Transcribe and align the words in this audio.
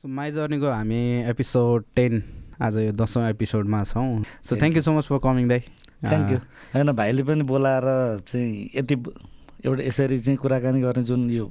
So 0.00 0.08
my 0.08 0.30
जर्नीको 0.32 0.66
हामी 0.66 1.28
episode 1.28 1.84
ten 1.94 2.22
आज 2.56 2.76
यो 2.76 2.92
दसौँ 2.96 3.28
एपिसोडमा 3.30 3.82
छौँ। 3.84 4.24
So 4.48 4.56
thank 4.56 4.76
you 4.76 4.82
so 4.82 4.92
much 4.96 5.04
for 5.04 5.18
coming 5.20 5.48
दाई 5.48 5.60
थ्याङ्क 6.08 6.30
यू 6.32 6.38
होइन 6.74 6.92
भाइले 6.96 7.22
पनि 7.28 7.42
बोलाएर 7.44 7.84
चाहिँ 8.24 8.70
यति 8.80 8.94
एउटा 8.96 9.82
यसरी 9.84 10.18
चाहिँ 10.18 10.36
कुराकानी 10.40 10.80
गर्ने 10.80 11.02
जुन 11.04 11.28
यो 11.30 11.44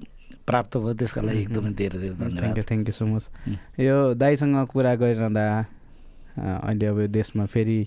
प्राप्त 0.49 0.77
भयो 0.81 0.93
त्यसका 0.97 1.21
लागि 1.21 1.41
एकदमै 1.41 1.71
धेरै 1.77 1.99
धेरै 1.99 2.15
थ्याङ्क 2.17 2.33
धन्यवाद। 2.41 2.57
You 2.57 2.63
thank 2.65 2.87
you 2.89 2.93
so 2.97 3.05
much 3.05 3.29
यो 3.85 3.97
दाईसँग 4.17 4.65
कुरा 4.73 4.95
गरिरहँदा 4.97 5.45
अहिले 6.41 6.85
अब 6.89 6.99
यो 6.99 7.07
देशमा 7.07 7.45
फेरि 7.53 7.85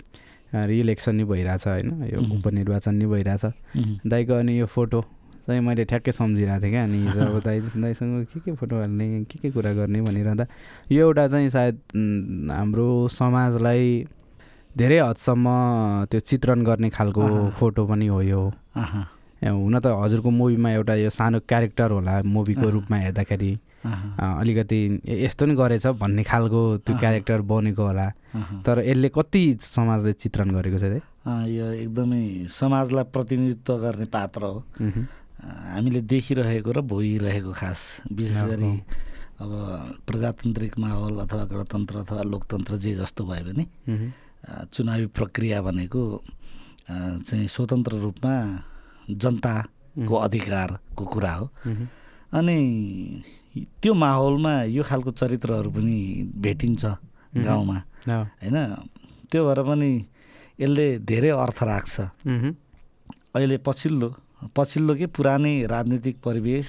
रिइलेक्सन 0.55 1.15
नि 1.15 1.23
भइरहेछ 1.27 1.67
होइन? 1.67 1.91
यो 2.07 2.21
मह्म। 2.21 2.39
उपनिर्वाचन 2.39 2.95
नि 2.95 3.05
भइरहेछ। 3.11 3.45
उम्, 3.45 3.99
दाईको 4.07 4.33
अनि 4.39 4.59
यो 4.59 4.65
फोटो। 4.71 5.03
चाहिँ 5.47 5.61
मैले 5.61 5.83
ठ्याक्कै 5.85 6.11
सम्झिरहेको 6.11 6.61
थिएँ 6.63 6.71
क्या। 6.71 6.83
अनि 6.83 6.97
हिजो 7.03 7.21
अब 7.21 7.39
दाई 7.43 7.59
दाईसँग 7.59 8.25
के 8.33 8.39
के 8.39 8.51
फोटो 8.55 8.75
हाल्ने 8.79 9.23
के 9.27 9.39
के 9.39 9.51
कुरा 9.51 9.71
गर्ने 9.73 10.01
भनिरहँदा 10.01 10.45
यो 10.91 11.07
एउटा 11.07 11.27
चाहिँ 11.27 11.49
सायद 11.49 11.75
हाम्रो 12.55 12.87
समाजलाई 13.11 14.07
धेरै 14.77 14.99
हदसम्म 14.99 15.47
त्यो 16.11 16.19
चित्रण 16.19 16.63
गर्ने 16.63 16.89
खालको। 16.89 17.23
फोटो 17.59 17.85
पनि 17.87 18.07
हो 18.07 18.21
यो। 18.21 18.41
हुन 19.43 19.79
त 19.79 19.85
हजुरको 19.91 20.29
मुभीमा 20.31 20.69
एउटा 20.71 20.93
यो 21.03 21.09
सानो 21.11 21.39
क्यारेक्टर 21.43 21.91
होला 21.91 22.21
मुभीको। 22.23 22.69
रूपमा 22.69 22.97
हेर्दाखेरि। 22.97 23.51
अलिकति 23.83 24.79
यस्तो 25.05 25.45
नि 25.45 25.53
गरेछ 25.55 25.87
भन्ने 25.99 26.23
खालको 26.23 26.61
त्यो। 26.87 26.97
क्यारेक्टर 26.97 27.41
बनेको 27.43 27.83
होला। 27.83 28.07
तर 28.63 28.79
यसले 28.87 29.09
कति 29.11 29.43
समाजले 29.61 30.13
चित्रण 30.15 30.51
गरेको 30.55 30.77
छ 30.79 31.03
यो 31.23 31.65
एकदमै 31.83 32.47
समाजलाई 32.51 33.03
प्रतिनिधित्व 33.13 33.77
गर्ने 33.83 34.05
पात्र 34.07 34.41
हो। 34.43 34.63
हामीले 35.43 36.01
देखिरहेको 36.07 36.71
र 36.71 36.79
भोगिरहेको 36.87 37.51
खास 37.51 37.79
विशेष 38.11 38.43
गरी 38.49 38.71
अब 39.43 39.51
प्रजातान्त्रिक 40.07 40.73
माहौल 40.79 41.13
अथवा 41.25 41.43
गणतन्त्र 41.51 41.95
अथवा 42.05 42.21
लोकतन्त्र 42.23 42.73
जे 42.79 42.95
जस्तो 42.95 43.21
भयो 43.27 43.43
भने 43.43 43.65
चुनावी 44.71 45.05
प्रक्रिया 45.11 45.61
भनेको 45.67 46.01
चाहिँ 47.27 47.47
स्वतन्त्र 47.47 47.93
रूपमा 48.05 48.33
जनताको 49.09 50.15
अधिकारको 50.15 51.03
कुरा 51.05 51.33
हो। 51.33 51.45
अनि 52.33 52.57
त्यो 53.81 53.93
माहौलमा 53.93 54.53
यो 54.71 54.83
खालको 54.83 55.11
चरित्रहरू 55.11 55.69
पनि 55.71 55.97
भेटिन्छ 56.43 56.83
गाउँमा। 57.43 57.77
होइन 58.07 58.57
त्यो 59.31 59.41
भएर 59.47 59.59
पनि 59.63 59.91
यसले 60.59 60.87
धेरै 61.07 61.29
अर्थ 61.29 61.59
राख्छ। 61.63 61.95
अहिले 63.35 63.57
पछिल्लो 63.65 64.09
पछिल्लो 64.55 64.95
के 64.95 65.05
पुरानै 65.15 65.55
राजनीतिक 65.71 66.15
परिवेश 66.23 66.67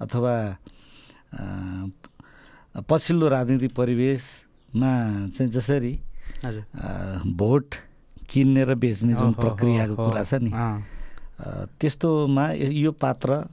अथवा 0.00 0.34
पछिल्लो 2.88 3.28
राजनीतिक 3.28 3.72
परिवेशमा 3.74 4.92
चाहिँ 5.36 5.50
जसरी 5.52 5.94
भोट 7.36 7.74
किन्ने 8.30 8.62
र 8.64 8.74
बेच्ने 8.74 9.14
जुन 9.14 9.32
प्रक्रियाको 9.40 9.94
कुरा 9.96 10.24
छ 10.24 10.34
नि 10.42 10.52
त्यस्तोमा 11.80 12.44
यो 12.84 12.92
पात्र 12.92 13.44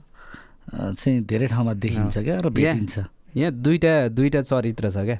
चाहिँ 0.74 1.20
धेरै 1.28 1.46
ठाउँमा 1.46 1.72
देखिन्छ 1.84 2.18
क्या 2.18 2.40
र 2.40 2.48
भेटिन्छ। 2.50 2.98
यहाँ 3.36 3.52
दुईवटा 3.52 4.08
दुईवटा 4.16 4.40
चरित्र 4.42 4.90
छ 4.90 4.96
क्या। 5.04 5.18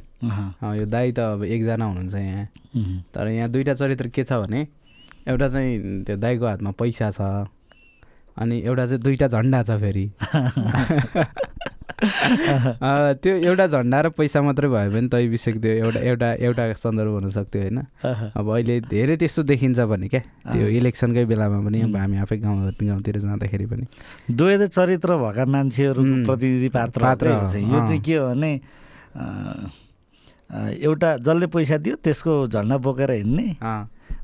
यो 0.74 0.86
दाई 0.86 1.12
त 1.12 1.18
अब 1.18 1.44
एकजना 1.44 1.84
हुनुहुन्छ 1.84 2.14
यहाँ। 2.14 2.46
तर 3.14 3.28
यहाँ 3.28 3.48
दुईवटा 3.50 3.74
चरित्र 3.74 4.08
के 4.08 4.24
छ 4.24 4.32
भने 4.32 4.66
एउटा 5.28 5.48
चाहिँ 5.48 6.04
त्यो 6.06 6.16
दाईको 6.16 6.46
हातमा 6.46 6.70
पैसा 6.80 7.10
छ 7.10 7.20
अनि 8.38 8.56
एउटा 8.66 8.84
चाहिँ 8.86 9.02
दुईवटा 9.02 9.26
झन्डा 9.28 9.62
छ 9.62 9.70
फेरि। 9.80 10.06
त्यो 12.04 13.34
एउटा 13.48 13.66
झन्डा 13.66 13.98
र 14.02 14.08
पैसा 14.18 14.40
मात्रै 14.42 14.68
भयो 14.68 14.90
भने 14.90 15.08
तै 15.08 15.26
विषय 15.30 15.52
त्यो 15.62 15.72
एउटा 15.88 16.00
एउटा 16.10 16.28
एउटा 16.42 16.62
सन्दर्भ 16.82 17.12
हुनसक्थ्यो 17.14 17.60
होइन। 17.62 17.78
अब 18.38 18.46
अहिले 18.50 18.80
धेरै 18.90 19.16
त्यस्तो 19.16 19.42
देखिन्छ 19.48 19.80
भने 19.88 20.08
क्या 20.12 20.20
त्यो 20.52 20.66
इलेक्सनकै 20.82 21.24
बेलामा 21.30 21.58
पनि 21.64 21.78
अब 21.86 21.96
हामी 21.96 22.16
आफै 22.26 22.36
गाउँ 22.44 22.74
गाउँतिर 22.82 23.16
जाँदाखेरि 23.24 23.66
पनि। 23.70 23.84
द्वैत 24.36 24.62
चरित्र 24.74 25.10
भएका 25.22 25.44
मान्छेहरूको 25.54 26.14
उम्, 26.14 26.26
प्रतिनिधि 26.26 26.68
पात्र 26.74 27.00
पात्र 27.02 27.26
यो 27.30 27.80
चाहिँ। 27.86 28.00
के 28.04 28.14
हो 28.18 28.28
भने 28.34 28.52
एउटा 30.84 31.16
जसले 31.24 31.46
पैसा 31.54 31.76
दियो 31.78 31.96
त्यसको 32.04 32.32
झन्डा 32.52 32.76
बोकेर 32.84 33.10
हिँड्ने। 33.10 33.48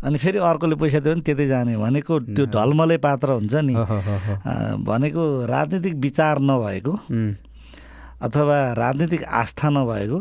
अनि 0.00 0.18
फेरि 0.18 0.38
अर्कोले 0.40 0.76
पैसा 0.80 0.98
दियो 1.04 1.14
भने 1.14 1.22
त्यतै 1.28 1.46
जाने 1.46 1.76
भनेको 1.76 2.14
त्यो 2.32 2.44
ढलमलै 2.48 2.96
पात्र 3.04 3.28
हुन्छ 3.36 3.54
नि। 3.68 3.74
भनेको 4.80 5.22
राजनीतिक 5.46 5.94
विचार 6.00 6.38
नभएको 6.40 6.92
अथवा 8.24 8.56
राजनीतिक 8.80 9.22
आस्था 9.24 9.68
नभएको। 9.70 10.18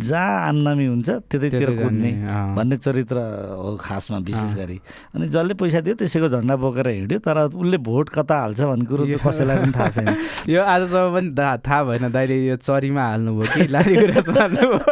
जहाँ 0.00 0.48
आमनामी 0.48 0.86
हुन्छ 0.86 1.10
त्यतैतिर 1.30 1.70
कुद्ने। 1.82 2.10
भन्ने 2.56 2.76
चरित्र 2.76 3.16
हो 3.60 3.76
खासमा 3.80 4.18
विशेष। 4.18 4.54
गरी। 4.56 4.80
अनि 5.14 5.28
जसले 5.28 5.54
पैसा 5.54 5.80
दियो 5.80 5.94
त्यसैको 6.00 6.28
झन्डा 6.28 6.56
बोकेर 6.56 6.88
हिँड्यो 6.88 7.18
तर 7.20 7.38
उसले 7.52 7.78
भोट 7.78 8.08
कता 8.08 8.36
हाल्छ 8.40 8.60
भन्ने 8.60 8.84
कुरो 8.86 9.04
कसैलाई 9.26 9.56
पनि 9.56 9.72
थाहा 9.76 9.88
छैन। 9.96 10.16
यो 10.54 10.62
आजसम्म 10.62 11.14
पनि 11.14 11.30
थाहा 11.66 11.82
भएन 11.84 12.10
दाइले 12.12 12.46
यो 12.46 12.56
चरीमा 12.56 13.02
हाल्नुभयो 13.08 13.54
कि? 13.54 13.66
लाली 13.72 13.96
गुराँसमा 13.96 14.40
हाल्नुभयो? 14.40 14.78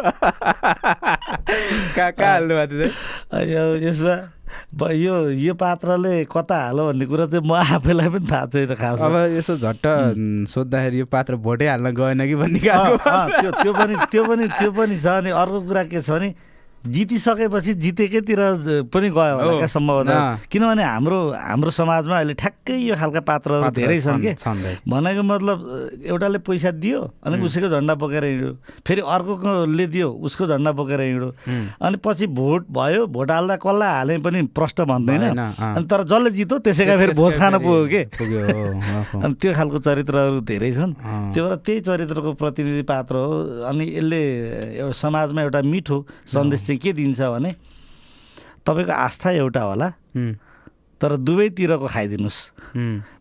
कहाँ 1.95 2.11
कहाँ 2.11 2.33
हाल्नु 2.33 2.55
भएको 2.55 3.45
थियो 3.45 3.75
यसमा 3.89 4.15
यो 4.95 5.15
यो 5.29 5.53
पात्रले 5.53 6.13
कता 6.25 6.57
हाल्यो 6.63 6.85
भन्ने 6.87 7.05
कुरो 7.05 7.25
चाहिँ 7.27 7.45
म 7.47 7.53
आफैलाई 7.53 8.09
पनि 8.09 8.27
थाहा 8.31 8.45
छैन 8.53 8.73
खास 8.75 9.01
अब 9.01 9.15
यसो 9.37 9.55
झट्ट 9.57 9.85
सोद्धाखेरि 10.49 10.99
यो 10.99 11.05
पात्र 11.05 11.35
भोटै 11.37 11.67
हाल्न 11.67 11.91
गएन 11.95 12.25
कि 12.27 12.35
भन्ने 12.35 12.59
त्यो 12.59 13.73
पनि 13.73 13.95
त्यो 14.11 14.23
पनि 14.25 14.47
त्यो 14.59 14.71
पनि 14.71 14.95
छ 14.99 15.07
अनि 15.19 15.29
अर्को 15.31 15.61
कुरा 15.67 15.83
के 15.91 16.01
छ 16.01 16.09
भने 16.11 16.29
जितिसकेपछि 16.85 17.73
जितेकैतिर 17.73 18.39
पनि 18.93 19.09
गयो 19.11 19.35
होला 19.35 19.53
क्या 19.59 19.67
अँ। 19.67 20.47
किनभने 20.51 20.83
हाम्रो 20.83 21.19
हाम्रो 21.35 21.71
समाजमा 21.71 22.15
अहिले 22.17 22.33
ठ्याक्कै 22.39 22.77
यो 22.87 22.95
खालका 22.95 23.19
पात्रहरू 23.19 23.63
पात्र 23.63 23.75
धेरै 23.75 23.99
छन् 23.99 24.21
के। 24.21 24.33
भनेको 24.87 25.23
मतलब 25.23 25.57
एउटाले 26.07 26.39
पैसा 26.39 26.71
दियो 26.79 26.99
अनि 27.25 27.35
उसैको 27.43 27.67
झन्डा 27.67 27.93
बोकेर 27.99 28.23
हिँड्यो। 28.23 28.51
फेरि 28.87 29.01
अर्कोले 29.01 29.87
दियो 29.91 30.07
उसको 30.23 30.47
झन्डा 30.47 30.71
बोकेर 30.71 31.01
हिँड्यो। 31.01 31.29
अनि 31.83 31.97
पछि 31.99 32.27
भोट 32.31 32.71
भयो 32.71 33.07
भोट 33.11 33.31
हाल्दा 33.31 33.55
कसलाई 33.59 33.91
हाले 33.99 34.17
पनि 34.23 34.41
प्रश्न 34.55 34.85
भन्दैन। 34.87 35.23
अनि 35.35 35.83
तर 35.83 36.03
जसले 36.07 36.29
जित्यो 36.31 36.57
त्यसैका 36.63 36.95
फेरि 36.95 37.13
भोज 37.19 37.33
खान 37.39 37.57
पुग्यो 37.59 37.87
के। 37.91 38.01
अनि 39.23 39.33
त्यो 39.35 39.51
खालको 39.53 39.77
चरित्रहरू 39.83 40.39
धेरै 40.47 40.71
छन्। 40.73 40.93
त्यो 41.35 41.43
भएर 41.43 41.55
त्यही 41.59 41.79
चरित्रको 41.81 42.33
प्रतिनिधि 42.39 42.83
पात्र 42.87 43.15
हो। 43.19 43.67
अनि 43.67 43.83
यसले 43.83 44.21
समाजमा 44.95 45.41
एउटा 45.41 45.61
मिठो 45.67 45.97
सन्देश 46.33 46.68
चाहिँ 46.69 46.79
के 46.79 46.93
दिन्छ 46.93 47.19
भने 47.19 47.51
तपाईँको 48.61 48.93
आस्था 48.93 49.29
एउटा 49.41 49.61
होला। 49.65 49.89
तर 51.01 51.15
दुवैतिरको 51.17 51.87
खाइदिनुहोस्। 51.89 52.39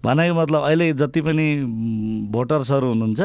भनेको 0.04 0.34
मतलब 0.34 0.60
अहिले 0.68 0.92
जति 0.98 1.20
पनि 1.24 1.46
भोटर्सहरू 2.28 2.86
हुनुहुन्छ 2.92 3.20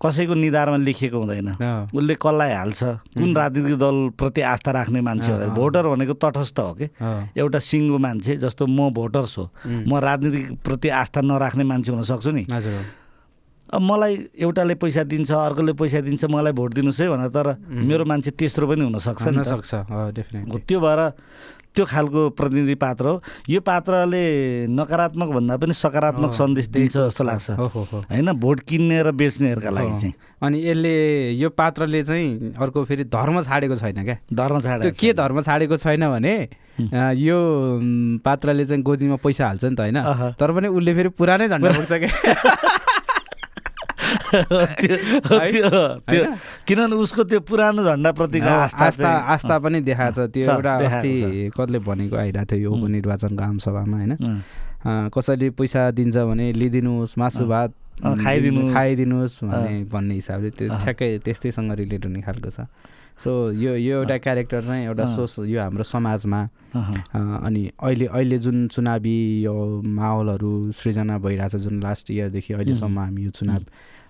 कसैको 0.00 0.34
निधारमा 0.34 0.76
लेखिएको 0.80 1.18
हुँदैन। 1.18 1.48
उसले 1.92 2.14
कसलाई 2.16 2.52
हाल्छ 2.52 2.80
कुन 3.16 3.36
राजनीतिक 3.36 3.76
दलप्रति 3.76 4.40
आस्था 4.40 4.70
राख्ने 4.72 5.00
मान्छे 5.00 5.32
अँ, 5.32 5.38
हो 5.38 5.44
अँ। 5.44 5.56
भोटर 5.56 5.84
भनेको 5.92 6.14
तटस्थ 6.16 6.58
हो 6.60 6.72
कि? 6.80 6.88
एउटा 7.36 7.58
सिङ्गो 7.60 7.98
मान्छे 7.98 8.36
जस्तो 8.40 8.64
म 8.68 8.88
भोटर्स 8.92 9.32
हो। 9.38 9.44
म 9.66 9.92
राजनीतिक 9.92 10.64
प्रति 10.64 10.88
आस्था 10.88 11.20
नराख्ने 11.20 11.64
मान्छे 11.64 11.92
हुन 11.92 12.02
सक्छु 12.02 12.30
नि। 12.32 12.44
हजुर। 12.48 12.80
अब 13.72 13.80
मलाई 13.80 14.14
एउटाले 14.36 14.74
पैसा 14.76 15.02
दिन्छ 15.08 15.30
अर्कोले 15.32 15.72
पैसा 15.72 16.00
दिन्छ 16.04 16.24
मलाई 16.28 16.52
भोट 16.52 16.74
दिनुहोस् 16.76 17.00
है 17.00 17.08
भनेर 17.08 17.28
तर 17.32 17.46
मेरो 17.72 18.04
मान्छे 18.04 18.30
तेस्रो 18.36 18.68
पनि 18.68 18.84
हुनसक्छ 18.84 19.24
नि 19.32 19.44
सक्छ 19.48 19.72
डेफिनेटली 20.12 20.60
त्यो 20.68 20.80
भएर 20.80 21.00
त्यो 21.72 21.84
खालको 21.88 22.36
प्रतिनिधि 22.36 22.74
पात्र 22.76 23.04
हो। 23.08 23.22
यो 23.48 23.60
पात्रले 23.64 24.68
नकारात्मक 24.68 25.28
भन्दा 25.32 25.56
पनि 25.56 25.72
सकारात्मक 25.72 26.32
सन्देश 26.36 26.68
दिन्छ 26.68 26.96
जस्तो। 27.08 27.24
लाग्छ। 27.24 27.50
होइन 28.12 28.28
भोट 28.36 28.60
किन्ने 28.68 29.02
र 29.08 29.10
बेच्नेहरूका 29.16 29.70
लागि। 29.72 29.92
चाहिँ। 30.00 30.12
अनि 30.44 30.58
यसले 30.68 30.92
यो 31.32 31.48
पात्रले 31.48 32.02
चाहिँ 32.04 32.52
अर्को 32.60 32.84
फेरि 32.84 33.04
धर्म 33.08 33.40
छाडेको 33.40 33.76
छैन 33.80 34.04
क्या? 34.04 34.16
धर्म 34.36 34.60
त्यो 34.60 34.68
छाडा 34.68 34.90
के 35.00 35.12
धर्म 35.16 35.40
छाडेको 35.48 35.76
छैन 35.80 36.04
भने 36.12 36.34
यो 37.16 37.38
पात्रले 38.20 38.64
चाहिँ 38.68 38.82
गोजीमा 38.84 39.16
पैसा 39.24 39.46
हाल्छ 39.46 39.64
नि 39.64 39.76
त 39.76 39.80
होइन। 39.80 39.96
तर 40.36 40.52
पनि 40.52 40.68
उसले 40.68 40.92
फेरि 40.92 41.08
पुरानै 41.16 41.48
झन्डा 41.48 41.72
बोक्छ 41.80 41.92
क्या? 42.04 42.12
त्यो 46.12 46.22
किनभने 46.68 46.96
उसको 47.04 47.22
त्यो 47.30 47.40
पुरानो 47.48 47.82
झन्डाप्रतिको 47.84 48.48
आस्था 48.48 49.10
आस्था 49.34 49.58
पनि 49.64 49.80
देखाएको 49.88 50.26
छ। 50.26 50.30
त्यो 50.32 50.44
एउटा 50.52 50.72
अस्ति 50.88 51.50
कसले 51.56 51.78
भनेको 51.88 52.16
आइरहेको 52.16 52.46
थियो 52.52 52.60
यो 52.62 52.70
उपनिर्वाचनको 52.76 53.42
आमसभामा 53.44 53.96
होइन? 53.96 54.12
कसैले 55.14 55.50
पैसा 55.58 55.90
दिन्छ 55.98 56.16
भने 56.30 56.46
लिइदिनुहोस् 56.52 57.18
मासु 57.18 57.44
भात 57.46 57.70
अँ, 58.02 58.16
खाइदिनुहोस्। 58.74 59.34
भन्ने 59.44 59.74
भन्ने 59.92 60.14
हिसाबले 60.14 60.50
त्यो 60.58 60.68
ठ्याक्कै 60.82 61.08
त्यस्तैसँग 61.24 61.72
रिलेट 61.80 62.02
हुने 62.06 62.20
खालको 62.26 62.50
छ। 62.50 62.66
सो 63.22 63.30
यो 63.54 63.76
यो 63.76 64.02
एउटा 64.02 64.16
क्यारेक्टर 64.24 64.60
चाहिँ 64.66 64.84
एउटा 64.90 65.04
सोच 65.14 65.46
यो 65.46 65.60
हाम्रो 65.60 65.84
समाजमा। 65.84 66.40
अनि 67.46 67.62
अहिले 67.78 68.06
अहिले 68.10 68.38
जुन 68.42 68.66
चुनावी 68.74 69.16
यो 69.44 69.54
माहौलहरू 69.84 70.52
सृजना 70.74 71.18
भइरहेछ 71.22 71.54
जुन 71.62 71.82
लास्ट 71.82 72.10
इयरदेखि 72.10 72.52
अहिलेसम्म 72.54 72.98
हामी 72.98 73.22
यो 73.22 73.30
चुनाव 73.38 73.62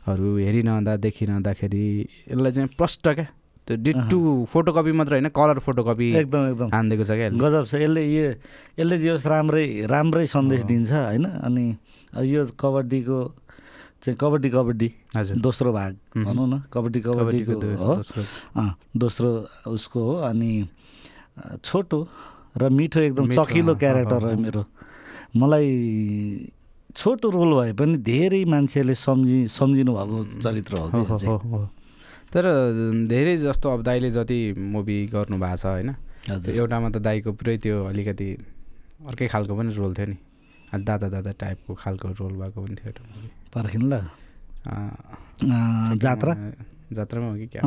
हरू 0.07 0.37
हेरिरहँदा 0.37 0.93
देखिरहँदाखेरि 0.99 1.85
यसलाई 2.31 2.53
चाहिँ 2.53 2.69
प्रष्ट 2.79 3.09
क्या? 3.09 3.27
त्यो 3.63 3.77
डिटु 3.79 4.19
फोटोकपी 4.51 4.93
मात्र 4.99 5.13
होइन 5.15 5.29
कलर 5.31 5.59
फोटोकपी 5.63 6.07
एकदम 6.19 6.43
एकदम। 6.51 6.69
हानिदिएको 6.75 7.05
छ 7.07 7.11
क्या। 7.15 7.29
गजब 7.31 7.65
छ। 7.71 7.75
यसले 7.79 8.03
यो 8.03 8.27
यसले 8.75 8.97
जे 8.99 9.11
होस् 9.15 9.27
राम्रै 9.31 9.87
राम्रै 9.87 10.27
सन्देश। 10.27 10.63
दिन्छ 10.67 10.91
होइन। 10.91 11.25
अनि 11.47 11.65
यो 12.27 12.43
कबड्डीको 12.59 13.19
चाहिँ 14.03 14.17
कबड्डी 14.19 14.49
कबड्डी 14.51 14.89
हजुर। 15.17 15.37
दोस्रो 15.39 15.71
भाग। 15.73 15.93
भनौँ 16.27 16.47
न। 16.51 16.67
कबड्डी 16.75 17.01
कबड्डीको 17.07 17.55
हो। 17.79 17.95
दोस्रो। 18.99 19.31
उसको 19.71 20.01
हो। 20.03 20.15
अनि 20.27 20.67
छोटो 21.63 21.99
र 22.59 22.69
मिठो 22.69 23.01
एकदम 23.01 23.31
चकिलो 23.31 23.75
क्यारेक्टर 23.79 24.23
हो। 24.27 24.35
मेरो। 24.43 24.63
मलाई 25.39 25.71
छोटो 26.97 27.31
रोल 27.31 27.53
भए 27.55 27.73
पनि 27.73 27.97
धेरै 28.05 28.45
मान्छेले 28.45 28.95
सम्झि 28.95 29.39
सम्झिनु 29.49 29.93
भएको 29.93 30.19
चरित्र 30.43 30.73
हो 30.77 31.69
तर 32.33 32.45
धेरै 33.09 33.37
जस्तो 33.37 33.67
अब 33.71 33.83
दाईले 33.83 34.11
जति 34.11 34.39
मुभी 34.57 34.99
गर्नु 35.13 35.37
भएको 35.37 35.57
छ 35.57 35.67
होइन? 35.67 35.91
एउटामा 36.49 36.89
त 36.89 36.97
दाईको 37.05 37.33
पुरै 37.33 37.57
त्यो 37.59 37.77
अलिकति 37.93 38.29
अर्कै 39.09 39.27
खालको 39.29 39.53
पनि 39.57 39.71
रोल 39.75 39.93
थियो 39.95 40.07
नि। 40.07 40.17
दादा 40.73 41.09
दादा 41.13 41.33
टाइपको 41.37 41.75
खालको 41.77 42.09
रोल 42.21 42.33
भएको 42.41 42.59
पनि 42.65 42.75
थियो 42.75 42.89
एउटा 42.89 43.03
movie। 43.13 43.33
पर्खिनु 43.53 43.87
ल। 43.93 43.95
जात्रा? 46.01 46.33
जात्रामा 46.95 47.29
हो 47.31 47.37
कि 47.37 47.47
क्या? 47.53 47.63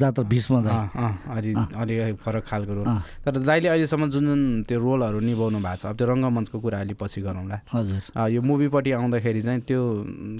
जात्रा 0.00 0.24
भीष्म 0.24 0.54
अलि 0.62 1.98
अलि 1.98 2.12
फरक 2.24 2.44
खालको 2.46 2.72
रोल। 2.74 2.86
तर 3.24 3.38
दाइले 3.44 3.68
अहिलेसम्म 3.68 4.10
जुन 4.10 4.24
जुन 4.26 4.42
त्यो 4.68 4.78
रोलहरू 4.80 5.20
निभाउनु 5.20 5.58
भएको 5.58 5.76
छ 5.76 5.86
अब 5.86 5.96
त्यो 5.96 6.06
रङ्गमञ्चको 6.06 6.58
कुरा 6.60 6.78
अलि 6.80 6.94
पछि 7.00 7.20
गरौँला 7.22 7.56
हजुर। 7.72 8.02
यो 8.30 8.40
मुभीपट्टि 8.42 8.90
आउँदाखेरि 8.92 9.40
चाहिँ 9.42 9.60
त्यो 9.68 9.80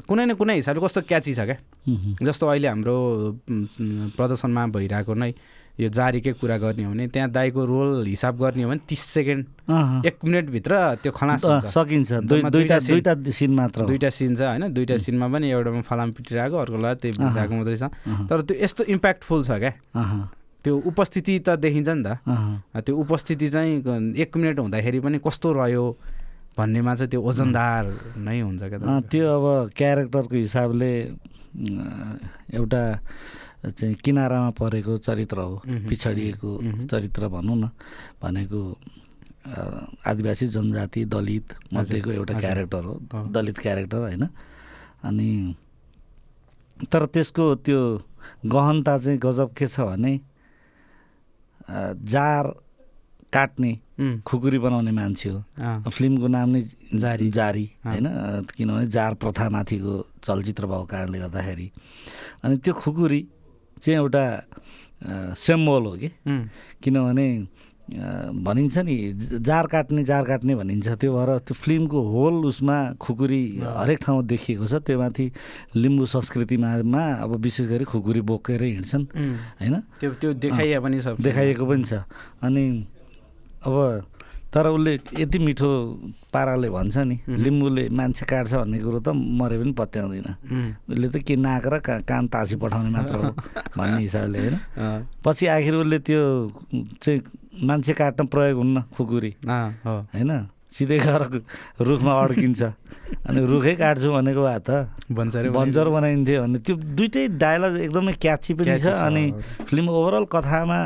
कुनै 0.08 0.24
न 0.26 0.34
कुनै 0.34 0.54
हिसाबले 0.60 0.80
कस्तो 0.84 1.00
क्याची 1.10 1.32
छ 1.34 1.40
क्या। 1.48 1.58
जस्तो 2.22 2.44
अहिले 2.46 2.68
हाम्रो 2.68 2.96
प्रदर्शनमा 4.16 4.62
भइरहेको 4.74 5.14
नै 5.14 5.32
यो 5.76 5.88
जारीकै 5.92 6.32
कुरा 6.40 6.56
गर्ने 6.56 6.84
हो 6.84 6.90
भने 6.92 7.06
त्यहाँ 7.12 7.30
दाईको 7.30 7.64
रोल 7.68 8.06
हिसाब 8.08 8.34
गर्ने 8.40 8.62
हो 8.64 8.68
भने 8.70 8.80
तिस 8.88 9.02
सेकेन्ड 9.12 9.44
एक 10.08 10.16
मिनटभित्र 10.24 10.72
त्यो 11.04 11.12
खलास 11.12 11.44
सकिन्छ। 11.68 12.12
दुई 12.24 12.40
जम्मा 12.40 12.50
दुईटा 12.50 12.78
दुईटा 12.80 12.80
scene। 12.80 13.04
दुईटा 13.04 13.30
सिन 13.36 13.50
मात्र। 13.52 13.84
दुईवटा 13.84 14.10
सिन 14.10 14.32
छ 14.36 14.40
होइन? 14.40 14.72
दुईवटा 14.72 14.96
सिनमा 14.96 15.26
पनि 15.28 15.46
एउटामा 15.52 15.80
फलाम 15.84 16.08
पिटिरहेको 16.16 16.56
अर्कोलाई 16.56 16.94
त्यही 16.96 17.12
भिजाएको 17.20 17.54
मात्रै 17.60 17.76
छ। 17.76 17.84
तर 18.24 18.38
त्यो 18.48 18.56
यस्तो 18.56 18.82
इम्प्याक्टफुल 18.88 19.40
छ 19.44 19.50
क्या। 19.60 19.72
त्यो 20.64 20.72
उपस्थिति 20.80 21.34
त 21.44 21.48
देखिन्छ 21.60 21.88
नि 21.92 22.02
त। 22.08 22.08
त्यो 22.80 22.94
उपस्थिति 22.96 23.46
चाहिँ 23.52 24.16
एक 24.16 24.32
मिनट 24.32 24.58
हुँदाखेरि 24.64 24.98
पनि 25.04 25.18
कस्तो 25.20 25.48
रह्यो 25.60 25.84
भन्नेमा 26.56 26.92
चाहिँ 26.96 27.10
त्यो 27.12 27.20
ओजनदार 27.20 27.84
नै 28.16 28.40
हुन्छ 28.40 28.62
क्या। 28.64 29.00
त्यो 29.12 29.24
अब 29.28 29.44
क्यारेक्टरको 29.76 30.36
हिसाबले 30.40 30.92
एउटा 32.56 32.82
चाहिँ 33.64 33.94
किनारामा 34.04 34.50
परेको 34.58 34.98
चरित्र 34.98 35.38
हो। 35.38 35.62
पिछडिएको। 35.88 36.50
चरित्र 36.86 37.28
भनौँ 37.28 37.56
न 37.56 37.70
भनेको 38.22 38.60
आदिवासी 40.06 40.46
जनजाति 40.48 41.04
दलित 41.06 41.54
मध्येको 41.74 42.10
एउटा। 42.10 42.34
क्यारेक्टर 42.38 42.84
हो। 42.84 42.94
दलित 43.30 43.58
क्यारेक्टर 43.58 43.98
होइन 43.98 44.28
अनि 45.04 45.54
तर 46.92 47.06
त्यसको 47.08 47.54
त्यो 47.64 47.80
गहनता 48.46 48.98
चाहिँ 48.98 49.18
गजब 49.18 49.52
के 49.54 49.66
छ 49.66 49.80
भने 49.80 50.12
जार 52.04 52.44
काट्ने 53.32 53.72
खुकुरी 54.22 54.58
बनाउने 54.58 54.90
मान्छे 54.92 55.28
हो 55.28 55.90
फिल्मको 55.90 56.26
नाम 56.26 56.48
नै 56.50 56.62
जारी। 56.94 57.30
जारी। 57.30 57.64
होइन 57.86 58.06
किनभने 58.56 58.86
जार 58.86 59.14
प्रथामाथिको 59.14 59.94
चलचित्र 60.24 60.66
भएको 60.66 60.84
कारणले 60.84 61.18
गर्दाखेरि 61.18 61.70
अनि 62.44 62.56
त्यो 62.58 62.74
खुकुरी 62.74 63.20
चाहिँ 63.80 63.96
एउटा 63.98 64.24
सेम्बल 65.36 65.82
हो 65.86 65.92
कि? 66.00 66.08
किनभने 66.82 67.26
भनिन्छ 67.86 68.76
नि 68.82 68.94
जार 69.46 69.66
काट्ने 69.70 70.02
जार 70.04 70.24
काट्ने 70.26 70.54
भनिन्छ। 70.58 70.88
त्यो 70.98 71.10
भएर 71.14 71.30
त्यो 71.46 71.54
फिल्मको 71.54 72.00
होल 72.02 72.34
उसमा 72.50 72.98
खुकुरी 72.98 73.42
हरेक 73.62 73.98
ठाउँमा 74.02 74.22
देखिएको 74.26 74.66
छ। 74.66 74.74
त्यो 74.82 74.98
माथि 74.98 75.26
लिम्बू 75.76 76.06
संस्कृतिमा 76.10 76.82
मा 76.82 77.02
अब 77.22 77.36
विशेष 77.38 77.66
गरी 77.70 77.84
खुकुरी 77.86 78.20
बोकेरै 78.26 78.70
हिँड्छन् 78.82 79.04
होइन? 79.60 79.74
त्यो 80.02 80.10
त्यो 80.18 80.32
देखाइए 80.34 80.78
पनि 80.82 80.98
छ। 80.98 81.14
देखाइएको 81.14 81.64
पनि 81.66 81.84
छ। 81.86 82.02
अनि 82.42 82.64
अब 83.62 83.76
तर 84.56 84.66
उसले 84.72 84.92
यति 85.20 85.38
मिठो 85.38 85.68
पाराले 86.32 86.68
भन्छ 86.72 86.96
नि। 87.04 87.16
लिम्बूले 87.28 87.84
मान्छे 87.92 88.24
काट्छ 88.24 88.52
भन्ने 88.56 88.78
कुरो 88.80 89.00
त 89.04 89.12
मरे 89.12 89.56
पनि 89.60 89.72
पत्याउँदिनँ। 89.76 90.32
उसले 90.88 91.08
त 91.12 91.16
के 91.20 91.36
नाक 91.36 91.66
र 91.68 91.84
का 91.84 92.00
कान 92.08 92.32
तासी 92.32 92.56
पठाउने 92.56 92.88
मात्र 92.88 93.14
हो 93.20 93.36
भन्ने 93.76 94.00
हिसाबले 94.00 94.38
होइन। 94.40 94.56
पछि 95.20 95.44
आखिर 95.46 95.74
उसले 95.76 95.98
त्यो 96.08 96.22
चाहिँ 97.04 97.20
मान्छे 97.68 97.92
काट्न 98.00 98.24
प्रयोग 98.32 98.56
हुन्न 98.56 98.76
खुकुरी। 98.96 99.32
होइन? 99.44 100.32
सिधै 100.72 100.98
गएर 101.04 101.22
रुखमा 101.84 102.12
अड्किन्छ। 102.16 102.62
अनि 103.28 103.40
रुखै 103.44 103.74
काट्छु 103.76 104.08
भनेको 104.08 104.40
भए 104.40 104.60
त 104.64 104.88
बन्जर 105.12 105.88
बनाइन्थ्यो 105.92 106.40
भने 106.42 106.58
त्यो 106.64 106.74
दुइटै 106.96 107.24
डायलग 107.36 107.72
एकदमै 107.86 108.12
क्याची 108.24 108.52
पनि 108.56 108.72
छ। 108.80 108.88
अनि 109.04 109.24
फिल्म 109.68 109.86
ओभरअल 109.92 110.24
कथामा। 110.32 110.80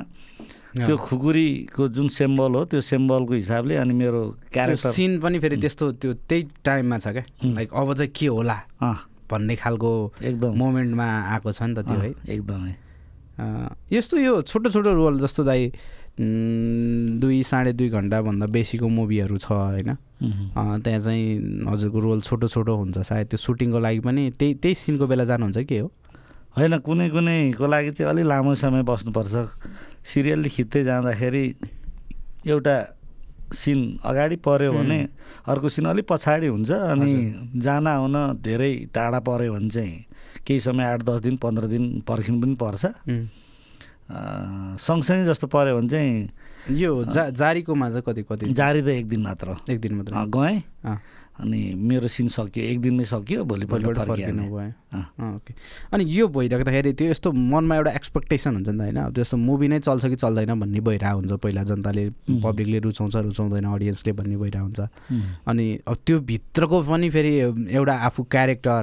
त्यो 0.76 0.96
खुकुरीको 0.96 1.88
जुन 1.88 2.08
सेम्बल 2.08 2.54
हो 2.54 2.64
त्यो 2.70 2.80
सेम्बलको 2.80 3.32
हिसाबले 3.34 3.76
अनि 3.76 3.94
मेरो 3.94 4.20
क्यारेक्टर 4.52 4.90
सिन 4.92 5.18
पनि 5.20 5.38
फेरि 5.38 5.56
त्यस्तो 5.58 5.92
त्यो 5.98 6.12
त्यही 6.30 6.42
टाइममा 6.64 6.98
छ 6.98 7.06
क्या. 7.10 7.24
लाइक 7.44 7.68
अब 7.74 7.94
चाहिँ 7.94 8.12
के 8.14 8.26
होला 8.26 8.58
भन्ने 9.30 9.56
खालको 9.56 9.90
एकदम। 10.22 10.54
मोमेन्टमा 10.58 11.06
आएको 11.34 11.52
छ 11.52 11.62
नि 11.62 11.74
त 11.74 11.86
त्यो 11.86 11.98
है। 11.98 12.10
एकदमै। 12.34 12.74
यस्तो 13.92 14.16
यो 14.18 14.42
छोटो 14.42 14.70
छोटो 14.70 14.90
रोल 14.94 15.18
जस्तो 15.20 15.44
दाइ 15.44 15.72
दुई 16.20 17.42
साढे 17.42 17.72
दुई 17.72 17.88
घन्टाभन्दा 17.88 18.46
बेसीको 18.46 18.88
मुभीहरू 18.88 19.38
छ 19.38 19.50
होइन? 19.50 19.90
त्यहाँ 20.22 21.00
चाहिँ 21.00 21.66
हजुरको 21.66 21.98
रोल 21.98 22.20
छोटो 22.20 22.48
छोटो 22.48 22.74
हुन्छ 22.76 22.98
सायद 22.98 23.26
त्यो 23.26 23.38
सुटिङको 23.38 23.78
लागि 23.80 24.00
पनि 24.06 24.30
त्यही 24.38 24.54
त्यही 24.60 24.74
सिनको 24.74 25.06
बेला 25.06 25.24
जानुहुन्छ 25.24 25.58
के 25.66 25.78
हो? 25.78 25.88
होइन 26.56 26.78
कुनै 26.82 27.08
कुनैको 27.10 27.66
लागि 27.66 27.90
चाहिँ 27.96 28.10
अलिक 28.10 28.26
लामो 28.26 28.54
समय 28.54 28.82
बस्नुपर्छ। 28.82 29.34
सिरियलले 30.02 30.48
खिच्दै 30.48 30.82
जाँदाखेरि 30.84 31.44
एउटा 32.46 32.76
सिन 33.54 33.78
अगाडि 34.02 34.36
पऱ्यो 34.42 34.72
भने 34.72 34.98
अर्को 35.46 35.68
सिन 35.68 35.84
अलिक 35.90 36.06
पछाडि 36.10 36.46
हुन्छ 36.46 36.70
अनि 36.70 37.12
जान 37.58 37.86
आउन 37.86 38.16
धेरै 38.42 38.72
टाढा 38.94 39.20
पऱ्यो 39.20 39.52
भने 39.54 39.68
चाहिँ 39.70 39.94
केही 40.46 40.60
समय 40.60 40.84
आठ 40.84 41.00
दस 41.02 41.20
दिन 41.22 41.36
पन्ध्र 41.36 41.66
दिन 41.66 41.84
पर्खिनु 42.08 42.40
पनि 42.40 42.54
पर्छ। 42.54 42.82
सँगसँगै 44.80 45.24
जस्तो 45.26 45.46
पऱ्यो 45.46 45.76
भने 45.76 45.88
चाहिँ 45.88 46.78
यो 46.78 47.04
जा 47.04 47.28
जारीकोमा 47.30 47.88
चाहिँ 47.90 48.02
कति 48.06 48.22
कति 48.26 48.52
जारी 48.52 48.82
त 48.82 48.88
एक 48.90 49.06
दिन 49.08 49.22
मात्र 49.22 49.56
एक 49.70 49.80
दिन 49.80 49.94
मात्र 49.96 50.12
गएँ। 50.34 50.58
अनि 51.40 51.60
मेरो 51.74 52.08
सिन 52.08 52.28
सकियो 52.28 52.64
एक 52.64 52.80
दिनमै 52.80 53.04
सकियो 53.04 53.44
भोलिपल्ट 53.44 53.98
फर्किनु 53.98 54.44
भयो। 54.44 54.72
ओके। 55.36 55.54
अनि 55.92 56.04
यो 56.04 56.28
भइराख्दाखेरि 56.28 56.92
त्यो 56.92 57.08
यस्तो 57.10 57.32
मनमा 57.32 57.76
एउटा 57.76 57.90
एक्सपेक्टेसन 57.90 58.54
हुन्छ 58.54 58.68
नि 58.68 58.76
त 58.76 58.80
होइन? 58.80 58.96
अब 59.00 59.14
त्यस्तो 59.14 59.36
मुभी 59.36 59.68
नै 59.68 59.78
चल्छ 59.80 60.04
कि 60.06 60.16
चल्दैन 60.16 60.52
भन्ने 60.60 60.80
भइरहेको 60.80 61.18
हुन्छ 61.18 61.32
पहिला 61.40 61.62
जनताले 61.64 62.04
पब्लिकले 62.44 62.78
रुचाउँछ 62.84 63.16
रुचाउँदैन 63.16 63.64
अडियन्सले 63.64 64.12
भन्ने 64.12 64.36
भइरहेको 64.36 64.64
हुन्छ। 64.64 64.80
अनि 65.48 65.66
अब 65.88 65.96
त्यो 66.06 66.16
भित्रको 66.20 66.82
पनि 66.84 67.10
फेरि 67.10 67.32
एउटा 67.72 67.94
आफू 68.08 68.22
क्यारेक्टर 68.30 68.82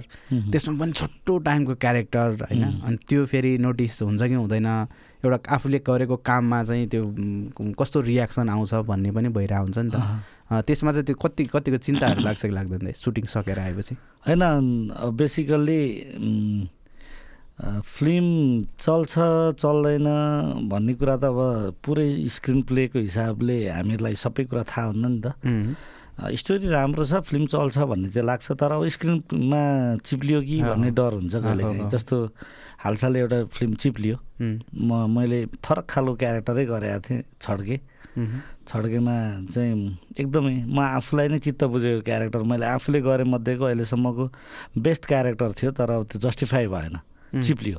त्यसमा 0.51 0.75
पनि 0.79 0.91
छोटो 0.91 1.37
टाइमको 1.45 1.73
क्यारेक्टर 1.75 2.27
होइन? 2.47 2.63
अनि 2.81 2.97
त्यो 3.09 3.25
फेरि 3.25 3.57
नोटिस 3.57 4.01
हुन्छ 4.01 4.21
कि 4.23 4.33
हुँदैन। 4.33 4.67
एउटा 5.23 5.37
आफूले 5.55 5.79
गरेको 5.87 6.15
काममा 6.21 6.63
चाहिँ 6.63 6.87
त्यो 6.93 7.03
कस्तो 7.79 8.01
रियाक्सन 8.01 8.49
आउँछ 8.49 8.73
भन्ने 8.85 9.11
पनि 9.11 9.29
भइरहेको 9.33 9.63
हुन्छ 9.63 9.77
नि 9.77 9.91
त। 9.91 9.97
त्यसमा 10.67 10.91
चाहिँ 10.91 11.05
त्यो 11.05 11.15
कति 11.17 11.43
कतिको 11.53 11.77
चिन्ताहरू 11.77 12.21
लाग्छ 12.23 12.41
कि 12.45 12.53
लाग्दैन 12.53 12.91
सुटिङ 12.93 13.25
सकेर 13.25 13.59
आएपछि? 13.59 13.93
होइन 14.27 14.43
बेसिकल्ली 15.17 15.81
फिल्म 17.57 18.27
चल्छ 18.79 19.13
चल्दैन 19.57 20.07
भन्ने 20.69 20.93
कुरा 20.93 21.15
त 21.17 21.23
अब 21.33 21.81
पुरै 21.81 22.09
स्क्रिन 22.29 22.61
प्लेको 22.69 22.99
हिसाबले 22.99 23.57
हामीलाई 23.69 24.15
सबै 24.15 24.43
कुरा 24.45 24.63
थाहा 24.69 24.87
हुन्न 24.87 25.05
नि 25.11 25.19
त। 25.25 25.33
स्टोरी 26.17 26.67
राम्रो 26.67 27.05
छ 27.05 27.21
फिल्म 27.21 27.45
चल्छ 27.45 27.77
भन्ने 27.77 28.09
चाहिँ 28.09 28.25
लाग्छ 28.25 28.51
तर 28.57 28.71
अब 28.71 28.87
स्क्रिनमा 28.89 29.61
चिप्लियो 30.01 30.41
कि। 30.41 30.57
भन्ने 30.65 30.89
डर 30.97 31.13
हुन्छ 31.13 31.35
कहिलेकाहीँ। 31.35 31.81
अँ। 31.85 31.89
जस्तो 31.93 32.15
हालसालै 32.81 33.19
एउटा 33.19 33.43
फिल्म 33.53 33.73
चिप्लियो। 33.77 34.17
म 34.41 34.89
मैले 35.13 35.45
फरक 35.61 35.85
खालको 35.85 36.13
क्यारेक्टरै 36.17 36.65
गरेको 36.65 36.99
थिएँ 37.05 37.21
छड्के। 37.41 37.77
छड्केमा 38.65 39.15
चाहिँ 39.53 39.73
एकदमै 40.17 40.65
म 40.65 40.77
आफूलाई 40.97 41.27
नै 41.27 41.39
चित्त 41.39 41.63
बुझेको 41.69 42.01
क्यारेक्टर। 42.01 42.41
मैले 42.49 42.65
आफूले 42.65 43.01
गरे 43.01 43.23
मध्येको 43.23 43.63
अहिलेसम्मको 43.63 44.25
बेस्ट 44.73 45.05
क्यारेक्टर 45.05 45.49
थियो 45.53 45.71
तर 45.77 45.89
अब 46.01 46.03
त्यो 46.09 46.17
जस्टिफाई 46.25 46.65
भएन 46.65 46.97
चिप्लियो। 47.45 47.77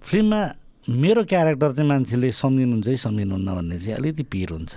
फिल्ममा 0.00 0.40
मेरो 0.88 1.24
क्यारेक्टर 1.28 1.70
चाहिँ 1.76 1.88
मान्छेले 1.88 2.32
सम्झिनुहुन्छ 2.32 2.88
कि 2.88 2.96
सम्झिनुहुन्न 2.96 3.48
भन्ने 3.52 3.76
चाहिँ 3.78 3.96
अलिकति 4.00 4.22
पिर 4.32 4.48
हुन्छ। 4.56 4.72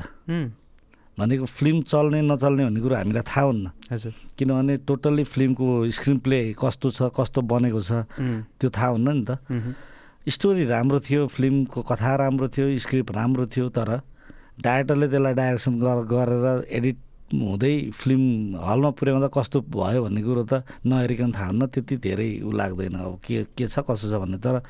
भनेको 1.19 1.45
फिल्म 1.45 1.81
चल्ने 1.91 2.21
नचल्ने 2.21 2.63
भन्ने 2.65 2.79
कुरो 2.81 2.95
हामीलाई 2.95 3.23
थाहा 3.27 3.43
हुन्न। 3.45 3.65
हजुर। 3.91 4.13
किनभने 4.37 4.73
टोटल्ली 4.87 5.23
फिल्मको 5.27 5.65
स्क्रिन 5.91 6.17
प्ले 6.23 6.39
कस्तो 6.55 6.87
छ 6.91 6.99
कस्तो 7.11 7.39
बनेको 7.41 7.81
छ 7.81 7.91
त्यो 8.59 8.69
थाहा 8.71 8.87
हुन्न 8.95 9.09
नि 9.17 9.23
त। 9.27 9.31
स्टोरी 10.29 10.65
राम्रो 10.65 10.99
थियो 11.01 11.27
फिल्मको 11.27 11.79
कथा 11.81 12.11
राम्रो 12.15 12.47
थियो 12.53 12.65
स्क्रिप्ट 12.77 13.11
राम्रो 13.11 13.45
थियो 13.53 13.69
तर 13.75 13.89
डाइरेक्टरले 14.61 15.07
त्यसलाई 15.09 15.33
डाइरेक्सन 15.33 15.73
गर- 15.81 16.05
गरेर 16.05 16.45
एडिट 16.69 16.97
हुँदै 17.31 17.75
फिल्म 17.95 18.59
हलमा 18.59 18.89
पुर्याउँदा 18.99 19.27
कस्तो 19.33 19.57
भयो 19.71 20.03
भन्ने 20.03 20.21
कुरो 20.21 20.43
त 20.45 20.63
नहेरिकन 20.85 21.31
थाहा 21.31 21.47
हुन्न 21.51 21.63
त्यति 21.73 21.95
धेरै 21.97 22.29
ऊ 22.43 22.51
लाग्दैन। 22.51 22.95
अब 23.01 23.19
के 23.25 23.43
के 23.57 23.65
छ 23.67 23.79
कसो 23.87 24.05
छ 24.11 24.13
भन्ने। 24.21 24.37
तर 24.37 24.61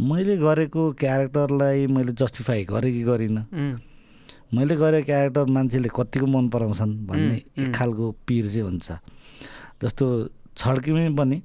मैले 0.00 0.36
गरेको 0.38 0.82
क्यारेक्टरलाई 0.96 1.86
मैले 1.90 2.12
जस्टिफाई 2.14 2.64
गरेँ 2.64 2.92
कि 2.92 3.02
गरिनँ। 3.02 3.42
मैले 4.54 4.74
गरेको 4.76 5.06
क्यारेक्टर 5.06 5.44
मान्छेले 5.50 5.88
कतिको 5.90 6.26
मन 6.26 6.48
पराउँछन् 6.48 6.92
भन्ने 7.06 7.36
एक 7.58 7.74
खालको 7.74 8.04
पिर 8.26 8.44
चाहिँ 8.46 8.62
हुन्छ। 8.62 8.88
जस्तो 9.82 10.04
छड्कीमै 10.56 11.10
पनि 11.18 11.42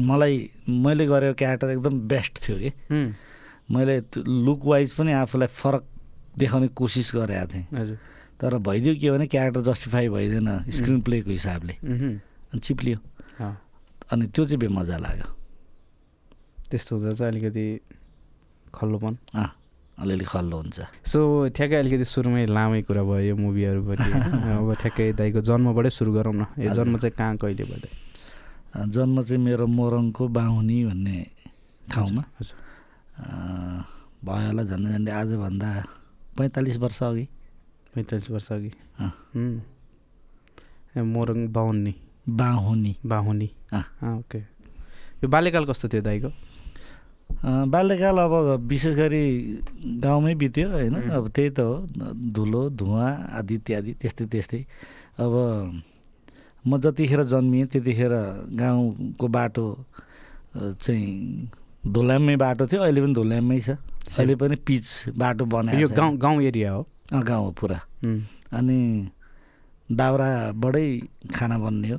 मलाई 0.00 0.34
मैले 0.68 1.06
गरेको 1.06 1.34
क्यारेक्टर 1.34 1.70
एकदम 1.70 1.94
बेस्ट 2.08 2.34
थियो 2.42 2.56
कि। 2.58 2.70
मैले 3.70 3.94
लुक 4.16 4.60
वाइज 4.64 4.94
पनि 4.94 5.12
आफूलाई 5.12 5.48
फरक 5.50 5.82
देखाउने 6.38 6.68
कोसिस 6.74 7.10
गरेको 7.14 7.46
थिएँ। 7.52 7.96
तर 8.40 8.56
भइदियो 8.58 8.94
के 8.96 9.10
भने 9.10 9.26
क्यारेक्टर 9.26 9.62
जस्टिफाई 9.62 10.08
भइदिएन 10.08 10.48
स्क्रिन 10.72 11.00
प्लेको 11.04 11.30
हिसाबले। 11.30 11.74
अनि 11.84 12.60
चिप्लियो। 12.60 12.98
अनि 14.10 14.26
त्यो 14.26 14.44
चाहिँ 14.44 14.58
बेमजा 14.58 14.96
लाग्यो। 14.98 15.28
त्यस्तो 16.70 16.96
हुँदा 16.96 17.12
चाहिँ 17.14 17.30
अलिकति 17.32 17.66
खल्लोपन 18.74 19.16
अँ। 19.34 19.48
अलिअलि 20.00 20.24
खल्लो 20.24 20.56
हुन्छ। 20.56 20.78
सो 21.04 21.20
ठ्याक्कै 21.56 21.76
अलिकति 21.76 22.04
सुरुमै 22.04 22.44
लामै 22.46 22.80
कुरा 22.88 23.02
भयो 23.04 23.20
यो 23.28 23.34
मुभीहरूपट्टि। 23.36 24.10
होइन? 24.10 24.52
अब 24.56 24.68
ठ्याक्कै 24.80 25.12
दाइको 25.20 25.40
जन्मबाटै 25.44 25.90
सुरु 25.92 26.10
गरौँ 26.16 26.34
न। 26.34 26.42
यो। 26.58 26.72
जन्म 26.72 26.96
चाहिँ 26.98 27.14
कहाँ 27.16 27.36
कहिले 27.36 27.64
भयो 27.68 27.88
जन्म 28.94 29.22
चाहिँ 29.22 29.42
मेरो 29.42 29.66
मोरङको 29.66 30.28
बाहुनी 30.28 30.78
भन्ने 30.84 31.16
ठाउँमा। 31.92 32.22
भयो 34.24 34.46
होला 34.46 34.62
झन्डै 34.62 34.88
झन्डै 34.94 35.12
आजभन्दा 35.12 35.68
पैँतालिस 36.38 36.76
वर्ष 36.78 37.02
अघि। 37.02 37.24
पैँतालिस 37.94 38.30
वर्ष 38.30 38.48
अघि। 38.52 38.70
मोरङ 40.96 41.40
बाहुनी। 41.52 41.94
बाहुनी। 43.04 43.50
अँ, 43.72 43.84
ओके। 44.18 44.38
यो 45.20 45.28
बाल्यकाल 45.28 45.64
कस्तो 45.66 45.88
थियो 45.88 46.02
दाइको? 46.02 46.30
बाल्यकाल 47.44 48.18
अब 48.18 48.34
विशेष 48.68 48.94
गरी 48.96 49.24
गाउँमै 50.02 50.34
बित्यो 50.34 50.68
होइन. 50.70 50.94
अब 51.10 51.28
त्यही 51.34 51.50
त 51.50 51.60
हो 51.60 51.74
धुलो 52.34 52.62
धुवाँ 52.76 53.10
आदि 53.38 53.54
इत्यादि 53.54 53.92
त्यस्तै 54.00 54.26
त्यस्तै। 54.26 54.60
अब 55.20 55.32
म 56.66 56.70
जतिखेर 56.76 57.22
जन्मिएँ 57.24 57.66
त्यतिखेर 57.72 58.14
गाउँको 58.52 59.26
बाटो 59.28 59.66
चाहिँ 60.84 61.08
धुल्याम्मै 61.80 62.36
बाटो 62.36 62.66
थियो। 62.66 62.80
अहिले 62.82 63.00
पनि 63.00 63.14
धुल्याम्मै 63.14 63.60
छ। 63.60 63.80
अहिले 64.18 64.34
पनि 64.36 64.56
पिच 64.66 65.14
बाटो 65.16 65.44
बनाएको 65.48 65.80
यो। 65.80 65.88
गाउँ 65.88 66.16
गाउँ 66.18 66.42
एरिया 66.42 66.70
हो? 66.72 66.82
गाउँ 67.14 67.44
हो 67.44 67.50
पुरा। 67.56 67.78
अनि 68.52 68.78
दाउराबाटै 69.88 70.86
खाना 71.34 71.56
बन्ने 71.58 71.88
हो। 71.88 71.98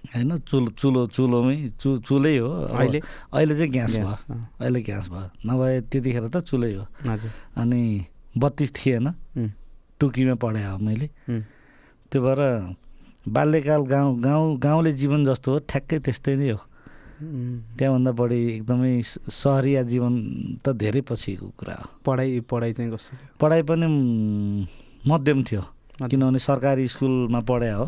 होइन 0.00 0.30
चुलो 0.48 0.70
चुलो 0.80 1.00
चुलोमै 1.12 1.56
चु 1.80 1.98
चुलै 2.08 2.36
हो। 2.38 2.50
अहिले? 2.72 3.00
अहिले 3.32 3.54
चाहिँ 3.56 3.70
ग्यास 3.72 3.92
भयो। 3.96 4.34
अहिले 4.60 4.80
ग्यास 4.80 5.06
भयो। 5.12 5.28
नभए 5.46 5.80
त्यतिखेर 5.92 6.26
त 6.28 6.36
चुलै 6.48 6.72
हो। 6.74 6.84
अनि 7.60 7.80
बत्ती 8.32 8.66
थिएन। 8.72 9.06
टुकीमा 10.00 10.34
पढाए 10.40 10.66
हो 10.72 10.78
मैले। 10.80 11.08
त्यो 12.10 12.18
भएर 12.22 12.40
बाल्यकाल 13.28 13.82
गाउँ 13.84 14.20
गाउँ 14.20 14.58
गाउँले 14.58 14.92
जीवन 14.96 15.20
जस्तो 15.28 15.48
हो 15.52 15.58
ठ्याक्कै 15.68 15.98
त्यस्तै 16.00 16.34
नै 16.40 16.50
हो। 16.56 16.60
त्यहाँभन्दा 17.76 18.12
बढी 18.16 18.40
एकदमै 18.56 18.92
सहरिया 19.04 19.82
जीवन 19.84 20.12
त 20.64 20.72
धेरै 20.72 21.04
पछिको 21.04 21.52
कुरा 21.52 21.74
हो। 21.76 21.86
पढाइ 22.00 22.40
पढाइ 22.48 22.72
चाहिँ 22.72 22.90
कस्तो 22.92 23.36
पढाइ 23.36 23.62
पनि 23.68 23.86
मध्यम 25.04 25.38
थियो। 25.44 25.62
किनभने 26.08 26.38
सरकारी 26.38 26.88
स्कुलमा 26.88 27.40
पढाए 27.44 27.74
हो। 27.76 27.86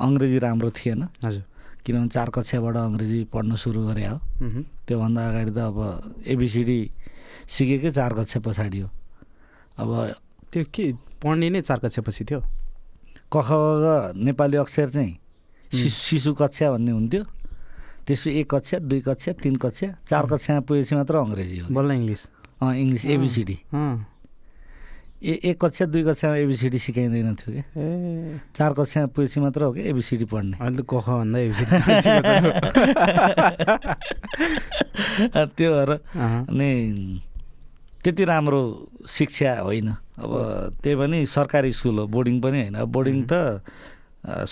अङ्ग्रेजी 0.00 0.38
राम्रो 0.38 0.70
थिएन। 0.70 1.02
हजुर। 1.24 1.44
किनभने 1.84 2.08
चार 2.12 2.28
कक्षाबाट 2.34 2.76
अङ्ग्रेजी 2.76 3.20
पढ्न 3.32 3.56
सुरु 3.56 3.80
गरे 3.88 4.04
हो। 4.06 4.16
त्योभन्दा 4.86 5.22
अगाडि 5.28 5.52
त 5.56 5.58
अब 5.58 5.78
एबिसिडी 6.28 6.80
सिकेकै 7.48 7.90
चार 7.96 8.12
कक्षा 8.18 8.38
पछाडि 8.44 8.78
हो। 8.80 8.88
अब 9.80 9.88
त्यो 10.52 10.64
के 10.74 10.84
पढ्ने 11.22 11.48
नै 11.50 11.60
चार 11.64 11.78
कक्षापछि 11.84 12.24
थियो? 12.28 12.40
क 13.32 13.34
ख 13.40 13.48
नेपाली 14.16 14.56
अक्षर 14.56 14.88
चाहिँ 14.90 15.12
शिशु 15.72 16.32
कक्षा 16.34 16.72
भन्ने 16.72 16.92
हुन्थ्यो। 16.92 17.22
त्यसपछि 18.04 18.30
एक 18.40 18.46
कक्षा 18.48 18.76
दुई 18.88 19.00
कक्षा 19.04 19.32
तिन 19.40 19.56
कक्षा 19.56 19.88
चार 20.08 20.24
कक्षामा 20.32 20.60
पुगेपछि 20.64 20.94
मात्र 20.96 21.14
अङ्ग्रेजी 21.24 21.56
हो। 21.58 21.66
बल्ल 21.72 21.90
इङ्ग्लिस। 21.92 22.22
अँ 22.62 22.74
इङ्ग्लिस 22.74 23.04
एबिसिडी 23.06 23.56
ए 25.18 25.32
एक 25.50 25.56
कक्षा 25.64 25.84
दुई 25.90 26.02
कक्षामा 26.06 26.36
एबिसिडी 26.46 26.78
सिकाइँदैन 26.78 27.34
थियो 27.42 27.50
कि? 27.54 27.60
ए। 27.74 28.38
चार 28.56 28.72
कक्षामा 28.78 29.06
पुगेपछि 29.14 29.40
मात्र 29.40 29.62
हो 29.66 29.72
कि 29.74 29.80
एबिसिडी 29.90 30.24
पढ्ने? 30.30 30.56
अहिले 30.62 30.82
त 30.82 30.86
कख 30.86 31.08
भन्दा 31.10 31.38
त्यो 35.58 35.70
भएर 35.74 35.90
अनि 36.54 36.70
त्यति 38.04 38.24
राम्रो 38.24 38.60
शिक्षा 39.10 39.52
होइन। 39.66 39.88
अब 40.22 40.30
त्यही 40.82 40.96
पनि 40.96 41.26
सरकारी 41.26 41.72
स्कुल 41.74 41.98
हो 41.98 42.06
बोर्डिङ 42.14 42.40
पनि 42.40 42.58
होइन। 42.62 42.74
अब 42.78 42.88
बोर्डिङ 42.94 43.22
त 43.32 43.60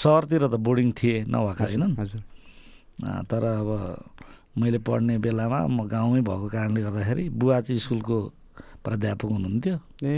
सहरतिर 0.03 0.47
त 0.51 0.55
बोर्डिङ 0.67 0.91
थिए 0.99 1.25
नभएका 1.31 1.65
होइनन् 1.65 1.95
अ, 3.07 3.23
तर 3.31 3.45
अब 3.45 3.69
मैले 4.59 4.79
पढ्ने 4.83 5.19
बेलामा 5.23 5.67
म 5.69 5.87
गाउँमै 5.87 6.21
भएको 6.27 6.49
कारणले 6.49 6.81
गर्दाखेरि 6.83 7.29
बुवा 7.39 7.61
चाहिँ 7.61 7.81
स्कुलको 7.87 8.19
प्राध्यापक 8.87 9.29
हुनुहुन्थ्यो। 9.35 9.77
ए। 10.07 10.15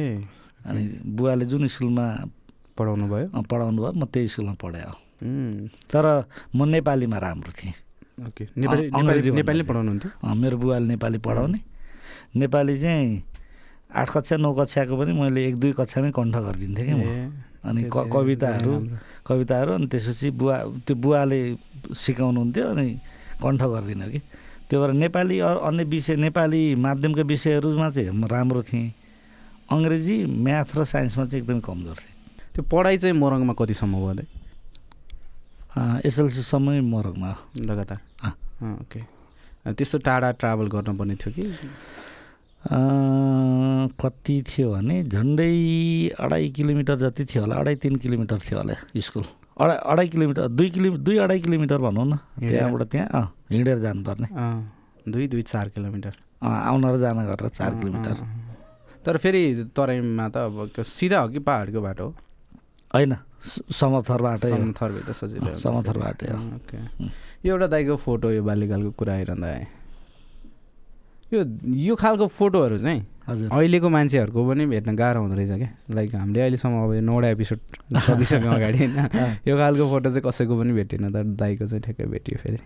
अनि 0.68 0.82
बुवाले 1.16 1.44
जुन 1.48 1.66
स्कुलमा 1.72 2.06
पढाउनु 2.76 3.06
भयो? 3.08 3.26
पढाउनु 3.48 3.80
भयो 3.82 3.92
म 3.96 4.04
त्यही 4.12 4.28
स्कुलमा 4.28 4.54
पढाएँ 4.60 4.92
तर 5.90 6.04
म 6.54 6.58
नेपालीमा 6.68 7.18
राम्रो 7.18 7.52
थिएँ। 7.56 7.74
ओके। 8.28 8.44
नेपाली 8.60 9.62
पढाउनुहुन्थ्यो? 9.64 10.10
मेरो 10.20 10.56
बुवाले 10.58 10.86
नेपाली 10.86 11.18
पढाउने। 11.24 11.58
नेपाली 12.36 12.74
चाहिँ 12.80 13.22
आठ 13.88 14.08
कक्षा 14.12 14.36
नौ 14.36 14.52
कक्षाको 14.52 14.94
पनि 15.00 15.12
मैले 15.16 15.40
एक 15.48 15.56
दुई 15.58 15.72
कक्षामै 15.80 16.10
कण्ठ 16.12 16.34
गरिदिन्थेँ 16.36 16.86
कि 16.86 16.94
म। 16.94 17.02
अनि 17.64 17.88
क 17.88 17.96
कविताहरू। 18.12 18.72
कविताहरू 19.26 19.70
अनि 19.74 19.86
त्यसपछि 19.88 20.28
बुवा 20.36 20.56
त्यो 20.86 20.94
बुवाले 21.02 21.40
सिकाउनुहुन्थ्यो 21.88 22.64
अनि 22.68 22.86
कण्ठ 23.42 23.62
गरिदिनु 23.62 24.06
कि। 24.12 24.20
त्यो 24.68 24.80
भएर 24.80 24.92
नेपाली 24.92 25.38
अरू 25.40 25.60
अन्य 25.68 25.84
विषय 25.84 26.16
नेपाली 26.16 26.62
माध्यमका 26.76 27.22
विषयहरूमा 27.24 27.88
चाहिँ 27.90 28.10
म 28.10 28.24
राम्रो 28.28 28.62
थिएँ। 28.68 28.92
अङ्ग्रेजी 29.72 30.16
म्याथ 30.44 30.68
र 30.76 30.84
साइन्समा 30.84 31.24
चाहिँ 31.24 31.42
एकदमै 31.42 31.60
कमजोर 31.64 31.96
थिएँ। 31.96 32.14
त्यो 32.54 32.62
पढाइ 32.68 32.96
चाहिँ 32.98 33.16
मोरङमा 33.16 33.52
कतिसम्म 33.56 33.94
भयो 33.96 34.14
दाइ 34.18 34.26
एसएलसीसम्मै 36.04 36.80
मरङमा। 36.84 37.30
लगातार? 37.64 37.98
ओके। 38.82 39.00
त्यस्तो 39.72 39.98
टाढा 40.04 40.30
ट्राभल 40.40 40.66
गर्नुपर्ने 40.74 41.14
थियो 41.16 41.32
कि? 41.32 41.44
कति 43.96 44.36
थियो 44.48 44.68
भने 44.72 44.96
झन्डै 45.08 45.52
अढाई 46.20 46.48
किलोमिटर 46.56 46.96
जति 46.98 47.24
थियो 47.24 47.42
होला 47.44 47.54
अढाई 47.56 47.76
तिन 47.80 47.96
किलोमिटर 48.02 48.38
थियो 48.44 48.58
होला 48.58 48.74
स्कुल। 49.00 49.24
अढाई 49.60 49.76
अढाई 49.76 50.08
किलोमिटर 50.08 50.48
दुई 50.48 50.68
किलो 50.70 50.96
दुई 50.98 51.16
अढाई 51.24 51.40
किलोमिटर 51.40 51.78
भनौँ 51.78 52.06
न? 52.06 52.16
त्यहाँबाट 52.40 52.82
त्यहाँ 52.92 53.08
अँ। 53.08 53.26
हिँडेर 53.50 53.78
जानुपर्ने। 53.78 54.28
दुई 55.12 55.26
दुई 55.28 55.42
चार 55.42 55.68
किलोमिटर। 55.68 56.14
आउन 56.42 56.84
र 56.84 56.98
जान 56.98 57.16
गरेर 57.26 57.48
चार 57.48 57.74
किलोमिटर। 57.80 58.16
तर 59.04 59.16
फेरि 59.16 59.42
तराईमा 59.76 60.28
त 60.28 60.36
अब 60.36 60.82
सिधा 60.82 61.18
हो 61.20 61.28
कि 61.28 61.38
पाहाडको 61.38 61.80
बाटो? 61.80 62.06
हो 62.06 62.14
होइन 62.94 63.14
स- 63.44 63.62
समथर 63.72 64.20
बाटै 64.22 64.50
हो। 64.50 64.56
समथर 64.56 64.90
भए 64.92 65.02
त 65.08 65.10
सजिलो 65.16 65.46
अँ, 65.46 65.50
हुन्छ। 65.52 65.62
समथर 65.62 65.96
बाटै 65.98 66.26
हो। 66.32 66.36
अँ, 66.38 66.56
ओके। 66.56 66.78
यो 67.48 67.54
एउटा 67.54 67.66
दाइको 67.66 67.96
फोटो 67.96 68.30
यो 68.30 68.42
बाल्यकालको 68.44 68.90
कुरा 68.90 69.12
आइरहँदा 69.14 69.48
यो 71.32 71.40
यो 71.76 71.94
खालको 71.96 72.26
फोटोहरू 72.26 72.78
चाहिँ 72.78 73.00
हजुर। 73.28 73.50
अहिलेको 73.52 73.88
मान्छेहरूको 73.88 74.40
पनि 74.48 74.66
भेट्न 74.66 74.96
गाह्रो 74.96 75.20
हुँदो 75.20 75.34
रहेछ 75.36 75.52
क्या। 75.60 75.70
लाइक 75.94 76.14
हामीले 76.14 76.40
अहिलेसम्म 76.40 76.84
अब 76.84 76.92
यो 76.94 77.00
नौवटा 77.00 77.28
एपिसोड 77.28 77.58
सकिसक्यौँ 78.08 78.54
अगाडि 78.54 78.78
होइन। 78.78 78.96
यो 79.48 79.54
खालको 79.56 79.84
फोटो 79.92 80.08
चाहिँ 80.10 80.22
कसैको 80.24 80.54
पनि 80.58 80.72
भेटिएन। 80.72 81.12
तर 81.12 81.24
दाइको 81.36 81.66
चाहिँ 81.66 81.82
ठ्याक्कै 81.82 82.04
भेटियो 82.04 82.38
फेरि। 82.42 82.58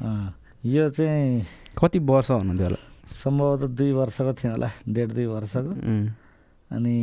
यो 0.64 0.88
चाहिँ 0.88 1.42
कति 1.78 1.99
वर्ष 1.99 2.31
हुनुहुन्थ्यो 2.31 2.66
होला? 2.66 2.81
सम्भवतः 3.11 3.66
दुई 3.76 3.92
वर्षको 3.92 4.33
थियो 4.38 4.52
होला 4.52 4.71
डेढ 4.88 5.09
दुई 5.12 5.26
वर्षको. 5.26 5.73
अनि 6.75 6.97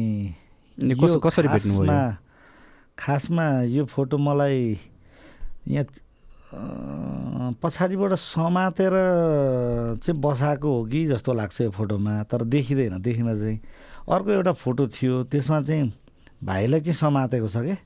कसरी 1.26 1.48
भेट्नुभयो? 1.48 1.86
खासमा- 1.86 2.16
खासमा 3.00 3.46
यो 3.76 3.86
फोटो 3.86 4.18
मलाई 4.18 4.80
यहाँ 5.68 5.86
पछाडिबाट 7.62 8.14
समातेर 8.16 8.94
चाहिँ 10.04 10.20
बसाएको 10.22 10.68
हो 10.76 10.86
कि 10.90 11.06
जस्तो 11.08 11.34
लाग्छ 11.34 11.62
यो 11.62 11.70
फोटोमा 11.70 12.24
तर 12.32 12.42
देखिँदैन 12.48 13.02
देखिन 13.02 13.28
चाहिँ। 13.40 13.60
अर्को 14.10 14.30
एउटा 14.32 14.52
फोटो 14.56 14.88
थियो 14.88 15.24
त्यसमा 15.30 15.62
चाहिँ 15.62 15.94
भाइलाई 16.44 16.80
चाहिँ 16.80 16.96
समातेको 16.96 17.48
छ 17.48 17.58
क्या 17.68 17.78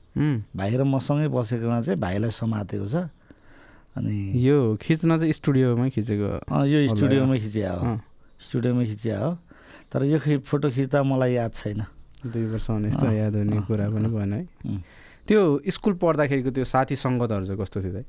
भाइ 0.56 0.76
र 0.76 0.84
मसँगै 0.86 1.28
बसेकोमा 1.28 1.80
चाहिँ 1.82 2.00
भाइलाई 2.00 2.30
समातेको 2.30 2.86
छ। 2.86 3.10
अनि 3.96 4.16
यो 4.46 4.56
खिच्न 4.82 5.18
चाहिँ 5.18 5.32
स्टुडियोमै 5.38 5.88
खिचेको 5.94 6.28
अँ, 6.50 6.66
यो 6.66 6.78
स्टुडियोमै 6.94 7.38
खिचिया 7.38 7.70
हो। 7.72 8.00
स्टुडियोमै 8.42 8.84
खिचिया 8.90 9.18
हो। 9.24 9.30
तर 9.92 10.04
यो 10.10 10.18
खि 10.18 10.36
फोटो 10.42 10.70
खिच्दा 10.74 11.02
मलाई 11.02 11.32
याद 11.38 11.52
छैन। 11.54 11.80
दुई 12.26 12.44
वर्ष 12.50 12.68
हुने 12.70 12.88
यस्तो 12.88 13.06
याद 13.12 13.36
हुने 13.36 13.60
कुरा 13.68 13.86
पनि 13.94 14.08
भएन 14.10 14.32
है. 14.32 14.42
त्यो 15.28 15.40
स्कुल 15.76 15.94
पढ्दाखेरिको 16.02 16.50
त्यो 16.50 16.64
साथी 16.64 16.96
सङ्गतहरू 16.96 17.44
चाहिँ 17.46 17.60
कस्तो 17.62 17.78
थियो 17.84 17.92
त 17.94 18.04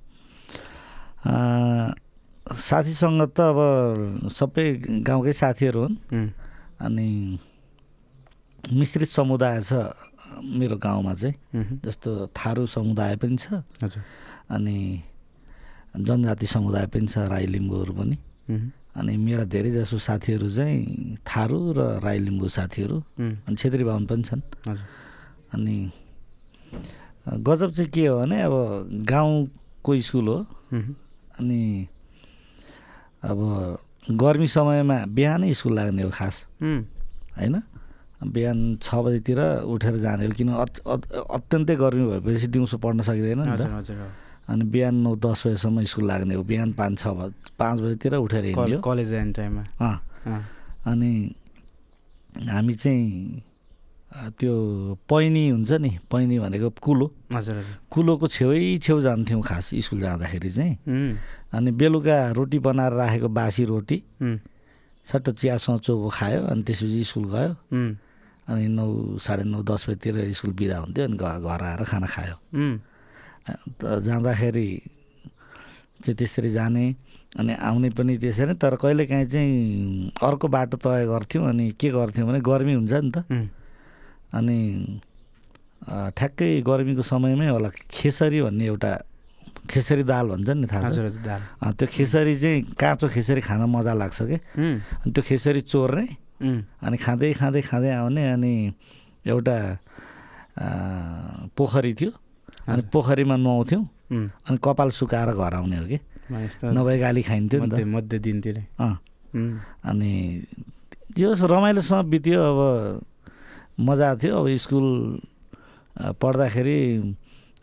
अँ, 1.25 1.93
साथीसँग 2.45 3.21
त 3.33 3.39
अब 3.53 3.59
सबै 4.29 4.65
गाउँकै 5.05 5.33
साथीहरू 5.33 5.81
हुन्। 5.85 6.29
अनि 6.81 7.07
मिश्रित 8.73 9.07
समुदाय 9.09 9.61
छ 9.61 9.73
मेरो 10.41 10.77
गाउँमा 10.81 11.13
चाहिँ। 11.13 11.35
जस्तो 11.85 12.09
थारू 12.33 12.65
समुदाय 12.65 13.15
पनि 13.21 13.37
छ। 13.37 13.61
अनि 14.49 14.77
जनजाति 15.99 16.45
समुदाय 16.45 16.85
पनि 16.87 17.07
छ 17.07 17.17
राई 17.17 17.45
लिम्बूहरू 17.45 17.93
पनि। 17.93 18.17
अनि 18.95 19.17
मेरा 19.17 19.43
धेरै 19.43 19.71
जसो 19.71 19.97
साथीहरू 19.97 20.49
चाहिँ 20.49 21.17
थारू 21.27 21.73
र 21.73 21.99
राई 22.03 22.19
लिम्बू 22.19 22.47
साथीहरू 22.47 23.03
अनि 23.47 23.55
छेत्री 23.55 23.83
बाहुन 23.83 24.05
पनि 24.05 24.23
छन्। 24.23 24.41
अनि 25.53 25.91
गजब 27.27 27.71
चाहिँ 27.71 27.91
के 27.91 28.07
हो 28.07 28.19
भने 28.19 28.41
अब 28.41 28.53
गाउँको 28.91 29.99
स्कुल 29.99 30.27
हो। 30.27 30.37
अनि 31.39 31.87
अब 33.23 33.39
गर्मी 34.11 34.47
समयमा 34.47 35.05
बिहानै 35.05 35.53
स्कुल 35.53 35.73
लाग्ने 35.75 36.01
हो 36.03 36.09
खास। 36.09 36.47
होइन? 37.39 37.61
बिहान 38.23 38.77
छ 38.81 38.95
बजीतिर 38.95 39.39
उठेर 39.65 39.97
जाने 39.97 40.25
हो 40.25 40.31
किन 40.31 40.49
अत- 40.49 40.81
अत- 40.87 41.11
अत्यन्तै 41.11 41.75
गर्मी 41.75 42.19
भएपछि 42.19 42.47
दिउँसो 42.47 42.77
पढ्न 42.77 43.01
सकिँदैन 43.01 43.39
नि 43.39 43.57
त। 43.57 43.61
अनि 44.49 44.63
बिहान 44.73 44.95
नौ 45.05 45.15
दस 45.15 45.47
बजीसम्म 45.47 45.83
स्कुल 45.89 46.05
लाग्ने 46.07 46.33
हो। 46.35 46.43
बिहान 46.43 46.71
पाँच 46.77 46.99
छ 46.99 47.07
बज 47.17 47.31
पाँच 47.59 47.79
बजीतिर 47.81 48.15
उठेर 48.15 48.43
हिँड्ने 48.45 48.63
कल- 48.63 48.75
हो 48.75 48.81
कलेज 48.81 49.07
जाने 49.09 49.31
टाइममा। 49.33 49.63
अनि 50.91 51.11
हामी 52.49 52.73
चाहिँ 52.73 53.41
त्यो 54.39 54.53
पैनी 55.09 55.43
हुन्छ 55.49 55.71
नि 55.81 55.89
पैनी 56.11 56.39
भनेको 56.39 56.69
कुलो। 56.85 57.05
हजुर 57.33 57.55
कुलोको 57.91 58.27
छेउै 58.27 58.77
छेउ 58.85 59.01
जान्थ्यौँ 59.01 59.41
खास 59.43 59.69
स्कुल 59.85 59.99
जाँदाखेरि 59.99 60.49
चाहिँ। 60.51 60.75
अनि 61.53 61.71
बेलुका 61.79 62.17
रोटी 62.37 62.59
बनाएर 62.59 62.93
राखेको 62.93 63.27
बासी 63.27 63.63
रोटी। 63.65 63.97
सट्ट 65.11 65.29
चियासँग 65.41 65.79
चोको 65.85 66.09
खायो 66.17 66.41
अनि 66.53 66.61
त्यसपछि 66.63 67.03
स्कुल 67.03 67.25
गयो। 67.33 67.51
अनि 68.49 68.67
नौ 68.77 69.17
साढे 69.25 69.43
नौ 69.43 69.61
दस 69.65 69.89
बजीतिर 69.89 70.15
स्कुल 70.37 70.51
बिदा 70.53 70.77
हुन्थ्यो 70.85 71.03
अनि 71.05 71.17
घर 71.17 71.61
आएर 71.65 71.83
खाना 71.89 72.07
खायो। 72.07 72.35
जाँदाखेरि 73.45 74.69
चाहिँ 76.03 76.15
त्यसरी 76.17 76.49
जाने 76.51 76.85
अनि 77.39 77.53
आउने 77.53 77.89
पनि 77.97 78.17
त्यसरी 78.17 78.53
तर 78.57 78.75
कहिलेकाहीँ 78.81 79.27
चाहिँ 79.27 80.11
अर्को 80.23 80.47
बाटो 80.47 80.77
तय 80.77 81.05
गर्थ्यौँ 81.05 81.45
अनि 81.49 81.65
के 81.79 81.89
गर्थ्यौँ 81.91 82.27
भने 82.27 82.39
गर्मी 82.39 82.73
हुन्छ 82.73 82.93
नि 82.93 83.11
त। 83.11 83.17
अनि 84.33 84.59
ठ्याक्कै 85.85 86.49
गर्मीको 86.65 87.03
समयमै 87.05 87.47
होला 87.53 87.69
खेसरी 87.91 88.41
भन्ने 88.41 88.65
एउटा 88.65 88.91
खेसरी 89.69 90.03
दाल 90.03 90.25
भन्छ 90.33 90.49
नि 90.49 90.67
थाहा 90.67 90.89
छ? 90.89 90.97
त्यो 91.77 91.87
खेसरी 91.87 92.33
चाहिँ 92.35 92.61
काँचो 92.73 93.07
खेसरी 93.13 93.41
खान 93.41 93.61
मजा 93.69 93.93
लाग्छ 93.93 94.21
उम्, 94.21 94.77
अनि 95.05 95.11
त्यो 95.13 95.23
खेसरी 95.23 95.61
चोर्ने 95.61 96.05
अनि 96.85 96.97
खाँदै 96.97 97.33
खाँदै 97.33 97.61
खाँदै 97.61 97.91
आउने 98.01 98.23
अनि 98.33 98.53
एउटा 99.27 99.57
पोखरी 101.53 101.93
थियो। 101.93 102.11
अनि। 102.67 102.81
पोखरीमा 102.93 103.35
नुहाउँथ्यौँ। 103.35 103.83
अनि 104.47 104.57
कपाल 104.63 104.89
सुकाएर 104.89 105.29
घर 105.33 105.53
आउने 105.53 105.77
हो 105.77 105.85
कि? 105.85 105.99
नभए 106.65 106.97
गाली 106.99 107.21
खाइन्थ्यो 107.21 107.85
मध्य 107.85 108.19
दिनतिर। 108.19 108.57
अँ। 108.79 108.95
अनि 109.85 110.13
जो 111.17 111.33
रमाइलोसँग 111.33 112.09
बित्यो 112.09 112.39
अब 112.41 112.59
मजा 113.79 114.15
थियो। 114.23 114.35
अब 114.35 114.47
स्कुल 114.57 114.87
पढ्दाखेरि 116.21 116.77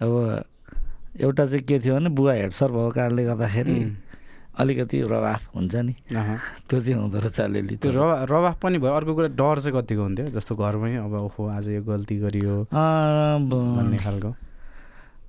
अब 0.03 0.13
एउटा 1.21 1.45
चाहिँ 1.47 1.65
के 1.65 1.79
थियो 1.81 1.95
भने 1.95 2.09
बुवा 2.17 2.33
हेड 2.33 2.51
सर 2.57 2.71
भएको 2.73 2.91
कारणले 2.91 3.25
गर्दाखेरि 3.25 3.77
अलिकति 4.61 5.01
रवाफ 5.09 5.43
हुन्छ 5.57 5.75
नि। 5.75 5.95
त्यो 6.13 6.81
चाहिँ 6.81 6.95
हुँदो 7.01 7.19
रहेछ 7.19 7.41
अलिअलि 7.41 7.77
त्यो 7.77 7.91
रवा 7.93 8.25
रवाफ 8.29 8.57
पनि 8.61 8.79
भयो। 8.79 8.93
अर्को 8.93 9.13
कुरा 9.15 9.29
डर 9.37 9.61
चाहिँ 9.61 9.75
कतिको 9.81 10.03
हुन्थ्यो? 10.03 10.27
जस्तो 10.37 10.57
घरमै 10.57 10.97
अब 10.97 11.15
ओहो 11.29 11.43
आज 11.49 11.69
यो 11.69 11.83
गल्ती 11.85 12.17
गरियो 12.21 12.55
भन्ने 12.73 13.99
खालको। 13.99 14.31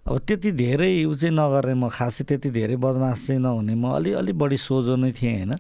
अब 0.03 0.19
त्यति 0.27 0.51
धेरै 0.51 0.91
उ 1.07 1.13
चाहिँ 1.15 1.31
नगर्ने 1.31 1.73
म 1.79 1.87
खासै 1.87 2.23
त्यति 2.27 2.49
धेरै 2.51 2.75
बदमास 2.75 3.27
चाहिँ 3.27 3.39
नहुने 3.39 3.73
म 3.75 3.95
अलि 3.95 4.11
अलि 4.19 4.33
बढी 4.35 4.57
सोझो 4.59 4.95
नै 4.99 5.11
थिएँ 5.15 5.47
होइन। 5.47 5.51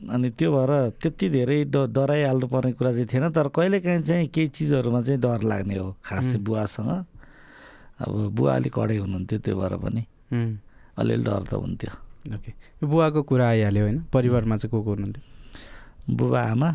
अनि 0.00 0.28
त्यो 0.32 0.48
भएर 0.48 0.72
त्यति 0.96 1.26
धेरै 1.28 1.58
ड 1.68 1.92
डराइहाल्नु 1.92 2.46
पर्ने 2.48 2.72
कुरा 2.72 2.90
चाहिँ 2.96 3.08
थिएन 3.12 3.24
तर 3.36 3.48
कहिलेकाहीँ 3.52 4.02
चाहिँ 4.02 4.26
केही 4.32 4.48
चिजहरूमा 4.56 5.00
चाहिँ 5.04 5.20
डर 5.20 5.42
लाग्ने 5.44 5.76
हो 5.76 5.92
खास 6.00 6.24
चाहिँ. 6.24 6.40
बुवासँग। 6.40 6.90
अब 8.00 8.32
बुवा 8.32 8.54
अलिक 8.56 8.72
कडै 8.72 8.96
हुनुहुन्थ्यो 8.96 9.38
त्यो 9.44 9.54
भएर 9.60 9.74
पनि। 9.76 10.02
अलिअलि 10.96 11.24
डर 11.24 11.42
त 11.44 11.52
हुन्थ्यो। 11.60 11.92
ओके। 12.32 12.50
बुवाको 12.80 13.20
कुरा 13.28 13.44
आइहाल्यो 13.48 13.82
होइन? 13.84 13.98
परिवारमा 14.08 14.56
चाहिँ 14.56 14.70
को 14.72 14.78
को 14.80 14.90
हुनुहुन्थ्यो? 14.96 16.16
बुबा 16.16 16.40
आमा 16.56 16.70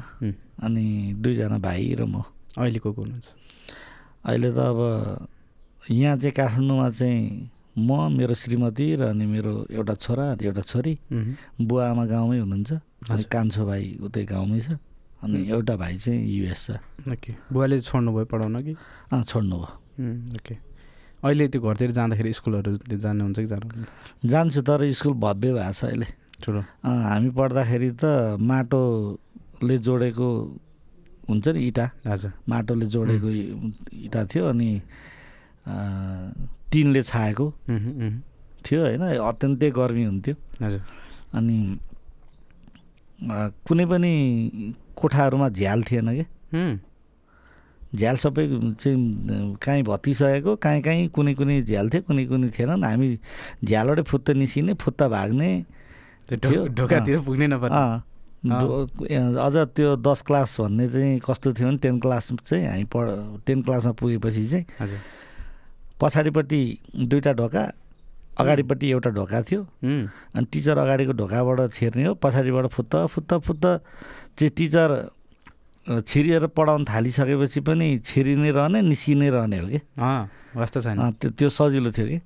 अनि 0.61 0.85
दुईजना 1.17 1.57
भाइ 1.57 1.97
र 1.97 2.05
म। 2.05 2.21
अहिले 2.61 2.77
को 2.77 2.93
को 2.93 3.01
हुनुहुन्छ? 3.01 3.27
अहिले 4.29 4.49
त 4.53 4.59
अब 4.69 4.79
यहाँ 5.89 6.17
चाहिँ 6.17 6.33
काठमाडौँमा 6.33 6.89
चाहिँ 6.89 7.49
म 7.77 7.89
मेरो 8.17 8.33
श्रीमती 8.33 8.85
र 8.95 9.01
अनि 9.11 9.25
मेरो 9.25 9.53
एउटा 9.69 9.93
छोरा 9.99 10.25
अनि 10.31 10.45
एउटा 10.47 10.61
छोरी 10.63 10.93
बुवा 11.61 11.83
आमा 11.91 12.05
गाउँमै 12.05 12.39
हुनुहुन्छ। 12.39 12.71
अनि। 13.11 13.23
कान्छो 13.27 13.65
भाइ 13.65 13.83
उतै 14.01 14.23
गाउँमै 14.25 14.59
छ। 14.59 14.79
अनि 15.21 15.37
एउटा 15.51 15.75
भाइ 15.75 15.95
चाहिँ 15.99 16.19
युएस 16.23 16.65
छ। 16.65 16.79
ओके। 17.11 17.31
बुवाले 17.51 17.79
छोड्नु 17.83 18.11
भयो 18.15 18.25
पढाउन 18.31 18.55
कि? 18.63 18.73
अँ 19.11 19.23
छोड्नु 19.27 19.55
भयो। 19.55 20.39
ओके। 20.39 20.55
अहिले 21.19 21.47
त्यो 21.51 21.61
घरतिर 21.61 21.91
जाँदाखेरि 21.91 22.31
स्कुलहरू 22.33 22.71
जानुहुन्छ 22.95 23.37
कि 23.39 23.45
जानु 23.45 24.29
जान्छु 24.29 24.61
तर 24.61 24.79
स्कुल 24.95 25.13
भव्य 25.19 25.51
भएको 25.53 25.73
छ 25.73 25.83
अहिले। 25.91 26.07
ठुलो। 26.41 26.61
हामी 26.85 27.29
पढ्दाखेरि 27.35 27.89
त 27.99 28.03
माटोले 28.39 29.75
जोडेको 29.83 30.27
हुन्छ 31.29 31.45
नि 31.47 31.59
इँटा। 31.67 31.85
हजुर। 32.07 32.31
माटोले 32.49 32.85
जोडेको 32.87 33.29
इँटा 33.29 34.21
थियो 34.31 34.45
अनि 34.47 34.69
टिनले 35.65 37.01
छाएको। 37.03 37.45
थियो 38.65 38.81
होइन 38.81 39.01
अत्यन्तै 39.01 39.69
गर्मी 39.71 40.03
हुन्थ्यो। 40.03 40.35
अनि 41.35 41.55
कुनै 43.67 43.85
पनि 43.85 44.11
कोठाहरूमा 44.95 45.47
झ्याल 45.49 45.83
थिएन 45.83 46.09
कि? 46.17 46.25
झ्याल 47.95 48.15
सबै 48.17 48.43
चाहिँ 48.79 49.55
काहीँ 49.63 49.83
भत्किसकेको 49.83 50.55
काहीँ 50.59 50.81
काहीँ 50.83 51.07
कुनै 51.15 51.33
कुनै 51.33 51.61
झ्याल 51.63 51.89
थियो 51.89 52.01
कुनै 52.07 52.25
कुनै 52.27 52.49
थिएनन् 52.51 52.83
हामी 52.83 53.07
झ्यालबाटै 53.63 54.03
फुत्त 54.03 54.29
निस्किने 54.35 54.73
फुत्त 54.83 55.03
भाग्ने 55.15 55.49
ढोकातिर 56.75 57.19
पुग्नै 57.23 57.47
अझ 58.45 59.55
त्यो 59.75 59.95
दस 59.97 60.21
क्लास 60.27 60.59
भन्ने 60.61 60.85
चाहिँ 60.89 61.19
कस्तो 61.25 61.53
थियो 61.53 61.67
भने 61.67 61.77
टेन 61.81 61.99
क्लास 61.99 62.31
चाहिँ 62.45 62.65
हामी 62.67 62.83
पढ 62.93 63.05
टेन 63.45 63.61
क्लासमा 63.63 63.91
पुगेपछि 63.99 64.45
चाहिँ 64.45 64.65
हजुर। 64.81 64.99
पछाडिपट्टि 66.01 66.61
दुईवटा 67.09 67.31
ढोका 67.39 67.63
अगाडिपट्टि 68.39 68.85
एउटा 68.91 69.09
ढोका 69.15 69.41
थियो। 69.47 69.61
अनि 70.35 70.45
टिचर 70.51 70.77
अगाडिको 70.77 71.13
ढोकाबाट 71.15 71.59
छिर्ने 71.71 72.03
हो 72.05 72.13
पछाडिबाट 72.19 72.65
फुत्त 72.75 72.95
फुत्त 73.13 73.31
फुत्त। 73.47 73.65
चाहिँ 74.35 74.51
टिचर 74.57 74.89
छिरिएर 75.85 76.45
पढाउन 76.57 76.81
थालिसकेपछि 76.89 77.59
पनि 77.61 77.87
छिरिनै 78.03 78.51
रहने 78.51 78.81
निस्किनै 78.89 79.29
रहने 79.29 79.57
हो 79.59 79.67
कि? 79.69 79.79
वास्तव 80.57 80.81
छैन। 80.81 80.97
त्यो 81.21 81.29
त्यो 81.37 81.49
सजिलो 81.49 81.91
थियो 81.93 82.07
कि? 82.09 82.17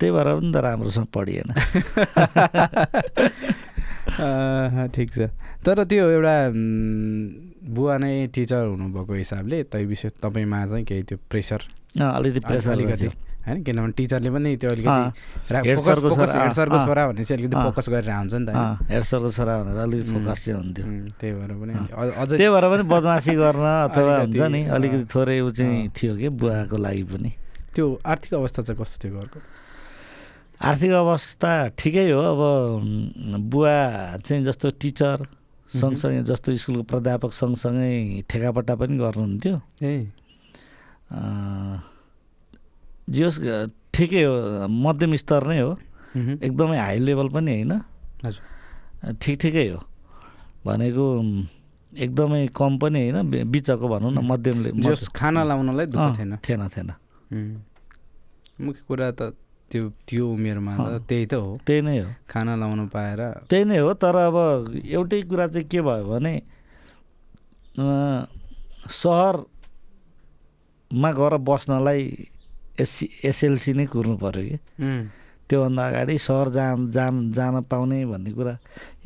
त्यही 0.00 0.10
भएर 0.10 0.28
पनि 0.40 0.50
त 0.52 0.56
राम्रोसँग 0.56 1.06
पढिएन। 1.12 1.48
ठिक 4.96 5.08
छ। 5.12 5.28
तर 5.62 5.84
त्यो 5.84 6.04
एउटा 6.10 6.34
बुवा 7.62 7.96
नै 7.98 8.26
टिचर 8.34 8.64
हुनुभएको 8.66 9.12
हिसाबले 9.14 9.62
तै 9.64 9.84
विषय 9.84 10.08
तपाईँमा 10.22 10.66
चाहिँ 10.66 10.84
केही 10.84 11.02
त्यो 11.02 11.18
प्रेसर 11.30 11.60
अँ, 12.00 12.10
अलिकति 12.12 12.40
प्रेसर 12.40 12.70
अलिकति 12.72 13.06
होइन 13.42 13.62
किनभने 13.62 13.92
टिचरले 13.92 14.30
पनि 14.30 14.56
त्यो 14.56 14.70
अलिकति 14.70 14.90
सरको 16.52 16.78
छोरा, 16.86 17.06
भने 17.06 17.24
चाहिँ 17.24 17.38
अलिकति। 17.38 17.56
फोकस 17.62 17.88
गरेर 17.88 18.10
हुन्छ 18.10 18.34
नि 18.34 18.46
त 18.46 18.48
होइन? 18.48 18.56
अँ, 18.56 18.86
हेड 18.88 19.02
सरको 19.02 19.30
छोरा 19.32 19.54
भनेर 19.62 19.78
अलिकति. 19.78 20.10
फोकस 20.12 20.38
चाहिँ 20.44 20.58
हुन्थ्यो 20.58 20.84
त्यही 21.20 21.32
भएर 21.32 21.52
पनि. 21.52 21.72
अझ- 21.92 22.36
त्यही 22.36 22.48
भएर 22.50 22.64
पनि 22.70 22.82
बदमासी 22.88 23.34
गर्न 23.34 23.66
अथवा 23.88 24.16
हुन्छ 24.18 24.40
नि 24.48 24.60
अलिकति. 24.66 25.04
थोरै 25.14 25.38
ऊ 25.40 25.50
चाहिँ. 25.50 25.88
थियो 25.90 26.16
कि 26.16 26.28
बुवाको 26.28 26.76
लागि 26.76 27.02
पनि 27.04 27.30
त्यो 27.74 27.84
आर्थिक 28.06 28.34
अवस्था 28.34 28.62
चाहिँ 28.62 28.78
कस्तो 28.80 28.96
थियो 29.02 29.18
घरको 29.20 29.38
आर्थिक 30.62 30.92
अवस्था 30.92 31.52
ठिकै 31.78 32.10
हो 32.10 32.20
अब 32.22 32.40
बुवा 33.50 33.76
चाहिँ 34.22 34.44
जस्तो 34.44 34.70
टिचर 34.80 35.26
सँगसँगै 35.72 36.22
जस्तो 36.28 36.48
स्कुलको 36.56 36.82
प्राध्यापक 36.82 37.32
सँगसँगै 37.32 38.22
ठेकापट्टा 38.28 38.74
पनि 38.76 38.94
गर्नुहुन्थ्यो। 38.98 39.54
ए। 39.82 39.94
जे 43.10 43.24
होस् 43.24 43.40
ठिकै 43.92 44.22
हो 44.24 44.34
मध्यम 44.68 45.16
स्तर 45.16 45.42
नै 45.48 45.60
हो। 45.60 45.72
एकदमै 46.40 46.78
हाई 46.78 46.98
लेभल 46.98 47.28
पनि 47.28 47.50
होइन। 47.52 47.72
हजुर। 48.24 49.16
ठिक 49.20 49.34
ठिकै 49.40 49.66
हो। 49.68 49.80
भनेको 50.64 51.04
एकदमै 51.92 52.40
कम 52.56 52.72
पनि 52.78 53.00
होइन 53.02 53.48
बिचको 53.52 53.86
भनौँ 53.88 54.10
न 54.12 54.18
मध्यमले 54.24 54.70
खाना 55.12 55.40
लाउनलाई 55.44 55.86
थिएन। 55.86 56.36
थिएन 56.36 56.62
थिएन। 56.68 56.90
मुख्य 58.60 58.80
कुरा 58.88 59.10
त 59.10 59.20
त्यो 59.72 59.88
त्यो 60.04 60.24
उमेरमा। 60.36 60.72
त 60.76 61.08
त्यही 61.08 61.24
त 61.32 61.34
हो। 61.40 61.56
त्यही 61.64 61.80
नै 61.80 61.96
हो। 62.04 62.08
खाना 62.28 62.52
लाउन 62.60 62.80
पाएर। 62.92 63.20
त्यही 63.48 63.64
नै 63.64 63.78
हो 63.80 63.90
तर 63.96 64.16
अब 64.28 64.36
एउटै 64.84 65.20
कुरा 65.32 65.46
चाहिँ 65.56 65.66
के 65.72 65.80
भयो 65.80 66.04
भने 66.12 66.34
सहरमा 69.00 69.50
गएर 71.16 71.34
बस्नलाई 71.48 72.00
एससी 72.84 73.04
एसएलसी 73.24 73.72
नै 73.78 73.84
कुर्नु 73.88 74.16
पऱ्यो 74.20 74.42
कि। 74.44 74.56
त्योभन्दा 75.48 75.82
अगाडि 75.88 76.16
सहर 76.18 76.48
जान 76.56 76.90
जान 76.96 77.14
जान 77.36 77.54
पाउने 77.68 77.98
भन्ने 78.12 78.30
कुरा 78.32 78.54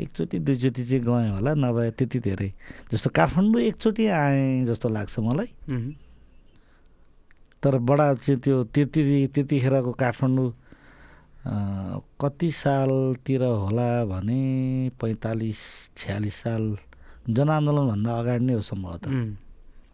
एकचोटि 0.03 0.37
दुईचोटि 0.47 0.83
चाहिँ 0.87 1.03
गएँ 1.03 1.31
होला 1.35 1.53
नभए 1.59 1.91
त्यति 1.99 2.19
धेरै। 2.27 2.51
जस्तो 2.91 3.09
काठमाडौँ 3.11 3.63
एकचोटि 3.71 4.05
आएँ 4.07 4.67
जस्तो 4.67 4.89
लाग्छ 4.91 5.15
मलाई। 5.27 5.51
तर 7.66 7.78
बडा 7.88 8.14
चाहिँ 8.24 8.40
त्यो 8.44 8.64
त्यति 8.74 9.02
त्यतिखेरको 9.34 9.92
काठमाडौँ 10.02 10.50
अँ, 11.42 12.02
कति 12.22 12.50
सालतिर 12.54 13.44
होला 13.44 13.90
भने 14.06 14.42
पैँतालिस 15.02 15.60
छ्यालिस 15.98 16.36
साल 16.44 16.64
जनआन्दोलनभन्दा 17.30 18.12
अगाडि 18.20 18.44
नै 18.46 18.54
हो 18.54 18.62
सम्भवतः 18.62 19.10
उम्, 19.10 19.34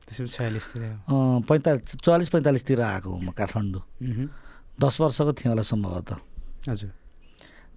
त्यसपछि 0.08 0.28
छयालिसतिर 0.36 0.82
हो। 0.84 1.16
अँ, 1.16 1.42
पैँतालिस 1.48 1.96
चौवालिस 2.04 2.30
पैँतालिसतिर 2.36 2.82
आएको 2.82 3.10
हो 3.12 3.18
म 3.20 3.30
काठमाडौँ 3.40 3.84
मह्म। 4.04 4.28
दस 4.82 4.96
वर्षको 5.02 5.32
थिएँ 5.40 5.50
होला 5.52 5.64
सम्भवतः 5.72 6.18
हजुर 6.72 6.92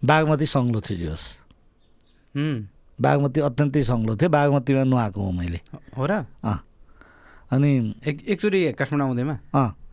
बागमती 0.03 0.47
सङ्लो 0.55 0.81
थियो 0.87 0.99
जोस् 1.07 1.27
उम्, 2.35 2.59
बागमती 2.99 3.38
अत्यन्तै 3.49 3.83
सङ्लो 3.90 4.12
थियो 4.19 4.29
बागमतीमा 4.35 4.83
नुहाएको 4.90 5.19
हो 5.27 5.31
मैले 5.38 5.61
हो 5.99 6.05
र 6.11 6.12
अँ 6.43 6.59
अनि 7.55 7.71
एक 8.07 8.16
एकचोटि 8.35 8.59
काठमाडौँ 8.79 9.07
आउँदैमा 9.11 9.35
अँ 9.55 9.66
अँ 9.66 9.84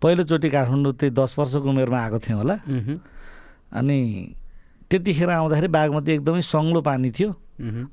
पहिलोचोटि 0.00 0.48
काठमाडौँ 0.50 0.92
त्यही 0.96 1.12
दस 1.12 1.34
वर्षको 1.38 1.68
उमेरमा 1.68 1.98
आएको 2.00 2.18
थिएँ 2.18 2.36
होला। 2.36 2.56
अनि 3.76 3.98
त्यतिखेर 4.90 5.30
आउँदाखेरि 5.30 5.68
बागमती 5.68 6.10
एकदमै 6.12 6.42
सङ्लो 6.42 6.80
पानी 6.82 7.10
थियो। 7.12 7.30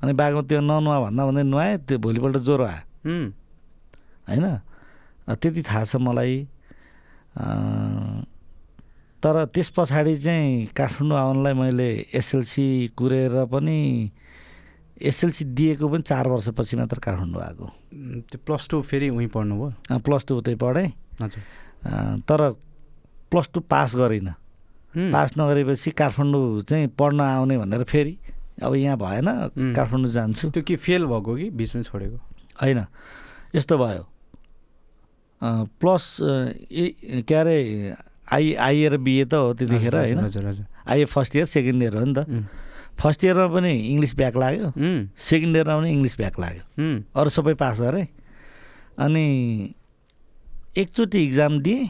अनि 0.02 0.12
बागमतीमा 0.12 0.62
ननुहा 0.64 0.98
भन्दा 1.04 1.22
भन्दै 1.28 1.42
नुहाएँ 1.44 1.76
त्यो 1.86 1.98
भोलिपल्ट 2.00 2.36
ज्वरो 2.42 2.64
आयो। 2.64 2.82
होइन? 4.28 4.46
त्यति 5.28 5.62
थाहा 5.62 5.84
छ 5.84 5.96
मलाई। 6.00 6.34
तर 9.22 9.34
त्यस 9.52 9.68
पछाडि 9.76 10.16
चाहिँ 10.16 10.66
काठमाडौँ 10.72 11.18
आउनलाई 11.18 11.54
मैले 11.54 11.88
एसएलसी 12.14 12.96
कुरेर 12.96 13.44
पनि 13.52 13.78
एसएलसी 14.98 15.44
दिएको 15.54 15.86
पनि 15.88 16.02
चार 16.02 16.28
वर्षपछि 16.28 16.76
मात्र 16.76 16.98
काठमाडौँ 16.98 17.42
आएको 17.42 17.66
त्यो 18.30 18.38
प्लस 18.46 18.68
टू 18.70 18.82
फेरि 18.82 19.08
उहीँ 19.10 19.28
पढ्नुभयो? 19.28 19.98
प्लस 20.02 20.22
टू 20.26 20.38
उतै 20.38 20.54
पढेँ। 20.54 20.90
हजुर। 21.22 21.42
तर 21.84 22.40
प्लस 23.30 23.48
टू 23.54 23.60
पास 23.60 23.96
गरिनँ। 23.96 24.34
पास 25.12 25.34
नगरेपछि 25.38 25.90
काठमाडौँ 25.94 26.62
चाहिँ 26.68 26.86
पढ्न 26.98 27.20
आउने 27.20 27.58
भनेर 27.58 27.82
फेरि 27.84 28.16
अब 28.62 28.74
यहाँ 28.74 28.96
भएन. 28.98 29.28
काठमाडौँ 29.76 30.10
जान्छु। 30.10 30.50
त्यो 30.50 30.62
के 30.62 30.76
फेल 30.76 31.06
भएको 31.06 31.34
कि 31.36 31.50
बिचमै 31.50 31.82
छोडेको? 31.82 32.18
होइन 32.62 32.80
यस्तो 33.54 33.78
भयो। 33.78 34.04
प्लस 35.78 36.04
ए 36.66 37.22
के 37.22 37.34
अरे 37.34 37.56
आई 38.32 38.54
आइए 38.54 38.88
र 38.88 38.96
बिए 38.98 39.24
त 39.24 39.34
हो 39.34 39.54
त्यतिखेर 39.54 39.94
होइन? 39.94 40.18
हजुर 40.18 40.46
हजुर। 40.46 40.66
IA 40.88 41.04
first 41.04 41.36
year 41.36 41.46
second 41.46 41.82
year 41.82 41.96
हो 41.96 42.04
नि 42.04 42.14
त। 42.18 42.26
फर्स्ट 42.98 43.24
इयरमा 43.24 43.46
पनि 43.54 43.70
इङ्ग्लिस 43.70 44.14
ब्याक 44.18 44.36
लाग्यो। 44.36 44.68
सेकेन्ड 45.14 45.56
इयरमा 45.56 45.78
पनि 45.78 45.90
इङ्ग्लिस 45.92 46.16
ब्याक 46.16 46.40
लाग्यो। 46.40 46.64
अरू 47.14 47.30
सबै 47.30 47.54
पास 47.54 47.80
गरेँ। 47.80 48.06
अनि 48.98 49.24
एकचोटि 50.76 51.18
इक्जाम 51.24 51.58
दिएँ। 51.60 51.86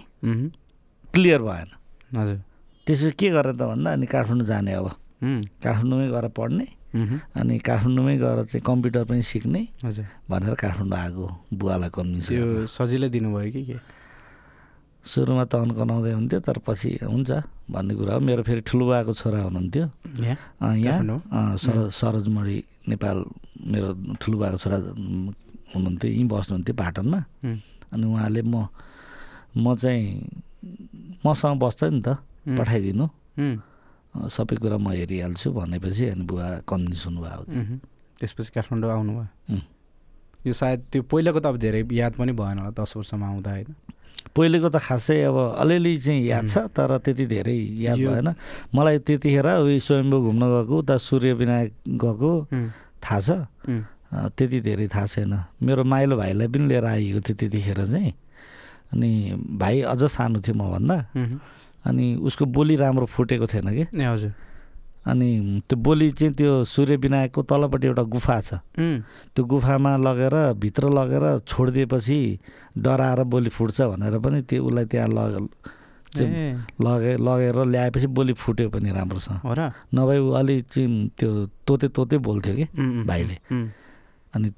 क्लियर 1.14 1.40
भएन। 1.42 1.68
हजुर। 2.16 2.38
त्यसो 2.86 3.10
के 3.18 3.28
गरेँ 3.30 3.54
त 3.56 3.62
भन्दा 3.68 3.92
अनि 3.92 4.06
काठमाडौँ 4.06 4.46
जाने 4.46 4.72
अब। 4.72 4.86
काठमाडौँमै 5.62 6.08
गएर 6.08 6.26
पढ्ने। 6.32 6.66
अनि 7.36 7.58
काठमाडौँमै 7.60 8.16
गएर 8.16 8.38
चाहिँ 8.48 8.62
कम्प्युटर 8.64 9.04
पनि 9.04 9.22
सिक्ने 9.22 9.62
भनेर 10.30 10.54
काठमाडौँ 10.56 10.98
आएको 10.98 11.26
बुवालाई 11.52 11.90
कन्भिन्स 11.92 12.28
सजिलै 12.72 13.08
दिनुभयो 13.12 13.50
कि 13.52 13.62
के? 13.68 13.76
सुरुमा 15.04 15.44
त 15.48 15.54
अन्कनाउँदै 15.64 16.12
हुन्थ्यो 16.12 16.40
तर 16.44 16.58
पछि 16.64 16.90
हुन्छ 17.04 17.30
भन्ने 17.70 17.94
कुरा 17.96 18.12
हो। 18.14 18.20
मेरो 18.20 18.42
फेरि 18.44 18.60
ठुलो 18.64 18.84
बाको 18.88 19.12
छोरा 19.14 19.40
हुनुहुन्थ्यो। 19.48 19.84
यहाँ? 20.20 21.56
सर 21.56 21.76
सरोजमणि 21.92 22.56
नेपाल 22.88 23.16
मेरो 23.72 23.88
ठुलो 24.20 24.36
बाको 24.38 24.56
छोरा 24.58 24.78
हुनुहुन्थ्यो 25.76 26.08
यहीँ 26.12 26.28
बस्नुहुन्थ्यो 26.28 26.74
पाटनमा। 26.76 27.20
अनि 27.92 28.04
उहाँले 28.06 28.42
म 28.42 28.68
म 29.56 29.74
चाहिँ 29.74 30.04
मसँग 31.24 31.58
बस्छ 31.58 31.80
नि 31.94 32.00
त 32.00 32.08
पठाइदिनु। 32.46 33.06
सबै 34.28 34.56
कुरा 34.58 34.76
म 34.78 34.90
हेरिहाल्छु 34.98 35.48
भनेपछि 35.52 36.04
अनि 36.14 36.24
बुवा 36.26 36.48
कन्भिन्स 36.66 37.02
हुनुभएको 37.06 37.44
थियो। 37.48 37.64
त्यसपछि 38.18 38.50
काठमाडौँ 38.54 38.90
आउनुभयो. 38.90 39.26
यो 40.46 40.52
सायद 40.52 40.80
त्यो 40.90 41.02
पहिलाको 41.06 41.40
त 41.40 41.46
अब 41.46 41.56
धेरै 41.58 41.82
याद 41.86 42.12
पनि 42.18 42.32
भएन 42.32 42.58
होला 42.58 42.70
दस 42.74 42.92
वर्षमा 42.96 43.26
आउँदा 43.26 43.50
होइन। 43.50 43.70
पहिलेको 44.34 44.68
त 44.70 44.76
खासै 44.78 45.18
अब 45.30 45.36
अलिअलि 45.58 45.92
चाहिँ 45.98 46.22
याद 46.26 46.46
छ 46.46 46.56
तर 46.74 46.98
त्यति 46.98 47.24
धेरै 47.26 47.58
याद 47.86 47.98
भएन। 47.98 48.28
मलाई 48.74 48.98
त्यतिखेर 49.06 49.48
उयो 49.66 49.78
स्वयम्भू 49.78 50.16
घुम्न 50.18 50.42
गएको 50.46 50.74
उता 50.78 50.96
सूर्य 50.98 51.32
विनायक 51.38 51.72
गएको 51.86 52.32
थाहा 53.02 53.20
छ। 53.20 53.30
त्यति 54.08 54.60
धेरै 54.60 54.88
थाहा 54.88 55.06
छैन। 55.06 55.34
मेरो 55.62 55.84
माइलो 55.84 56.16
भाइलाई 56.16 56.48
पनि 56.48 56.66
लिएर 56.68 56.84
आइएको 56.84 57.20
थियो 57.20 57.36
त्यतिखेर 57.36 57.86
चाहिँ। 57.86 58.12
अनि 58.92 59.10
भाइ 59.60 59.80
अझ 59.84 60.02
सानो 60.04 60.40
थियो 60.40 60.54
मभन्दा। 60.56 60.96
अनि 61.86 62.14
उसको 62.24 62.44
बोली 62.44 62.76
राम्रो 62.76 63.06
फुटेको 63.06 63.46
थिएन 63.46 63.68
कि। 63.76 63.84
हजुर। 64.00 64.32
अनि 65.06 65.60
त्यो 65.68 65.76
बोली 65.80 66.10
चाहिँ 66.12 66.34
त्यो 66.34 66.64
सूर्य 66.64 66.96
विनायकको 66.96 67.42
तलपट्टि 67.48 67.86
एउटा 67.86 68.02
गुफा 68.12 68.40
छ। 68.40 68.54
त्यो 68.76 69.44
गुफामा 69.44 69.96
लगेर 69.96 70.34
भित्र 70.60 70.88
लगेर 70.88 71.24
छोडिदिएपछि 71.48 72.18
डराएर 72.76 73.22
बोली 73.24 73.50
फुट्छ 73.50 73.80
भनेर 73.80 74.18
पनि 74.20 74.42
त्यो 74.48 74.64
उसलाई 74.64 74.84
त्यहाँ 74.84 75.08
लग 75.08 75.48
लगे 76.80 77.16
लगेर 77.20 77.56
ल्याएपछि 77.64 78.06
बोली 78.06 78.32
फुट्यो 78.32 78.68
पनि 78.68 78.90
राम्रोसँग। 78.92 79.38
नभए 79.94 80.18
ऊ 80.18 80.30
अलि 80.40 80.60
चाहिँ 80.72 81.08
त्यो 81.18 81.30
तोते 81.66 81.88
तोते 81.88 82.18
बोल्थ्यो 82.18 82.54
कि 82.56 82.64
भाइले। 83.04 83.36
अनि 84.34 84.48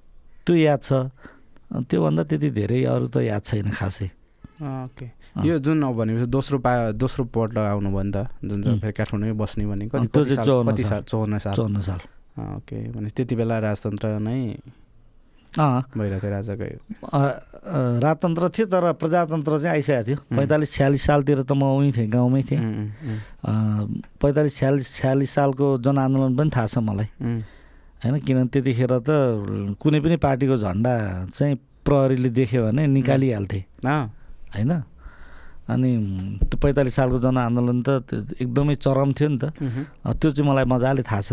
त्यो 0.46 0.54
याद 0.56 0.80
छ। 0.82 0.92
त्योभन्दा 1.90 2.22
त्यति 2.24 2.50
धेरै 2.50 2.84
अरू 2.84 3.06
त 3.08 3.16
याद 3.30 3.42
छैन 3.42 3.70
खासै। 3.70 4.10
ओके। 4.62 5.06
यो 5.46 5.58
जुन 5.62 5.82
अब 5.82 5.94
भनेपछि 5.94 6.26
दोस्रो 6.26 6.58
पा 6.58 6.90
दोस्रो 6.92 7.24
पल्ट 7.30 7.58
आउनुभयो 7.58 8.02
नि 8.02 8.12
त 8.12 8.18
जुन 8.44 8.58
चाहिँ. 8.62 8.80
फेरि 8.80 8.92
काठमाडौँमै 8.92 9.34
बस्ने 9.38 9.64
भने 9.66 9.84
कति 9.88 10.08
साल 10.34 10.44
54 10.44 10.72
कति 10.72 10.82
साल। 10.82 10.90
साल 10.90 11.02
चौन्न 11.02 11.38
साल। 11.38 11.54
चौन्न 11.54 11.80
साल। 11.80 12.00
ओके। 12.58 12.76
भने 12.90 13.08
त्यति 13.14 13.34
बेला 13.36 13.58
राजतन्त्र 13.58 14.18
नै 14.18 14.58
अँ। 15.58 15.82
भइरहेको 15.98 16.22
थियो 16.22 16.30
राजाकै 16.30 16.70
अ, 16.70 17.18
अ, 17.18 17.78
राजतन्त्र 18.04 18.48
थियो 18.54 18.66
तर 18.70 18.92
प्रजातन्त्र 19.02 19.52
चाहिँ 19.58 19.74
आइसकेको 19.82 20.06
थियो. 20.06 20.18
पैँतालिस 20.36 20.70
छ्यालिस 20.74 21.02
सालतिर 21.06 21.42
त 21.42 21.52
म 21.52 21.62
उहीँ 21.78 21.92
थिएँ 21.92 22.08
गाउँमै 22.10 22.42
थिएँ। 22.42 22.62
पैँतालिस 24.22 24.54
छ्यालिस 24.58 24.86
छ्यालिस 24.94 25.30
सालको 25.30 25.66
जनआन्दोलन 25.78 26.36
पनि 26.36 26.50
थाहा 26.54 26.66
छ 26.66 26.78
मलाई। 26.78 27.08
होइन 28.00 28.14
किनभने 28.24 28.48
त्यतिखेर 28.48 28.92
त 29.04 29.10
कुनै 29.76 29.98
पनि 30.00 30.16
पार्टीको 30.16 30.56
झन्डा 30.56 30.92
चाहिँ 31.36 31.54
प्रहरीले 31.84 32.30
देख्यो 32.32 32.60
भने 32.66 32.86
निकालिहाल्थे। 32.86 33.60
होइन? 33.84 34.72
अनि 35.70 35.90
त्यो 36.50 36.56
पैँतालिस 36.58 36.94
सालको 36.96 37.18
जनआन्दोलन 37.20 37.78
त 37.86 37.88
एकदमै 38.40 38.74
चरम 38.80 39.12
थियो 39.12 39.28
नि 39.28 39.38
त। 39.38 39.44
त्यो 40.16 40.28
चाहिँ 40.32 40.48
मलाई 40.48 40.64
मजाले 40.64 41.02
थाहा 41.06 41.20
छ। 41.20 41.32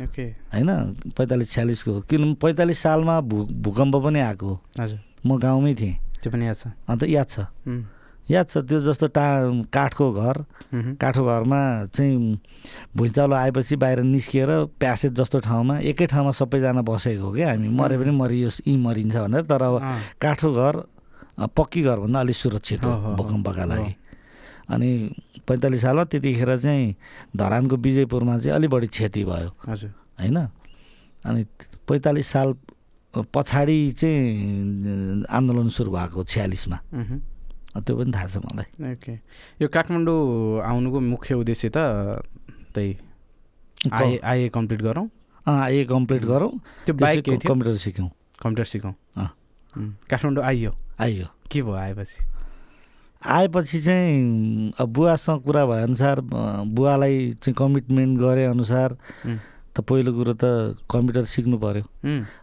ओके। 0.00 0.26
होइन? 0.54 0.70
पैँतालिस 1.12 1.48
छ्यालिसको 1.50 1.92
किन 2.08 2.34
पैँतालिस 2.38 2.78
सालमा 2.78 3.14
भू 3.20 3.36
भूकम्प 3.50 3.94
पनि 4.04 4.20
आएको 4.30 4.46
हो। 4.46 4.56
म 5.26 5.38
गाउँमै 5.38 5.74
थिएँ। 5.74 5.94
त्यो 6.22 6.28
पनि 6.32 6.46
याद 6.46 6.56
छ। 6.56 6.64
अन्त 6.88 7.02
याद 7.10 7.28
छ। 7.28 7.36
याद 8.30 8.46
छ 8.46 8.58
त्यो 8.62 8.78
जस्तो 8.80 9.06
टा 9.10 9.26
काठको 9.74 10.06
घर। 10.12 10.36
काठको 11.02 11.24
घरमा 11.26 11.60
चाहिँ 11.90 12.38
भुइँचालो 12.96 13.34
आएपछि 13.34 13.76
बाहिर 13.76 14.00
निस्किएर 14.06 14.50
प्यासेज 14.78 15.12
जस्तो 15.18 15.38
ठाउँमा 15.42 15.78
एकै 15.90 16.06
ठाउँमा 16.06 16.32
सबैजना 16.38 16.82
बसेको 16.86 17.24
हो 17.26 17.32
क्या 17.34 17.48
हामी। 17.50 17.68
मरे 17.68 17.98
पनि 17.98 18.12
मरियोस् 18.14 18.60
यहीँ 18.66 18.78
मरिन्छ 18.78 19.16
भनेर। 19.16 19.42
तर 19.50 19.62
अब 19.62 19.74
काठको 20.22 20.48
घर 20.54 20.74
पक्की 21.56 21.82
घरभन्दा 21.82 22.20
अलिक 22.20 22.36
सुरक्षित 22.36 22.84
हो। 22.84 23.16
भूकम्पका 23.18 23.64
लागि। 23.64 23.94
अनि 24.70 24.90
पैँतालिस 25.48 25.82
सालमा 25.82 26.04
त्यतिखेर 26.06 26.56
चाहिँ 26.58 26.94
धरानको 27.36 27.76
विजयपुरमा 27.76 28.38
चाहिँ 28.38 28.54
अलिक 28.54 28.70
बढी 28.70 28.86
क्षति 28.86 29.24
भयो। 29.24 29.50
होइन? 29.66 30.38
अनि 31.26 31.44
पैँतालिस 31.88 32.26
साल 32.30 32.54
पछाडि 33.34 33.90
चाहिँ 33.90 35.24
आन्दोलन 35.26 35.68
सुरु 35.74 35.90
भएको 35.90 36.24
छ्यालिसमा। 36.24 36.78
त्यो 37.76 37.96
पनि 37.96 38.10
थाहा 38.12 38.26
छ 38.26 38.36
मलाई। 38.42 38.92
ओके 38.92 39.12
यो 39.62 39.68
काठमाडौँ 39.68 40.18
आउनुको 40.66 40.98
मुख्य 41.00 41.34
उद्देश्य 41.34 41.68
त 41.70 41.78
त्यही 42.74 42.96
आए 43.92 44.16
आए 44.18 44.48
कम्प्लिट 44.54 44.82
गरौँ। 44.82 45.06
अँ, 45.46 45.68
ए 45.70 45.84
कम्प्लिट 45.86 46.24
गरौँ। 46.24 46.50
त्यो 46.86 46.94
बाइक 46.94 47.28
कम्प्युटर 47.46 47.76
सिक्यौँ। 47.78 48.10
कम्प्युटर 48.42 48.64
सिकौँ 48.64 48.94
काठमाडौँ 50.10 50.44
आइयो? 50.44 50.72
आइयो। 51.00 51.26
के 51.50 51.62
भयो 51.62 51.74
आएपछि? 51.74 52.18
आएपछि 53.22 53.80
चाहिँ 53.80 54.72
अब 54.80 54.88
बुवासँग 54.92 55.40
कुरा 55.44 55.64
भएअनुसार 55.66 56.20
बुवालाई 56.20 57.32
चाहिँ 57.42 57.54
कमिटमेन्ट 57.54 58.18
गरे 58.20 58.44
अनुसार 58.44 58.96
त 59.76 59.80
पहिलो 59.80 60.12
कुरो 60.12 60.34
त 60.40 60.44
कम्प्युटर 60.90 61.24
सिक्नु 61.24 61.58
पऱ्यो 61.60 61.84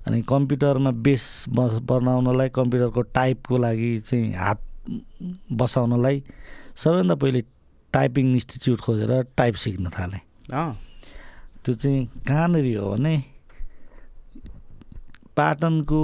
अनि 0.08 0.22
कम्प्युटरमा 0.30 0.92
बस 1.04 1.82
बनाउनलाई 1.82 2.50
कम्प्युटरको 2.56 3.02
टाइपको 3.02 3.58
लागि 3.58 4.00
चाहिँ 4.06 4.34
हात 4.34 4.62
बसाउनलाई 5.52 6.23
सबैभन्दा 6.76 7.15
पहिले 7.15 7.41
टाइपिङ 7.93 8.26
इन्स्टिच्युट 8.34 8.80
खोजेर 8.82 9.12
टाइप 9.38 9.56
सिक्न 9.56 9.89
थालेँ। 9.89 10.21
त्यो 11.63 11.73
चाहिँ 11.73 12.06
कहाँनिर 12.28 12.78
हो 12.78 12.91
भने 12.93 13.15
पाटनको 15.38 16.02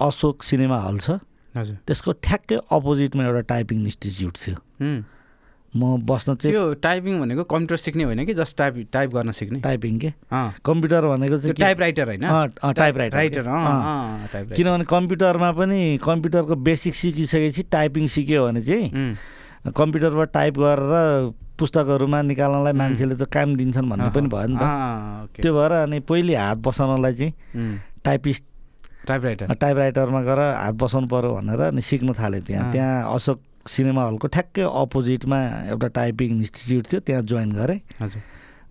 अशोक 0.00 0.42
सिनेमा 0.42 0.78
हल 0.80 0.98
छ। 0.98 1.10
हजुर। 1.54 1.76
त्यसको 1.86 2.12
ठ्याक्कै 2.24 2.56
अपोजिटमा 2.72 3.22
एउटा 3.24 3.40
टाइपिङ 3.52 3.78
इन्स्टिच्युट 3.84 4.34
थियो। 4.36 4.56
म 5.74 5.96
बस्न 6.06 6.34
चाहिँ 6.34 6.52
त्यो 6.52 6.62
टाइपिङ 6.80 7.18
भनेको 7.20 7.44
कम्प्युटर 7.44 7.76
सिक्ने 7.76 8.04
होइन 8.04 8.24
कि 8.24 8.34
जस्ट 8.34 8.56
टाइप 8.58 8.74
टाइप 8.92 9.10
गर्न 9.10 9.30
सिक्ने? 9.32 9.60
टाइपिङ 9.60 9.98
के? 9.98 10.12
कम्प्युटर 10.64 11.06
भनेको 11.06 11.36
चाहिँ 11.36 11.54
के- 11.54 11.60
टाइप 11.60 11.80
राइटर 11.80 12.06
होइन 12.06 12.20
टाइप 12.72 12.96
राइटर 12.96 13.16
राइटर 13.16 14.54
किनभने 14.54 14.84
कम्प्युटरमा 14.84 15.50
पनि 15.52 15.80
कम्प्युटरको 16.04 16.56
बेसिक 16.62 16.94
सिकिसकेपछि 16.94 17.62
टाइपिङ 17.70 18.06
सिक्यो 18.08 18.46
भने 18.46 18.62
चाहिँ 18.62 18.86
उम्, 18.86 19.72
कम्प्युटरमा 19.72 20.24
टाइप 20.30 20.54
गरेर 20.58 21.32
पुस्तकहरूमा 21.58 22.20
निकाल्नलाई. 22.24 22.72
मान्छेले 22.74 23.14
त 23.16 23.26
काम 23.28 23.54
दिन्छन् 23.56 23.88
भन्ने 23.88 24.10
पनि 24.10 24.28
भयो 24.28 24.46
नि 24.48 24.56
त। 24.56 25.40
त्यो 25.40 25.52
भएर 25.54 25.72
अनि 25.80 25.98
पहिले 26.02 26.34
हात 26.36 26.58
बसाउनलाई 26.60 27.14
चाहिँ 27.14 27.32
टाइपिस्ट 28.04 28.44
टाइप 29.06 29.22
राइटर 29.24 29.54
टाइप 29.54 29.76
राइटरमा 29.76 30.20
गएर 30.22 30.40
हात 30.40 30.74
बसाउनु 30.76 31.06
पऱ्यो 31.08 31.30
भनेर 31.34 31.60
अनि 31.68 31.82
सिक्न 31.82 32.12
थालेँ 32.12 32.40
त्यहाँ। 32.42 32.70
त्यहाँ 32.72 33.14
अशोक 33.14 33.38
सिनेमा 33.66 34.02
हलको 34.06 34.26
ठ्याक्कै 34.28 34.62
अपोजिटमा 34.62 35.38
एउटा 35.72 35.88
टाइपिङ 35.98 36.30
इन्स्टिच्युट 36.40 36.84
थियो 36.92 37.00
त्यहाँ 37.00 37.22
जोइन 37.22 37.50
गरेँ। 37.52 37.80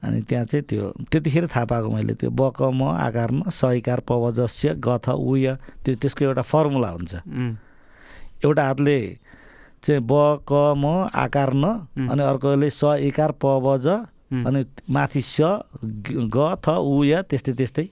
अनि 0.04 0.22
त्यहाँ 0.28 0.46
चाहिँ 0.46 0.64
त्यो 0.70 0.84
त्यतिखेर 1.12 1.48
थाहा 1.48 1.66
पाएको 1.66 1.90
मैले 1.90 2.14
त्यो 2.20 2.30
बक 2.30 2.62
म 2.76 2.92
आकार 2.92 3.30
न 3.32 3.50
सैकार 3.50 4.00
पवजस्य 4.04 4.74
गथ 4.84 5.10
उय 5.16 5.56
त्यो 5.84 5.96
त्यसको 5.96 6.22
एउटा 6.26 6.44
फर्मुला 6.44 6.90
हुन्छ। 6.90 7.14
एउटा 8.44 8.64
हातले 8.64 8.98
चाहिँ 9.84 10.02
ब 10.04 10.44
क 10.48 10.52
म 10.76 11.08
आकार 11.08 11.50
न. 11.56 11.66
अनि 12.12 12.22
अर्कोले 12.24 12.70
स 12.70 12.84
इकार 13.08 13.32
प 13.40 13.44
ब 13.64 13.78
ज 13.80 13.88
उम्, 13.88 14.04
अनि 14.48 14.60
माथि 14.90 15.22
स 15.22 15.38
ग 16.34 16.38
थ 16.64 16.68
उ 16.82 17.04
य 17.04 17.22
त्यस्तै 17.30 17.54
त्यस्तै। 17.60 17.86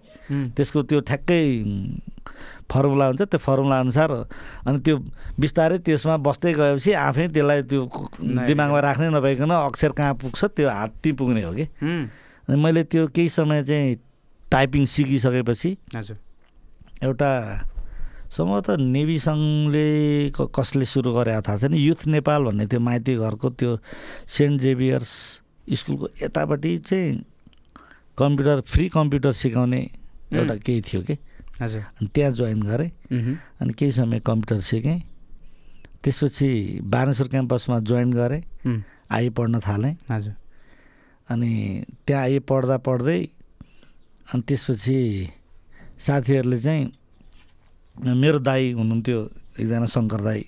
त्यसको 0.55 0.79
त्यो 0.89 0.99
ठ्याक्कै 1.09 1.41
फर्मुला 2.71 3.05
हुन्छ 3.11 3.21
त्यो 3.31 3.39
फर्मुला 3.43 3.77
अनुसार 3.83 4.11
अनि 4.67 4.77
त्यो 4.85 4.95
बिस्तारै 5.39 5.77
त्यसमा 5.85 6.15
बस्दै 6.23 6.51
गएपछि 6.55 6.91
आफै 7.07 7.25
त्यसलाई 7.35 7.61
त्यो 7.67 7.81
दिमागमा 8.47 8.79
राख्नै 8.87 9.09
नभइकन 9.11 9.51
अक्षर 9.51 9.91
कहाँ 9.97 10.13
पुग्छ 10.21 10.39
त्यो 10.55 10.69
हात 10.69 10.91
ती 11.03 11.11
पुग्ने 11.19 11.43
हो 11.43 11.51
कि। 11.53 11.65
अनि 12.47 12.55
मैले 12.63 12.83
त्यो 12.87 13.07
केही 13.11 13.29
समय 13.29 13.63
चाहिँ 13.67 13.95
टाइपिङ 14.51 14.85
सिकिसकेपछि 14.87 15.69
हजुर। 15.95 16.17
एउटा 17.03 17.31
सम्भवतः 18.31 18.75
नेभी 18.79 19.17
सङ्घले 19.19 20.31
कसले 20.31 20.85
सुरु 20.87 21.11
गरे 21.11 21.35
थाहा 21.43 21.57
छैन। 21.67 21.73
युथ 21.75 22.07
नेपाल 22.07 22.41
भन्ने 22.47 22.65
त्यो 22.71 22.79
माइती 22.79 23.15
घरको 23.19 23.47
त्यो 23.59 23.71
सेन्ट 24.31 24.61
जेभियर्स 24.61 25.11
स्कुलको 25.71 26.09
यतापट्टि 26.21 26.77
चाहिँ 26.77 27.23
कम्प्युटर 28.17 28.61
फ्री 28.61 28.87
कम्प्युटर 28.89 29.31
सिकाउने 29.31 29.81
एउटा. 30.33 30.55
केही 30.55 30.81
थियो 30.81 31.01
कि। 31.01 31.17
हजुर। 31.61 31.81
अनि 31.81 32.07
त्यहाँ 32.15 32.31
जोइन 32.31 32.61
गरेँ। 32.63 32.89
अनि 33.61 33.73
केही 33.73 33.91
समय 33.91 34.19
कम्प्युटर 34.19 34.59
सिकेँ। 34.61 34.99
त्यसपछि 36.03 36.79
बानेश्वर 36.83 37.27
क्याम्पसमा 37.27 37.79
जोइन 37.79 38.13
गरेँ। 38.13 38.41
आइ 39.11 39.29
पढ्न 39.29 39.59
थालेँ। 39.59 39.95
हजुर। 40.11 40.33
अनि 41.29 41.51
त्यहाँ 42.07 42.23
आइ 42.23 42.39
पढ्दा 42.39 42.77
पढ्दै 42.77 43.19
अनि 44.33 44.41
त्यसपछि 44.47 44.97
साथीहरूले 45.99 46.59
चाहिँ 46.59 46.83
मेरो 48.01 48.39
दाई 48.39 48.71
हुनुहुन्थ्यो 48.73 49.19
एकजना 49.59 49.85
शङ्कर 49.85 50.21
दाई 50.21 50.41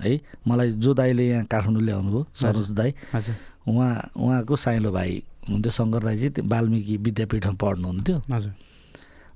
है। 0.00 0.20
मलाई 0.48 0.70
जो 0.82 0.94
दाईले 0.94 1.24
यहाँ 1.28 1.44
काठमाडौँ 1.50 1.82
ल्याउनु 1.82 2.10
भयो 2.10 2.22
सरोज 2.40 2.70
दाई। 2.70 2.90
हजुर। 3.14 3.34
उहाँ 3.68 4.10
उहाँको 4.16 4.56
साइलो 4.56 4.90
भाइ 4.92 5.12
हुनुहुन्थ्यो 5.48 5.72
शङ्कर 5.72 6.00
त्यो 6.34 6.42
वाल्मिकी 6.48 6.96
विद्यापीठमा 7.04 7.52
पढ्नुहुन्थ्यो। 7.60 8.16
हजुर। 8.32 8.52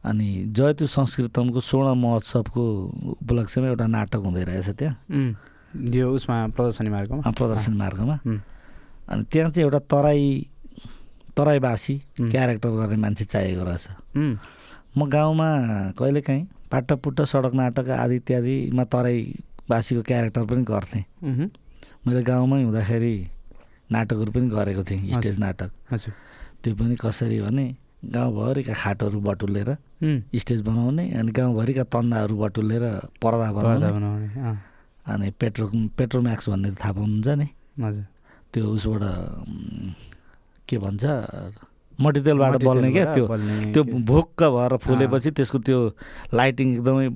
अनि 0.04 0.28
जयतु 0.56 0.86
संस्कृतमको 0.86 1.60
स्वर्ण 1.60 1.88
महोत्सवको 2.00 2.62
उपलक्ष्यमा 3.18 3.66
एउटा 3.68 3.86
नाटक 3.86 4.22
हुँदै 4.24 4.44
रहेछ 4.44 4.68
त्यहाँ। 4.78 4.96
यो 5.74 6.06
उसमा 6.10 6.36
प्रदर्शनी 6.56 6.90
मार्गमा? 6.90 7.30
प्रदर्शन 7.30 7.72
मार्गमा। 7.76 8.16
अनि 9.08 9.22
त्यहाँ 9.32 9.50
चाहिँ 9.50 9.64
एउटा 9.64 9.78
तराई 9.92 10.24
तराईवासी. 11.36 11.94
क्यारेक्टर 12.20 12.68
गर्ने 12.68 12.96
मान्छे 12.96 13.24
चाहिएको 13.24 13.64
रहेछ। 13.64 13.86
म 14.96 15.08
गाउँमा 15.08 15.48
कहिलेकाहीँ 15.98 16.44
पाटपुट्ट 16.70 17.20
सडक 17.22 17.54
नाटक 17.54 17.88
आदि 17.88 18.16
इत्यादिमा 18.16 18.84
तराईवासीको 18.84 20.02
क्यारेक्टर 20.02 20.44
पनि 20.44 20.62
गर्थेँ। 20.64 21.04
मैले 22.06 22.22
गाउँमै 22.22 22.62
हुँदाखेरि 22.62 23.14
नाटकहरू 23.92 24.30
पनि 24.32 24.48
गरेको 24.48 24.82
थिएँ। 24.84 25.12
स्टेज 25.16 25.38
नाटक। 25.38 25.70
हजुर। 25.92 26.12
त्यो 26.62 26.74
पनि 26.74 26.94
कसरी 27.00 27.40
भने 27.40 27.66
गाउँभरिका 27.98 28.74
खाटहरू 28.74 29.18
बटुलेर 29.20 29.70
स्टेज 30.42 30.60
बनाउने 30.62 31.04
अनि 31.18 31.30
गाउँभरिका 31.32 31.84
तन्दाहरू 31.92 32.34
बटुलेर 32.38 32.84
पर्दा 33.22 33.48
बनाउने। 33.52 33.88
अनि 35.08 35.26
पेट्रो 35.40 35.66
पेट्रोम्याक्स 35.98 36.48
भन्ने 36.48 36.70
थाहा 36.78 36.92
पाउनुहुन्छ 36.92 37.28
नि। 37.40 37.48
हजुर। 37.82 38.04
त्यो 38.52 38.64
उसबाट 38.64 39.02
के 40.68 40.76
भन्छ 40.78 41.04
मट्टितेलबाट 41.98 42.54
बल्ने 42.62 42.90
क्या 42.92 43.04
त्यो। 43.12 43.26
त्यो 43.74 43.82
भुक्क 44.06 44.40
भएर 44.54 44.72
फुलेपछि 44.78 45.30
त्यसको 45.34 45.58
त्यो 45.66 45.78
लाइटिङ 46.30 46.68
एकदमै 46.74 47.06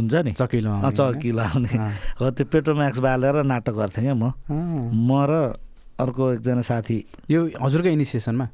हुन्छ 0.00 0.14
नि। 0.24 0.32
चकिलो 0.32 0.70
चकिलो 0.96 1.42
आउने? 1.42 1.72
हो 2.20 2.30
त्यो 2.32 2.46
पेट्रोम्याक्स 2.48 2.98
बालेर 3.04 3.42
नाटक 3.44 3.74
गर्थेँ 3.76 4.04
क्या 4.04 4.14
म। 4.16 4.32
म 4.48 5.10
र 5.28 5.32
अर्को 6.00 6.32
एकजना 6.32 6.62
साथी। 6.62 6.98
यो 7.30 7.40
हजुरकै 7.62 7.92
इनिसिएसनमा? 7.92 8.46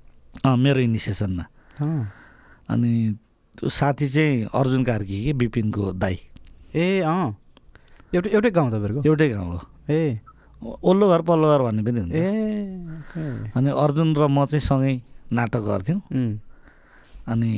अँ, 0.45 0.57
मेरो 0.57 0.81
इनिसिएसनमा। 0.81 1.45
अनि 2.69 2.93
त्यो 3.57 3.69
साथी 3.71 4.07
चाहिँ 4.09 4.45
अर्जुन 4.55 4.85
कार्की 4.85 5.17
कि 5.25 5.33
बिपिनको 5.33 5.93
दाई। 5.97 6.17
ए 6.75 7.01
अँ। 7.01 7.35
एउटै 8.15 8.31
एउटै 8.31 8.51
गाउँ 8.51 8.69
तपाईँहरूको? 8.71 9.03
एउटै 9.07 9.29
गाउँ 9.29 9.49
हो। 9.53 9.61
ए। 9.91 10.21
ओल्लो 10.63 11.05
घर 11.09 11.21
पल्लो 11.23 11.47
घर 11.53 11.61
भन्ने 11.63 11.83
पनि 11.83 12.01
हुन्छ। 12.01 12.13
ए। 12.13 13.53
अनि 13.57 13.71
अर्जुन 13.71 14.09
र 14.17 14.27
म 14.29 14.45
चाहिँ 14.47 14.61
सँगै 14.61 14.95
नाटक 15.33 15.63
गर्थ्यौँ। 15.63 16.01
अनि 17.29 17.53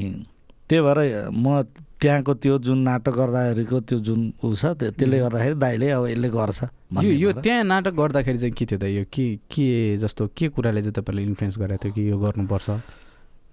त्यही 0.69 0.81
भएर 0.87 0.99
म 1.33 1.63
त्यहाँको 1.99 2.33
त्यो 2.35 2.59
जुन 2.63 2.79
नाटक 2.79 3.15
गर्दाखेरिको 3.19 3.79
त्यो 3.81 3.99
जुन 4.07 4.21
ऊ 4.45 4.55
छ 4.55 4.79
त्यो 4.79 4.91
त्यसले 4.95 5.19
गर्दाखेरि 5.19 5.57
दाइले 5.59 5.87
अब 5.91 6.07
यसले 6.15 6.29
गर्छ। 6.31 6.59
यो 6.93 7.13
यो। 7.13 7.33
त्यहाँ 7.33 7.65
नाटक 7.65 7.91
गर्दाखेरि 7.91 8.39
चाहिँ 8.39 8.53
के 8.53 8.67
थियो 8.67 8.79
त? 8.79 8.83
यो 8.83 9.05
के 9.13 9.37
के 9.37 9.97
जस्तो 9.97 10.29
के 10.37 10.49
कुराले 10.49 10.81
चाहिँ 10.81 10.93
तपाईँले 10.93 11.23
इन्फ्लुएन्स 11.23 11.59
गरेको 11.59 11.85
थियो 11.85 11.93
कि 11.93 12.11
यो 12.11 12.19
गर्नुपर्छ? 12.19 12.71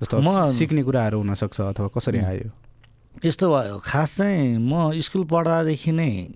जस्तो 0.02 0.22
म- 0.22 0.52
सिक्ने 0.52 0.84
कुराहरू 0.84 1.18
हुनसक्छ 1.18 1.62
अथवा 1.62 1.88
कसरी. 1.88 2.20
आयो? 2.20 2.52
यस्तो 3.26 3.56
भयो। 3.56 3.80
खास 3.84 4.18
चाहिँ 4.18 4.58
म 4.58 5.00
स्कुल 5.00 5.24
पढ्दादेखि 5.24 5.92
नै 5.92 6.30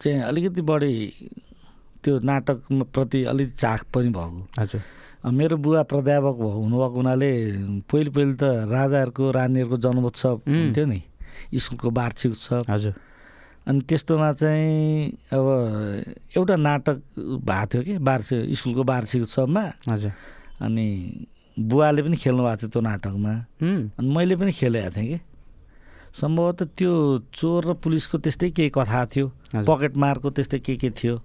चाहिँ 0.00 0.20
अलिकति 0.20 0.60
बढी 0.60 1.12
त्यो 2.04 2.18
नाटकमा 2.18 2.84
प्रति 2.84 3.24
अलिक 3.24 3.50
चाख 3.50 3.84
पनि 3.94 4.08
भएको। 4.08 4.48
हजुर। 4.58 5.30
मेरो 5.30 5.56
बुवा 5.56 5.82
प्राध्यापक 5.82 6.36
हुनुभएको 6.40 6.94
हुनाले 6.94 7.52
पहिले 7.80 8.10
पहिले 8.10 8.34
त 8.34 8.42
राजाहरूको 8.42 9.30
रानीहरूको 9.30 9.76
जन्मोत्सव. 9.76 10.36
हुन्थ्यो 10.48 10.86
नि। 10.86 11.02
स्कुलको 11.54 11.90
वार्षिक 11.90 12.30
उत्सव। 12.32 12.64
हजुर। 12.70 12.94
अनि 13.70 13.80
त्यस्तोमा 13.86 14.32
चाहिँ 14.32 15.10
अब 15.30 15.46
एउटा 16.36 16.56
नाटक 16.56 16.96
भएको 17.18 17.66
थियो 17.70 17.82
कि? 17.82 17.94
वार्षिक 18.02 18.58
स्कुलको 18.58 18.82
वार्षिक 18.82 19.22
उत्सवमा। 19.22 19.64
हजुर। 19.88 20.12
अनि 20.60 20.86
बुवाले 21.54 22.02
पनि 22.02 22.16
खेल्नु 22.16 22.42
भएको 22.42 22.56
थियो 22.56 22.68
त्यो 22.68 22.82
नाटकमा। 22.82 23.34
अनि 23.62 24.08
मैले 24.10 24.36
पनि 24.36 24.52
खेलेको 24.52 24.90
थिएँ 24.90 25.06
कि। 25.06 25.18
सम्भवतः 26.18 26.66
त्यो 26.66 26.92
चोर 27.34 27.64
र 27.64 27.72
पुलिसको 27.78 28.18
त्यस्तै 28.18 28.50
केही 28.50 28.70
कथा 28.74 29.06
थियो। 29.06 29.26
पकेट 29.54 29.96
मारको 29.96 30.30
त्यस्तै 30.30 30.58
के 30.58 30.76
के 30.76 30.90
थियो। 30.90 31.22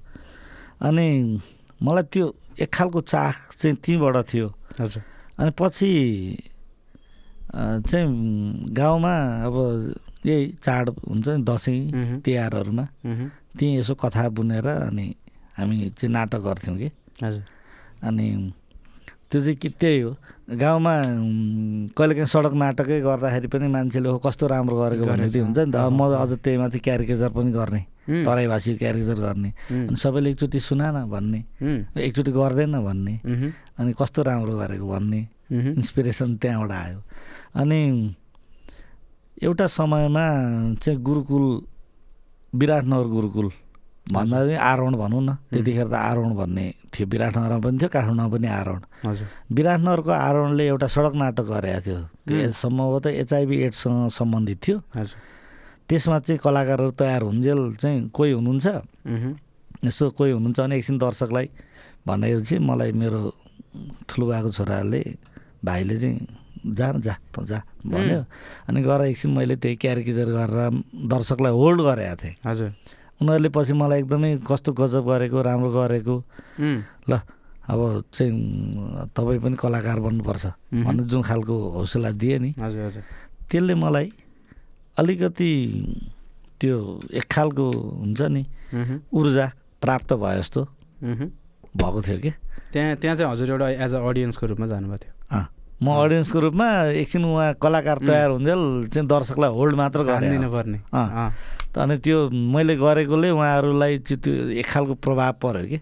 अनि 0.86 1.42
मलाई 1.82 2.04
त्यो 2.04 2.26
एक 2.62 2.70
खालको 2.70 3.02
चाख 3.02 3.36
चाहिँ 3.58 3.76
त्यहीँबाट 3.82 4.18
थियो। 4.30 4.54
हजुर। 4.82 5.04
अनि 5.40 5.52
पछि 5.58 5.92
चाहिँ 7.56 8.06
उम्, 8.06 8.70
गाउँमा 8.70 9.16
अब 9.46 9.56
यही 10.26 10.46
चाड 10.64 10.90
हुन्छ 10.90 11.28
नि 11.30 11.44
दसैँ 11.46 12.22
तिहारहरूमा। 12.26 12.86
त्यहीँ 13.58 13.80
यसो 13.80 13.94
कथा 13.96 14.30
बुनेर 14.34 14.68
अनि 14.90 15.06
हामी 15.58 15.76
चाहिँ 15.96 16.12
नाटक 16.14 16.42
गर्थ्यौँ 16.42 16.78
कि। 16.78 16.90
हजुर। 17.24 17.44
अनि 18.04 18.26
त्यो 19.32 19.42
चाहिँ 19.42 19.56
के 19.56 19.70
त्यही 19.70 20.00
हो। 20.02 20.12
गाउँमा 20.50 20.94
उम्, 21.02 21.88
कहिलेकाहीँ 21.98 22.30
सडक 22.30 22.54
नाटकै 22.54 23.00
गर्दाखेरि 23.02 23.48
पनि 23.48 23.68
मान्छेले 23.68 24.10
हो 24.10 24.18
कस्तो 24.22 24.48
राम्रो 24.48 24.76
गरेको 24.82 25.06
भन्ने 25.06 25.30
चाहिँ 25.30 25.46
हुन्छ 25.46 25.60
नि 25.60 25.72
त। 25.72 25.76
म 25.76 26.00
अझ 26.14 26.32
त्यही 26.42 26.58
माथि 26.58 26.80
क्यारिकेचर 26.80 27.30
पनि 27.34 27.52
गर्ने। 27.52 27.82
तराई 28.06 28.48
भाषी 28.48 28.76
क्यारिकेचर 28.78 29.18
गर्ने। 29.18 29.50
अनि 29.90 29.98
सबैले 29.98 30.30
एकचोटि 30.30 30.60
सुना 30.60 30.92
न 30.94 31.10
भन्ने। 31.10 31.42
एकचोटि 31.98 32.32
गर्दैन 32.32 32.78
भन्ने। 32.86 33.16
अनि 33.80 33.92
कस्तो 33.98 34.22
राम्रो 34.24 34.54
गरेको 34.58 34.86
भन्ने। 34.86 35.22
इन्सपिरेसन 35.52 36.36
त्यहाँबाट 36.38 36.72
आयो। 36.72 37.00
अनि 37.62 37.80
एउटा 39.44 39.68
समयमा 39.68 40.26
चाहिँ 40.80 41.00
गुरुकुल 41.04 41.46
विराटनगर 42.56 43.08
गुरुकुल 43.16 43.48
भन्दा 44.06 44.38
पनि 44.42 44.56
आरोहण 44.56 44.96
भनौँ 44.96 45.22
न 45.24 45.30
त्यतिखेर 45.52 45.88
त 45.92 45.94
आरोहण 45.94 46.32
भन्ने 46.40 46.66
थियो। 46.94 47.08
विराटनगरमा 47.10 47.60
पनि 47.60 47.78
थियो 47.78 47.90
काठमाडौँमा 47.90 48.32
पनि 48.32 48.48
आरोहण। 48.48 48.82
विराटनगरको 49.52 50.12
आरोहणले 50.12 50.64
एउटा 50.68 50.88
सडक 50.88 51.14
नाटक 51.20 51.46
गरेको 51.52 51.82
थियो। 51.86 52.00
त्यो। 52.28 52.52
सम्भवतः 52.54 53.10
एचआइभी 53.22 53.56
एड्ससँग 53.66 54.10
सम्बन्धित 54.16 54.58
थियो। 54.64 54.78
त्यसमा 55.90 56.18
चाहिँ 56.26 56.40
कलाकारहरू 56.40 56.92
तयार 56.96 57.22
हुन्जेल 57.28 57.62
चाहिँ 57.82 58.10
कोही 58.16 58.32
हुनुहुन्छ? 58.32 58.66
यसो 59.86 60.10
कोही 60.18 60.32
हुनुहुन्छ 60.32 60.60
भने 60.60 60.76
एकछिन 60.80 60.98
दर्शकलाई 60.98 61.48
भनेपछि 62.08 62.56
मलाई 62.62 62.92
मेरो 62.96 63.22
ठुलो 64.08 64.26
भएको 64.32 64.50
छोराले 64.58 65.02
भाइले 65.66 65.96
चाहिँ 66.00 66.45
जा 66.66 66.88
जा 66.98 67.16
त 67.30 67.46
जा 67.46 67.60
भन्यो। 67.86 68.22
अनि 68.68 68.80
गएर 68.82 69.02
एकछिन 69.14 69.32
मैले 69.38 69.56
त्यही 69.62 69.76
क्यारिकेचर 69.78 70.28
गरेर 70.34 70.82
दर्शकलाई 71.06 71.54
होल्ड 71.54 71.80
गरेको 71.82 72.16
थिएँ। 72.18 72.36
हजुर। 72.42 72.70
उनीहरूले 73.22 73.50
पछि 73.54 73.74
मलाई 73.74 74.00
एकदमै 74.02 74.30
कस्तो 74.42 74.74
गजब 74.74 75.04
गरेको 75.06 75.38
राम्रो 75.46 75.70
गरेको। 75.70 76.16
ल 77.10 77.14
अब 77.66 77.82
चाहिँ 78.14 79.10
तपाईँ 79.14 79.40
पनि 79.42 79.56
कलाकार 79.58 80.00
बन्नुपर्छ 80.06 80.46
भन्ने 80.86 81.04
जुन 81.10 81.22
खालको 81.26 81.56
हौसला 81.82 82.12
दिए 82.14 82.38
नि। 82.38 82.52
हजुर 82.62 82.82
हजुर। 82.86 83.04
त्यसले 83.50 83.74
मलाई 83.74 84.08
अलिकति 85.02 85.52
त्यो 86.62 86.76
एक 87.10 87.26
खालको 87.26 87.66
हुन्छ 88.06 88.22
नि 88.22 88.44
ऊर्जा 89.14 89.46
प्राप्त 89.82 90.14
भयो 90.14 90.42
जस्तो। 90.42 90.62
भएको 91.76 92.00
थियो 92.06 92.20
कि। 92.22 92.32
त्यहाँ 92.72 92.96
त्यहाँ 93.02 93.16
चाहिँ 93.18 93.32
हजुर 93.32 93.50
एउटा 93.50 93.68
एज 93.82 93.94
अ 93.96 94.00
अडियन्सको 94.00 94.46
रूपमा 94.46 94.68
जानुभएको 94.68 95.04
थियो। 95.04 95.14
म 95.84 95.88
अडियन्सको 95.92 96.40
रूपमा 96.40 96.68
एकछिन 97.04 97.24
उहाँ 97.26 97.54
कलाकार 97.60 97.98
तयार 98.08 98.30
हुन्जेल 98.40 98.62
चाहिँ 98.94 99.08
दर्शकलाई 99.08 99.52
होल्ड 99.52 99.76
मात्र 99.76 100.00
गरेँ। 100.08 100.30
दिनु 100.32 100.50
पर्ने 100.52 100.78
अँ। 100.94 101.08
अँ, 101.12 101.32
अनि 101.76 101.98
त्यो 102.00 102.30
मैले 102.32 102.76
गरेकोले 102.80 103.30
उहाँहरूलाई 103.36 103.98
चाहिँ 104.08 104.20
त्यो 104.24 104.34
एक 104.56 104.68
खालको 104.72 104.94
प्रभाव 105.04 105.34
पर्यो 105.44 105.66
कि। 105.68 105.78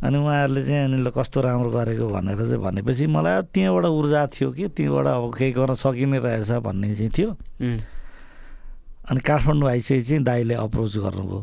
अनि 0.00 0.16
उहाँहरूले 0.16 0.62
चाहिँ 0.64 0.84
अनि 0.88 0.98
ल 1.04 1.08
कस्तो 1.12 1.38
राम्रो 1.44 1.70
गरेको 1.70 2.08
भनेर 2.08 2.40
चाहिँ 2.48 2.60
भनेपछि 2.64 3.06
मलाई 3.12 3.52
त्यहाँबाट 3.52 3.84
ऊर्जा 3.92 4.20
थियो 4.32 4.48
कि 4.56 4.64
त्यहीँबाट 4.72 5.06
अब 5.06 5.24
केही 5.36 5.52
गर्न 5.52 5.74
सकिने 5.76 6.18
रहेछ 6.24 6.50
भन्ने 6.64 6.96
चाहिँ 6.96 7.12
थियो। 7.12 7.30
अनि 9.12 9.20
काठमाडौँ 9.20 9.68
आइसकेपछि 9.68 10.08
चाहिँ 10.08 10.24
दाईले 10.24 10.54
अप्रोच 10.56 10.96
गर्नुभयो। 10.96 11.40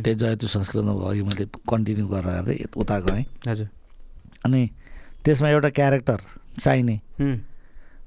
त्यही 0.00 0.16
जयतु 0.16 0.46
संस्कृतमा 0.48 0.92
भयो 0.96 1.06
अघि 1.12 1.22
मैले 1.28 1.44
कन्टिन्यू 1.68 2.06
गरेर 2.08 2.72
उता 2.72 2.96
गएँ। 3.04 3.24
हजुर। 3.44 3.68
अनि 4.48 4.60
त्यसमा 5.24 5.48
एउटा 5.52 5.70
क्यारेक्टर 5.70 6.18
चाहिने। 6.58 6.96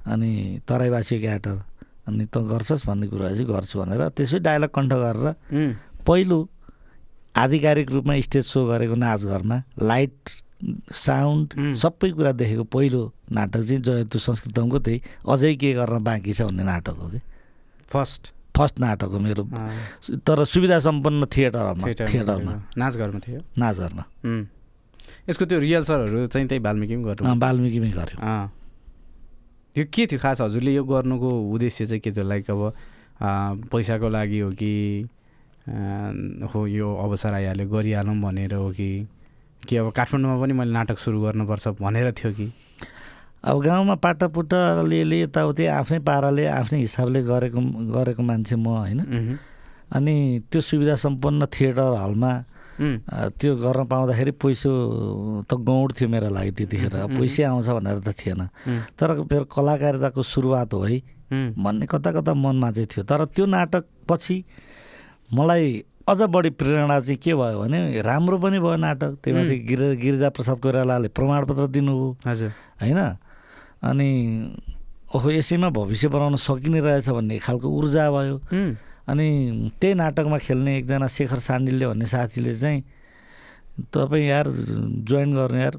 अनि 0.06 0.60
तराईवासी 0.68 1.20
क्यारेक्टर 1.20 1.56
अनि 2.08 2.24
त 2.32 2.38
गर्छस् 2.48 2.86
भन्ने 2.86 3.06
कुरा 3.06 3.28
चाहिँ 3.28 3.46
गर्छु 3.46 3.78
भनेर 3.78 4.08
त्यसै 4.16 4.38
डायलग 4.40 4.70
कण्ठ 4.72 4.92
गरेर 4.92 5.26
पहिलो 6.06 6.38
आधिकारिक 7.36 7.90
रूपमा 7.92 8.20
स्टेज 8.24 8.44
सो 8.44 8.66
गरेको 8.66 8.94
नाचघरमा 8.94 9.56
लाइट 9.82 10.16
साउन्ड. 10.90 11.76
सबै 11.76 12.10
कुरा 12.10 12.32
देखेको 12.34 12.64
पहिलो 12.66 13.02
नाटक 13.30 13.62
चाहिँ 13.62 13.82
जयतु 13.82 14.18
संस्कृतमको 14.18 14.78
त्यही 14.78 14.98
अझै 15.28 15.54
के 15.54 15.72
गर्न 15.78 16.02
बाँकी 16.02 16.32
छ 16.34 16.48
भन्ने 16.48 16.64
नाटक 16.64 16.96
हो 16.98 17.08
कि। 17.08 17.20
फर्स्ट। 17.92 18.32
फर्स्ट 18.56 18.80
नाटक 18.80 19.10
हो 19.14 19.18
मेरो। 19.22 19.44
तर 20.26 20.44
सुविधा 20.44 20.78
सम्पन्न 20.82 21.26
थिएटरमा। 21.30 21.86
थिएटरमा। 21.94 22.52
नाचघरमा 22.74 23.20
थियो। 23.22 23.40
नाचघरमा। 23.54 24.04
यसको 25.28 25.44
त्यो 25.44 25.58
रिहर्सलहरू 25.60 26.26
चाहिँ 26.32 26.46
त्यही 26.48 26.60
बाल्मिकीमै 26.66 27.02
गर्नु 27.08 27.28
अँ, 27.28 27.36
वाल्मिकीमै 27.44 27.90
गऱ्यो 27.98 28.16
त्यो 29.74 29.84
के 29.94 30.02
थियो 30.10 30.18
खास 30.20 30.40
हजुरले 30.40 30.72
यो 30.74 30.82
गर्नुको 30.84 31.28
उद्देश्य 31.54 31.86
चाहिँ 31.86 32.00
के 32.00 32.10
थियो? 32.10 32.24
लाइक 32.24 32.50
अब 32.50 32.62
पैसाको 33.72 34.08
लागि 34.08 34.38
हो 34.40 34.50
कि 34.60 34.72
हो 36.52 36.66
यो 36.66 36.88
अवसर 37.04 37.32
आइहाल्यो 37.34 37.66
गरिहालौँ 37.68 38.16
भनेर 38.22 38.54
हो 38.54 38.70
कि 38.72 38.88
कि 39.68 39.76
अब 39.76 39.90
काठमाडौँमा 39.92 40.36
पनि 40.42 40.52
मैले 40.58 40.72
नाटक 40.72 40.98
सुरु 40.98 41.20
गर्नुपर्छ 41.22 41.68
भनेर 41.82 42.12
थियो 42.18 42.32
कि? 42.32 42.46
अब 43.44 43.56
गाउँमा 43.62 43.94
पाटापुट 44.02 44.54
अलिअलि 44.54 45.20
यताउति 45.22 45.64
आफ्नै 45.78 45.98
पाराले 46.08 46.46
आफ्नै 46.58 46.78
हिसाबले 46.80 47.22
गरेको 47.22 47.60
गरेको 47.94 48.22
मान्छे 48.22 48.56
म 48.56 48.66
होइन। 48.82 49.00
अनि 49.92 50.14
त्यो 50.50 50.60
सुविधा 50.60 50.94
सम्पन्न 51.04 51.46
थिएटर 51.54 51.94
हलमा 52.02 52.32
त्यो 52.78 53.56
गर्न 53.56 53.84
पाउँदाखेरि 53.90 54.32
पैसो 54.38 54.70
त 55.50 55.54
गौड 55.66 55.92
थियो 55.98 56.08
मेरो 56.08 56.28
लागि 56.30 56.50
त्यतिखेर। 56.58 56.94
पैसै 57.18 57.42
आउँछ 57.42 57.66
भनेर 57.66 57.98
त 58.06 58.14
थिएन 58.14 58.42
तर 58.94 59.08
फेरि 59.26 59.46
कलाकारिताको 59.50 60.22
सुरुवात 60.22 60.74
हो 60.74 60.82
है 60.86 60.98
भन्ने 61.58 61.86
कता 61.90 62.10
कता 62.12 62.34
मनमा 62.34 62.70
चाहिँ 62.72 62.88
थियो 62.88 63.04
तर 63.04 63.24
त्यो 63.34 63.46
नाटक 63.46 63.84
पछि 64.08 64.36
मलाई 65.34 65.84
अझ 66.08 66.20
बढी 66.32 66.50
प्रेरणा 66.56 67.00
चाहिँ 67.00 67.18
के 67.20 67.34
भयो 67.34 67.58
भने 67.60 68.00
राम्रो 68.00 68.38
पनि 68.40 68.58
भयो 68.58 68.76
नाटक 68.80 69.20
त्यही 69.20 69.36
माथि 69.36 69.56
गिर 69.68 69.82
गिरिजा 70.00 70.28
प्रसाद 70.32 70.58
कोइरालाले 70.64 71.08
प्रमाणपत्र 71.12 71.66
दिनुभयो 71.68 72.16
हजुर 72.26 72.50
होइन 72.80 73.00
अनि 73.84 74.08
ओहो 75.14 75.30
यसैमा 75.30 75.68
भविष्य 75.68 76.08
बनाउन 76.08 76.36
सकिने 76.36 76.80
रहेछ 76.80 77.08
भन्ने 77.12 77.38
खालको 77.44 77.68
ऊर्जा 77.68 78.10
भयो 78.10 78.36
अनि 79.08 79.28
त्यही 79.80 79.94
नाटकमा 79.94 80.38
खेल्ने 80.38 80.76
एकजना 80.78 81.06
शेखर 81.08 81.38
सान्डिल्य 81.40 81.86
भन्ने 81.88 82.06
साथीले 82.06 82.54
चाहिँ 82.54 82.80
तपाईँ 83.92 84.26
यार 84.28 84.46
जोइन 85.08 85.34
गर्नु 85.34 85.58
यार। 85.58 85.76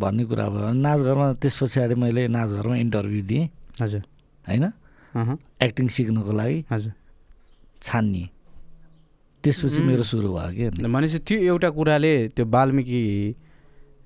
भन्ने 0.00 0.24
कुरा 0.30 0.46
भयो। 0.48 0.72
नाचघरमा 0.76 1.26
त्यस 1.40 1.54
पछाडि 1.58 1.94
मैले 1.96 2.22
नाचघरमा 2.28 2.76
इन्टरभ्यू 2.76 3.22
दिएँ। 3.24 3.48
हजुर। 3.82 4.02
होइन? 4.48 4.64
एक्टिङ 5.62 5.86
सिक्नको 5.88 6.32
लागि। 6.32 6.58
हजुर। 6.70 6.92
छानिएँ 7.82 8.28
त्यसपछि. 9.44 9.80
मेरो 9.82 10.02
सुरु 10.02 10.28
भयो 10.34 10.50
कि। 10.54 10.64
भनेपछि 10.84 11.18
त्यो 11.26 11.38
एउटा 11.50 11.68
कुराले 11.76 12.14
त्यो 12.36 12.44
वाल्मिकी 12.46 13.02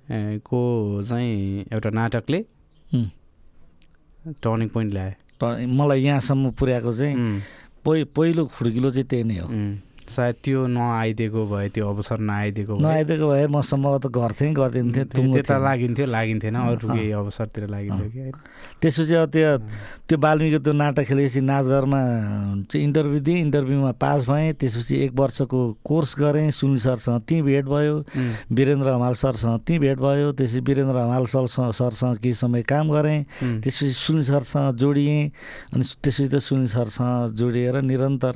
ए, 0.08 0.40
को 0.40 0.60
चाहिँ 1.04 1.66
एउटा 1.72 1.90
नाटकले. 1.90 2.40
टर्निङ 4.42 4.68
पोइन्ट 4.68 4.92
ल्यायो। 4.92 5.14
मलाई 5.78 6.00
यहाँसम्म 6.02 6.50
पुर्याएको 6.58 6.92
चाहिँ 6.92 7.14
पहि 7.88 8.04
पहिलो 8.16 8.44
खुड्किलो 8.54 8.90
चाहिँ 8.90 9.08
त्यही 9.08 9.24
नै 9.24 9.38
हो 9.38 9.48
सायद 10.08 10.34
त्यो 10.44 10.66
नआइदिएको 10.66 11.42
भए 11.46 11.68
त्यो 11.74 11.84
अवसर 11.88 12.18
नआइदिएको 12.18 12.74
नआइदिएको 12.80 13.26
भए 13.28 13.46
म 13.46 13.60
सम्भवतः 13.60 14.08
गर्थेँ 14.08 14.52
गरिदिन्थेँ 14.54 15.04
त्यता। 15.14 15.56
लागिन्थ्यो 15.58 16.06
लागिन्थेन 16.06 16.54
अरू। 16.56 16.88
केही 16.88 17.10
अवसरतिर 17.12 17.66
लागिन्थ्यो 17.68 18.08
कि 18.08 18.32
त्यसपछि 18.80 19.14
अब 19.14 19.28
त्यो 19.30 19.50
त्यो 20.08 20.16
बाल्मिकीको 20.18 20.62
त्यो 20.64 20.72
नाटक 20.72 21.04
खेलेपछि 21.08 21.40
नाचघरमा 21.40 22.00
चाहिँ 22.70 22.84
इन्टरभ्यू 22.86 23.20
दिएँ 23.26 23.40
इन्टरभ्यूमा 23.40 23.92
पास 24.00 24.20
भएँ 24.28 24.52
त्यसपछि 24.60 24.94
एक 25.04 25.12
वर्षको 25.20 25.60
कोर्स 25.84 26.14
गरेँ 26.18 26.50
सुनिल 26.50 26.78
सरसँग 26.78 27.20
त्यहीँ 27.28 27.42
भेट 27.44 27.64
भयो 27.68 27.96
वीरेन्द्र 28.52 28.88
हमाल 28.90 29.14
सरसँग 29.14 29.60
त्यहीँ 29.66 29.80
भेट 29.80 29.98
भयो 29.98 30.32
त्यसपछि 30.32 30.60
वीरेन्द्र 30.68 30.96
हमाल 30.98 31.26
सरसँग 31.26 31.72
सरसँग 31.72 32.16
केही 32.22 32.34
समय 32.34 32.62
काम 32.62 32.90
गरेँ 32.92 33.20
त्यसपछि 33.62 33.92
सुनिल 33.92 34.24
सरसँग 34.24 34.76
जोडिएँ 34.78 35.30
अनि 35.74 35.84
त्यसपछि 36.02 36.28
त 36.32 36.38
सुनिल 36.40 36.66
सरसँग 36.72 37.34
जोडिएर 37.38 37.80
निरन्तर 37.82 38.34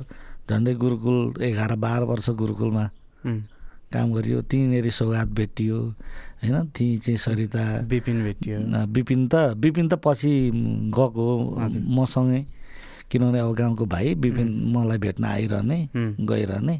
झन्डै 0.49 0.73
गुरुकुल 0.75 1.43
एघार 1.43 1.75
बाह्र 1.75 2.03
वर्ष 2.03 2.29
गुरुकुलमा 2.41 2.85
काम 3.93 4.13
गरियो। 4.13 4.41
त्यहीँनिर 4.49 4.89
सौगात 4.89 5.27
भेटियो 5.37 5.77
होइन? 6.41 6.55
त्यहीँ 6.75 6.97
चाहिँ 6.97 7.17
सरिता 7.17 7.63
विपिन 7.85 8.23
भेटियो। 8.23 8.57
न, 8.59 8.89
विपिन 8.89 9.27
त 9.29 9.53
विपिन 9.57 9.87
त 9.87 9.93
पछि 10.03 10.33
गएको। 10.89 11.27
मसँगै। 11.97 12.41
किनभने 13.11 13.39
अब 13.39 13.53
गाउँको 13.53 13.85
भाइ 13.85 14.13
विपिन 14.17 14.47
मलाई 14.73 14.97
भेट्न 14.97 15.23
आइरहने 15.23 15.79
गइरहने। 16.25 16.75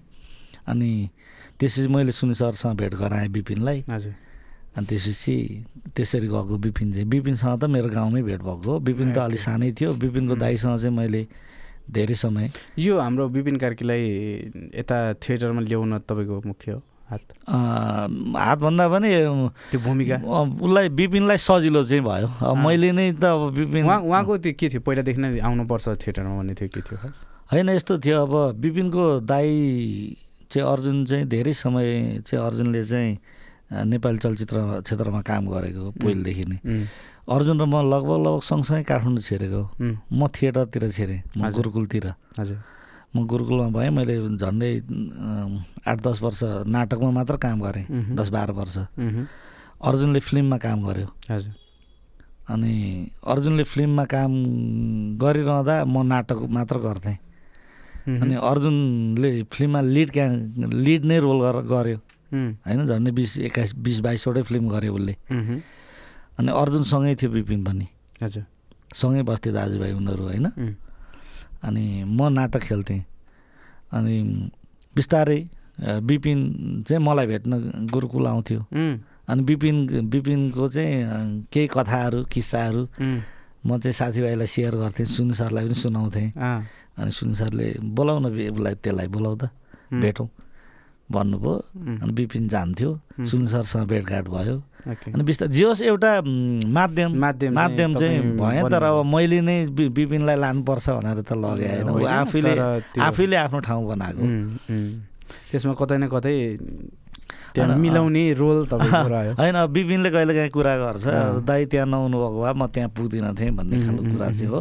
अनि 0.67 0.91
त्यसपछि 1.59 1.87
मैले 1.87 2.11
सुनि 2.11 2.33
सरसँग 2.33 2.77
भेट 2.77 2.93
गराएँ 2.97 3.29
विपिनलाई 3.29 3.79
हजुर। 3.89 4.13
अनि 4.77 4.85
त्यसपछि 4.89 5.35
त्यसरी 5.95 6.27
गएको 6.27 6.57
विपिन 6.57 6.87
चाहिँ। 6.93 7.05
विपिनसँग 7.05 7.59
त 7.61 7.63
मेरो 7.69 7.89
गाउँमै 7.93 8.21
भेट 8.25 8.41
भएको 8.41 8.71
हो। 8.71 8.79
विपिन 8.81 9.13
त 9.13 9.17
अलिक 9.29 9.39
सानै 9.39 9.71
थियो। 9.77 9.91
विपिनको 9.93 10.35
दाईसँग 10.35 10.77
चाहिँ 10.81 10.95
मैले 10.97 11.21
धेरै 11.91 12.15
समय। 12.15 12.49
यो 12.79 12.99
हाम्रो 12.99 13.27
विपिन 13.27 13.55
कार्कीलाई 13.57 14.01
यता 14.75 15.13
थिएटरमा 15.13 15.61
ल्याउन 15.61 15.97
तपाईँको 15.99 16.41
मुख्य 16.45 16.71
हात? 17.09 17.21
अ, 17.47 17.57
हातभन्दा 18.39 18.85
पनि 18.89 19.09
त्यो 19.71 19.79
भूमिका? 19.79 20.17
उसलाई 20.63 20.89
विपिनलाई 20.89 21.37
सजिलो 21.37 21.83
चाहिँ 21.83 22.03
भयो। 22.03 22.55
मैले 22.55 22.91
नै 22.91 23.11
त 23.13 23.23
अब 23.25 23.51
विपिन 23.53 23.85
उहाँ 23.85 23.99
उहाँको 24.01 24.37
त्यो 24.37 24.53
के 24.59 24.69
थियो? 24.69 24.81
पहिलादेखि 24.81 25.21
नै 25.21 25.39
आउनुपर्छ 25.39 25.87
थिएटरमा 26.01 26.33
भन्ने 26.39 26.53
थियो 26.53 26.69
के 26.73 26.81
थियो 26.81 26.97
खास? 27.03 27.17
होइन 27.51 27.69
यस्तो 27.69 27.99
थियो। 27.99 28.17
अब 28.25 28.57
विपिनको 28.57 29.19
दाई 29.19 29.51
चाहिँ 30.49 30.65
अर्जुन 30.69 31.05
चाहिँ 31.05 31.25
धेरै 31.27 31.53
समय 31.53 32.23
चाहिँ 32.25 32.45
अर्जुनले 32.45 32.85
चाहिँ 32.85 33.17
नेपाली 33.73 34.17
चलचित्र 34.17 34.81
क्षेत्रमा 34.81 35.21
काम 35.21 35.43
गरेको 35.49 35.79
हो 35.81 35.91
पहिलेदेखि 35.91 36.45
नै। 36.45 36.57
अर्जुन 37.23 37.55
र 37.61 37.65
म 37.65 37.75
लगभग 37.87 38.19
लगभग 38.19 38.41
सँगसँगै 38.43 38.83
काठमाडौँ 38.83 39.23
छिरेको 39.23 39.61
म 40.11 40.27
थिएटरतिर 40.27 40.83
छिरेँ 40.91 41.21
म। 41.39 41.51
गुरुकुलतिर। 41.55 42.05
हजुर। 42.39 42.57
म 43.15 43.17
गुरुकुलमा 43.23 43.67
भएँ 43.71 43.89
मैले 43.95 44.15
झन्डै 44.35 44.71
आठ 45.87 45.97
दस 46.03 46.17
वर्ष 46.19 46.41
नाटकमा 46.67 47.11
मात्र 47.15 47.35
काम 47.39 47.57
गरेँ। 47.63 47.85
दस 48.17 48.27
बाह्र 48.29 48.51
वर्ष। 48.51 48.77
अर्जुनले 49.87 50.19
फिल्ममा 50.19 50.57
काम 50.57 50.79
गर्यो। 50.83 51.07
हजुर। 51.31 51.53
अनि 52.51 52.73
अर्जुनले 53.23 53.63
फिल्ममा 53.63 54.03
काम 54.05 54.31
गरिरहँदा 55.15 55.75
म 55.87 55.95
नाटक 56.03 56.39
मात्र 56.51 56.77
गर्थेँ। 56.83 57.17
अनि 58.19 58.35
अर्जुनले 58.35 59.31
फिल्ममा 59.47 59.81
लिड 59.95 60.09
क्या 60.11 60.27
लिड 60.75 61.01
नै 61.07 61.19
रोल 61.23 61.39
गर 61.71 61.87
उम्, 62.33 62.51
होइन 62.65 62.79
झन्डै 62.87 63.11
बिस 63.13 63.37
एक्काइस 63.47 63.71
बिस 63.79 63.99
बाइसवटै 64.01 64.41
फिल्म 64.43 64.67
गर्यो 64.69 64.93
उसले। 64.93 65.13
अनि 66.39 66.51
अर्जुनसँगै 66.51 67.13
थियो 67.15 67.29
विपिन 67.31 67.59
पनि। 67.63 67.87
हजुर। 68.23 68.43
सँगै 68.95 69.21
बस्थ्यो 69.29 69.51
दाजुभाइ 69.53 69.91
उनीहरू 69.99 70.23
होइन। 70.23 70.45
अनि 71.63 71.83
म 72.03 72.19
नाटक 72.33 72.61
खेल्थेँ। 72.63 73.01
अनि 73.93 74.15
बिस्तारै 74.95 75.39
अ, 75.73 75.97
विपिन 76.05 76.39
चाहिँ 76.87 77.01
मलाई 77.03 77.25
भेट्न 77.27 77.51
गुरुकुल 77.89 78.27
आउँथ्यो। 78.27 78.59
अनि 79.29 79.41
विपिन 79.49 79.75
विपिनको 80.13 80.67
चाहिँ 80.69 81.47
केही 81.53 81.67
कथाहरू 81.73 82.19
किस्साहरू 82.29 82.81
म 83.65 83.79
चाहिँ 83.81 83.93
साथीभाइलाई 83.93 84.47
सेयर 84.47 84.75
गर्थेँ 84.75 85.05
सुनि 85.09 85.33
सरलाई 85.33 85.63
पनि 85.65 85.73
सुनाउँथेँ। 85.73 86.27
अनि 87.01 87.11
सुनि 87.11 87.35
सरले 87.35 87.67
बोलाउ 87.81 88.17
न 88.19 88.25
बे- 88.35 88.51
उसलाई 88.53 88.75
त्यसलाई 88.83 89.07
बोलाउ 89.07 89.33
त 89.35 89.43
उम्, 89.89 90.01
भेटौँ। 90.01 90.27
भन्नुभयो। 91.09 91.53
अनि 92.03 92.11
विपिन 92.13 92.43
जान्थ्यो। 92.53 92.89
सुनि 93.25 93.47
सरसँग 93.49 93.87
भेटघाट 93.89 94.25
भयो। 94.29 94.55
अनि 94.83 95.23
बिस्तारै 95.23 95.51
जे 95.55 95.63
होस् 95.63 95.81
एउटा 95.81 96.11
माध्यम। 96.67 97.11
माध्यम 97.15 97.51
माध्यम 97.55 97.89
चाहिँ 97.95 98.19
भएँ 98.35 98.61
तर 98.67 98.83
अब। 98.83 99.05
मैले 99.07 99.39
नै 99.41 99.57
विपिनलाई 99.71 100.37
लानुपर्छ 100.43 100.85
भनेर 100.99 101.19
त 101.23 101.31
लगेँ 101.39 101.87
होइन। 101.87 101.89
ऊ 101.89 102.03
आफैले 102.03 102.53
आफैले 102.99 103.35
आफ्नो 103.47 103.59
ठाउँ 103.63 103.83
बनाएको। 103.87 104.23
त्यसमा 105.49 105.73
कतै 105.79 105.97
न 105.97 106.11
कतै 106.11 106.35
त्यहाँ। 107.55 107.77
मिलाउने 107.79 108.23
रोल 108.33 108.67
रह्यो 108.67 109.33
होइन 109.39 109.57
विपिनले 109.71 110.09
कहिले 110.11 110.33
काहीँ 110.33 110.51
कुरा 110.51 110.73
गर्छ 110.83 111.05
दाइ 111.47 111.61
त्यहाँ 111.71 111.87
नहुनु 111.87 112.17
भएको 112.17 112.39
भए 112.43 112.53
म 112.57 112.67
त्यहाँ 112.67 112.89
पुग्दिनँ 112.91 113.33
थिएँ 113.39 113.53
भन्ने 113.55 113.77
खालको 113.87 114.03
कुरा 114.03 114.27
चाहिँ 114.35 114.51
हो। 114.51 114.59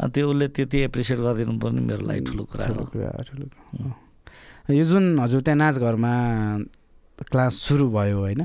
अनि 0.00 0.10
त्यो 0.14 0.24
उसले 0.30 0.46
त्यति 0.54 0.78
एप्रिसिएट 0.88 1.18
गरिदिनु 1.18 1.58
पनि 1.58 1.80
मेरो 1.82 2.02
लागि 2.08 2.20
ठुलो 2.24 2.44
कुरा 2.46 2.66
हो। 2.72 2.88
यो 4.70 4.84
जुन 4.84 5.18
हजुर 5.18 5.40
त्यहाँ 5.42 5.58
नाचघरमा 5.58 6.12
क्लास 7.26 7.52
सुरु 7.58 7.86
भयो 7.90 8.18
होइन 8.22 8.42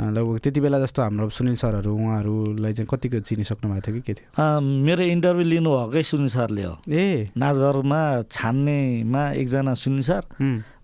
लगभग 0.00 0.38
त्यति 0.40 0.60
बेला 0.60 0.78
जस्तो 0.80 1.02
हाम्रो 1.02 1.28
सुनिल 1.28 1.56
सरहरू 1.60 1.92
उहाँहरूलाई 1.92 2.72
चाहिँ 2.72 2.88
कतिको 2.88 3.20
चिनिसक्नु 3.20 3.68
भएको 3.68 3.84
थियो 3.84 3.94
कि 4.00 4.00
के 4.00 4.12
थियो? 4.16 4.60
मेरो 4.60 5.04
इन्टरभ्यू 5.04 5.44
लिनुभएकै 5.44 6.02
सुनि 6.08 6.28
सरले 6.32 6.64
हो। 6.64 6.74
ए। 6.88 7.28
नाचघरमा 7.36 8.00
छान्नेमा 8.32 9.22
एकजना 9.36 9.74
सुनि 9.76 10.02
सर 10.02 10.24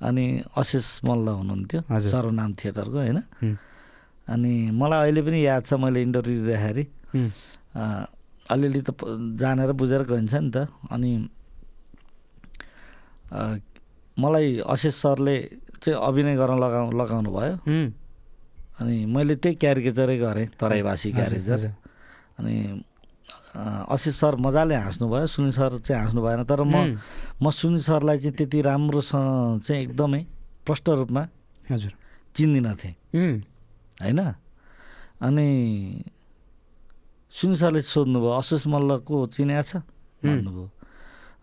अनि 0.05 0.25
अशेष 0.53 0.87
मल्ल 1.09 1.27
हुनुहुन्थ्यो। 1.41 1.81
सर्वनाम 1.89 2.51
थिएटरको 2.61 2.99
होइन? 3.01 3.19
अनि 4.29 4.53
मलाई 4.77 5.01
अहिले 5.09 5.21
पनि 5.25 5.39
याद 5.47 5.63
छ 5.65 5.81
मैले 5.81 6.03
इन्टरभ्यू 6.03 6.37
दिँदाखेरि। 6.45 6.85
अलिअलि 8.53 8.81
त 8.85 8.91
जानेर 9.41 9.73
बुझेर 9.73 10.03
गइन्छ 10.13 10.35
नि 10.35 10.51
त। 10.51 10.69
अनि 10.93 11.11
मलाई 14.17 14.47
अशेष 14.67 14.95
सरले 14.95 15.37
चाहिँ 15.83 15.99
अभिनय 16.01 16.37
गर्न 16.37 16.57
लगाउ 16.61 16.91
लगाउनु 16.93 17.31
भयो 17.33 17.55
अनि 18.81 18.97
मैले 19.09 19.35
त्यही 19.41 19.55
क्यारिकेचरै 19.57 20.17
गरेँ 20.19 20.47
तराईवासी 20.61 21.09
क्यारिकेचर। 21.13 21.73
अनि 22.39 22.55
अँ, 23.57 23.87
अशेष 23.89 24.15
सर 24.21 24.37
मजाले 24.37 24.75
हाँस्नुभयो 24.77 25.27
सुनि 25.27 25.53
सर 25.53 25.79
चाहिँ 25.81 26.03
हाँस्नु 26.03 26.21
भएन 26.21 26.45
तर 26.45 26.61
म 26.63 27.01
म 27.41 27.51
सुनि 27.51 27.81
सरलाई 27.81 28.19
चाहिँ 28.21 28.37
त्यति 28.37 28.61
राम्रोसँग 28.61 29.61
चाहिँ 29.65 29.83
एकदमै 29.83 30.21
प्रष्ट 30.67 30.87
रूपमा 30.89 31.23
हजुर। 31.73 31.93
चिन्दिनँ 32.37 32.75
थिएँ। 32.77 32.95
होइन? 34.05 34.21
अनि 35.25 35.49
सुनि 37.33 37.57
सरले 37.57 37.81
सोध्नुभयो 37.81 38.31
अशेष 38.37 38.67
मल्ल 38.69 38.91
को 39.09 39.17
चिन्या 39.33 39.63
छ? 39.63 39.77
भन्नुभयो। 40.21 40.69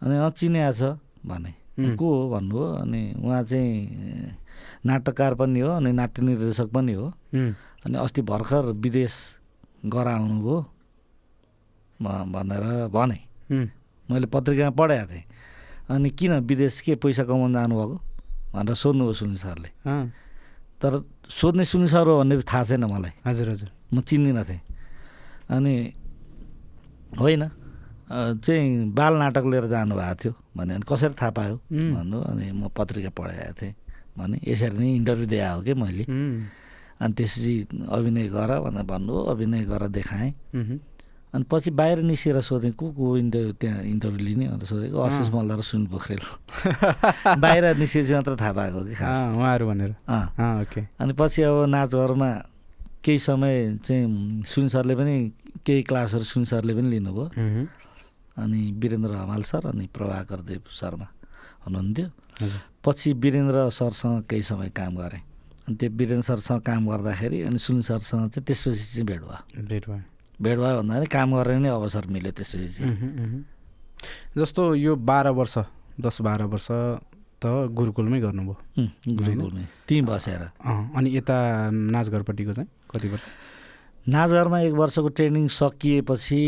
अनि 0.05 0.15
अँ 0.21 0.29
चिन्या 0.37 0.71
छ 0.77 0.81
भने। 1.25 1.62
को 1.79 2.05
हो? 2.05 2.29
भन्नुभयो 2.29 2.65
अनि 2.81 3.01
उहाँ 3.17 3.43
चाहिँ 3.43 4.37
नाटककार 4.85 5.35
पनि 5.35 5.59
हो 5.59 5.69
अनि 5.69 5.91
नाट्य 5.91 6.21
निर्देशक 6.21 6.67
पनि 6.69 6.93
हो। 6.93 7.07
अनि 7.85 7.97
अस्ति 7.97 8.21
भर्खर 8.21 8.65
विदेश 8.77 9.13
गएर 9.85 10.07
आउनुभयो। 10.07 10.57
भनेर 11.99 12.87
भने। 12.93 13.19
मैले 14.09 14.27
पत्रिकामा 14.27 14.75
पढाएको 14.75 15.07
थिएँ। 15.13 15.25
अनि 15.89 16.09
किन 16.09 16.33
विदेश 16.45 16.81
के 16.81 16.95
पैसा 16.95 17.23
कमाउनु 17.23 17.53
जानुभएको? 17.53 17.95
भनेर 18.53 18.75
सोध्नुभयो 18.75 19.13
सुनि 19.13 19.37
सरले। 19.37 19.69
तर 20.81 21.03
सोध्ने 21.29 21.65
सुनि 21.65 21.87
सर 21.87 22.07
हो 22.07 22.17
भन्ने 22.19 22.41
थाहा 22.43 22.63
छैन 22.63 22.83
मलाई। 22.85 23.11
हजुर 23.25 23.49
हजुर। 23.49 23.69
म 23.93 24.01
चिन्दिनँ 24.01 24.43
थिएँ। 24.45 24.61
अनि 25.49 25.73
होइन। 27.19 27.43
चाहिँ 28.13 28.93
बाल 28.93 29.13
नाटक 29.17 29.45
लिएर 29.51 29.65
जानुभएको 29.67 30.15
थियो। 30.21 30.33
भने 30.57 30.73
अनि 30.73 30.85
कसरी 30.85 31.13
थाहा 31.17 31.31
पायो? 31.33 31.55
भन्नु 31.65 32.17
अनि 32.21 32.45
म 32.53 32.69
पत्रिका 32.69 33.09
पढाएको 33.09 33.53
थिएँ। 33.57 33.73
भने 34.17 34.37
यसरी 34.45 34.77
नै 34.77 34.89
इन्टरभ्यू 35.01 35.27
दिए 35.27 35.47
हो 35.49 35.61
कि 35.65 35.73
मैले। 35.73 36.03
अनि 37.01 37.13
त्यसपछि 37.17 37.55
अभिनय 37.89 38.27
गर 38.29 38.51
भनेर 38.61 38.85
भन्नुभयो 38.85 39.21
अभिनय 39.33 39.63
गरेर 39.65 39.89
देखाएँ। 39.89 40.31
अनि 41.33 41.45
पछि 41.49 41.69
बाहिर 41.73 41.99
निस्केर 42.05 42.37
सोधेँ 42.45 42.71
को 42.77 42.85
को 42.93 43.17
इन्टरभ्यू 43.17 43.53
त्यहाँ 43.57 43.81
इन्टरभ्यू 43.89 44.21
लिने 44.21 44.45
भनेर 44.53 44.65
सोधेको 44.69 44.97
अशिष 45.01 45.27
अँ। 45.27 45.33
मल्ल 45.33 45.57
र 45.57 45.61
सुन 45.65 45.85
पोखरेल। 45.89 46.21
बाहिर 47.41 47.63
निस्केपछि 47.81 48.13
मात्र 48.13 48.35
थाहा 48.37 48.53
पाएको 48.53 48.79
कि 48.85 48.93
खास। 48.93 49.17
उहाँहरू 49.33 49.65
भनेर। 49.65 49.91
ओके। 50.61 50.81
अनि 51.01 51.13
पछि 51.17 51.41
अब 51.41 51.65
नाचघरमा 51.73 52.29
केही 53.01 53.19
समय 53.19 53.81
चाहिँ 53.81 54.43
सुन 54.45 54.67
सरले 54.69 54.95
पनि 54.95 55.15
केही 55.65 55.81
क्लासहरू 55.89 56.23
सुन 56.23 56.43
सरले 56.45 56.73
पनि 56.77 56.89
लिनुभयो। 56.93 57.25
अनि 58.37 58.61
वीरेन्द्र 58.81 59.13
हमाल 59.13 59.41
सर 59.43 59.65
अनि 59.69 59.85
प्रभाकर 59.93 60.39
देव 60.49 60.61
शर्मा 60.71 61.07
हुनुहुन्थ्यो। 61.65 62.07
पछि 62.83 63.13
वीरेन्द्र 63.13 63.69
सरसँग 63.69 64.23
केही 64.29 64.43
समय 64.43 64.69
काम 64.73 64.95
गरेँ। 64.97 65.21
अनि 65.67 65.75
त्यो 65.75 65.89
वीरेन्द्र 65.89 66.25
सरसँग 66.27 66.61
काम 66.61 66.89
गर्दाखेरि 66.89 67.41
अनि 67.47 67.57
सुन 67.57 67.81
सरसँग 67.81 68.29
चाहिँ 68.29 68.45
त्यसपछि 68.45 68.83
चाहिँ 68.83 69.05
भेट 69.05 69.21
भयो। 69.21 69.63
भेट 69.63 69.83
भयो। 69.89 70.01
भेट 70.41 70.57
भयो 70.57 70.75
भन्दाखेरि 70.81 71.07
काम 71.13 71.29
गर्ने 71.35 71.59
नै 71.59 71.69
अवसर 71.69 72.07
मिल्यो 72.09 72.31
त्यसपछि। 72.31 72.69
चाहिँ। 72.73 73.45
जस्तो 74.37 74.61
यो 74.75 74.95
बाह्र 74.95 75.29
वर्ष 75.29 75.57
दस 76.01 76.21
बाह्र 76.21 76.43
वर्ष 76.49 76.67
त 77.37 77.45
गुरुकुलमै 77.71 78.19
गर्नुभयो। 78.19 78.55
गुरुकुलमै। 79.13 79.65
त्यहीँ 79.87 80.03
बसेर। 80.03 80.41
अनि 80.63 81.09
यता 81.15 81.37
नाचघरपट्टिको 81.71 82.53
चाहिँ 82.53 82.69
कति 82.91 83.07
वर्ष? 83.07 83.23
नाचघरमा 84.09 84.59
एक 84.59 84.73
वर्षको 84.73 85.09
ट्रेनिङ 85.15 85.47
सकिएपछि 85.47 86.41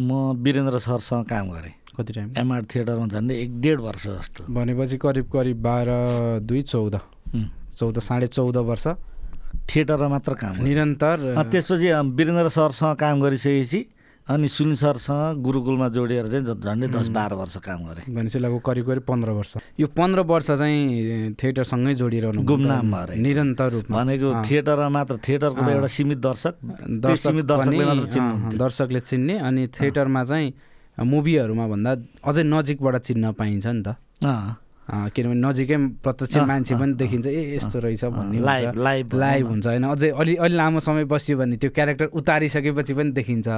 म 0.00 0.12
वीरेन्द्र 0.42 0.78
सरसँग 0.80 1.24
काम 1.28 1.50
गरेँ। 1.50 1.74
कति 1.96 2.12
टाइम 2.12 2.28
एमआर 2.38 2.62
थिएटरमा 2.64 3.06
झन्डै 3.06 3.34
एक 3.36 3.60
डेढ 3.60 3.80
वर्ष 3.80 4.06
जस्तो। 4.08 4.40
भनेपछि 4.48 4.96
करिब 4.96 5.26
करिब 5.32 5.62
बाह्र 5.62 5.90
दुई 6.40 6.62
चौध। 6.62 6.94
चौध 7.78 7.98
साढे 8.00 8.26
चौध 8.26 8.56
वर्ष। 8.56 8.86
थिएटरमा 9.68 10.08
मात्र 10.08 10.32
काम। 10.34 10.54
निरन्तर 10.64 11.16
त्यसपछि 11.52 11.88
वीरेन्द्र 12.16 12.48
सरसँग 12.48 12.96
काम 12.96 13.20
गरिसकेपछि 13.20 13.80
अनि 14.30 14.48
सुनिल 14.48 14.76
सरसँग 14.78 15.42
गुरुकुलमा 15.42 15.88
जोडिएर 15.90 16.26
चाहिँ 16.30 16.44
झन्डै 16.54 16.88
दस 16.94 17.08
बाह्र 17.10 17.34
वर्ष 17.34 17.56
काम 17.66 17.80
गरेँ। 17.90 18.04
भनेपछि 18.14 18.38
लगभग 18.38 18.60
करिब 18.62 18.86
करिब 18.86 19.02
पन्ध्र 19.02 19.30
वर्ष। 19.34 19.52
यो 19.74 19.86
पन्ध्र 19.90 20.20
वर्ष 20.22 20.50
चाहिँ 20.54 21.34
थिएटरसँगै 21.34 21.94
जोडिरहनु 21.98 22.42
गुमनाममा 22.46 23.00
रहेको। 23.10 23.22
निरन्तर 23.26 23.68
रूपमा। 23.74 23.94
भनेको। 23.98 24.28
थिएटरमा 24.46 24.88
मात्र 24.88 25.16
थिएटरको 25.26 25.60
त। 25.66 25.68
एउटा 25.74 25.90
सीमित 25.90 26.18
दर्शक। 26.22 26.54
सीमित 27.18 27.44
दर्शकले 27.50 27.84
दर्शकले 28.54 29.00
चिन्ने 29.02 29.34
अनि 29.42 29.66
थिएटरमा 29.74 30.22
चाहिँ 30.24 30.48
मुभीहरूमा 30.94 31.66
भन्दा 31.66 31.90
अझै 32.22 32.42
नजिकबाट 32.46 32.96
चिन्न 33.02 33.32
पाइन्छ 33.34 33.66
नि 33.66 33.82
त। 33.82 33.98
किनभने 34.90 35.38
नजिकै 35.38 35.76
प्रत्यक्ष 36.02 36.36
मान्छे 36.50 36.74
पनि 36.74 36.92
देखिन्छ 36.98 37.26
ए 37.26 37.56
यस्तो 37.56 37.78
रहेछ 37.78 38.04
भन्ने। 38.10 38.38
लाइभ 38.42 38.74
लाइभ 38.76 39.14
लाइभ 39.14 39.46
हुन्छ 39.46 39.66
होइन। 39.66 39.84
अझै 39.86 40.10
अलि 40.10 40.34
अलि 40.42 40.54
लामो 40.56 40.80
समय 40.82 41.04
बस्यो 41.06 41.38
भने 41.38 41.56
त्यो 41.62 41.70
क्यारेक्टर 41.70 42.06
उतारिसकेपछि 42.10 42.92
पनि 42.94 43.10
देखिन्छ। 43.14 43.48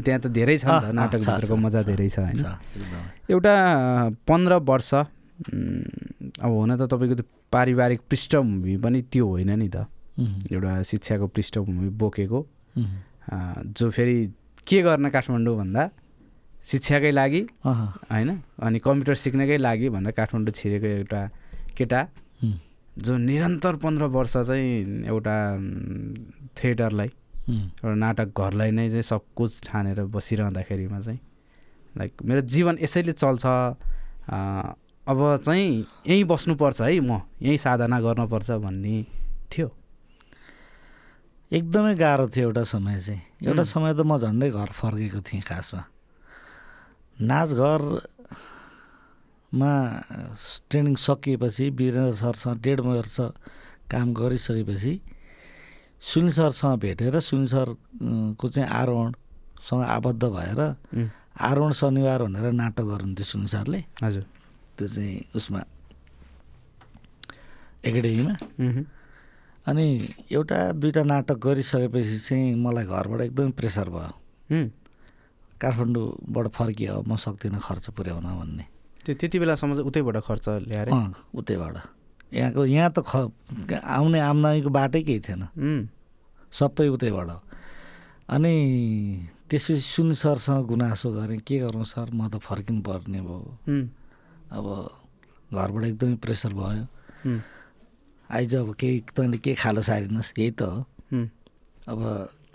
त्यहाँ 0.00 0.20
त 0.20 0.26
धेरै 0.32 0.56
छ 0.58 0.64
नाटकभित्रको 0.96 1.56
मजा 1.56 1.82
धेरै 1.82 2.08
छ 2.08 2.18
होइन। 2.24 2.40
एउटा 3.28 3.54
पन्ध्र 4.24 4.52
वर्ष 4.64 4.90
अब 4.94 6.50
हुन 6.50 6.70
त 6.76 6.82
तपाईँको 6.88 7.14
त्यो 7.20 7.26
पारिवारिक 7.52 8.00
पृष्ठभूमि 8.08 8.76
पनि 8.80 8.98
त्यो 9.12 9.26
होइन 9.28 9.50
नि 9.60 9.68
त। 9.68 9.76
एउटा 10.52 10.72
शिक्षाको 10.88 11.26
पृष्ठभूमि 11.26 11.88
बोकेको। 12.00 12.40
जो 13.76 13.90
फेरि 13.90 14.16
के 14.64 14.78
गर्न 14.82 15.08
काठमाडौँ 15.10 15.56
भन्दा 15.56 15.82
शिक्षाकै 16.64 17.10
लागि 17.10 17.42
होइन? 17.66 18.30
अनि 18.62 18.78
कम्प्युटर 18.78 19.14
सिक्नकै 19.14 19.56
लागि 19.58 19.88
भनेर 19.90 20.12
काठमाडौँ 20.18 20.54
छिरेको 20.54 20.86
एउटा 20.86 21.20
केटा 21.76 22.00
जो 22.96 23.16
निरन्तर 23.18 23.76
पन्ध्र 23.82 24.04
वर्ष 24.12 24.36
चाहिँ 24.36 25.06
एउटा 25.08 25.36
थिएटरलाई 26.54 27.10
एउटा 27.48 27.94
नाटक 27.94 28.28
घरलाई 28.38 28.70
नै 28.70 28.88
चाहिँ 28.90 29.02
सब 29.02 29.22
कुछ 29.36 29.50
ठानेर 29.66 30.04
बसिरहँदाखेरिमा 30.14 31.00
चाहिँ 31.00 31.20
लाइक 31.98 32.12
मेरो 32.22 32.40
जीवन 32.46 32.78
यसैले 32.82 33.12
चल्छ। 33.12 33.44
अब 35.02 35.18
चाहिँ 35.44 35.66
यहीँ 36.06 36.24
बस्नुपर्छ 36.24 36.80
है 36.82 37.00
म 37.00 37.20
यहीँ 37.42 37.56
साधना 37.58 38.00
गर्नुपर्छ 38.00 38.50
भन्ने 38.62 38.96
थियो। 39.50 39.68
एकदमै 41.52 41.94
गाह्रो 41.94 42.28
थियो 42.28 42.48
एउटा 42.48 42.62
समय 42.64 43.00
चाहिँ। 43.00 43.20
एउटा. 43.44 43.64
समय 43.66 43.92
त 43.94 44.00
म 44.06 44.16
झन्डै 44.18 44.50
घर 44.50 44.70
फर्केको 44.72 45.20
थिएँ 45.20 45.42
खासमा। 45.42 45.82
नाचघरमा 47.20 48.02
ट्रेनिङ 50.70 50.94
सकिएपछि 50.96 51.64
वीरेन्द्र 51.70 52.14
सरसँग 52.16 52.60
डेढ 52.62 52.80
वर्ष 52.80 53.16
काम 53.90 54.12
गरिसकेपछि 54.12 54.92
सुनिल 56.02 56.32
सरसँग 56.32 56.78
भेटेर 56.80 57.14
सुनिल 57.20 57.46
सरको 57.46 58.46
चाहिँ 58.48 58.68
आरोहणसँग 58.68 59.82
आबद्ध 59.86 60.24
भएर 60.24 60.60
आरोहण 61.40 61.72
शनिबार 61.72 62.22
भनेर 62.22 62.52
नाटक 62.52 62.82
गर्नुहुन्थ्यो 62.82 63.24
सुनिल 63.24 63.48
सरले। 63.48 63.80
हजुर। 64.02 64.24
त्यो 64.78 64.88
चाहिँ 64.88 65.16
उसमा 65.36 65.60
एकाडेमीमा। 67.84 68.34
अनि 69.66 69.86
एउटा 70.32 70.58
दुइटा 70.72 71.02
नाटक 71.02 71.38
गरिसकेपछि 71.38 72.18
चाहिँ 72.18 72.54
मलाई 72.56 72.84
घरबाट 72.84 73.20
एकदमै 73.20 73.50
प्रेसर 73.56 73.88
भयो। 73.88 74.12
काठमाडौँबाट 75.62 76.46
फर्कियो 76.58 76.92
अब 76.98 77.06
म 77.06 77.16
सक्दिनँ 77.16 77.60
खर्च 77.62 77.94
पुर्याउन 77.94 78.26
भन्ने। 78.26 78.64
त्यो 79.06 79.14
त्यति 79.14 79.38
बेलासम्म 79.38 79.72
चाहिँ 79.78 79.86
उतैबाट 79.86 80.16
खर्च 80.26 80.46
ल्याएर? 80.66 80.88
उतैबाट। 81.34 81.76
यहाँको 82.34 82.60
यहाँ 82.66 82.90
त 82.90 82.98
ख 83.06 83.30
आउने 83.70 84.18
आम्दानीको 84.18 84.70
बाटै 84.70 85.02
केही 85.06 85.20
थिएन। 85.22 85.42
सबै 86.50 86.88
उतैबाट। 86.98 87.30
अनि 88.34 88.54
त्यसपछि 89.48 89.80
सुन 89.80 90.12
सरसँग 90.16 90.66
गुनासो 90.66 91.08
गरेँ 91.12 91.40
के 91.44 91.58
गरौँ 91.60 91.84
सर? 91.84 92.08
म 92.10 92.28
त 92.32 92.40
फर्किनु 92.40 92.80
पर्ने 92.82 93.20
भयो। 93.20 93.52
अब 94.52 94.66
घरबाट 95.52 95.84
एकदमै 95.84 96.16
प्रेसर 96.16 96.52
भयो। 96.56 96.84
आइज 98.32 98.54
अब 98.54 98.68
केही 98.80 99.00
तैँले 99.12 99.38
के 99.44 99.52
खालो 99.54 99.82
सारिनुहोस् 99.84 100.32
यही 100.38 100.50
त 100.56 100.62
हो। 100.62 100.80
अब 101.84 102.00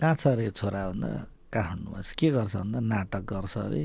कहाँ 0.00 0.14
छ 0.18 0.26
अरे 0.34 0.50
छोरा 0.50 0.90
भन्दा? 0.90 1.08
काठमाडौँमा 1.52 2.00
के 2.18 2.28
गर्छ 2.30 2.54
भन्दा 2.56 2.78
नाटक 2.80 3.22
गर्छ 3.32 3.54
अरे। 3.58 3.84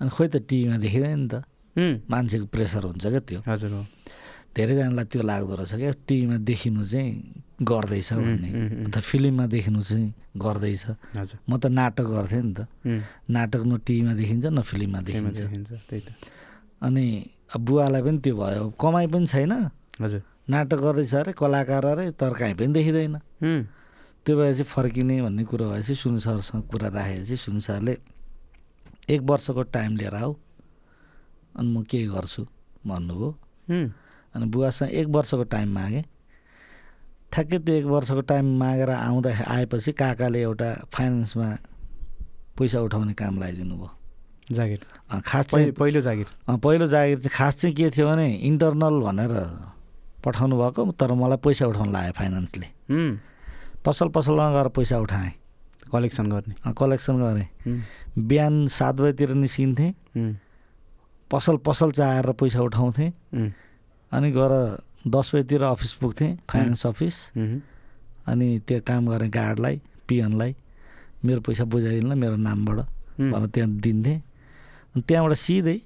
अनि 0.00 0.10
खोइ 0.10 0.28
त 0.28 0.36
टिभीमा 0.48 0.76
देखिँदैन 0.84 1.20
नि 1.20 1.28
त। 1.28 1.34
मान्छेको 1.76 2.46
प्रेसर 2.48 2.82
हुन्छ 2.88 3.04
क्या 3.06 3.20
त्यो। 3.20 3.40
हजुर 3.44 3.72
हो। 3.72 3.82
धेरैजनालाई 4.56 5.04
त्यो 5.12 5.22
लाग्दो 5.22 5.54
रहेछ 5.60 5.74
क्या। 5.76 5.92
टिभीमा 6.08 6.36
देखिनु 6.48 6.82
चाहिँ 6.88 7.12
गर्दैछ 7.60 8.12
भन्ने। 8.12 8.48
अन्त 8.88 8.96
फिल्ममा 9.04 9.44
देखिनु 9.52 9.80
चाहिँ 9.84 10.08
गर्दैछ। 10.36 10.84
म 11.48 11.52
त 11.60 11.64
नाटक 11.68 12.06
गर्थेँ 12.16 12.42
नि 12.42 12.52
त। 12.56 12.60
नाटक 13.28 13.62
न 13.68 13.76
टिभीमा 13.84 14.12
देखिन्छ 14.16 14.44
न 14.48 14.60
फिल्ममा 14.64 15.00
देखिन्छ। 15.04 15.40
त्यही 15.88 16.00
त। 16.00 16.08
अनि 16.80 17.04
बुवालाई 17.52 18.02
पनि 18.02 18.18
त्यो 18.24 18.34
भयो। 18.36 18.64
कमाइ 18.80 19.06
पनि 19.12 19.26
छैन। 19.28 19.52
हजुर। 20.00 20.22
नाटक 20.48 20.78
गर्दैछ 20.80 21.14
अरे 21.14 21.32
कलाकार 21.36 21.84
अरे 21.92 22.10
तर 22.16 22.32
काहीँ 22.32 22.54
पनि 22.56 22.72
देखिँदैन। 22.72 23.14
त्यो 24.26 24.36
भएर 24.36 24.52
चाहिँ 24.52 24.64
फर्किने 24.66 25.22
भन्ने 25.22 25.44
कुरो 25.46 25.70
भएपछि 25.70 25.94
सुन 25.94 26.18
सरसँग 26.18 26.62
कुरा 26.66 26.88
राखेपछि 26.90 27.36
सुन 27.36 27.60
सरले 27.62 27.96
एक 29.06 29.20
वर्षको 29.22 29.62
टाइम 29.70 29.96
लिएर 29.96 30.14
आऊ 30.14 30.34
अनि 31.58 31.68
म 31.70 31.82
के 31.86 32.02
गर्छु 32.10 32.42
भन्नुभयो। 32.86 33.30
अनि 34.34 34.46
बुवासँग 34.50 34.90
एक 34.90 35.06
वर्षको 35.14 35.44
टाइम 35.46 35.68
मागेँ। 35.74 36.02
ठ्याक्कै 37.32 37.58
त्यो 37.58 37.74
एक 37.74 37.84
वर्षको 37.86 38.20
टाइम 38.26 38.46
मागेर 38.58 38.90
आउँदा 38.90 39.30
आएपछि 39.46 39.92
काकाले 39.94 40.40
एउटा 40.42 40.72
फाइनेन्समा 40.90 41.48
पैसा 42.58 42.80
उठाउने 42.82 43.14
काम 43.14 43.38
लगाइदिनु 43.38 43.76
भयो 43.76 43.90
जागिर 44.50 44.80
खास 45.22 45.46
चाहिँ 45.46 45.72
पहिलो 45.72 46.00
जागिर। 46.00 46.26
पहिलो 46.50 46.86
जागिर 46.88 47.18
चाहिँ 47.18 47.30
खास 47.30 47.56
चाहिँ 47.56 47.74
के 47.76 47.90
थियो 47.94 48.06
भने 48.10 48.26
इन्टरनल 48.50 49.00
भनेर 49.06 49.32
पठाउनु 50.24 50.54
भएको 50.58 50.92
तर 50.98 51.12
मलाई 51.14 51.38
पैसा 51.46 51.66
उठाउनु 51.66 51.92
लाग्यो 51.92 52.12
फाइनेन्सले 52.18 52.66
पसल 53.86 54.08
पसलमा 54.10 54.50
गएर 54.52 54.68
पैसा 54.74 54.98
उठाएँ। 54.98 55.32
कलेक्सन 55.92 56.26
गर्ने। 56.26 56.54
कलेक्सन 56.74 57.16
गरेँ। 57.22 57.46
बिहान 58.18 58.66
सात 58.66 58.94
बजीतिर 58.94 59.30
निस्किन्थेँ। 59.38 59.92
पसल 61.30 61.56
पसल 61.62 61.90
चाहेर 61.94 62.32
पैसा 62.34 62.60
उठाउँथेँ। 62.62 63.10
अनि 64.12 64.30
गएर 64.32 64.52
दस 65.06 65.30
बजीतिर 65.34 65.62
अफिस 65.62 65.92
पुग्थेँ 66.02 66.30
फाइनेन्स 66.50 66.86
अफिस। 66.86 67.16
अनि 68.26 68.48
त्यो 68.66 68.80
काम 68.82 69.06
गर्ने 69.06 69.28
गार्डलाई 69.30 69.80
पियनलाई। 70.08 70.54
मेरो 71.24 71.40
पैसा 71.46 71.64
बुझाइदिनु 71.64 72.14
मेरो 72.14 72.36
नामबाट 72.36 72.78
भनेर 73.22 73.46
त्यहाँ 73.54 73.70
दिन्थेँ। 73.70 74.18
अनि 74.94 75.02
त्यहाँबाट 75.06 75.34
सिधै 75.38 75.78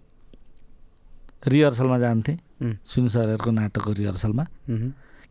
रिहर्सलमा 1.48 1.98
जान्थेँ। 1.98 2.36
सुन 2.84 3.08
सरहरूको 3.08 3.50
नाटकको 3.50 3.92
रिहर्सलमा। 3.92 4.44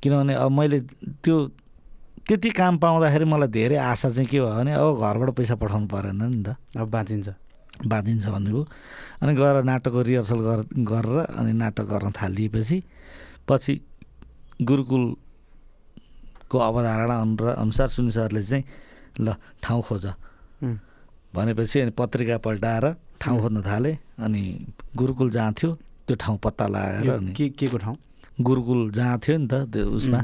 किनभने 0.02 0.34
अब 0.34 0.52
मैले 0.52 0.80
त्यो 1.26 1.36
त्यति 2.30 2.50
काम 2.54 2.78
पाउँदाखेरि 2.78 3.26
मलाई 3.26 3.50
धेरै 3.50 3.78
आशा 3.90 4.10
चाहिँ 4.14 4.30
के 4.30 4.38
भयो 4.38 4.54
भने 4.54 4.72
अब 4.78 5.02
घरबाट 5.02 5.30
पैसा 5.34 5.56
पठाउनु 5.58 5.88
परेन 5.90 6.22
नि 6.30 6.44
त। 6.46 6.62
अब 6.78 6.88
बाँचिन्छ। 6.94 7.30
बाँधिन्छ 7.90 8.26
भन्नुभयो। 8.30 8.62
अनि 9.26 9.34
गएर 9.34 9.58
नाटकको 9.66 10.02
रिहर्सल 10.06 10.40
गर 10.46 10.60
गरेर 10.78 11.18
अनि 11.26 11.54
नाटक 11.58 11.86
गर्न 11.90 12.12
थालिएपछि 12.14 12.78
पछि 13.50 13.74
गुरुकुलको 14.62 16.58
अवधारणा 16.70 17.16
अनुर 17.18 17.48
अनुसार 17.58 17.88
सुनि 17.98 18.12
सरले 18.14 18.44
चाहिँ 18.46 18.64
ल 19.26 19.34
ठाउँ 19.66 19.82
खोज। 19.90 20.06
भनेपछि 21.34 21.80
अनि 21.80 21.92
पत्रिका 21.98 22.38
पल्टाएर 22.46 22.86
ठाउँ 23.22 23.42
खोज्न 23.42 23.62
थालेँ। 23.66 23.98
अनि 24.22 24.42
गुरुकुल 24.94 25.30
जहाँ 25.34 25.52
थियो 25.58 25.72
त्यो 26.06 26.16
ठाउँ 26.16 26.38
पत्ता 26.46 26.68
लगाएर 26.68 27.10
अनि 27.10 27.34
के 27.34 27.50
के 27.58 27.68
को 27.74 27.78
ठाउँ? 27.78 27.98
गुरुकुल 28.38 28.92
जहाँ 28.94 29.18
थियो 29.18 29.38
नि 29.38 29.48
त 29.50 29.66
त्यो 29.74 29.86
उसमा 29.98 30.22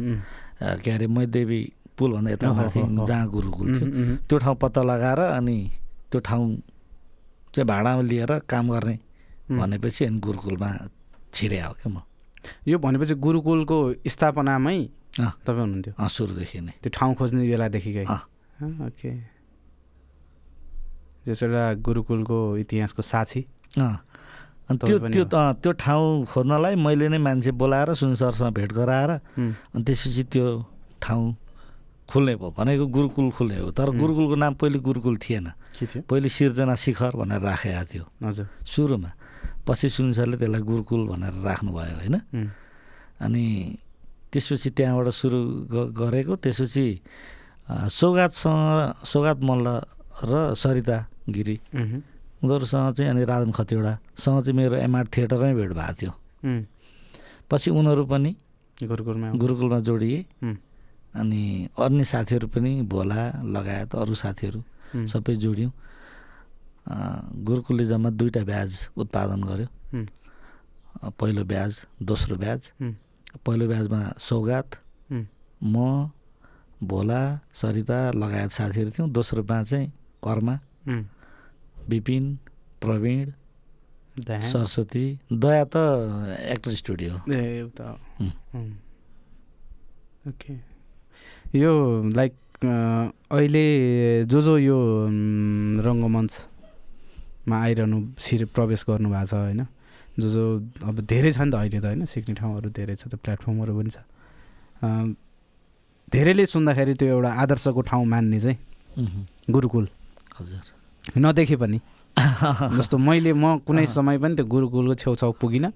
के 0.86 0.92
अरे 0.92 1.08
मैदेवी 1.08 1.62
पुलभन्दा 1.98 2.32
यता 2.32 2.48
अहो। 2.50 3.06
जहाँ 3.08 3.28
गुरुकुल 3.30 3.68
थियो। 3.76 3.88
त्यो 4.28 4.38
ठाउँ 4.44 4.56
पत्ता 4.62 4.82
लगाएर 4.84 5.20
अनि 5.40 5.58
त्यो 6.12 6.20
ठाउँ 6.28 6.46
चाहिँ 7.54 7.68
भाडामा 7.68 8.02
लिएर 8.12 8.32
काम 8.52 8.66
गर्ने। 8.72 8.96
भनेपछि 9.52 10.06
अनि 10.06 10.20
गुरुकुलमा 10.20 10.70
छिरे 11.34 11.58
आयो 11.60 11.74
क्या 11.80 11.90
म। 11.94 12.02
यो 12.68 12.78
भनेपछि 12.78 13.16
गुरुकुलको 13.16 13.78
स्थापनामै। 14.08 14.78
तपाईँ 15.16 15.62
हुनुहुन्थ्यो? 15.64 15.94
सुरुदेखि 15.96 16.60
नै। 16.62 16.74
त्यो 16.84 16.90
ठाउँ 16.92 17.14
खोज्ने 17.16 17.42
बेलादेखिकै 17.48 18.06
ओके। 18.88 19.12
त्यस 21.26 21.42
एउटा 21.44 21.64
गुरुकुलको 21.82 22.38
इतिहासको 22.62 23.02
साक्षी। 23.02 23.42
अँ 23.80 23.98
अनि 24.70 24.78
त्यो 24.78 24.98
त्यो 25.14 25.24
हो। 25.26 25.54
त्यो 25.62 25.72
ठाउँ 25.84 26.26
खोज्नलाई 26.32 26.76
मैले 26.76 27.08
नै 27.10 27.18
मान्छे 27.18 27.52
बोलाएर 27.56 27.94
सुन 27.96 28.14
सरसँग 28.20 28.54
भेट 28.54 28.72
गराएर 28.74 29.12
अनि 29.40 29.84
त्यसपछि 29.86 30.24
त्यो 30.34 30.46
ठाउँ 31.02 31.26
खुल्ने 32.06 32.36
भयो 32.36 32.50
भनेको 32.58 32.86
गुरुकुल 32.88 33.28
खुल्ने 33.32 33.58
हो। 33.60 33.72
तर। 33.72 33.90
गुरुकुलको 33.92 34.36
नाम 34.36 34.54
पहिले 34.56 34.80
गुरुकुल 34.80 35.16
थिएन। 35.18 35.48
पहिले 36.06 36.30
सिर्जना 36.30 36.76
शिखर 36.76 37.14
भनेर 37.18 37.42
राखेको 37.42 37.84
थियो। 37.90 38.06
हजुर। 38.24 38.48
सुरुमा 38.64 39.12
पछि 39.68 39.90
सुन 39.90 40.14
सरले 40.14 40.38
त्यसलाई 40.38 40.62
गुरुकुल 40.62 41.02
भनेर 41.10 41.34
राख्नुभयो 41.42 41.96
होइन? 41.98 42.16
अनि 43.22 43.44
त्यसपछि 44.32 44.70
त्यहाँबाट 44.78 45.08
सुरु 45.10 45.40
गरेको। 45.96 46.34
त्यसपछि 46.36 46.86
सौगातसँग 47.66 49.06
सौगात 49.06 49.40
मल्ल 49.42 49.68
र 50.24 50.54
सरिता 50.54 50.98
गिरी 51.28 51.58
उनीहरूसँग 52.44 52.94
चाहिँ 52.94 53.10
अनि 53.12 53.24
राजन 53.26 53.52
खतिवडासँग 53.52 54.44
चाहिँ 54.46 54.54
मेरो 54.54 54.76
एमआर 54.78 55.06
थिएटरमै 55.10 55.54
भेट 55.58 55.72
भएको 55.74 55.94
थियो। 55.98 56.12
पछि 57.50 57.70
उनीहरू 57.72 58.06
पनि 58.06 58.32
गुरुकुलमा 58.84 59.28
गुरुकुलमा 59.34 59.80
जोडिए। 59.80 60.20
अनि 61.16 61.70
अन्य 61.78 62.04
साथीहरू 62.06 62.48
पनि 62.48 62.72
भोला 62.92 63.22
लगायत 63.56 63.96
अरू 63.96 64.14
साथीहरू 64.14 64.60
सबै 65.12 65.36
जोड्यौँ। 65.36 65.72
गुरुकुलले 67.46 67.86
जम्मा 67.86 68.10
दुईवटा 68.20 68.44
ब्याज 68.46 68.72
उत्पादन 68.98 69.42
गर्यो। 69.44 69.68
पहिलो 71.20 71.44
ब्याज 71.44 71.72
दोस्रो 72.02 72.36
ब्याज। 72.38 72.62
पहिलो 73.46 73.66
ब्याजमा 73.68 74.02
सौगात। 74.20 74.70
म 75.64 75.76
भोला 76.84 77.22
सरिता 77.56 78.00
लगायत 78.12 78.52
साथीहरू 78.52 78.90
थियौँ। 78.92 79.10
दोस्रोमा 79.10 79.64
चाहिँ 79.64 79.88
कर्मा 80.24 80.56
विपिन 81.90 82.24
प्रवीण 82.82 83.26
सरस्वती। 84.52 85.06
दया 85.34 85.64
त 85.66 85.76
एक्टर 86.54 86.72
स्टुडियो 86.76 87.12
ए। 87.30 87.64
ओके। 90.30 90.54
यो 91.56 91.72
लाइक 92.16 92.34
अहिले 93.32 93.66
जो 94.26 94.42
जो 94.42 94.58
यो 94.58 94.78
रङ्गमञ्चमा 95.88 97.56
आइरहनु 97.64 97.98
सिर 98.20 98.46
प्रवेश 98.56 98.86
गर्नुभएको 98.90 99.26
छ 99.26 99.34
होइन? 99.34 99.62
जो 100.20 100.28
जो 100.30 100.44
अब 100.84 101.00
धेरै 101.02 101.32
छ 101.32 101.40
नि 101.42 101.52
त 101.52 101.56
अहिले 101.56 101.80
त 101.80 101.86
होइन? 101.86 102.06
सिक्ने 102.06 102.36
ठाउँहरू 102.36 102.70
धेरै 102.70 102.96
छ 102.96 103.08
त 103.08 103.16
प्लेटफर्महरू 103.16 103.72
पनि 103.76 103.90
छ। 103.90 103.98
धेरैले 106.12 106.46
सुन्दाखेरि 106.46 106.94
त्यो 106.96 107.08
एउटा 107.08 107.32
आदर्शको 107.44 107.82
ठाउँ 107.82 108.06
मान्ने 108.06 108.40
चाहिँ 108.40 108.58
गुरुकुल। 109.50 109.88
हजुर। 110.40 111.20
नदेखे 111.20 111.56
पनि। 111.56 111.80
जस्तो 112.80 112.98
मैले 112.98 113.34
म 113.34 113.60
कुनै। 113.68 113.86
समय 113.88 114.18
पनि 114.18 114.36
त्यो 114.36 114.46
गुरुकुलको 114.46 114.96
छेउछाउ 114.96 115.32
पुगिनँ। 115.42 115.72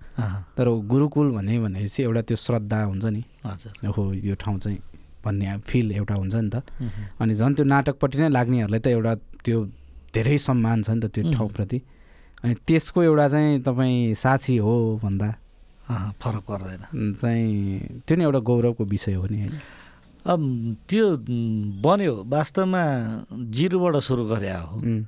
तर 0.56 0.68
गुरुकुल 0.88 1.28
भन्ने 1.36 1.60
भनेपछि 1.60 2.04
एउटा 2.04 2.22
त्यो 2.22 2.38
श्रद्धा 2.38 2.78
हुन्छ 2.84 3.06
नि। 3.06 3.24
हजुर। 3.46 3.88
हो 3.88 4.04
यो 4.14 4.36
ठाउँ 4.36 4.60
चाहिँ। 4.60 4.80
भन्ने 5.24 5.58
फिल 5.68 5.92
एउटा 5.92 6.16
हुन्छ 6.16 6.36
नि 6.36 6.50
त। 6.50 6.56
अनि 7.20 7.34
झन् 7.36 7.56
त्यो 7.56 7.66
नाटकपट्टि 7.66 8.18
नै 8.20 8.30
लाग्नेहरूलाई 8.30 8.80
त 8.80 8.88
एउटा 8.88 9.14
त्यो 9.46 9.58
धेरै 10.16 10.38
सम्मान 10.38 10.78
छ 10.84 10.90
नि 10.96 11.02
त 11.04 11.06
त्यो. 11.14 11.24
ठाउँप्रति। 11.36 11.78
अनि 12.44 12.54
त्यसको 12.68 13.00
एउटा 13.04 13.26
चाहिँ 13.28 13.60
तपाईँ 13.68 14.16
साक्षी 14.16 14.56
हो 14.64 15.00
भन्दा? 15.04 15.30
फरक 16.22 16.44
पर्दैन। 16.50 16.82
चाहिँ 17.22 18.00
त्यो 18.06 18.14
नै 18.18 18.24
एउटा 18.24 18.40
गौरवको 18.40 18.84
विषय 18.86 19.14
हो 19.20 19.26
नि 19.28 19.38
होइन 19.42 19.54
अब 20.30 20.40
त्यो 20.90 21.06
बन्यो 21.84 22.14
वास्तवमा 22.28 22.84
जिरोबाट 23.56 23.96
सुरु 24.08 24.24
गरे 24.32 24.52
हो। 24.52 24.78
उम्, 24.78 25.04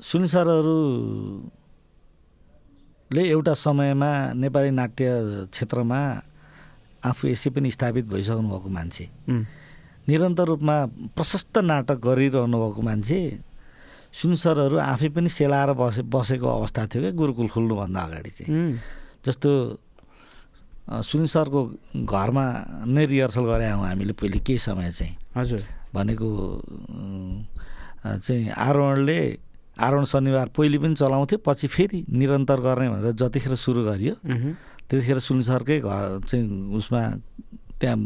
सुनि 0.00 0.28
सरहरूले 0.28 1.52
एउटा 3.28 3.54
समयमा 3.54 4.10
नेपाली 4.40 4.70
नाट्य 4.70 5.06
क्षेत्रमा 5.52 6.00
आफू 7.04 7.28
यसै 7.28 7.50
पनि 7.50 7.70
स्थापित 7.70 8.04
भइसक्नु 8.06 8.48
भएको 8.48 8.68
मान्छे। 8.68 9.04
निरन्तर 10.08 10.46
रूपमा 10.48 10.76
प्रशस्त 11.14 11.58
नाटक 11.58 11.98
गरिरहनु 12.00 12.56
भएको 12.58 12.82
मान्छे 12.82 13.18
सुनि 14.08 14.36
सरहरू 14.36 14.76
आफै 14.80 15.08
पनि 15.12 15.28
सेलाएर 15.28 15.72
बसे 15.76 16.02
बसेको 16.08 16.46
अवस्था 16.48 16.86
थियो 16.88 17.00
क्या 17.02 17.12
गुरुकुल 17.12 17.48
खुल्नुभन्दा 17.52 18.00
अगाडि 18.00 18.30
चाहिँ। 18.30 18.50
जस्तो 19.26 19.50
अ, 20.88 21.00
सुनि 21.04 21.28
सरको 21.28 21.60
घरमा 22.08 22.44
नै 22.88 23.04
रिहर्सल 23.06 23.44
गरे 23.44 23.68
हौँ 23.76 23.84
हामीले 23.86 24.12
पहिले 24.16 24.38
केही 24.40 24.58
समय 24.58 24.88
चाहिँ? 24.88 25.14
हजुर। 25.36 25.60
भनेको 25.92 26.28
चाहिँ 28.24 28.48
आरोहणले 28.48 29.18
आरोहण 29.76 30.04
शनिबार 30.08 30.48
पहिले 30.56 30.78
पनि 30.80 30.94
चलाउँथ्यो 30.96 31.38
पछि 31.44 31.66
फेरि 31.68 32.04
निरन्तर 32.08 32.58
गर्ने 32.64 32.88
भनेर 32.88 33.12
जतिखेर 33.12 33.54
सुरु 33.54 33.84
गरियो। 33.84 34.14
त्यतिखेर 34.88 35.18
सुनि 35.18 35.42
सरकै 35.42 35.78
घर 35.80 36.20
चाहिँ 36.28 36.44
उसमा 36.76 37.00
त्यहाँ 37.80 37.98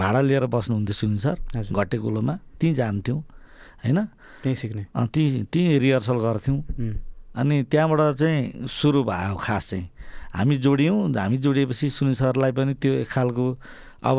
भाडा 0.00 0.20
लिएर 0.20 0.46
बस्नुहुन्थ्यो 0.46 0.94
सुनि 0.94 1.18
सर 1.18 1.36
हजुर। 1.56 1.74
घट्टेकुलोमा 1.76 2.34
त्यहीँ 2.60 2.74
जान्थ्यौँ 2.74 3.20
होइन? 3.84 3.98
त्यहीँ 4.42 4.56
सिक्ने। 4.56 4.84
त्यहीँ 4.94 5.44
त्यहीँ 5.52 5.78
रिहर्सल 5.78 6.18
गर्थ्यौँ। 6.20 6.58
अनि 7.36 7.62
त्यहाँबाट 7.70 8.00
चाहिँ 8.18 8.66
सुरु 8.68 9.04
भयो 9.04 9.36
खास 9.36 9.70
चाहिँ। 9.70 9.86
हामी 10.34 10.56
जोड्यौँ 10.58 11.12
हामी 11.14 11.36
जोडिएपछि 11.38 11.88
सुनि 11.90 12.14
सरलाई 12.14 12.52
पनि 12.52 12.74
त्यो 12.74 12.92
एक 13.04 13.08
खालको 13.08 13.46
अब 14.00 14.18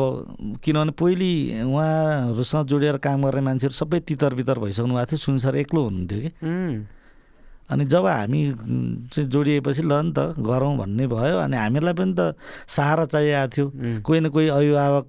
किनभने 0.62 0.92
पहिले 0.94 1.62
उहाँहरूसँग 1.66 2.66
जोडिएर 2.70 2.96
काम 3.02 3.22
गर्ने 3.26 3.40
मान्छेहरू 3.42 3.74
सबै 3.74 3.98
तितर 4.06 4.34
बितर 4.34 4.58
भइसक्नु 4.62 4.94
भएको 4.94 5.10
थियो। 5.10 5.18
सुनि 5.18 5.38
सर 5.42 5.56
एक्लो 5.58 5.80
हुनुहुन्थ्यो 5.82 6.18
कि? 6.22 6.30
अनि 7.72 7.84
जब 7.88 8.06
हामी 8.06 8.40
चाहिँ 9.12 9.28
जोडिएपछि 9.32 9.82
ल 9.82 9.92
नि 10.04 10.12
त 10.12 10.36
गरौँ 10.44 10.76
भन्ने 10.76 11.06
भयो 11.08 11.36
अनि 11.40 11.56
हामीहरूलाई 11.56 11.94
पनि 11.96 12.12
त 12.12 12.36
सहारा 12.68 13.04
चाहिएको 13.08 13.48
थियो। 13.48 13.66
कोही 14.04 14.20
न 14.20 14.28
कोही 14.28 14.48
अभिभावक 14.52 15.06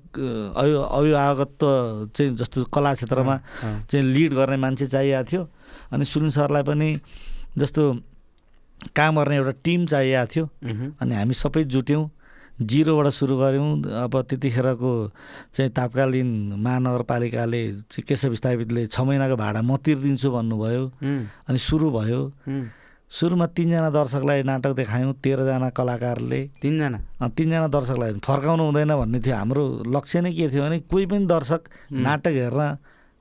अभि 0.55 0.71
अभिभावकत्व 0.71 1.67
चाहिँ 2.15 2.35
जस्तो 2.39 2.63
कला 2.71 2.93
क्षेत्रमा 2.95 3.35
चाहिँ 3.91 4.05
लिड 4.07 4.33
गर्ने 4.33 4.57
मान्छे 4.63 4.87
चाहिएको 4.87 5.27
थियो। 5.31 5.43
अनि 5.91 6.05
सुनिल 6.05 6.31
सरलाई 6.31 6.63
पनि 6.63 6.89
जस्तो 7.57 7.83
काम 8.95 9.13
गर्ने 9.19 9.35
एउटा 9.37 9.53
टिम 9.63 9.85
चाहिएको 9.91 10.27
थियो। 10.31 10.45
अनि 11.01 11.13
हामी 11.15 11.33
सबै 11.35 11.63
जुट्यौँ। 11.67 12.03
जिरोबाट 12.65 13.07
सुरु 13.13 13.35
गऱ्यौँ। 13.37 13.69
अब 14.03 14.13
त्यतिखेरको 14.29 14.91
चाहिँ 15.53 15.71
तात्कालीन 15.71 16.29
महानगरपालिकाले 16.59 17.61
चाहिँ 17.91 18.05
केशव 18.07 18.35
स्थापितले 18.35 18.87
छ 18.87 18.99
महिनाको 19.01 19.35
भाडा 19.35 19.61
म 19.61 19.77
तिर्दिन्छु 19.83 20.27
भन्नुभयो। 20.31 20.83
अनि 21.49 21.59
सुरु 21.59 21.87
भयो। 21.91 22.21
सुरुमा 23.13 23.45
तिनजना 23.53 23.89
दर्शकलाई 23.93 24.41
नाटक 24.41 24.73
देखायौँ। 24.73 25.13
तेह्रजना 25.21 25.69
कलाकारले। 25.77 26.39
तिनजना? 26.57 26.97
तिनजना 27.29 27.67
दर्शकलाई 27.69 28.11
फर्काउनु 28.25 28.63
हुँदैन 28.63 28.91
भन्ने 28.97 29.19
थियो। 29.21 29.35
हाम्रो 29.37 29.63
लक्ष्य 29.85 30.21
नै 30.21 30.33
के 30.33 30.49
थियो 30.49 30.61
भने 30.65 30.77
कोही 30.89 31.05
पनि 31.05 31.25
दर्शक 31.29 31.61
नाटक 31.93 32.33
हेर्न 32.33 32.61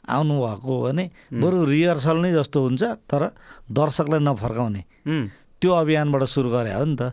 आउनुभएको 0.09 0.65
हो। 0.65 0.83
भने 0.89 1.05
बरु 1.37 1.59
रिहर्सल 1.69 2.17
नै 2.25 2.33
जस्तो 2.33 2.59
हुन्छ 2.65 2.83
तर 3.05 3.23
दर्शकलाई 3.69 4.21
नफर्काउने। 4.25 4.83
त्यो 5.61 5.71
अभियानबाट 5.71 6.23
सुरु 6.25 6.49
गरे 6.51 6.73
हो 6.73 6.85
नि 6.89 6.97
त। 6.97 7.13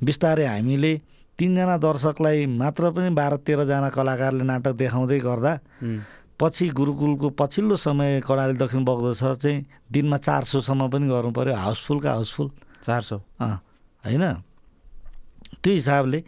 बिस्तारै 0.00 0.46
हामीले 0.48 0.92
तिनजना 1.38 1.76
दर्शकलाई 1.78 2.46
मात्र 2.46 2.90
पनि 2.94 3.10
बाह्र 3.10 3.36
तेह्रजना 3.46 3.88
कलाकारले 3.90 4.44
नाटक 4.44 4.74
देखाउँदै 4.78 5.18
गर्दा 5.18 5.52
पछि 6.38 6.68
गुरुकुलको 6.78 7.28
पछिल्लो 7.38 7.76
समय 7.76 8.20
कर्णाली 8.26 8.54
दक्षिण 8.58 8.84
बग्दो 8.84 9.14
छ 9.14 9.38
चाहिँ 9.38 9.64
दिनमा 9.90 10.16
चार 10.18 10.42
सौसम्म 10.44 10.90
पनि 10.90 11.06
गर्नु 11.06 11.30
पऱ्यो 11.30 11.54
हाउसफुलका 11.54 12.10
हाउसफुल। 12.10 12.48
चार 12.82 13.02
सौ 13.02 13.16
होइन? 13.38 14.24
त्यो 15.62 15.72
हिसाबले 15.72 16.20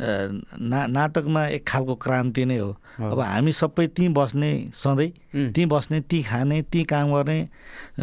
ना 0.00 0.86
नाटकमा 0.86 1.42
एक 1.56 1.64
खालको 1.68 1.94
क्रान्ति 1.94 2.44
नै 2.44 2.58
हो। 2.58 2.72
अब 2.98 3.20
हामी 3.20 3.52
सबै 3.52 3.86
त्यहीँ 3.94 4.12
बस्ने 4.14 4.50
सधैँ 4.74 5.10
त्यहीँ 5.54 5.68
बस्ने 5.68 6.00
त्यहीँ 6.10 6.24
खाने 6.24 6.60
त्यहीँ 6.72 6.86
काम 6.88 7.12
गर्ने 7.14 7.38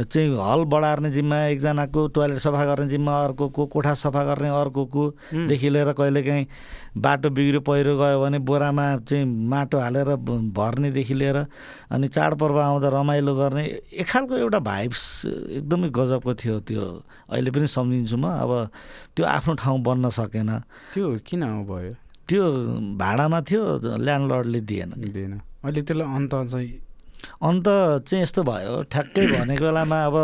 चाहिँ 0.08 0.30
हल 0.38 0.64
बढार्ने 0.72 1.12
जिम्मा 1.12 1.38
एकजनाको 1.46 2.08
टोयलेट 2.16 2.40
सफा 2.40 2.64
गर्ने 2.66 2.88
जिम्मा 2.90 3.14
अर्कोको 3.26 3.66
कोठा 3.66 3.94
सफा 3.94 4.24
गर्ने 4.24 4.50
अर्कोको 4.50 5.06
उम्, 5.34 5.48
देखि 5.48 5.70
लिएर 5.70 5.92
कहिलेकाहीँ 6.00 6.46
बाटो 6.96 7.30
बिग्रियो 7.30 7.62
पहिरो 7.68 7.98
गयो 7.98 8.22
भने 8.22 8.40
बोरामा 8.40 8.86
चाहिँ 9.04 9.26
माटो 9.26 9.78
हालेर 9.80 10.16
भर्नेदेखि 10.56 11.14
लिएर 11.14 11.38
अनि 11.92 12.08
चाडपर्व 12.08 12.60
आउँदा 12.60 12.90
रमाइलो 12.96 13.36
गर्ने 13.36 13.64
एक 14.00 14.08
खालको 14.08 14.38
एउटा 14.38 14.60
भाइब्स 14.60 15.04
एकदमै 15.60 15.90
गजबको 15.92 16.34
थियो 16.40 16.60
त्यो। 16.64 16.86
अहिले 17.36 17.52
पनि 17.52 17.68
सम्झिन्छु 17.68 18.18
म 18.18 18.26
अब 18.32 18.52
त्यो 19.16 19.26
आफ्नो 19.26 19.54
ठाउँ 19.60 19.80
बन्न 19.84 20.10
सकेन। 20.10 20.50
त्यो 20.94 21.20
किन 21.28 21.44
भयो? 21.68 21.94
त्यो 22.28 22.44
भाडामा 22.98 23.40
थियो 23.50 23.64
ल्यान्डलर्डले 23.98 24.60
दिएन। 24.70 24.90
दिएन। 24.98 25.34
अहिले 25.64 25.82
त्यसलाई 25.82 26.08
अन्त 26.16 26.34
चाहिँ 26.52 26.70
अन्त 27.42 27.68
चाहिँ 28.08 28.24
यस्तो 28.24 28.42
भयो 28.44 28.74
ठ्याक्कै 28.92 29.26
भनेको 29.28 29.66
बेलामा 29.66 30.00
अब 30.06 30.18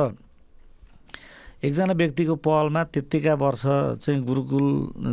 एकजना 1.62 1.94
व्यक्तिको 1.94 2.36
पहलमा 2.42 2.82
त्यत्तिका 2.90 3.34
वर्ष 3.38 3.64
चाहिँ 4.02 4.22
गुरुकुल 4.26 4.66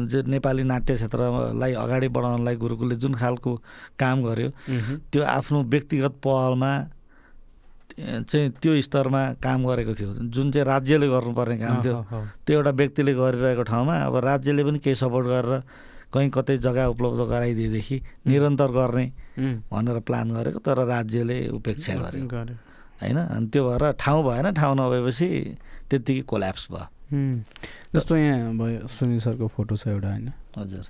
जो 0.08 0.18
नेपाली 0.32 0.62
नाट्य 0.64 0.94
क्षेत्रलाई 0.96 1.72
अगाडि 1.76 2.08
बढाउनलाई 2.08 2.56
गुरुकुलले 2.56 2.96
जुन 2.96 3.14
खालको 3.20 3.52
काम 4.00 4.16
गर्यो 4.24 4.50
त्यो 5.12 5.22
आफ्नो 5.28 5.58
व्यक्तिगत 5.68 6.14
पहलमा 6.24 6.72
चाहिँ 7.98 8.48
त्यो 8.62 8.80
स्तरमा 8.80 9.22
काम 9.44 9.66
गरेको 9.68 9.92
थियो। 9.92 10.10
जुन 10.32 10.50
चाहिँ 10.52 10.66
राज्यले 10.66 11.08
गर्नुपर्ने 11.08 11.56
काम 11.58 11.76
थियो 11.84 11.96
त्यो 12.46 12.56
एउटा 12.56 12.70
व्यक्तिले 12.80 13.12
गरिरहेको 13.14 13.62
ठाउँमा 13.68 13.94
अब 14.08 14.16
राज्यले 14.24 14.64
पनि 14.64 14.78
केही 14.80 14.96
सपोर्ट 14.96 15.26
गरेर 15.28 15.52
कहीँ 16.12 16.30
कतै 16.30 16.56
जग्गा 16.58 16.88
उपलब्ध 16.88 17.20
गराइदिएदेखि 17.28 17.96
निरन्तर 18.26 18.70
गर्ने 18.72 19.06
भनेर 19.70 19.98
प्लान 20.08 20.26
गरेको 20.32 20.58
तर 20.64 20.78
राज्यले 20.86 21.38
उपेक्षा 21.52 21.94
गर्यो। 21.94 22.24
होइन? 22.98 23.18
अनि 23.18 23.46
त्यो 23.52 23.62
भएर 23.68 23.84
ठाउँ 24.00 24.22
भएन 24.24 24.46
ठाउँ 24.54 24.74
नभएपछि 24.76 25.28
त्यत्तिकै 25.90 26.22
कोल्याप्स 26.26 26.66
भयो। 26.72 26.86
जस्तो 27.94 28.16
यहाँ 28.16 28.52
भयो 28.58 28.86
सुनिल 28.88 29.20
सरको 29.20 29.46
फोटो 29.48 29.76
छ 29.76 29.88
एउटा 29.88 30.08
होइन? 30.08 30.32
हजुर। 30.58 30.84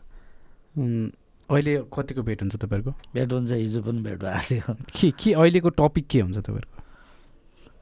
अहिले 1.49 1.73
कतिको 1.91 2.23
भेट 2.23 2.43
हुन्छ 2.43 2.57
तपाईँहरूको? 2.57 2.93
भेट 3.15 3.33
हुन्छ 3.33 3.53
हिजो 3.53 3.81
पनि 3.83 4.01
भेट 4.03 4.19
भएको 4.23 4.41
थियो 4.49 4.75
के 4.95 5.11
के 5.19 5.33
अहिलेको 5.35 5.71
टपिक 5.79 6.07
के 6.07 6.21
हुन्छ 6.21 6.39
तपाईँहरूको? 6.39 6.79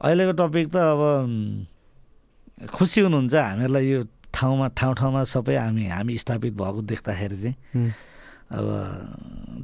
अहिलेको 0.01 0.33
टपिक 0.41 0.67
त 0.73 0.75
अब 0.77 1.01
खुसी 2.73 3.01
हुनुहुन्छ 3.01 3.33
हामीहरूलाई 3.35 3.85
यो 3.87 4.03
ठाउँमा 4.37 4.67
ठाउँ 4.77 4.93
ठाउँमा 4.95 5.21
सबै 5.33 5.55
हामी 5.57 5.85
हामी 5.89 6.13
स्थापित 6.23 6.53
भएको 6.53 6.81
देख्दाखेरि 6.91 7.37
चाहिँ 7.41 7.55
अब 8.53 8.67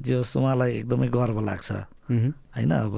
जे 0.04 0.16
उहाँलाई 0.20 0.72
एकदमै 0.82 1.08
गर्व 1.14 1.38
लाग्छ। 1.40 1.70
होइन 2.58 2.72
अब 2.74 2.96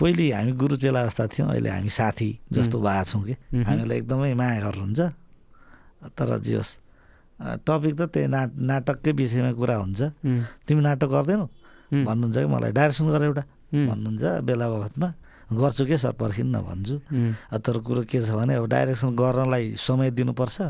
पहिले 0.00 0.24
हामी 0.32 0.52
गुरु 0.58 0.76
चेला 0.82 1.00
जस्ता 1.06 1.24
थियौँ 1.32 1.48
अहिले 1.52 1.70
हामी 1.70 1.90
साथी 1.92 2.30
जस्तो 2.52 2.76
भएको 2.80 3.04
छौँ 3.10 3.22
कि। 3.26 3.34
हामीलाई 3.68 3.98
एकदमै 3.98 4.32
माया 4.34 4.58
गर्नुहुन्छ। 4.64 5.00
तर 6.18 6.38
जे 6.42 6.54
होस् 6.56 6.72
अ, 7.38 7.46
टपिक 7.66 7.94
त 7.94 8.02
त्यही 8.10 8.26
ना 8.34 8.40
नाटककै 8.58 9.12
विषयमा 9.14 9.52
कुरा 9.54 9.76
हुन्छ। 9.78 10.00
तिमी 10.66 10.80
नाटक 10.82 11.06
गर्दैनौ? 11.06 11.46
भन्नुहुन्छ 12.06 12.36
कि 12.42 12.46
मलाई 12.50 12.72
डाइरेक्सन 12.74 13.06
गर 13.14 13.22
एउटा। 13.30 13.42
भन्नुहुन्छ 13.88 14.24
बेला 14.42 14.66
बखतमा। 14.72 15.08
गर्छु 15.48 15.84
के 15.88 15.96
सर? 15.96 16.12
पर्खिन्न 16.12 16.54
भन्छु। 16.60 16.96
तर 17.64 17.76
कुरो 17.80 18.02
के 18.04 18.20
छ 18.20 18.30
भने 18.36 18.54
अब 18.60 18.66
डाइरेक्सन 18.68 19.16
गर्नलाई 19.16 19.74
समय 19.80 20.10
दिनुपर्छ। 20.12 20.60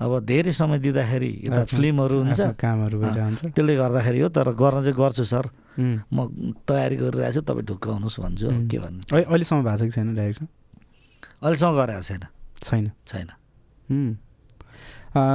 अब 0.00 0.12
धेरै 0.24 0.52
समय 0.52 0.78
दिँदाखेरि 0.84 1.30
यता 1.48 1.64
फिल्महरू 1.72 2.16
हुन्छ। 2.28 2.40
कामहरू 2.60 2.96
त्यसले 3.48 3.74
गर्दाखेरि 3.76 4.18
हो 4.20 4.28
तर 4.28 4.48
गर्न 4.52 4.84
चाहिँ 4.84 4.96
गर्छु 4.98 5.24
सर। 5.24 5.46
म 5.78 6.18
तयारी 6.68 6.96
गरिरहेको 6.98 7.34
छु 7.38 7.40
तपाईँ 7.46 7.64
ढुक्क 7.64 7.84
हुनुहोस् 7.86 8.20
भन्छु. 8.20 8.46
के 8.68 8.78
भन्नु। 8.82 9.02
अहिले 9.08 9.24
अहिलेसम्म 9.24 9.62
भएको 9.62 9.78
छ 9.78 9.82
कि 9.86 9.94
छैन 9.94 10.14
डाइरेक्सन? 10.14 10.46
अहिलेसम्म 11.38 11.72
गरेको 11.78 12.02
छैन। 12.02 12.22
छैन। 12.62 12.84
छैन। 13.08 13.28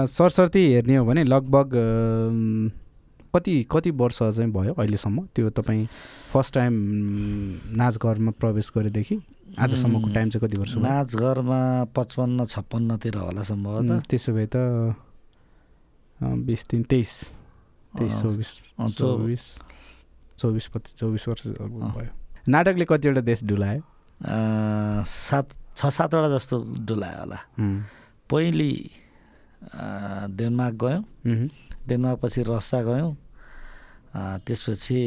सरस्वती 0.05 0.63
हेर्ने 0.73 0.95
हो 0.99 1.05
भने 1.05 1.23
लगभग 1.23 1.67
कति 3.35 3.53
कति 3.71 3.91
वर्ष 3.91 4.17
चाहिँ 4.19 4.51
भयो 4.51 4.73
अहिलेसम्म? 4.73 5.25
त्यो 5.35 5.49
तपाईँ 5.57 5.87
फर्स्ट 6.33 6.53
टाइम 6.53 6.73
नाचघरमा 7.77 8.31
प्रवेश 8.39 8.71
गरेदेखि 8.77 9.17
आजसम्मको 9.59 10.07
टाइम 10.13 10.29
चाहिँ 10.29 10.47
कति 10.47 10.57
वर्ष 10.59 10.73
नाचघरमा 10.77 11.59
पचपन्न 11.95 12.45
छप्पन्नतिर 12.45 13.17
होला 13.17 13.43
सम्भव 13.43 13.99
त्यसो 14.09 14.33
भए 14.33 14.47
त 14.55 14.95
बिस 16.19 16.61
तिन 16.69 16.83
तेइस 16.89 17.11
तेइस 17.97 18.21
चौबिस 18.21 18.49
चौबिस 18.97 19.43
चौबिस 20.39 20.67
पच्चिस 20.73 20.95
चौबिस 20.99 21.27
वर्ष 21.27 21.47
भयो। 21.47 22.09
नाटकले 22.47 22.85
कतिवटा 22.85 23.21
देश 23.21 23.43
डुलायो? 23.43 23.81
सात 25.05 25.47
छ 25.77 25.85
सातवटा 25.89 26.29
जस्तो 26.37 26.55
डुलायो 26.87 27.19
होला। 27.19 27.39
पहिले 28.29 28.69
डेनमार्क 30.37 30.75
गयौँ। 30.83 31.01
डेनमार्क 31.87 32.19
पछि 32.19 32.41
रसिया 32.47 32.81
गयौँ। 32.83 33.11
त्यसपछि 34.45 35.01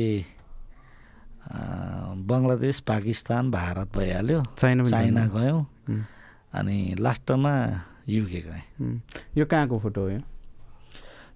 बङ्गलादेश 2.26 2.80
पाकिस्तान 2.90 3.50
भारत 3.50 3.88
भइहाल्यो। 3.96 4.42
China 4.58 4.84
China. 4.84 5.26
गयौँ। 5.34 5.60
अनि 6.54 6.78
लास्टमा 6.98 7.54
युके 8.08 8.40
गएँ. 8.40 9.00
यो 9.38 9.44
कहाँको 9.46 9.78
फोटो 9.78 10.00
हो 10.00 10.08
यो? 10.10 10.20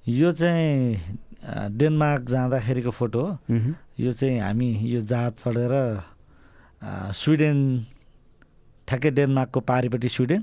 यो 0.09 0.32
चाहिँ 0.32 1.72
डेनमार्क 1.72 2.22
जाँदाखेरिको 2.28 2.91
फोटो 2.91 3.20
हो। 3.20 3.55
यो 4.01 4.12
चाहिँ 4.12 4.38
हामी 4.41 4.70
यो 4.91 5.01
जहाज 5.01 5.32
चढेर 5.41 5.72
स्विडेन 7.14 7.59
ठ्याक्कै 8.88 9.11
डेनमार्कको 9.11 9.61
पारिपट्टि 9.61 10.09
स्विडेन। 10.09 10.43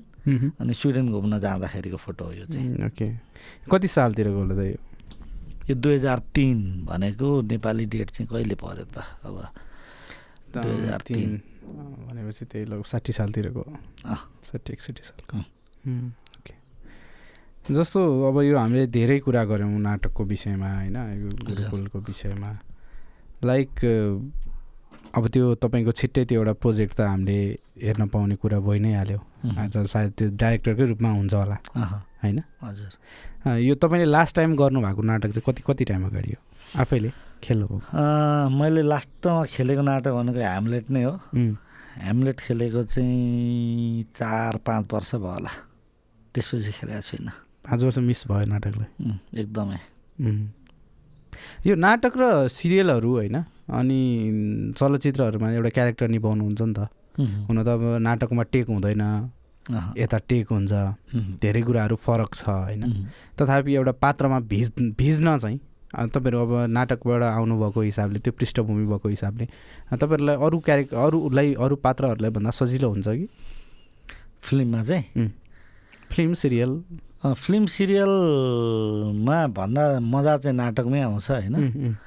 अनि 0.61 0.73
स्विडेन 0.73 1.11
घुम्न 1.11 1.39
जाँदाखेरिको 1.39 1.97
फोटो 1.97 2.25
हो 2.25 2.31
यो 2.33 2.45
चाहिँ। 2.45 2.85
ओके। 2.87 3.07
कति 3.71 3.87
सालतिर 3.87 4.27
गयो 4.29 4.47
त 4.47 4.59
यो? 4.63 4.79
यो 5.69 5.75
दुई 5.75 5.95
हजार 5.95 6.19
तिन 6.19 6.85
भनेको 6.85 7.41
नेपाली 7.41 7.85
डेट 7.85 8.09
चाहिँ 8.09 8.27
कहिले 8.27 8.55
पऱ्यो 8.55 8.85
त? 8.85 8.97
अब 9.23 9.35
त- 10.53 10.57
2003 10.57 11.01
तिन, 11.01 11.41
भनेपछि 12.07 12.45
त्यही 12.45 12.65
लगभग 12.65 12.85
साठी 12.85 13.13
सालतिरको। 13.13 13.63
साठी 14.47 14.73
एकसठी 14.73 15.01
सालको। 15.03 15.37
ओके। 16.39 16.53
जस्तो 17.73 17.99
अब 18.27 18.41
यो 18.41 18.57
हामीले 18.57 18.87
धेरै 18.87 19.19
कुरा 19.19 19.43
गऱ्यौँ 19.43 19.79
नाटकको 19.79 20.23
विषयमा 20.23 20.69
होइन? 20.75 20.95
यो 20.95 21.29
गुरुकुलको 21.45 21.99
विषयमा। 21.99 22.51
लाइक 23.43 23.71
अब 25.15 25.27
त्यो 25.27 25.55
तपाईँको 25.55 25.91
छिट्टै 25.91 26.25
त्यो 26.25 26.39
एउटा 26.39 26.53
प्रोजेक्ट 26.53 26.95
त 26.95 27.01
हामीले 27.01 27.59
हेर्न 27.81 28.07
पाउने 28.07 28.35
कुरा 28.35 28.59
भइ 28.59 28.79
नै 28.79 28.93
हाल्यो। 28.93 29.19
आज 29.59 29.77
सायद 29.87 30.11
त्यो 30.11 30.29
डाइरेक्टरकै 30.35 30.85
रूपमा 30.85 31.09
हुन्छ 31.11 31.33
होला। 31.33 31.57
होइन? 32.23 32.39
हजुर। 32.61 32.91
यो 33.45 33.75
तपाईँले 33.75 34.05
लास्ट 34.05 34.35
टाइम 34.35 34.55
गर्नुभएको 34.57 35.01
नाटक 35.01 35.29
चाहिँ 35.29 35.43
कति 35.47 35.61
कति 35.67 35.85
टाइम 35.85 36.05
अगाडि 36.05 36.31
हो? 36.31 36.41
आफैले 36.81 37.11
खेल्नुभयो 37.43 38.49
मैले 38.49 38.81
लास्टमा 38.81 39.45
खेलेको 39.45 39.81
नाटक 39.81 40.11
भनेको 40.11 40.39
ह्यामलेट 40.39 40.89
नै 40.89 41.03
हो। 41.03 41.13
ह्यामलेट 42.01 42.39
खेलेको 42.39 42.83
चाहिँ 42.83 44.03
चार 44.15 44.57
पाँच 44.65 44.93
वर्ष 44.93 45.15
भयो 45.15 45.31
होला। 45.31 45.51
त्यसपछि 46.33 46.71
खेलेको 46.71 47.01
छुइनँ। 47.01 47.31
आज 47.69 47.83
वर्ष 47.83 47.97
मिस 47.99 48.27
भयो 48.27 48.45
नाटकलाई? 48.49 48.89
एकदमै. 49.37 49.79
यो 51.65 51.75
नाटक 51.75 52.13
र 52.17 52.47
सिरियलहरू 52.49 53.11
होइन 53.15 53.35
अनि 53.69 54.73
चलचित्रहरूमा 54.77 55.51
एउटा 55.51 55.69
क्यारेक्टर 55.69 56.07
निभाउनुहुन्छ 56.07 56.61
नि 56.61 56.73
त। 56.73 56.79
हुन 57.47 57.57
त 57.63 57.67
अब 57.67 57.81
नाटकमा 58.01 58.43
टेक 58.53 58.67
हुँदैन। 58.69 59.03
यता 59.69 60.17
टेक 60.27 60.47
हुन्छ 60.47 60.73
धेरै 61.41 61.61
कुराहरू 61.61 61.95
फरक 61.95 62.35
छ 62.35 62.47
होइन? 62.47 62.83
तथापि 63.35 63.73
एउटा 63.75 63.91
पात्रमा 63.91 64.39
भिज 64.39 64.71
भिज्न 64.97 65.37
चाहिँ 65.37 65.59
तपाईँहरू 65.87 66.39
अब 66.39 66.51
नाटकबाट 66.69 67.23
आउनुभएको 67.23 67.81
हिसाबले 67.81 68.19
त्यो 68.19 68.33
पृष्ठभूमि 68.33 68.85
भएको 68.85 69.09
हिसाबले 69.09 69.45
तपाईँहरूलाई 69.91 70.35
अरू 70.35 70.59
क्यारेक्टर 70.59 70.97
अरूलाई 70.97 71.53
अरू 71.55 71.75
पात्रहरूलाई 71.75 72.31
भन्दा 72.31 72.51
सजिलो 72.51 72.89
हुन्छ 72.89 73.07
कि? 73.07 73.27
फिल्ममा 74.41 74.83
चाहिँ. 74.83 75.31
Film 76.11 76.33
serial? 76.33 76.71
फिल्म 77.25 77.65
सिरियलमा 77.65 79.37
भन्दा 79.47 79.99
मजा 79.99 80.37
चाहिँ 80.37 80.57
नाटकमै 80.57 81.01
आउँछ 81.01 81.31
होइन? 81.31 81.97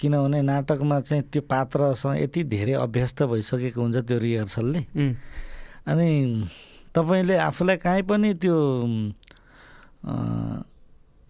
किनभने 0.00 0.42
नाटकमा 0.42 1.00
चाहिँ 1.00 1.22
त्यो 1.32 1.42
पात्रसँग 1.42 2.20
यति 2.20 2.44
धेरै 2.44 2.72
अभ्यस्त 2.72 3.22
भइसकेको 3.22 3.80
हुन्छ 3.80 3.96
त्यो 3.96 4.18
रिहर्सलले। 4.18 4.80
अनि 5.86 6.08
तपाईँले 6.94 7.36
आफूलाई 7.36 7.76
काहीँ 7.76 8.02
पनि 8.04 8.34
त्यो 8.38 8.56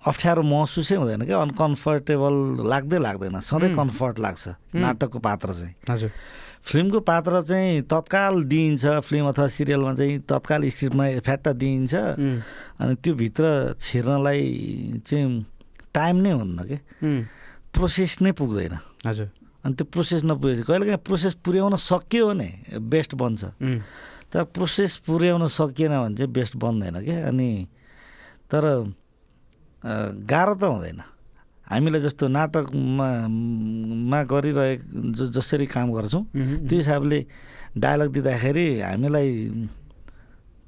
अप्ठ्यारो 0.03 0.43
महसुसै 0.43 0.97
हुँदैन 0.99 1.23
क्या 1.27 1.39
अनकम्फर्टेबल 1.39 2.35
लाग्दै 2.67 2.99
लाग्दैन 2.99 3.41
सधैँ. 3.41 3.75
कम्फर्ट 3.75 4.19
लाग्छ 4.19 4.45
नाटकको 4.75 5.19
पात्र 5.19 5.49
चाहिँ। 5.55 5.75
हजुर। 5.91 6.11
फिल्मको 6.63 7.01
पात्र 7.07 7.43
चाहिँ 7.43 7.83
तत्काल 7.87 8.35
दिइन्छ 8.47 8.85
फिल्म 9.07 9.27
अथवा 9.31 9.47
सिरियलमा 9.47 9.95
चाहिँ 9.95 10.19
तत्काल 10.27 10.63
स्क्रिप्टमा 10.71 11.05
फ्याट्ट 11.23 11.49
दिइन्छ। 11.55 11.95
अनि 11.95 12.95
त्यो 13.03 13.15
भित्र 13.15 13.45
छिर्नलाई 13.79 14.43
चाहिँ 15.07 15.27
टाइम 15.95 16.17
नै 16.23 16.33
हुन्न 16.35 16.59
कि। 16.67 16.79
प्रोसेस 17.75 18.23
नै 18.23 18.33
पुग्दैन। 18.35 18.75
हजुर। 19.07 19.29
अनि 19.63 19.75
त्यो 19.75 19.87
प्रोसेस 19.87 20.23
नपुगेपछि 20.27 20.63
कहिलेकाहीँ 20.67 21.03
प्रोसेस 21.07 21.35
पुर्याउन 21.47 21.77
सक्यो 21.79 22.27
भने 22.31 22.79
बेस्ट 22.79 23.15
बन्छ। 23.15 23.43
तर 24.33 24.45
प्रोसेस 24.57 24.97
पुर्याउन 25.07 25.47
सकिएन 25.49 25.93
भने 25.93 26.15
चाहिँ 26.17 26.33
बेस्ट 26.33 26.57
बन्दैन 26.57 26.97
क्या। 27.05 27.29
अनि 27.29 27.51
तर 28.51 28.65
गाह्रो 30.25 30.55
त 30.57 30.63
हुँदैन। 30.65 31.01
हामीले 31.69 32.01
जस्तो 32.01 32.29
नाटकमा 32.29 33.09
मा 33.29 34.19
गरिरहेको 34.29 34.85
ज 35.17 35.21
जसरी 35.37 35.67
काम 35.69 35.93
गर्छौँ 35.93 36.25
त्यो 36.69 36.77
हिसाबले 36.79 37.19
डायलग 37.77 38.09
दिँदाखेरि 38.13 38.67
हामीलाई 38.81 39.29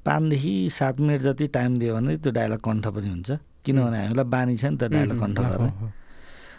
पाँचदेखि 0.05 0.53
सात 0.69 0.99
मिनट 1.01 1.21
जति 1.21 1.45
टाइम 1.53 1.77
दियो 1.79 1.93
भने 1.95 2.17
त्यो 2.21 2.31
डायलग 2.31 2.59
कण्ठ 2.61 2.85
पनि 2.93 3.09
हुन्छ। 3.09 3.29
किनभने 3.65 3.97
हामीलाई 3.97 4.27
बानी 4.29 4.55
छ 4.57 4.65
नि 4.65 4.77
त 4.77 4.83
डायलग 4.93 5.17
कण्ठ 5.19 5.37
गर्ने। 5.41 5.71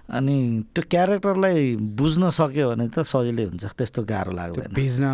अनि 0.06 0.36
त्यो 0.74 0.82
क्यारेक्टरलाई 0.90 1.76
बुझ्न 1.98 2.30
सक्यो 2.30 2.66
भने 2.70 2.86
त 2.94 3.02
सजिलै 3.02 3.44
हुन्छ। 3.50 3.64
त्यस्तो 3.78 4.02
गाह्रो 4.06 4.32
लाग्दैन। 4.38 4.74
भिज्न 4.74 5.04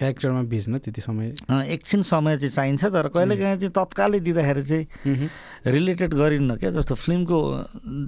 क्यारेक्टरमा 0.00 0.42
भिज्न 0.48 0.78
त्यति 0.80 1.00
समय। 1.04 1.28
एकछिन 1.76 2.02
समय 2.08 2.36
चाहिँ 2.40 2.52
चाहिन्छ 2.56 2.84
तर 2.88 3.08
कहिलेकाहीँ 3.12 3.56
चाहिँ 3.60 3.72
तत्कालै 3.76 4.20
दिँदाखेरि 4.24 4.62
चाहिँ 4.64 5.28
रिलेटेड 5.68 6.14
गरिन्न 6.16 6.56
क्या 6.56 6.70
जस्तो 6.72 6.94
फिल्मको 6.96 7.38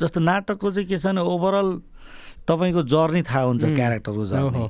जस्तो 0.01 0.21
नाटकको 0.25 0.71
चाहिँ 0.73 0.89
के 0.89 0.97
छ 0.97 1.13
भने 1.13 1.21
ओभरअल 1.21 1.69
तपाईँको 2.49 2.83
जर्नी 2.89 3.23
थाहा 3.23 3.43
हुन्छ. 3.45 3.65
क्यारेक्टरको 3.77 4.25
जर्नी। 4.27 4.65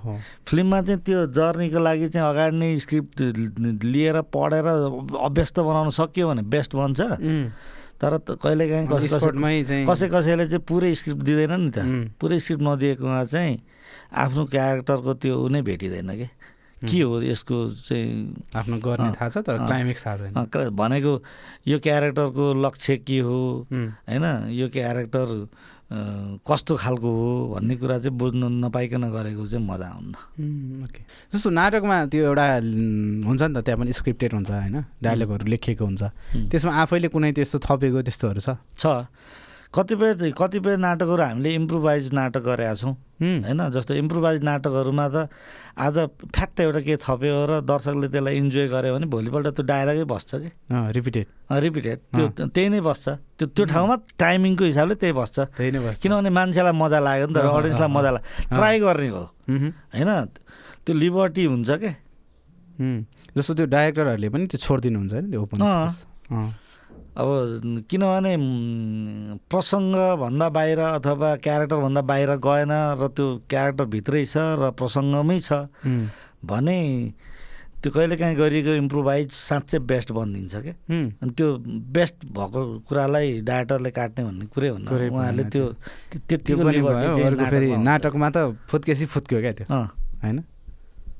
फिल्ममा 0.45 0.81
चाहिँ 0.83 1.01
त्यो 1.07 1.20
जर्नीको 1.31 1.79
लागि 1.79 2.09
चाहिँ 2.11 2.27
अगाडि 2.27 2.57
नै 2.59 2.68
स्क्रिप्ट 2.85 3.16
लिएर 3.87 4.20
पढेर 4.29 4.66
अभ्यस्त 4.66 5.57
बनाउन 5.62 5.91
सक्यो 5.95 6.27
भने 6.29 6.43
बेस्ट 6.43 6.75
बन्छ 6.75 7.01
तर 8.03 8.18
कहिलेकाहीँ 8.35 8.87
कसै 8.91 9.87
कसै 9.87 10.07
कसैले 10.11 10.45
चाहिँ 10.51 10.64
पुरै 10.66 10.91
स्क्रिप्ट 10.91 11.23
दिँदैन 11.23 11.55
नि 11.55 11.70
त। 11.70 11.79
पुरै 12.18 12.39
स्क्रिप्ट 12.43 12.62
नदिएकोमा 12.66 13.25
चाहिँ 13.31 13.55
आफ्नो 14.11 14.43
क्यारेक्टरको 14.51 15.12
त्यो 15.23 15.35
ऊ 15.39 15.49
नै 15.49 15.62
भेटिँदैन 15.62 16.11
कि। 16.18 16.27
के 16.89 17.01
हो 17.03 17.22
यसको 17.22 17.57
चाहिँ? 17.87 18.11
आफ्नो 18.55 18.76
गर्ने 18.78 19.11
थाहा 19.14 19.28
छ 19.28 19.37
तर। 19.47 19.59
क्लाइमेक्स 19.66 20.07
थाहा 20.07 20.16
छैन। 20.16 20.70
भनेको 20.74 21.12
यो 21.68 21.78
क्यारेक्टरको 21.78 22.45
लक्ष्य 22.62 22.97
के 23.07 23.18
हो? 23.20 23.66
होइन 23.72 24.24
यो 24.51 24.68
क्यारेक्टर 24.68 25.28
कस्तो 25.93 26.72
खालको 26.80 27.05
हो 27.05 27.53
भन्ने 27.53 27.76
कुरा 27.76 27.99
चाहिँ 28.01 28.16
बुझ्नु 28.16 28.49
नपाइकन 28.64 29.12
गरेको 29.12 29.45
चाहिँ 29.45 29.61
मजा 29.61 29.89
आउन्न 29.93 30.85
ओके। 30.89 31.01
जस्तो 31.37 31.51
नाटकमा 31.53 31.97
त्यो 32.09 32.22
एउटा 32.33 32.45
हुन्छ 33.28 33.43
नि 33.43 33.53
त 33.53 33.59
त्यहाँ 33.61 33.76
पनि 33.76 33.93
स्क्रिप्टेड 33.93 34.33
हुन्छ 34.33 34.51
होइन? 34.51 34.76
डायलगहरू 35.05 35.45
लेखिएको 35.53 35.85
हुन्छ. 35.85 36.03
त्यसमा 36.49 36.72
आफैले 36.72 37.09
कुनै 37.12 37.33
त्यस्तो 37.37 37.59
थपेको 37.61 38.01
त्यस्तोहरू 38.09 38.41
छ? 38.41 38.57
छ। 38.72 38.85
कतिपय 39.75 40.31
कतिपय 40.37 40.77
नाटकहरू 40.77 41.23
हामीले 41.23 41.51
इम्प्रोभाइज 41.55 42.12
नाटक 42.12 42.43
गरेका 42.45 42.75
छौँ। 42.75 42.95
होइन 43.23 43.61
जस्तो 43.73 43.95
इम्प्रोभाइज 43.95 44.43
नाटकहरूमा 44.45 45.07
त 45.09 45.16
आज 45.79 45.97
फ्याक्ट 46.29 46.61
एउटा 46.61 46.81
के 46.85 46.97
थप्यो 47.01 47.37
र 47.49 47.53
दर्शकले 47.64 48.09
त्यसलाई 48.12 48.35
इन्जोय 48.37 48.66
गर्यो 48.68 48.93
भने 48.95 49.07
भोलिपल्ट 49.09 49.47
त्यो 49.57 49.64
डायलगै 49.64 50.05
बस्छ 50.05 50.31
कि। 50.43 50.51
रिपिटेड 50.68 51.27
रिपिटेड 51.64 51.99
त्यो 52.12 52.27
त्यही 52.53 52.68
नै 52.68 52.81
बस्छ। 52.85 53.07
त्यो 53.39 53.47
त्यो 53.57 53.64
ठाउँमा 53.73 53.97
टाइमिङको 54.20 54.64
हिसाबले 54.64 54.95
त्यही 55.01 55.14
बस्छ। 55.16 55.37
त्यही 55.57 55.70
नै 55.73 55.81
बस्छ। 55.81 55.99
किनभने 56.03 56.31
मान्छेलाई 56.37 56.75
मजा 56.77 56.99
लाग्यो 57.01 57.27
नि 57.27 57.35
त 57.35 57.39
अडियन्सलाई 57.41 57.91
मजा। 57.97 58.11
लाग्यो 58.12 58.57
ट्राई 58.57 58.77
गर्ने 58.85 59.09
हो। 59.09 59.25
होइन 59.49 60.11
त्यो 60.85 60.93
लिबर्टी 60.93 61.45
हुन्छ 61.49 61.70
क्या 61.81 61.95
जस्तो 63.37 63.53
त्यो 63.55 63.66
डाइरेक्टरहरूले 63.73 64.29
पनि 64.29 64.45
त्यो 64.53 64.59
छोडिदिनुहुन्छ 64.61 65.12
नि 65.14 65.29
त्यो 65.33 65.41
ओपन 65.41 65.59
अब 67.13 67.29
किनभने 67.91 68.33
प्रसङ्गभन्दा 69.53 70.49
बाहिर 70.49 70.81
अथवा 70.81 71.31
क्यारेक्टरभन्दा 71.45 72.03
बाहिर 72.09 72.31
गएन 72.41 72.73
र 73.01 73.09
त्यो 73.13 73.27
क्यारेक्टरभित्रै 73.53 74.25
छ 74.33 74.37
र 74.57 74.71
प्रसङ्गमै 74.81 75.39
छ 75.45 75.69
भने 76.41 76.79
त्यो 77.83 77.91
कहिलेकाहीँ 77.93 78.37
गरिएको 78.39 78.73
इम्प्रोभाइज 78.79 79.29
साँच्चै 79.29 79.79
बेस्ट 79.91 80.09
बनिदिन्छ 80.17 80.55
क्या 80.65 80.75
अनि 80.89 81.31
त्यो 81.37 81.49
बेस्ट 81.93 82.17
भएको 82.33 82.61
कुरालाई 82.89 83.41
डाइरेक्टरले 83.43 83.91
काट्ने 83.91 84.23
भन्ने 84.25 84.47
कुरै 84.55 84.69
हुन्न। 84.73 84.87
उहाँहरूले 84.89 85.45
त्यो 85.53 85.65
त्यो। 86.09 86.19
त्यतिको 86.29 86.63
नाटकमा 87.83 88.29
त 88.31 88.57
फुत्केसी 88.71 89.05
फुत्क्यो 89.13 89.39
क्या 89.43 89.53
त्यो। 89.59 89.67
होइन? 89.69 90.39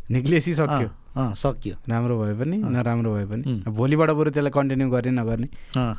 निक्लेसी 0.09 0.53
सक्यो। 0.55 1.02
सकियो। 1.13 1.75
राम्रो 1.89 2.15
भए 2.19 2.35
पनि। 2.41 2.57
नराम्रो 2.57 3.11
भए 3.15 3.27
पनि। 3.29 3.43
भोलिबाट 3.69 4.11
बरु 4.17 4.31
त्यसलाई 4.33 4.53
कन्टिन्यू 4.53 4.89
गर्ने 4.91 5.13
नगर्ने 5.21 5.47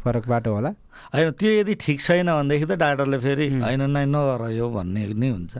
फरक 0.01 0.25
बाटो 0.27 0.49
होला। 0.53 0.69
होइन 1.13 1.31
त्यो 1.37 1.51
यदि 1.61 1.73
ठिक 1.77 1.97
छैन 2.01 2.27
भनेदेखि 2.27 2.65
त 2.65 2.73
डाक्टरले 2.81 3.17
फेरि. 3.21 3.47
होइन 3.61 3.81
नै 3.93 4.05
नगर 4.09 4.41
यो 4.57 4.65
भन्ने 4.73 5.13
नै 5.13 5.29
हुन्छ। 5.29 5.53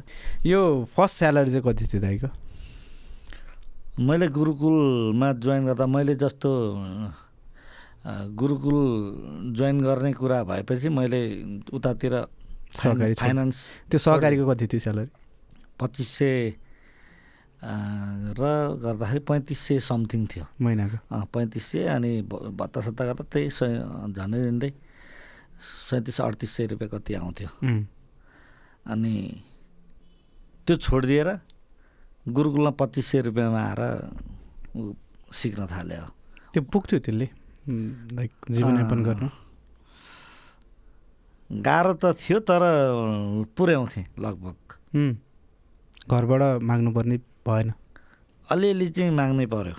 यो 0.45 0.59
फर्स्ट 0.89 1.15
स्यालेरी 1.17 1.49
चाहिँ 1.53 1.63
कति 1.69 1.85
थियो 1.85 2.01
दाइको? 2.01 2.29
मैले 4.01 4.27
गुरुकुलमा 4.33 5.27
जोइन 5.37 5.61
गर्दा 5.69 5.85
मैले 5.85 6.15
जस्तो 6.17 6.49
गुरुकुल 8.33 9.53
जोइन 9.53 9.77
गर्ने 9.85 10.11
कुरा 10.17 10.43
भएपछि 10.49 10.89
मैले 10.89 11.21
उतातिर 11.69 12.13
सहकारी 12.73 13.13
छ। 13.13 13.19
फाइनेन्स 13.21 13.57
त्यो 13.89 13.99
सहकारीको 14.01 14.43
कति 14.49 14.65
थियो 14.65 14.81
स्यालेरी? 14.81 15.11
पच्चिस 15.77 16.09
सय 16.09 16.33
र 18.38 18.42
गर्दाखेरि 18.82 19.20
पैँतिस 19.28 19.58
सय 19.60 19.78
समथिङ 19.82 20.26
थियो 20.26 20.44
महिनाको 20.62 20.96
अँ, 21.10 21.24
पैँतिस 21.34 21.64
सय 21.70 21.84
अनि 21.90 22.10
भ- 22.22 22.50
भत्ता 22.54 22.80
सत्ता 22.80 23.04
गर्दा 23.04 23.24
त्यही 23.32 23.50
सय 23.50 23.72
झन्डै 24.14 24.38
झन्डै 24.40 24.70
सैँतिस 25.90 26.20
अडतिस 26.20 26.50
सय 26.56 26.66
रुपियाँ 26.72 26.90
कति 26.90 27.14
आउँथ्यो 27.14 27.48
उम्, 27.62 27.82
अनि 28.86 29.14
त्यो 30.66 30.76
छोडिदिएर 30.78 31.28
गुरुकुलमा 32.26 32.70
पच्चिस 32.78 33.06
सय 33.10 33.20
रुपियाँमा 33.26 33.60
आएर 33.60 33.82
ऊ 34.76 34.92
सिक्न 35.32 35.66
थाल्यो 35.66 36.06
त्यो 36.54 36.62
पुग्थ्यो 36.72 36.98
त्यसले 37.04 37.28
लाइक 38.16 38.32
जीवनयापन 38.50 38.98
अँ। 38.98 39.04
गर्नु 39.04 39.28
गाह्रो 41.50 41.92
त 41.96 42.12
थियो 42.14 42.38
तर 42.44 42.62
पुर्याउँथेँ 43.56 44.04
लगभग 44.20 44.56
उम्, 44.94 45.12
घरबाट 46.08 46.42
माग्नुपर्ने 46.62 47.16
भएन। 47.47 47.71
अलिअलि 48.49 48.87
चाहिँ 48.89 49.11
माग्नै 49.11 49.45
पर्यो। 49.45 49.75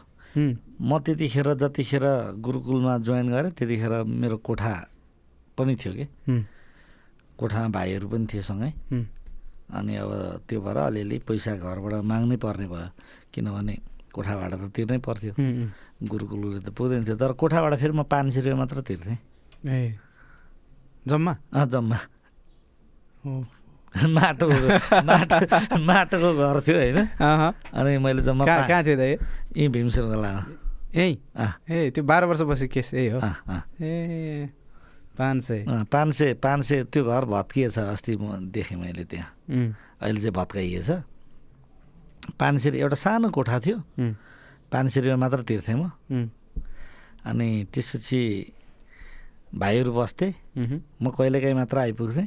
म 0.81 0.99
त्यतिखेर 1.05 1.49
जतिखेर 1.55 2.05
गुरुकुलमा 2.45 2.95
जोइन 3.07 3.27
गरेँ 3.31 3.51
त्यतिखेर 3.59 3.93
मेरो 4.05 4.37
कोठा 4.43 4.75
पनि 5.59 5.75
थियो 5.77 5.93
कि। 5.95 6.05
कोठामा 7.39 7.69
भाइहरू 7.69 8.07
पनि 8.09 8.27
थिए 8.27 8.43
सँगै। 8.43 8.71
अनि 9.75 9.93
अब 9.97 10.11
त्यो 10.49 10.61
भएर 10.61 10.77
अलिअलि 10.77 11.19
पैसा 11.27 11.57
घरबाट 11.57 12.03
माग्नै 12.05 12.37
पर्ने 12.37 12.67
भयो। 12.67 12.89
किनभने 13.33 13.75
कोठा 14.15 14.35
भाडा 14.37 14.57
त 14.59 14.65
तिर्नै 14.75 14.99
पर्थ्यो। 14.99 15.33
गुरुकुलले 16.05 16.61
त 16.61 16.69
पुग्दैन 16.75 17.03
थियो। 17.07 17.17
तर 17.17 17.33
कोठाबाट 17.39 17.73
फेरि 17.81 17.93
म 17.95 18.03
पाँच 18.05 18.35
सय 18.35 18.41
रुपियाँ 18.43 18.59
मात्र 18.59 18.81
तिर्थेँ। 18.83 19.19
ए। 19.71 19.99
जम्मा? 21.09 21.33
अँ 21.55 21.67
जम्मा। 21.71 21.99
ओ, 24.05 24.09
माटोको 24.11 24.57
माटो 25.07 25.79
माटोको 25.87 26.29
घर 26.35 26.61
थियो 26.67 26.77
होइन। 26.79 26.99
अनि 27.79 27.99
मैले 28.03 28.23
जम्मा 28.27 28.45
कहाँ 28.67 28.83
थियो 28.85 28.97
दाइ 28.97 29.13
यहीँ 29.57 29.69
भीमसेन 29.71 30.05
गोलामा 30.11 30.43
यही? 30.99 31.13
ए 31.71 31.91
त्यो 31.95 32.03
बाह्र 32.05 32.25
वर्ष 32.27 32.41
बसेको 32.51 32.73
केस 32.75 32.95
यही 32.95 33.09
हो? 33.15 33.19
ए 33.83 34.51
पाँच 35.19 35.43
सय। 35.47 35.65
पाँच 35.95 36.15
सय 36.15 36.35
पाँच 36.43 36.65
सय 36.67 36.83
त्यो 36.91 37.03
घर 37.07 37.25
भत्किएछ 37.31 37.79
अस्ति 37.79 38.17
म 38.19 38.51
देखेँ 38.51 38.79
मैले 38.79 39.05
त्यहाँ। 39.07 39.31
अहिले 40.03 40.21
चाहिँ 40.21 40.35
भत्काइएछ 40.35 40.91
पाँच 42.39 42.61
सय 42.63 42.79
एउटा 42.83 42.97
सानो 42.99 43.31
कोठा 43.31 43.59
थियो। 43.63 43.79
पाँच 44.75 44.87
सय 44.93 45.01
रुपियाँ 45.01 45.19
मात्र 45.23 45.43
तिर्थेँ 45.47 45.75
म। 45.79 45.91
अनि 47.31 47.49
त्यसपछि 47.73 48.21
भाइहरू 49.55 49.93
बस्थेँ। 49.95 50.33
म 51.03 51.11
कहिलेकाहीँ 51.15 51.55
मात्र 51.55 51.79
आइपुग्थेँ। 51.79 52.27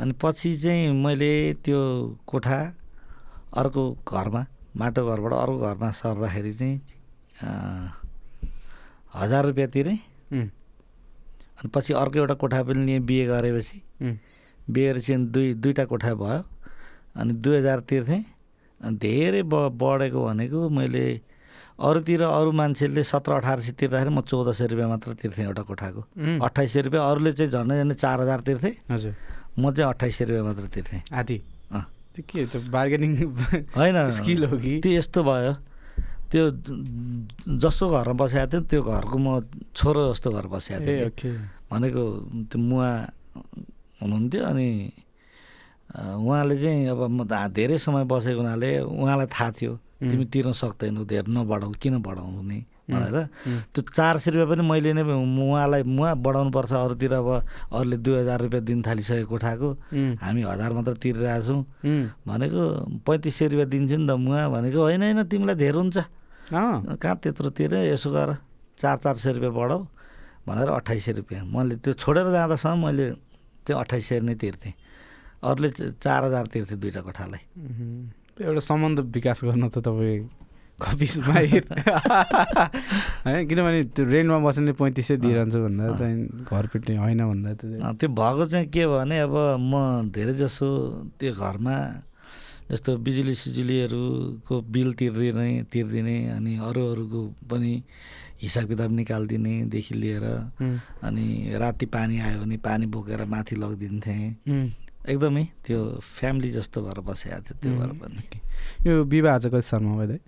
अनि 0.00 0.12
पछि 0.22 0.54
चाहिँ 0.56 0.92
मैले 1.04 1.32
त्यो 1.64 1.80
कोठा 2.26 2.58
अर्को 3.60 3.82
घरमा 4.08 4.44
माटो 4.76 5.06
घरबाट 5.06 5.32
अर्को 5.32 5.58
घरमा 5.58 5.90
सर्दाखेरि 5.92 6.52
चाहिँ 6.54 6.76
हजार 9.14 9.44
रुपियाँ 9.46 9.68
तिरेँ। 9.70 9.98
अनि 10.32 11.68
पछि 11.74 11.92
अर्को 11.92 12.18
एउटा 12.18 12.34
कोठा 12.40 12.62
पनि 12.62 12.84
लिएँ 12.86 13.00
बिहे 13.04 13.26
गरेपछि। 13.26 13.78
बिहे 14.70 14.92
गरेपछि 14.92 15.12
अनि 15.12 15.26
दुई 15.34 15.54
दुईवटा 15.54 15.84
कोठा 15.84 16.14
भयो। 16.14 16.42
अनि 17.20 17.32
दुई 17.44 17.56
हजार 17.58 17.80
तिर्थेँ। 17.84 18.24
अनि 18.80 18.96
धेरै 18.96 19.42
ब 19.42 19.68
बढेको 19.76 20.24
भनेको 20.24 20.68
मैले 20.70 21.04
अरूतिर 21.80 22.22
अरू 22.22 22.52
मान्छेले 22.52 23.02
सत्र 23.04 23.32
अठार 23.32 23.60
सय 23.60 23.72
तिर्दाखेरि 23.72 24.10
म 24.12 24.20
चौध 24.20 24.52
सय 24.52 24.66
रुपियाँ 24.72 24.88
मात्र 24.88 25.12
तिर्थेँ 25.20 25.44
एउटा 25.44 25.62
कोठाको। 25.68 26.00
उम्, 26.00 26.40
अट्ठाइस 26.40 26.72
सय 26.72 26.80
रुपियाँ 26.88 27.04
अरूले 27.10 27.32
चाहिँ 27.32 27.50
झन्डै 27.52 27.76
झन्डै 27.76 27.94
चार 27.94 28.20
हजार 28.20 28.40
तिर्थे। 28.40 28.70
हजुर। 28.90 29.12
म 29.58 29.70
चाहिँ 29.72 29.88
अट्ठाइस 29.90 30.16
सय 30.18 30.24
रुपियाँ 30.24 30.44
मात्र 30.44 30.66
तिर्थेँ। 30.74 31.02
आधी। 31.12 31.38
त्यो 32.14 32.22
के 32.26 32.46
त्यो 32.46 32.60
बार्गेनिङ 32.70 33.12
होइन। 33.76 33.96
स्किल 34.18 34.44
हो 34.44 34.56
कि? 34.58 34.72
त्यो 34.82 34.92
यस्तो 34.92 35.20
भयो। 35.22 35.52
त्यो 36.30 36.44
ज- 36.50 37.58
जसको 37.58 37.86
घरमा 37.90 38.14
बसेको 38.20 38.46
थियो 38.50 38.60
त्यो 38.62 38.80
घरको 38.82 39.16
म 39.18 39.26
छोरो 39.74 40.02
जस्तो 40.14 40.28
घर 40.30 40.46
बसेको 40.46 40.80
थिएँ 40.80 41.38
भनेको 41.70 42.02
त्यो 42.46 42.58
मुवा 42.60 42.90
हुनुहुन्थ्यो 44.02 44.42
अनि 44.44 44.68
उहाँले 45.90 46.56
चाहिँ 46.56 46.86
अब 46.88 47.00
म 47.08 47.18
धेरै 47.50 47.78
समय 47.78 48.04
बसेको 48.06 48.40
हुनाले 48.40 48.70
उहाँलाई 48.80 49.26
थाहा 49.26 49.50
थियो 49.52 49.72
तिमी 50.00 50.24
तिर्न 50.30 50.52
सक्दैनौ 50.52 51.02
धेर 51.04 51.24
नबढाउ 51.28 51.70
किन 51.82 51.98
बढाउने 51.98 52.58
भनेर। 52.90 53.16
त्यो 53.72 53.80
चार 53.94 54.14
सय 54.18 54.30
रुपियाँ 54.30 54.48
पनि 54.50 54.62
मैले 54.66 54.92
नै 54.92 55.02
उहाँलाई 55.06 55.82
मुवा 55.86 56.10
बढाउनु 56.20 56.50
पर्छ 56.50 56.72
अरूतिर 56.74 57.12
अब 57.16 57.28
अरूले 57.72 57.96
दुई 58.02 58.14
हजार 58.20 58.38
रुपियाँ 58.44 58.64
दिन 58.66 58.78
थालिसक्यो 58.82 59.26
कोठाको। 59.30 59.68
हामी 60.20 60.40
हजार 60.42 60.70
मात्र 60.74 60.94
तिरिरहेको 60.98 61.44
छौँ। 61.46 61.62
भनेको 62.26 62.62
पैँतिस 63.06 63.34
सय 63.38 63.46
रुपियाँ 63.54 63.68
दिन्छु 63.70 63.96
नि 63.96 64.06
त 64.06 64.12
मुवा 64.18 64.48
भनेको 64.50 64.78
होइन 64.78 65.02
होइन 65.02 65.22
तिमीलाई 65.30 65.56
धेरै 65.56 65.78
हुन्छ। 65.78 65.98
कहाँ 66.50 67.16
त्यत्रो 67.22 67.48
तिरे 67.54 67.78
यसो 67.94 68.10
गर। 68.10 68.36
चार 68.80 68.96
चार 68.98 69.14
सय 69.16 69.32
रुपियाँ 69.38 69.54
बढाऊ। 69.54 69.82
भनेर 70.48 70.68
अठाइस 70.72 71.04
सय 71.04 71.12
रुपियाँ। 71.20 71.44
मैले 71.46 71.74
त्यो 71.84 71.92
छोडेर 71.94 72.26
जाँदासम्म 72.32 72.78
मैले 72.86 73.06
त्यो 73.66 73.76
अठाइस 73.76 74.08
सय 74.08 74.20
नै 74.24 74.34
तिर्थेँ। 74.34 74.74
अरूले 75.40 75.68
चार 76.00 76.24
हजार 76.24 76.46
तिर्थे 76.52 76.76
दुइटा 76.76 77.00
कोठालाई। 77.00 77.42
एउटा 78.40 78.60
सम्बन्ध 78.60 78.98
विकास 79.14 79.44
गर्न 79.44 79.68
त 79.68 79.84
तपाईँ 79.84 80.39
कपिस 80.80 81.14
माहिर 81.28 81.64
होइन 83.24 83.40
किनभने 83.48 83.80
त्यो 83.94 84.04
रेन्टमा 84.04 84.38
बस्ने 84.44 84.72
पैँतिस 84.80 85.06
सय 85.08 85.16
दिइरहन्छु 85.20 85.58
भन्दा। 85.60 85.84
चाहिँ 85.98 86.16
घर 86.48 86.64
पिट्ने 86.72 86.96
होइन 86.96 87.20
भन्दा 87.30 87.50
त 87.54 87.62
त्यो। 88.00 88.08
भएको 88.08 88.44
चाहिँ 88.52 88.66
के 88.72 88.86
भने 88.86 89.18
अब 89.28 89.34
म 89.60 90.08
धेरै 90.14 90.34
जसो 90.40 90.68
त्यो 91.20 91.32
घरमा 91.36 91.76
जस्तो 92.70 92.90
बिजुली 93.02 93.34
सिजुलीहरूको 93.34 94.54
बिल 94.70 94.92
तिर्दिने 94.94 95.48
तिर्दिने 95.72 96.16
अनि 96.38 96.52
अरू 96.62 96.82
अरूको 96.92 97.20
पनि 97.50 97.72
हिसाब 98.42 98.64
किताब 98.68 98.90
निकालिदिनेदेखि 98.96 99.94
लिएर 99.94 100.24
अनि 101.04 101.26
राति 101.60 101.86
पानी 101.92 102.16
आयो 102.24 102.40
भने 102.40 102.56
पानी 102.62 102.86
बोकेर 102.94 103.24
माथि 103.26 103.54
लगिदिन्थेँ। 103.58 104.24
एकदमै 105.10 105.44
त्यो 105.66 105.78
फ्यामिली 105.98 106.50
जस्तो 106.52 106.78
भएर 106.86 106.98
बसेको 107.04 107.40
थियो 107.42 107.58
त्यो 107.60 107.72
भएर 107.74 107.92
पनि। 108.00 108.22
यो 108.86 109.04
विवाह 109.04 109.38
चाहिँ 109.38 109.52
कति 109.52 109.66
सालमा 109.66 109.94
भयो 109.98 110.18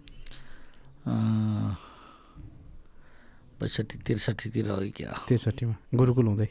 बैसठी 3.61 3.99
त्रिसठीतिर 3.99 4.71
हो 4.71 4.77
कि 4.77 4.91
क्या? 4.91 5.13
त्रिसठीमा। 5.29 5.75
गुरुकुल 5.95 6.27
हुँदै? 6.27 6.49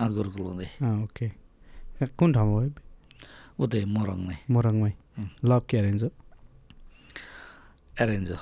गुरुकुल 0.00 0.42
हुँदै। 0.42 0.68
ओके। 1.04 1.28
कुन 2.18 2.32
ठाउँमा 2.32 2.60
भयो 2.60 2.72
उतै 3.60 3.84
मोरङमै। 3.84 4.92
उम्. 5.18 5.28
लभ 5.44 5.62
के 5.68 5.76
एरेन्ज 5.76 6.02
हो? 6.04 6.10
एरेन्ज 8.00 8.28
हो। 8.32 8.38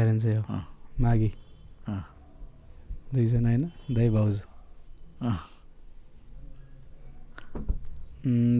एरेन्जै 0.00 0.34
हो 0.36 0.42
अँ, 1.88 2.02
दुईजना 3.14 3.48
होइन? 3.48 3.64
दाइ 3.90 4.08
भाउजू। 4.10 4.42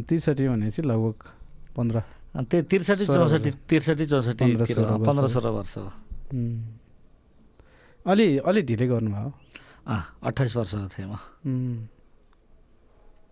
त्रिसठी 0.06 0.48
भनेपछि 0.48 0.82
लगभग 0.82 1.16
पन्ध्र 1.76 2.02
त्यही 2.50 2.62
त्रिसठी 2.62 3.06
चौसठी। 3.06 3.50
त्रिसठी 3.50 4.04
अँ, 4.74 4.98
पन्ध्र 4.98 5.22
वर्ष। 5.22 5.32
सोह्र 5.32 5.48
वर्ष 5.48 5.76
हो. 5.78 5.92
अलि 8.06 8.26
अलि 8.38 8.60
ढिलै 8.62 8.86
गर्नुभयो। 8.86 9.30
अँ 9.86 10.02
अट्ठाइस 10.22 10.56
वर्षको 10.56 10.88
थिएँ 10.94 11.08
म. 11.10 11.16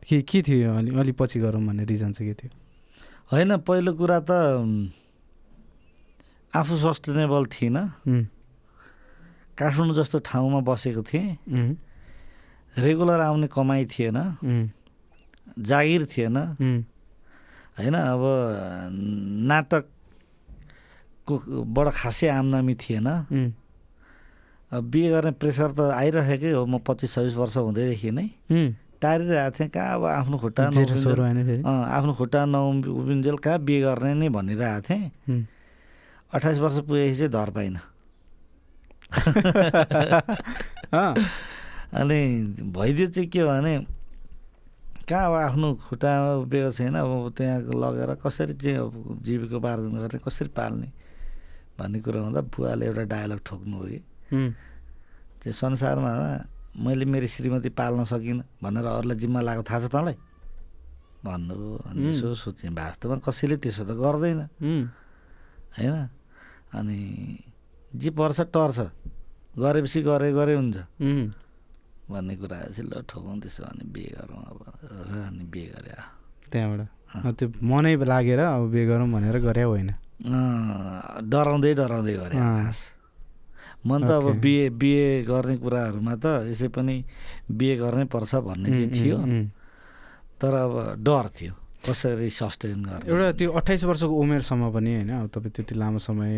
के 0.08 0.22
के 0.22 0.38
थियो 0.42 0.72
अलि 0.76 0.90
अलि 0.98 1.12
पछि 1.12 1.38
गरौँ 1.40 1.62
भन्ने 1.66 1.84
रिजन 1.84 2.12
चाहिँ 2.12 2.32
के 2.32 2.36
थियो? 2.40 2.50
होइन 3.32 3.56
पहिलो 3.62 3.92
कुरा 3.94 4.18
त 4.24 4.30
आफू 6.52 6.74
सस्टेनेबल 6.80 7.44
थिइनँ। 7.52 7.84
काठमाडौँ 9.58 9.96
जस्तो 10.00 10.18
ठाउँमा 10.24 10.60
बसेको 10.64 11.02
थिएँ। 11.02 11.36
रेगुलर 12.78 13.20
आउने 13.20 13.46
कमाइ 13.52 13.84
थिएन। 13.86 14.18
जागिर 15.58 16.02
थिएन। 16.08 16.36
होइन 17.78 17.94
अब 17.94 18.22
नाटकको 19.44 19.97
बडो 21.28 21.90
खासै 21.94 22.28
आम्दामी 22.28 22.74
थिएन। 22.74 23.06
अब 24.72 24.82
बिहे 24.92 25.08
गर्ने 25.10 25.30
प्रेसर 25.40 25.70
त 25.72 25.80
आइरहेकै 25.96 26.50
हो 26.52 26.66
म 26.66 26.78
पच्चिस 26.84 27.14
छब्बिस 27.14 27.34
वर्ष 27.40 27.56
हुँदैदेखि 27.56 28.10
नै। 28.10 28.26
टारिरहेको 29.00 29.56
थिएँ 29.58 29.68
कहाँ 29.72 29.94
अब 29.96 30.04
आफ्नो 30.04 30.36
खुट्टा 30.38 30.62
नउभिन्जेल- 30.84 31.16
आफ्नो 31.66 32.12
खुट्टा 32.20 32.40
नउ- 32.44 32.88
उभिन्जेल 33.00 33.36
कहाँ 33.40 33.58
बिहे 33.64 33.80
गर्ने 33.80 34.14
नै 34.20 34.28
भनिरहेको 34.28 34.80
थिएँ। 34.88 35.10
अठाइस 36.34 36.58
वर्ष 36.58 36.76
पुगेपछि 36.84 37.16
चाहिँ 37.18 37.32
धर 37.32 37.50
पाइनँ। 37.56 37.80
अनि 41.88 42.20
भइदियो 42.76 43.06
चाहिँ 43.08 43.28
के 43.32 43.44
भने 43.44 43.74
कहाँ 45.08 45.26
अब 45.26 45.34
आफ्नो 45.56 45.68
खुट्टामा 45.88 46.32
उभिएको 46.44 46.70
छैन 46.76 46.94
अब 47.00 47.32
त्यहाँ 47.36 47.58
लगेर 47.64 48.14
कसरी 48.20 48.54
चाहिँ 48.60 48.76
अब 48.76 48.92
जीविकोपार्जन 49.24 49.92
गर्ने 49.96 50.18
कसरी 50.20 50.48
पाल्ने? 50.52 50.88
भन्ने 51.78 51.98
कुरो 52.02 52.18
हुँदा 52.26 52.40
बुवाले 52.50 52.84
एउटा 52.86 53.04
डायलग 53.06 53.38
ठोक्नु 53.46 53.76
हो 53.78 53.84
कि। 53.86 54.00
त्यो 55.40 55.52
संसारमा 55.54 56.10
मैले 56.74 57.04
मेरो 57.06 57.26
श्रीमती 57.26 57.70
पाल्न 57.70 58.04
सकिनँ 58.04 58.44
भनेर 58.62 58.84
अरूलाई 58.84 59.16
जिम्मा 59.18 59.40
लगाएको 59.40 59.62
थाहा 59.62 59.80
छ 59.82 59.86
तँलाई? 59.90 60.16
भन्नुभयो 61.18 61.74
अनि. 61.86 62.00
यसो 62.10 62.34
सोचेँ 62.34 62.70
वास्तवमा 62.70 63.16
कसैले 63.26 63.56
त्यसो 63.62 63.82
त 63.86 63.90
गर्दैन। 63.94 64.40
होइन? 65.78 65.94
अनि 66.74 66.98
जे 67.94 68.10
पर्छ 68.10 68.38
टर्छ। 68.54 68.78
गरेपछि 69.58 70.00
गरे 70.02 70.30
गरे 70.34 70.54
हुन्छ। 70.54 70.76
भन्ने 72.08 72.34
कुरा 72.40 72.56
आएपछि 72.56 72.82
ल 72.82 73.02
ठोकौँ 73.04 73.38
त्यसो 73.42 73.62
भने 73.66 73.84
बिहे 73.90 74.10
गरौँ 74.16 74.42
अब 74.50 74.58
र 74.86 75.28
अनि 75.28 75.44
बिहे 75.50 75.68
गरे 75.74 75.90
त्यहाँबाट। 76.50 76.80
त्यो 77.38 77.46
मनै 77.60 77.94
लागेर 77.98 78.40
अब 78.40 78.62
बिहे 78.70 78.84
गरौँ 78.86 79.08
भनेर 79.10 79.36
गरे 79.42 79.62
होइन। 79.62 79.90
डराउँदै 80.22 81.72
डराउँदै 81.74 82.14
गरे। 82.14 82.36
खास 82.38 82.78
मन 83.86 84.00
त 84.08 84.10
अब। 84.10 84.26
बिहे 84.42 84.64
बिहे 84.74 85.22
गर्ने 85.22 85.56
कुराहरूमा 85.62 86.14
त 86.18 86.26
यसै 86.50 86.68
पनि 86.74 86.96
बिहे 87.46 87.74
गर्नै 87.78 88.04
पर्छ 88.10 88.34
भन्ने 88.46 88.68
चाहिँ 88.68 88.90
थियो। 88.90 89.18
तर 90.40 90.54
अब 90.54 90.74
डर 91.06 91.26
थियो 91.36 91.54
कसरी 91.86 92.30
सस्टेन 92.30 92.82
गर्ने 92.82 93.06
एउटा 93.06 93.26
त्यो 93.38 93.50
अट्ठाइस 93.54 93.82
वर्षको 93.84 94.14
उमेरसम्म 94.22 94.64
पनि 94.74 94.90
होइन 94.94 95.10
अब 95.14 95.26
तपाईँ 95.34 95.52
त्यति 95.54 95.74
लामो 95.78 95.98
समय 96.02 96.34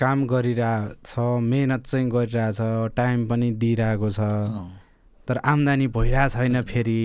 काम 0.00 0.18
गरिरहेछ 0.26 1.12
मेहनत 1.52 1.82
चाहिँ 1.86 2.08
गरिरहेछ 2.08 2.60
टाइम 2.96 3.26
पनि 3.28 3.50
दिइरहेको 3.60 4.08
छ 4.16 4.20
तर 5.28 5.36
आम्दानी 5.44 5.86
भइरहेको 5.92 6.28
छैन 6.32 6.62
फेरि 6.62 7.00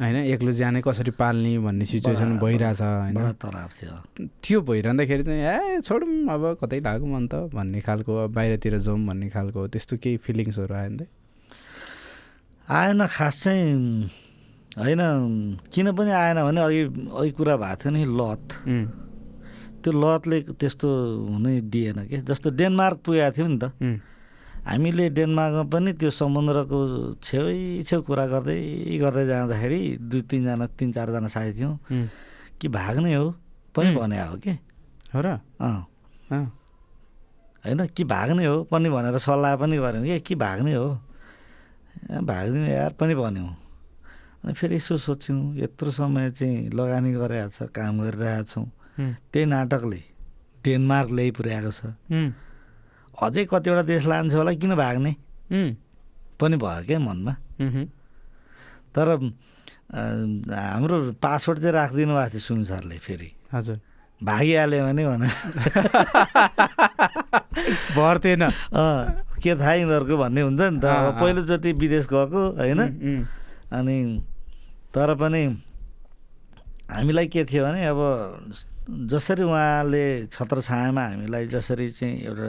होइन 0.00 0.16
एक्लो 0.16 0.52
ज्यानै 0.56 0.80
कसरी 0.80 1.12
पाल्ने 1.12 1.58
भन्ने 1.60 1.84
सिचुएसन 1.84 2.40
भइरहेछ 2.40 2.80
होइन। 2.80 3.16
त्यो 4.40 4.60
भइरहँदाखेरि 4.64 5.22
चाहिँ 5.28 5.44
ए 5.44 5.80
छोडौँ 5.84 6.08
अब 6.32 6.42
कतै 6.56 6.80
लागौँ 6.80 7.12
अन्त 7.16 7.34
भन्ने 7.52 7.80
खालको 7.84 8.12
अब 8.24 8.32
बाहिरतिर 8.32 8.78
जाउँ 8.80 8.96
भन्ने 9.06 9.28
खालको 9.28 9.60
त्यस्तो 9.68 9.96
केही 10.00 10.16
फिलिङ्सहरू 10.24 10.74
आयो 10.74 10.90
नि 10.90 11.04
त? 11.04 11.08
आएन 12.68 13.00
खास 13.12 13.34
चाहिँ 13.44 14.08
होइन 14.80 15.02
किन 15.68 15.86
पनि 15.92 16.10
आएन 16.16 16.38
भने 16.48 16.60
अघि 16.64 16.80
अघि 17.20 17.30
कुरा 17.36 17.56
भएको 17.60 17.76
थियो 17.84 17.90
नि 17.92 18.04
लत। 18.08 18.46
त्यो 19.84 19.90
लतले 19.92 20.38
त्यस्तो 20.56 20.88
हुनै 21.28 21.60
दिएन 21.68 21.98
कि? 22.08 22.16
जस्तो 22.24 22.48
डेनमार्क 22.56 22.98
पुगेको 23.04 23.36
थियो 23.36 23.46
नि 23.52 23.58
त। 23.60 23.64
हामीले 24.66 25.08
डेनमार्कमा 25.10 25.62
पनि 25.62 25.92
त्यो 25.92 26.10
समुद्रको 26.10 26.78
छेउै 27.22 27.82
छेउ 27.82 28.02
कुरा 28.02 28.26
गर्दै 28.26 28.56
गर्दै 29.00 29.26
जाँदाखेरि 29.26 29.96
दुई 30.00 30.20
तिनजना 30.20 30.66
तिन 30.66 30.92
चारजना 30.92 31.28
साथी 31.28 31.52
थियौँ। 31.58 31.78
कि 32.60 32.68
भाग्ने 32.68 33.14
हो 33.14 33.30
पनि. 33.74 33.96
भने 33.96 34.20
हो 34.20 34.36
कि? 34.36 34.50
हो 35.14 35.20
र? 35.20 35.26
अँ। 35.60 35.86
होइन 37.64 37.86
कि 37.86 38.04
भाग्ने 38.04 38.44
हो 38.46 38.64
पनि 38.64 38.88
भनेर 38.90 39.18
सल्लाह 39.18 39.56
पनि 39.56 39.76
गऱ्यौँ 39.78 40.04
कि? 40.04 40.20
कि 40.20 40.34
भाग्ने 40.34 40.74
हो? 40.74 41.00
ए, 42.10 42.18
भाग्दिउँ 42.20 42.68
यार 42.68 42.92
पनि 42.92 43.14
भन्यौँ। 43.14 43.56
अनि 44.44 44.52
फेरि 44.52 44.76
यसो 44.76 44.96
सोच्यौँ 44.96 45.56
यत्रो 45.56 45.90
समय 45.90 46.30
चाहिँ 46.30 46.70
लगानी 46.70 47.12
गरिरहेको 47.12 47.50
छ 47.50 47.62
काम 47.70 48.00
गरिरहेको 48.00 48.44
छौँ। 48.44 48.64
उम्, 48.64 49.14
त्यही 49.32 49.46
नाटकले 49.46 50.02
डेनमार्क 50.64 51.10
ल्याइ 51.10 51.30
पुर्याएको 51.30 51.72
छ। 51.72 51.80
अझै 53.18 53.44
कतिवटा 53.50 53.82
देश 53.82 54.06
लान्छ 54.06 54.34
होला 54.34 54.52
किन 54.54 54.74
भाग्ने? 54.76 55.16
पनि 56.40 56.56
भयो 56.56 56.84
क्या 56.86 56.98
मनमा। 56.98 57.34
तर 58.94 59.08
हाम्रो 59.90 61.12
पासवर्ड 61.18 61.58
चाहिँ 61.60 61.72
राखिदिनु 61.74 62.14
भएको 62.14 62.30
थियो 62.30 62.40
सुन 62.40 62.64
सरले 62.64 62.98
फेरि। 62.98 63.32
हजुर। 63.52 63.80
भागिहाल्यो 64.20 64.84
भने 64.86 65.04
भन। 65.08 65.22
भर्थेन 67.96 68.42
के 69.42 69.54
थाहा 69.56 69.72
यिनीहरूको 69.72 70.16
भन्ने 70.16 70.40
हुन्छ 70.40 70.60
नि 70.60 70.80
त। 70.80 70.84
अब। 70.84 71.20
पहिलोचोटि 71.20 71.72
विदेश 71.72 72.06
गएको 72.12 72.40
होइन? 72.60 72.80
अनि 73.72 74.22
तर 74.94 75.14
पनि 75.16 75.42
हामीलाई 76.90 77.26
के 77.32 77.44
थियो 77.46 77.64
भने 77.64 77.86
अब 77.86 77.98
जसरी 79.10 79.42
उहाँले 79.46 80.26
छत्र 80.26 80.60
छायामा 80.60 81.04
हामीलाई 81.06 81.46
जसरी 81.46 81.90
चाहिँ 81.90 82.20
एउटा 82.26 82.48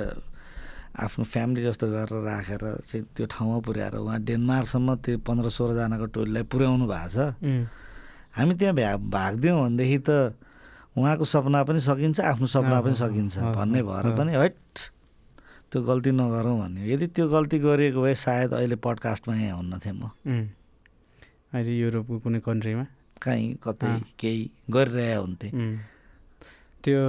आफ्नो 0.92 1.24
फ्यामिली 1.24 1.62
जस्तो 1.64 1.86
गरेर 1.88 2.22
राखेर 2.28 2.64
चाहिँ 2.84 3.06
त्यो 3.16 3.26
ठाउँमा 3.32 3.58
पुर्याएर 3.66 3.96
उहाँ 4.04 4.20
डेनमार्कसम्म 4.28 4.90
त्यो 5.06 5.18
पन्ध्र 5.24 5.50
सोह्रजनाको 5.50 6.06
टोलीलाई 6.16 6.44
पुर्याउनु 6.52 6.86
भएको 6.88 7.10
छ 7.16 7.18
हामी 8.36 8.54
त्यहाँ 8.60 8.76
भ्या 8.76 8.92
भागिदियौँ 9.12 9.60
भनेदेखि 9.64 10.00
त 10.08 10.10
उहाँको 10.92 11.26
सपना 11.26 11.64
पनि 11.64 11.80
सकिन्छ 11.80 12.20
आफ्नो 12.20 12.48
सपना 12.52 12.78
पनि 12.84 12.96
सकिन्छ 13.00 13.36
भन्ने 13.56 13.82
भएर। 13.88 14.06
पनि 14.20 14.32
हैट 14.36 14.56
त्यो 15.72 15.80
गल्ती 15.88 16.12
नगरौँ 16.12 16.58
भन्ने 16.60 16.84
यदि 16.84 17.08
त्यो 17.16 17.28
गल्ती 17.32 17.58
गरिएको 17.64 18.02
भए 18.02 18.16
सायद 18.20 18.54
अहिले 18.60 18.76
पडकास्टमा 18.76 19.36
यहाँ 19.36 19.58
हुन्न 19.58 19.80
थिएँ 19.80 19.96
म। 19.96 20.12
अहिले 21.56 21.72
युरोपको 21.80 22.20
कुनै 22.20 22.40
कन्ट्रीमा 22.44 22.86
कहीँ 23.24 23.56
कतै। 23.64 23.92
केही 24.20 24.42
गरिरहेको 24.68 25.22
हुन्थेँ। 25.24 25.52
त्यो 26.84 27.00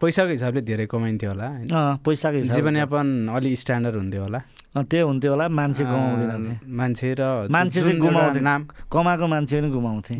पैसाको 0.00 0.30
हिसाबले 0.36 0.60
धेरै 0.68 0.86
कमाइन्थ्यो 0.92 1.28
होला 1.32 1.48
पैसाको 2.04 2.38
जीवनयापन 2.52 3.06
अलि 3.36 3.50
स्ट्यान्डर्ड 3.62 3.96
हुन्थ्यो 3.96 4.22
होला। 4.26 4.40
त्यो 4.92 5.04
हुन्थ्यो 5.08 5.30
होला 5.32 5.46
मान्छे 5.48 5.84
मान्छे 6.68 7.08
र 7.16 7.48
मान्छे 7.48 7.80
चाहिँ। 7.80 7.96
नाम 8.44 8.60
कमाएको 8.92 9.26
मान्छे 9.32 9.56
पनि 9.60 9.68
गुमाउँथेँ। 9.72 10.16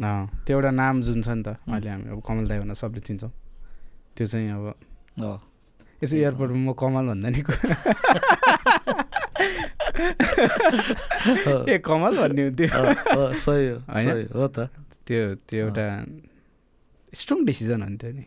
त्यो 0.47 0.55
एउटा 0.57 0.71
नाम 0.81 0.95
जुन 1.07 1.21
छ 1.23 1.29
नि 1.37 1.43
त 1.45 1.49
अहिले 1.69 1.91
हामी 1.93 2.09
अब 2.09 2.21
कमल 2.25 2.45
दाई 2.49 2.59
भनेर 2.65 2.77
सबले 2.81 3.01
चिन्छौँ। 3.05 3.31
त्यो 4.17 4.25
चाहिँ 4.33 4.49
अब 4.57 4.65
यसो 6.03 6.15
एयरपोर्टमा 6.17 6.57
म 6.57 6.73
कमल 6.81 7.05
भन्दा 7.13 7.29
नि 7.37 7.41
ए 11.69 11.77
कमल 11.85 12.13
भन्ने 12.17 12.43
हुन्थ्यो। 12.49 12.69
अँ, 12.73 12.97
अँ, 12.97 13.29
सही 13.45 13.69
हो 13.69 13.77
होइन? 13.93 14.09
सही 14.09 14.25
हो 14.33 14.49
त। 14.57 14.73
त्यो 15.07 15.21
त्यो 15.49 15.59
एउटा 15.69 15.85
स्ट्रङ 17.13 17.45
डिसिजन 17.45 17.83
हुन्थ्यो 17.83 18.13
नि। 18.17 18.25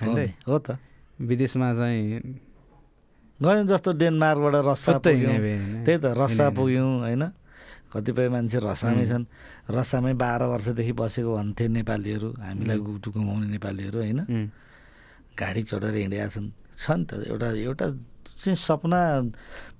हो 0.00 0.58
त। 0.58 0.78
विदेशमा 1.20 1.68
चाहिँ 1.74 2.04
गयौँ 3.40 3.64
जस्तो 3.68 3.90
डेनमार्कबाट 4.00 4.54
रसा 4.64 4.98
पुग्यौँ? 4.98 5.84
त्यही 5.84 5.98
त 6.00 6.06
रसा 6.16 6.46
पुग्यौँ 6.56 7.00
होइन। 7.04 7.24
कतिपय 7.92 8.28
मान्छे 8.28 8.58
रसामै. 8.60 9.04
छन्। 9.06 9.24
रसामै 9.70 10.12
बाह्र 10.16 10.42
वर्षदेखि 10.52 10.92
बसेको 10.92 11.30
भन्थे 11.36 11.64
नेपालीहरू 11.68 12.28
हामीलाई. 12.44 12.78
गुटु 12.80 13.08
घुमाउने 13.12 13.46
नेपालीहरू 13.56 13.98
होइन। 14.04 14.20
गाडी 15.36 15.62
चढेर 15.62 15.94
हिँडेका 15.94 16.28
छन्। 16.28 16.48
छ 16.76 16.84
नि 16.96 17.04
त 17.08 17.12
एउटा 17.28 17.48
एउटा 17.56 17.86
चाहिँ 18.36 18.56
सपना 18.56 19.00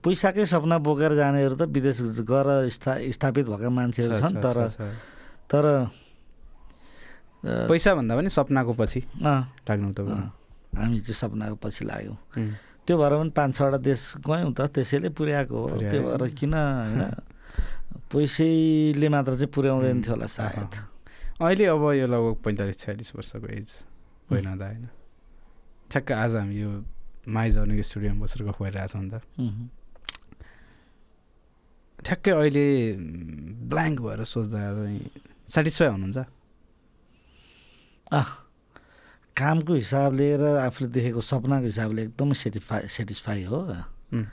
पैसाकै 0.00 0.44
सपना 0.48 0.76
बोकेर 0.80 1.12
जानेहरू 1.16 1.54
त 1.60 1.62
विदेश 1.68 2.24
गएर 2.24 2.48
स्था 2.72 2.92
स्थापित 3.12 3.46
भएका 3.52 3.68
मान्छेहरू 3.68 4.16
छन् 4.16 4.36
तर। 4.40 4.56
तर 5.50 5.64
अ, 7.46 7.66
पैसा 7.70 7.94
भन्दा 7.94 8.12
पनि 8.16 8.28
सपनाको 8.30 8.72
पछि 8.74 9.00
लाग्नु 9.68 9.92
त 9.94 10.00
हामी 10.76 10.98
चाहिँ 11.06 11.14
सपनाको 11.22 11.56
पछि 11.62 11.82
लाग्यौँ। 11.84 12.16
त्यो 12.86 12.94
भएर 12.98 13.12
पनि 13.18 13.30
पाँच 13.38 13.50
छवटा 13.56 13.78
देश 13.86 14.00
गयौँ 14.26 14.52
त 14.52 14.60
त्यसैले 14.74 15.08
पुर्याएको 15.16 15.54
हो। 15.56 15.66
त्यो 15.90 16.00
भएर 16.06 16.22
किन 16.38 16.54
होइन 16.54 17.00
पैसैले 18.12 19.08
मात्र 19.08 19.32
चाहिँ 19.38 19.50
पुर्याउँदैन 19.54 20.02
थियो 20.02 20.12
होला 20.14 20.26
सायद। 20.26 20.74
अहिले 21.42 21.64
अब 21.66 21.82
यो 22.00 22.06
लगभग 22.06 22.36
पैँतालिस 22.44 22.76
छयालिस 22.82 23.10
वर्षको 23.16 23.46
एज 23.56 23.68
होइन 24.30 24.46
त 24.58 24.62
होइन। 24.62 24.84
ठ्याक्क 25.90 26.12
आज 26.12 26.32
हामी 26.36 26.54
यो 26.60 26.70
माइज 27.28 27.52
अर्निको 27.58 27.82
स्टुडियोमा 27.82 28.20
बसेर 28.24 28.40
गफ 28.46 28.58
गरिरहेछौँ 28.62 29.02
नि 29.02 29.10
त. 29.10 29.16
ठ्याक्कै 32.06 32.30
अहिले 32.30 32.66
ब्ल्याङ्क 33.70 33.96
भएर 34.06 34.20
सोच्दा 34.24 34.58
चाहिँ 34.76 35.00
सेटिस्फाई 35.48 35.88
हुनुहुन्छ? 35.88 36.18
कामको 39.35 39.73
हिसाबले 39.73 40.27
र 40.41 40.43
आफूले 40.67 40.89
देखेको 40.95 41.21
सपनाको 41.31 41.65
हिसाबले 41.71 42.01
एकदमै 42.11 42.35
सेटिफाई 42.43 42.81
सेटिस्फाई 42.95 43.43
हो 43.51 43.59
उम्, 44.13 44.25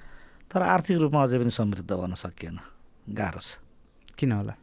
तर 0.51 0.61
आर्थिक 0.75 0.97
रूपमा 1.03 1.21
अझै 1.27 1.39
पनि 1.39 1.51
समृद्ध 1.55 1.91
बन्न 1.93 2.15
सकिएन 2.25 2.57
गाह्रो 3.19 3.41
छ 3.47 3.51
किन 4.19 4.33
होला 4.33 4.55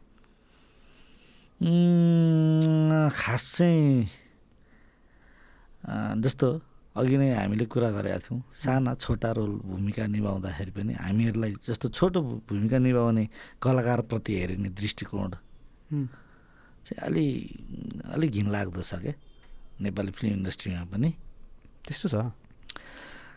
उम्, 1.60 3.08
खास 3.16 3.42
चाहिँ 3.56 4.04
अ, 5.88 6.14
जस्तो 6.24 6.46
अघि 6.96 7.16
नै 7.20 7.28
हामीले 7.36 7.64
कुरा 7.72 7.90
गरेका 7.96 8.18
थियौँ 8.26 8.40
साना 8.62 8.94
छोटा 9.00 9.30
रोल 9.36 9.52
भूमिका 9.64 10.04
निभाउँदाखेरि 10.14 10.70
पनि 10.76 10.92
हामीहरूलाई 11.00 11.52
जस्तो 11.66 11.88
छोटो 11.96 12.20
भू- 12.26 12.40
भूमिका 12.48 12.78
निभाउने 12.86 13.24
कलाकारप्रति 13.62 14.32
हेरिने 14.40 14.68
दृष्टिकोण 14.80 15.30
उम्, 15.92 16.08
चाहिँ 16.85 17.01
अलि 17.07 17.25
अलिक 18.15 18.31
घिनलाग्दो 18.31 18.81
छ 18.81 18.93
क्या 19.03 19.13
नेपाली 19.81 20.11
फिल्म 20.11 20.33
इन्डस्ट्रीमा 20.39 20.83
पनि। 20.91 21.09
त्यस्तो 21.85 22.07
छ? 22.13 22.15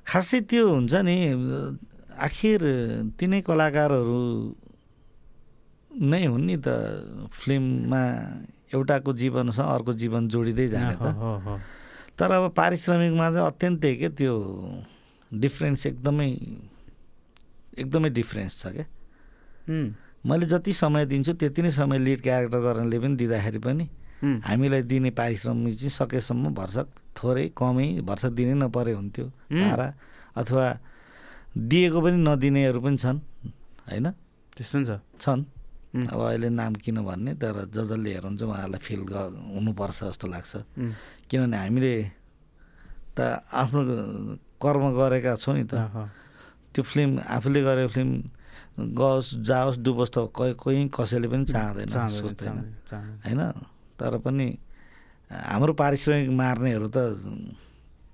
खासै 0.04 0.40
त्यो 0.50 0.64
हुन्छ 0.68 0.94
नि 1.08 1.16
आखिर 2.14 2.60
तिनै 3.18 3.40
कलाकारहरू 3.48 4.20
नै 6.04 6.22
हुन् 6.26 6.46
नि 6.46 6.56
त 6.60 6.68
फिल्ममा 7.32 8.02
एउटाको 8.74 9.10
जीवनसँग 9.20 9.68
अर्को 9.74 9.92
जीवन 10.02 10.22
जोडिँदै 10.28 10.66
जाने 10.74 10.94
त। 10.98 11.06
तर 12.18 12.30
अब 12.30 12.44
पारिश्रमिकमा 12.54 13.26
चाहिँ 13.34 13.46
अत्यन्तै 13.46 13.94
के 14.00 14.08
त्यो 14.18 14.34
डिफ्रेन्स 15.32 15.80
एकदमै 15.86 16.30
एकदमै 17.78 18.10
डिफ्रेन्स 18.10 18.52
छ 18.60 18.64
क्या 18.74 18.86
मैले 20.24 20.46
जति 20.46 20.72
समय 20.72 21.04
दिन्छु 21.06 21.32
त्यति 21.36 21.62
नै 21.62 21.70
समय 21.70 21.98
लिड 21.98 22.20
क्यारेक्टर 22.22 22.60
गर्नेले 22.60 22.98
पनि 22.98 23.16
दिँदाखेरि 23.16 23.58
पनि 23.60 23.84
हामीलाई 24.24 24.82
दिने 24.88 25.10
पारिश्रमिक 25.12 25.74
चाहिँ 25.76 25.90
सकेसम्म 26.00 26.54
भर्सक 26.56 26.86
थोरै 27.12 27.52
कमै 27.52 28.00
भर्सक 28.08 28.32
दिनै 28.32 28.54
नपरे 28.56 28.92
हुन्थ्यो. 28.96 29.26
भाडा 29.52 29.86
अथवा 30.40 30.66
दिएको 31.52 31.98
पनि 32.00 32.18
नदिनेहरू 32.24 32.80
पनि 32.80 32.96
छन् 32.96 33.20
होइन? 33.84 34.06
त्यस्तो 34.56 34.76
नि 34.80 34.84
छ। 34.88 34.92
छन्। 35.20 35.44
अब 36.08 36.20
अहिले 36.24 36.48
नाम 36.50 36.72
किन 36.80 37.04
भन्ने 37.04 37.32
तर 37.36 37.68
ज 37.68 37.84
जसले 37.84 38.10
हेर्नुहुन्छ 38.16 38.42
उहाँहरूलाई 38.42 38.80
फिल 38.80 39.00
हुनुपर्छ 39.54 39.98
जस्तो 40.08 40.26
लाग्छ। 40.32 40.52
किनभने 41.28 41.56
हामीले 41.60 41.94
त 43.12 43.44
आफ्नो 43.52 43.80
कर्म 44.56 44.84
गरेका 44.96 45.32
छौँ 45.36 45.54
नि 45.54 45.64
त। 45.68 45.84
त्यो 46.72 46.82
फिल्म 46.82 47.20
आफूले 47.28 47.60
गरेको 47.62 47.90
फिल्म 47.92 48.10
गओस् 48.74 49.30
जाओस् 49.46 49.78
डुबोस् 49.84 50.12
त 50.14 50.18
कोही 50.34 50.52
कोही 50.58 50.78
कसैले 50.90 51.28
पनि 51.30 51.44
चाहँदैन 51.46 51.88
सोच्दैन। 51.88 52.58
होइन 53.24 53.40
तर 53.98 54.18
पनि 54.18 54.46
हाम्रो 55.30 55.72
पारिश्रमिक 55.78 56.30
मार्नेहरू 56.30 56.88
त 56.90 56.98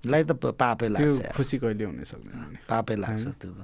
लाई 0.05 0.23
त 0.23 0.31
पापै 0.37 0.87
लाग्छ। 0.93 1.33
खुसी 1.33 1.57
कहिले 1.61 1.83
हुन 1.85 1.97
सक्दैन। 2.05 2.65
पापै 2.69 2.95
लाग्छ? 3.01 3.25
त्यो 3.41 3.51
त 3.57 3.61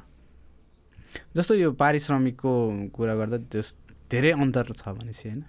जस्तो 1.38 1.54
यो 1.56 1.70
पारिश्रमिकको 1.78 2.52
कुरा 2.94 3.14
गर्दा 3.20 3.38
त्यस 3.50 3.68
धेरै 4.12 4.32
अन्तर 4.38 4.66
छ 4.74 4.84
भनेपछि 4.98 5.26
होइन 5.30 5.42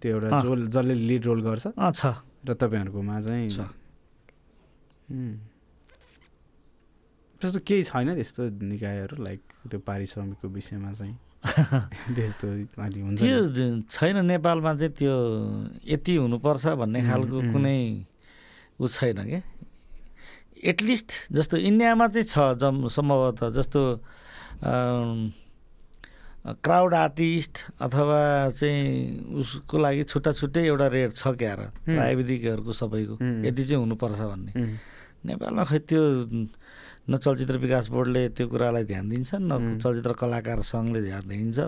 त्यो 0.00 0.10
एउटा। 0.16 0.28
जो 0.44 0.50
जसले 0.72 0.94
लिड 1.08 1.22
रोल 1.28 1.40
गर्छ 1.44 1.64
छ 1.76 2.02
र 2.44 2.50
तपाईँहरूकोमा 2.56 3.16
चाहिँ 3.20 3.48
छ। 3.48 3.60
त्यस्तो 7.40 7.60
केही 7.68 7.82
छैन 7.82 8.08
त्यस्तो 8.14 8.42
निकायहरू 8.64 9.14
लाइक 9.22 9.40
त्यो 9.70 9.78
पारिश्रमिकको 9.86 10.48
विषयमा 10.48 10.92
चाहिँ 10.92 11.16
त्यस्तो 12.16 12.46
अलि 12.82 13.00
हुन्छ 13.00 13.20
त्यो 13.22 13.38
छैन 13.90 14.16
नेपालमा 14.26 14.72
चाहिँ 14.74 14.92
त्यो 14.98 15.14
यति 15.86 16.12
हुनुपर्छ 16.16 16.64
भन्ने 16.80 17.00
खालको। 17.06 17.36
कुनै 17.52 17.78
ऊ 18.80 18.86
छैन 18.86 19.18
क्या 19.30 19.40
एटलिस्ट 20.64 21.10
जस्तो 21.32 21.56
इन्डियामा 21.70 22.06
चाहिँ 22.08 22.26
छ 22.26 22.36
जम 22.60 22.88
सम्भवतः 22.88 23.50
जस्तो 23.56 23.82
क्राउड 26.64 26.94
आर्टिस्ट 26.94 27.54
अथवा 27.82 28.20
चाहिँ 28.56 29.36
उसको 29.38 29.78
लागि 29.78 30.02
छुट्टा 30.10 30.32
छुट्टै 30.32 30.62
एउटा 30.66 30.86
रेट 30.94 31.12
छ 31.12 31.28
क्या 31.36 31.54
र. 31.54 31.60
प्राविधिकहरूको 31.84 32.72
सबैको. 32.72 33.14
यति 33.46 33.62
चाहिँ 33.64 33.80
हुनुपर्छ 33.82 34.20
भन्ने 34.30 34.52
नेपालमा 35.26 35.64
खै 35.66 35.78
त्यो 35.90 36.02
न 37.06 37.16
चलचित्र 37.22 37.56
विकास 37.62 37.86
बोर्डले 37.94 38.22
त्यो 38.34 38.46
कुरालाई 38.50 38.84
ध्यान 38.84 39.04
दिन्छ 39.08 39.30
न. 39.38 39.78
चलचित्र 39.78 40.12
कलाकार 40.18 40.58
सङ्घले 40.62 41.00
ध्यान 41.06 41.24
दिन्छ। 41.30 41.58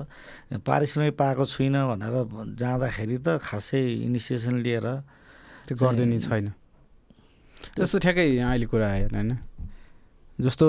पारिश्रमिक 0.67 1.15
पाएको 1.15 1.45
छुइनँ 1.47 1.83
भनेर 1.91 2.15
जाँदाखेरि 2.59 3.17
त 3.23 3.39
खासै 3.39 3.83
इनिसिएसन 4.07 4.55
लिएर 4.67 4.87
त्यो 5.71 5.75
गरिदिने 5.79 6.19
छैन। 6.27 6.47
त्यस्तो 7.75 7.99
ठ्याक्कै 8.03 8.27
यहाँ 8.35 8.51
अहिले 8.55 8.67
कुरा 8.67 8.87
आयो 8.87 9.07
होइन? 9.15 9.31
जस्तो 10.39 10.67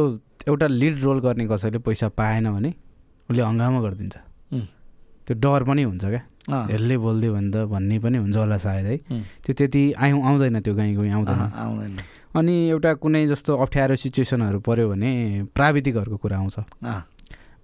एउटा 0.49 0.67
लिड 0.69 0.95
रोल 1.01 1.19
गर्ने 1.25 1.45
कसैले 1.49 1.79
पैसा 1.85 2.07
पाएन 2.13 2.45
भने 2.53 2.69
उसले 3.29 3.41
हङ्गामा 3.41 3.79
गरिदिन्छ. 3.85 4.15
त्यो 5.25 5.33
डर 5.37 5.61
पनि 5.65 5.83
हुन्छ 5.85 6.05
क्या। 6.05 6.21
यसले 6.49 6.95
बोलिदियो 6.97 7.31
भने 7.33 7.49
त 7.53 7.57
भन्ने 7.69 7.97
पनि 8.01 8.17
हुन्छ 8.17 8.37
होला 8.37 8.57
सायद। 8.57 8.85
है. 8.85 8.97
त्यो 9.45 9.53
त्यति 9.53 9.81
आउँ 9.93 10.21
आउँदैन 10.25 10.61
त्यो 10.65 10.73
गाई 10.73 10.93
गई 10.97 11.09
आउँदैन 11.09 11.41
आउँदैन। 11.53 11.93
अनि 12.35 12.55
एउटा 12.69 12.93
कुनै 12.93 13.25
जस्तो 13.27 13.55
अप्ठ्यारो 13.57 13.95
सिचुएसनहरू 13.95 14.59
पऱ्यो 14.59 14.89
भने 14.89 15.11
प्राविधिकहरूको 15.55 16.17
कुरा 16.17 16.37
आउँछ। 16.37 16.55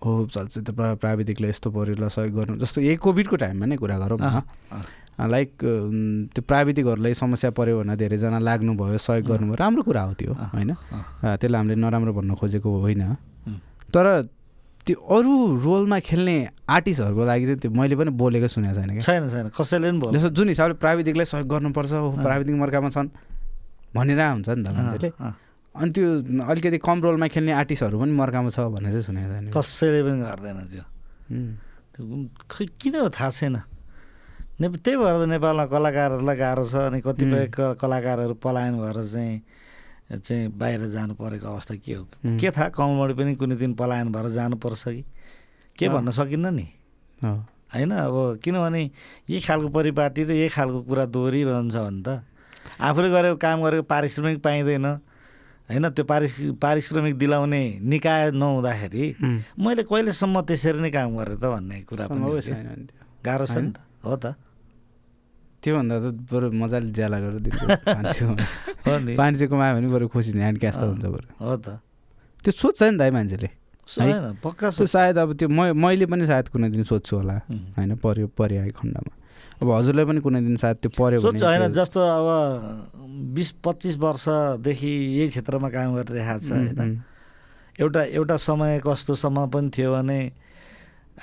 हो 0.05 0.11
चलचित्र 0.28 0.74
प्रा- 0.74 0.97
प्राविधिकले 0.97 1.49
यस्तो 1.49 1.72
पऱ्यो 1.72 1.95
ल 1.95 2.07
सहयोग 2.09 2.34
गर्नु 2.36 2.55
जस्तो 2.57 2.82
यही 2.82 2.95
कोभिडको 2.97 3.36
टाइममा 3.36 3.66
नै 3.66 3.76
कुरा 3.78 3.97
गरौँ 3.97 4.20
न 4.22 4.41
लाइक 5.30 5.51
त्यो 6.34 6.41
प्राविधिकहरूलाई 6.41 7.13
समस्या 7.13 7.51
पऱ्यो 7.51 7.80
भने 7.80 7.95
धेरैजना 7.95 8.39
लाग्नुभयो 8.39 8.97
सहयोग 8.97 9.26
गर्नुभयो 9.26 9.55
राम्रो 9.55 9.84
कुरा 9.84 10.01
हो 10.03 10.13
त्यो 10.13 10.34
होइन? 10.34 10.72
त्यसलाई 11.39 11.57
हामीले 11.57 11.76
नराम्रो 11.80 12.11
भन्न 12.13 12.36
खोजेको 12.36 12.70
होइन. 12.82 13.01
तर 13.93 14.05
त्यो 14.86 14.95
अरू 15.01 15.34
रोलमा 15.63 15.99
खेल्ने 15.99 16.36
आर्टिस्टहरूको 16.70 17.24
लागि 17.26 17.45
चाहिँ 17.45 17.59
त्यो 17.59 17.72
मैले 17.72 17.95
पनि 17.95 18.11
बोलेको 18.11 18.47
सुनेको 18.47 18.76
छैन 18.76 18.89
क्या। 18.91 19.01
छैन 19.01 19.24
छैन 19.30 19.47
कसैले 19.55 19.88
पनि 19.97 20.13
जस्तो 20.13 20.30
जुन 20.36 20.47
हिसाबले 20.49 20.74
प्राविधिकलाई 20.84 21.26
सहयोग 21.26 21.47
गर्नुपर्छ 21.47 21.91
प्राविधिक 22.22 22.55
मर्कामा 22.55 22.89
छन्। 22.89 23.09
भनेर 23.95 24.19
हुन्छ 24.19 24.49
नि 24.49 24.63
त 24.63 24.67
मान्छेले। 24.75 25.09
अनि 25.75 25.91
त्यो 25.95 26.07
अलिकति 26.51 26.77
कम 26.83 26.97
रोलमा 27.03 27.27
खेल्ने 27.31 27.51
आर्टिस्टहरू 27.51 27.95
पनि 27.99 28.11
मर्कामा 28.11 28.49
छ 28.51 28.59
भनेर 28.75 28.91
चाहिँ 28.91 29.07
सुनेको 29.07 29.31
छैन 29.31 29.47
कसैले 29.55 29.99
पनि 30.03 30.17
गर्दैन 30.23 30.59
त्यो। 30.71 30.83
खै 32.51 32.65
किन 32.79 32.95
थाहा 33.11 33.29
छैन। 33.31 33.55
ने 34.55 34.67
त्यही 34.71 34.95
भएर 34.95 35.15
नेपालमा 35.35 35.65
कलाकारहरूलाई 35.67 36.35
गाह्रो 36.39 36.63
छ 36.71 36.75
अनि 36.87 36.99
कतिपय 37.03 37.75
कलाकारहरू 37.75 38.35
पलायन 38.39 38.79
भएर 38.79 38.97
चाहिँ 39.03 39.35
चाहिँ 40.15 40.47
बाहिर 40.53 40.81
जानु 40.95 41.13
परेको 41.19 41.43
अवस्था 41.43 41.75
के 41.83 41.93
हो. 41.93 42.03
के 42.39 42.49
थाहा? 42.55 42.69
कमलमणि 42.71 43.13
पनि 43.19 43.35
कुनै 43.35 43.55
दिन 43.59 43.73
पलायन 43.75 44.11
भएर 44.15 44.31
जानुपर्छ 44.31 44.83
कि? 44.87 45.03
के। 45.75 45.89
भन्न 45.89 46.11
सकिन्न 46.15 46.53
नि। 46.55 46.67
होइन 47.23 47.91
अब 47.91 48.39
किनभने 48.39 48.81
यही 49.27 49.39
खालको 49.43 49.69
परिपाटी 49.75 50.23
र 50.23 50.31
यही 50.31 50.49
खालको 50.55 50.79
कुरा 50.87 51.05
दोहोरिरहन्छ 51.11 51.75
भने 51.75 52.01
त 52.05 52.23
आफूले 52.82 53.09
गरेको 53.09 53.37
काम 53.37 53.58
गरेको 53.63 53.83
पारिश्रमिक 53.83 54.42
पाइँदैन। 54.42 54.86
होइन 55.70 55.89
त्यो 55.89 56.05
पारि 56.05 56.28
पारिश्रमिक 56.62 57.13
दिलाउने 57.17 57.63
निकाय 57.82 58.32
नहुँदाखेरि. 58.32 59.05
मैले 59.58 59.83
कहिलेसम्म 59.83 60.42
त्यसरी 60.42 60.79
नै 60.79 60.92
काम 60.92 61.17
गरेँ 61.17 61.37
त 61.42 61.46
भन्ने 61.46 61.82
कुरा 61.89 62.05
पनि 62.08 62.21
हो 62.21 62.37
गाह्रो 63.25 63.46
छ 63.46 63.58
नि 63.58 63.71
त 63.74 63.78
हो 64.05 64.16
त। 64.16 64.25
त्योभन्दा 65.63 65.96
त 65.97 66.05
बरु 66.29 66.47
मजाले 66.54 66.93
ज्याला 66.93 67.17
गरेर 67.20 67.42
पाँच 67.82 68.21
हो। 68.21 68.33
सय 69.39 69.47
कमायो 69.50 69.74
भने 69.75 69.87
बरु 69.89 70.05
खुसी 70.13 70.32
ह्यान्ड 70.37 70.59
क्यास 70.62 70.78
त। 70.78 70.83
हुन्छ 70.86 71.05
बरु। 71.05 71.28
हो 71.42 71.58
त। 71.58 71.82
त्यो 72.46 72.51
सोध्छ 72.54 72.83
नि 72.93 72.97
दाइ 73.01 73.09
मान्छेले। 73.09 73.50
होइन 73.89 74.37
पक्का 74.46 74.70
सायद 74.70 75.17
अब 75.17 75.33
त्यो 75.33 75.50
मैले 75.50 76.05
पनि 76.05 76.25
सायद 76.29 76.47
कुनै 76.54 76.70
दिन 76.70 76.83
सोध्छु 76.86 77.17
होला. 77.17 77.42
होइन 77.50 77.96
पर्यो 77.97 78.28
परिआएको 78.37 78.78
खण्डमा। 78.78 79.12
अब 79.61 79.67
हजुरलाई 79.71 80.05
पनि 80.05 80.19
कुनै 80.19 80.41
दिन 80.41 80.55
सायद 80.59 80.77
त्यो 80.83 80.91
पर्यो 80.97 81.19
सोच 81.21 81.43
होइन 81.43 81.73
जस्तो 81.73 81.99
अब 81.99 82.27
बिस 83.36 83.49
पच्चिस 83.63 83.95
वर्षदेखि 83.97 84.93
यही 85.19 85.27
क्षेत्रमा 85.32 85.69
काम 85.71 85.95
गरिरहेको 85.95 86.39
छ 86.39 86.51
होइन। 86.51 87.01
एउटा 87.79 88.01
एउटा 88.19 88.36
समय 88.36 88.82
कस्तोसम्म 88.83 89.47
पनि 89.51 89.69
थियो 89.71 89.89
भने 89.95 90.19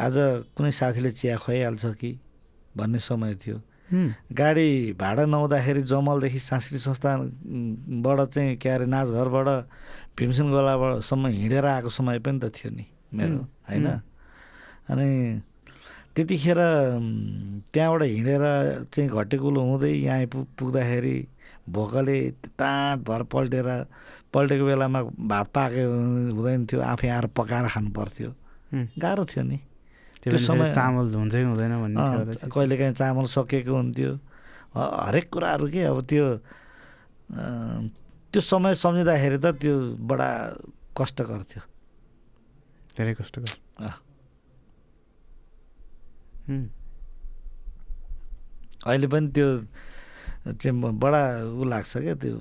आज 0.00 0.14
कुनै 0.56 0.70
साथीले 0.72 1.10
चिया 1.12 1.36
खुवाइहाल्छ 1.36 1.84
कि 2.00 2.10
भन्ने 2.76 2.98
समय 2.98 3.34
थियो। 3.36 3.60
गाडी 4.32 4.68
भाडा 4.96 5.24
नहुँदाखेरि 5.28 5.82
जमलदेखि 5.84 6.38
सांस्कृतिक 6.40 6.80
संस्थानबाट 6.80 8.20
चाहिँ 8.32 8.56
के 8.56 8.68
अरे 8.68 8.86
नाचघरबाट 8.88 9.48
भीमसेन 10.16 10.48
गोलाबाटसम्म 10.48 11.26
हिँडेर 11.36 11.64
आएको 11.66 11.90
समय 11.92 12.18
पनि 12.24 12.38
त 12.40 12.48
थियो 12.48 12.72
नि 12.72 12.86
मेरो 13.12 13.44
होइन। 13.68 13.86
अनि 14.88 15.08
त्यतिखेर 16.16 16.58
त्यहाँबाट 17.72 18.02
हिँडेर 18.02 18.42
चाहिँ 18.92 19.08
घटेकुलो 19.10 19.60
हुँदै 19.60 19.92
यहाँ 19.92 20.26
पुग्दाखेरि 20.58 21.16
भोकले 21.68 22.18
टाँट 22.60 22.98
भएर 23.08 23.22
पल्टेर 23.32 23.68
पल्टेको 24.32 24.64
बेलामा 24.66 25.00
भात 25.02 25.46
पाके 25.54 25.82
हुँदैन 26.36 26.66
थियो 26.68 26.80
आफै 26.80 27.08
आएर 27.08 27.26
पकाएर 27.36 27.66
खानु 27.68 27.90
पर्थ्यो। 27.96 28.30
गाह्रो 28.98 29.24
थियो 29.24 29.44
नि। 29.44 29.58
त्यो 30.22 30.38
समय- 30.38 30.74
चामल 30.74 31.14
हुन्छै 31.14 31.42
हुँदैन 31.42 31.72
भन्ने। 31.82 32.00
कहिलेकाहीँ 32.52 32.94
चामल 33.00 33.26
सकिएको 33.36 33.72
हुन्थ्यो। 33.72 34.12
हरेक 34.76 35.26
कुराहरू 35.32 35.66
के 35.72 35.82
अब 35.84 35.98
त्यो 36.04 36.26
त्यो 38.32 38.40
समय 38.40 38.74
सम्झिँदाखेरि 38.74 39.38
त 39.38 39.46
त्यो 39.60 39.74
बडा 40.08 40.28
कष्टकर 40.98 41.40
थियो। 41.50 41.62
धेरै 42.96 43.14
कष्टकर। 43.14 43.88
अहिले 48.86 49.06
पनि 49.06 49.28
त्यो 49.30 49.48
चाहिँ 50.58 50.74
बडा 51.02 51.22
ऊ 51.54 51.62
लाग्छ 51.70 51.92
क्या 52.02 52.14
त्यो। 52.18 52.34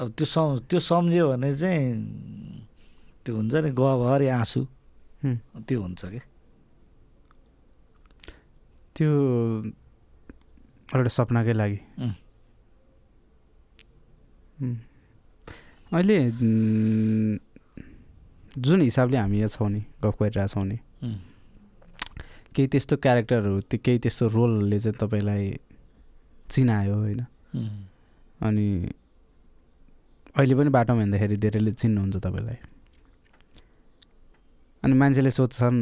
अब 0.00 0.06
त्यो 0.16 0.26
सम् 0.26 0.60
त्यो 0.68 0.80
सम्झ्यो 0.80 1.24
भने 1.32 1.50
चाहिँ 1.56 1.84
त्यो 3.24 3.32
हुन्छ 3.36 3.54
नि 3.64 3.70
गहभरि 3.76 4.28
आँसु। 4.28 4.60
त्यो 5.66 5.78
हुन्छ 5.82 6.02
कि 6.12 6.20
त्यो 8.96 9.10
एउटा 10.96 11.10
सपनाकै 11.16 11.54
लागि। 11.60 11.78
अहिले 15.92 16.16
जुन 18.56 18.80
हिसाबले 18.80 19.16
हामी 19.16 19.36
यहाँ 19.38 19.52
छौँ 19.52 19.68
नि 19.68 19.80
गफ 20.02 20.16
गरिरहेछौँ 20.22 20.64
नि। 20.64 20.76
केही 22.56 22.68
त्यस्तो 22.72 22.96
क्यारेक्टरहरू 23.04 23.60
त्यो 23.68 23.78
केही 23.84 23.98
त्यस्तो 24.04 24.24
रोलले 24.32 24.78
चाहिँ 24.78 24.96
तपाईँलाई 24.96 25.44
चिनायो 26.50 26.94
होइन। 26.94 27.20
अनि 28.40 28.66
अहिले 30.36 30.54
पनि 30.56 30.70
बाटोमा 30.72 31.00
हिँड्दाखेरि 31.00 31.36
धेरैले 31.36 31.72
चिन्नुहुन्छ 31.72 32.16
तपाईँलाई। 32.16 32.58
अनि 34.82 34.94
मान्छेले 34.94 35.30
सोध्छन् 35.30 35.78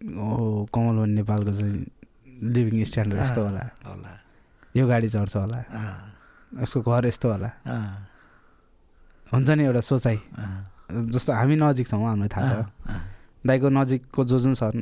ओ 0.00 0.64
कमल 0.74 0.96
बन 1.00 1.10
नेपालको 1.16 1.52
चाहिँ 1.52 1.76
लिभिङ 2.54 2.84
स्ट्यान्डर्ड 2.84 3.20
यस्तो 3.20 3.40
होला। 3.44 3.64
होला। 3.88 4.12
यो 4.76 4.84
गाडी 4.88 5.08
चढ्छ 5.08 5.36
होला। 5.36 5.58
उसको 6.62 6.78
घर 6.80 7.06
यस्तो 7.06 7.26
होला। 7.32 7.50
हुन्छ 9.32 9.48
नि 9.50 9.62
एउटा 9.64 9.80
सोचाइ। 9.80 10.18
जस्तो 11.14 11.32
हामी 11.32 11.56
नजिक 11.56 11.86
छौँ 11.88 12.04
हामीलाई 12.04 12.28
थाहा 12.28 12.52
छ। 12.52 12.64
दाइको 13.46 13.68
नजिकको 13.68 14.20
जो 14.24 14.38
जुन 14.40 14.54
छन् 14.54 14.78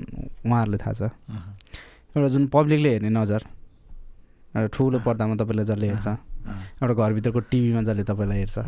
उहाँहरूलाई 0.46 0.80
थाहा 0.82 0.92
छ। 0.92 1.02
एउटा 2.14 2.28
जुन 2.34 2.46
पब्लिकले 2.50 2.88
हेर्ने 2.92 3.10
नजर 3.14 3.42
एउटा 4.54 4.68
ठुलो 4.74 4.98
पर्दामा 5.06 5.34
तपाईँलाई 5.38 5.66
जसले 5.70 5.86
हेर्छ 5.88 6.06
एउटा 6.82 6.94
घरभित्रको 6.94 7.40
टिभीमा 7.50 7.82
जसले 7.86 8.02
तपाईँलाई 8.08 8.38
हेर्छ। 8.38 8.58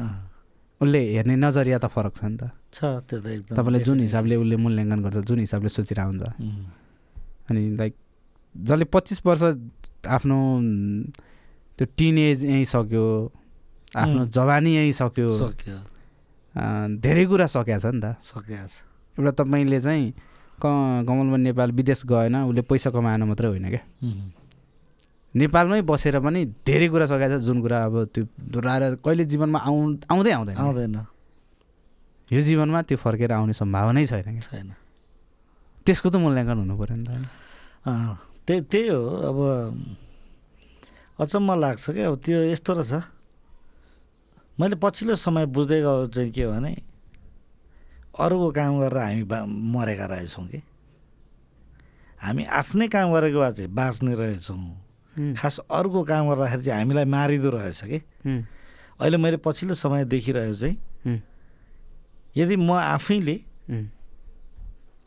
उसले 0.80 1.00
हेर्ने 1.16 1.34
नजरिया 1.36 1.78
त 1.78 1.86
फरक 1.92 2.12
छ 2.16 2.24
नि 2.24 2.36
त। 2.40 2.42
छ 2.72 2.78
त्यो 3.04 3.18
त 3.20 3.26
एकदम 3.26 3.54
तपाईँलाई 3.56 3.82
जुन। 3.84 3.98
हिसाबले 4.00 4.34
उसले 4.40 4.56
मूल्याङ्कन 4.56 5.00
गर्छ 5.04 5.18
जुन 5.28 5.38
हिसाबले 5.44 5.68
सोचिरहेको 5.68 6.10
हुन्छ। 6.10 6.24
अनि 7.50 7.62
लाइक 7.76 7.94
जसले 8.54 8.84
पच्चिस 8.88 9.18
वर्ष 9.26 9.42
आफ्नो 10.06 10.38
त्यो 11.76 11.86
टिन 11.96 12.16
एज 12.18 12.38
यहीँ 12.44 12.64
सक्यो 12.64 13.04
आफ्नो। 13.96 14.20
जवानी 14.32 14.70
यहीँ 14.76 14.92
सक्यो 14.92 15.28
धेरै 17.04 17.24
कुरा 17.26 17.46
सकिया 17.46 17.78
छ 17.78 17.86
नि 17.92 18.00
त। 18.00 18.16
सकिया 18.20 18.64
छ। 18.66 18.89
एउटा 19.20 19.44
तपाईँले 19.44 19.80
चाहिँ 19.80 20.04
क 20.56 20.64
कमलमान 21.08 21.40
नेपाल 21.40 21.70
विदेश 21.72 22.04
गएन 22.08 22.36
उसले 22.48 22.62
पैसा 22.64 22.90
कमाएन 22.90 23.22
मात्रै 23.28 23.48
होइन 23.48 23.68
क्या? 23.68 23.82
नेपालमै 25.34 25.80
बसेर 25.86 26.18
पनि 26.20 26.40
धेरै 26.66 26.88
कुरा 26.88 27.06
छ 27.06 27.12
जुन 27.44 27.60
कुरा 27.62 27.78
अब 27.84 27.94
त्यो 28.12 28.24
दोहोऱ्याएर 28.50 28.94
कहिले 29.04 29.24
जीवनमा 29.30 29.58
आउ 29.62 29.76
आउँदै 30.10 30.30
आउँदैन। 30.32 30.56
आउँदैन। 30.56 30.96
यो 32.32 32.40
जीवनमा 32.40 32.82
त्यो 32.82 32.96
फर्केर 32.98 33.32
आउने 33.32 33.52
सम्भावनै 33.54 34.04
छैन 34.06 34.22
क्या। 34.22 34.42
छैन। 34.42 34.74
त्यसको 35.86 36.10
त 36.10 36.16
मूल्याङ्कन 36.18 36.58
हुनु 36.66 36.74
पऱ्यो 36.76 36.96
नि 36.96 37.04
त। 37.06 37.10
त्यही 38.46 38.60
त्यही 38.66 38.88
हो। 38.90 39.00
अब 39.28 39.38
अचम्म 41.20 41.48
लाग्छ 41.60 41.84
क्या। 41.90 42.08
अब 42.10 42.14
त्यो 42.24 42.38
यस्तो 42.50 42.72
रहेछ। 42.74 42.92
मैले 44.58 44.76
पछिल्लो 44.82 45.14
समय 45.14 45.46
बुझ्दै 45.46 45.78
गएको 45.80 46.06
चाहिँ 46.10 46.30
के 46.34 46.46
भने 46.46 46.72
अरूको 48.20 48.50
काम 48.52 48.72
गरेर 48.80 48.98
हामी 48.98 49.22
बा 49.24 49.38
मरेका 49.46 50.06
रहेछौँ 50.06 50.46
कि? 50.48 50.60
हामी 52.20 52.44
आफ्नै 52.44 52.86
काम 52.88 53.12
गरेको 53.12 53.40
भए 53.40 53.52
चाहिँ 53.56 53.70
बाँच्ने 53.72 54.14
रहेछौँ। 54.14 55.34
खास 55.36 55.58
अरूको 55.70 56.02
काम 56.04 56.28
गर्दाखेरि 56.30 56.62
चाहिँ 56.62 56.78
हामीलाई 56.80 57.04
मारिदो 57.04 57.50
रहेछ 57.50 57.80
कि? 57.84 57.98
अहिले 59.00 59.16
मैले 59.16 59.36
पछिल्लो 59.40 59.74
समय 59.74 60.04
देखिरहेको 60.04 60.54
चाहिँ 60.54 60.76
यदि 62.36 62.56
म 62.56 62.70
आफैले 62.72 63.36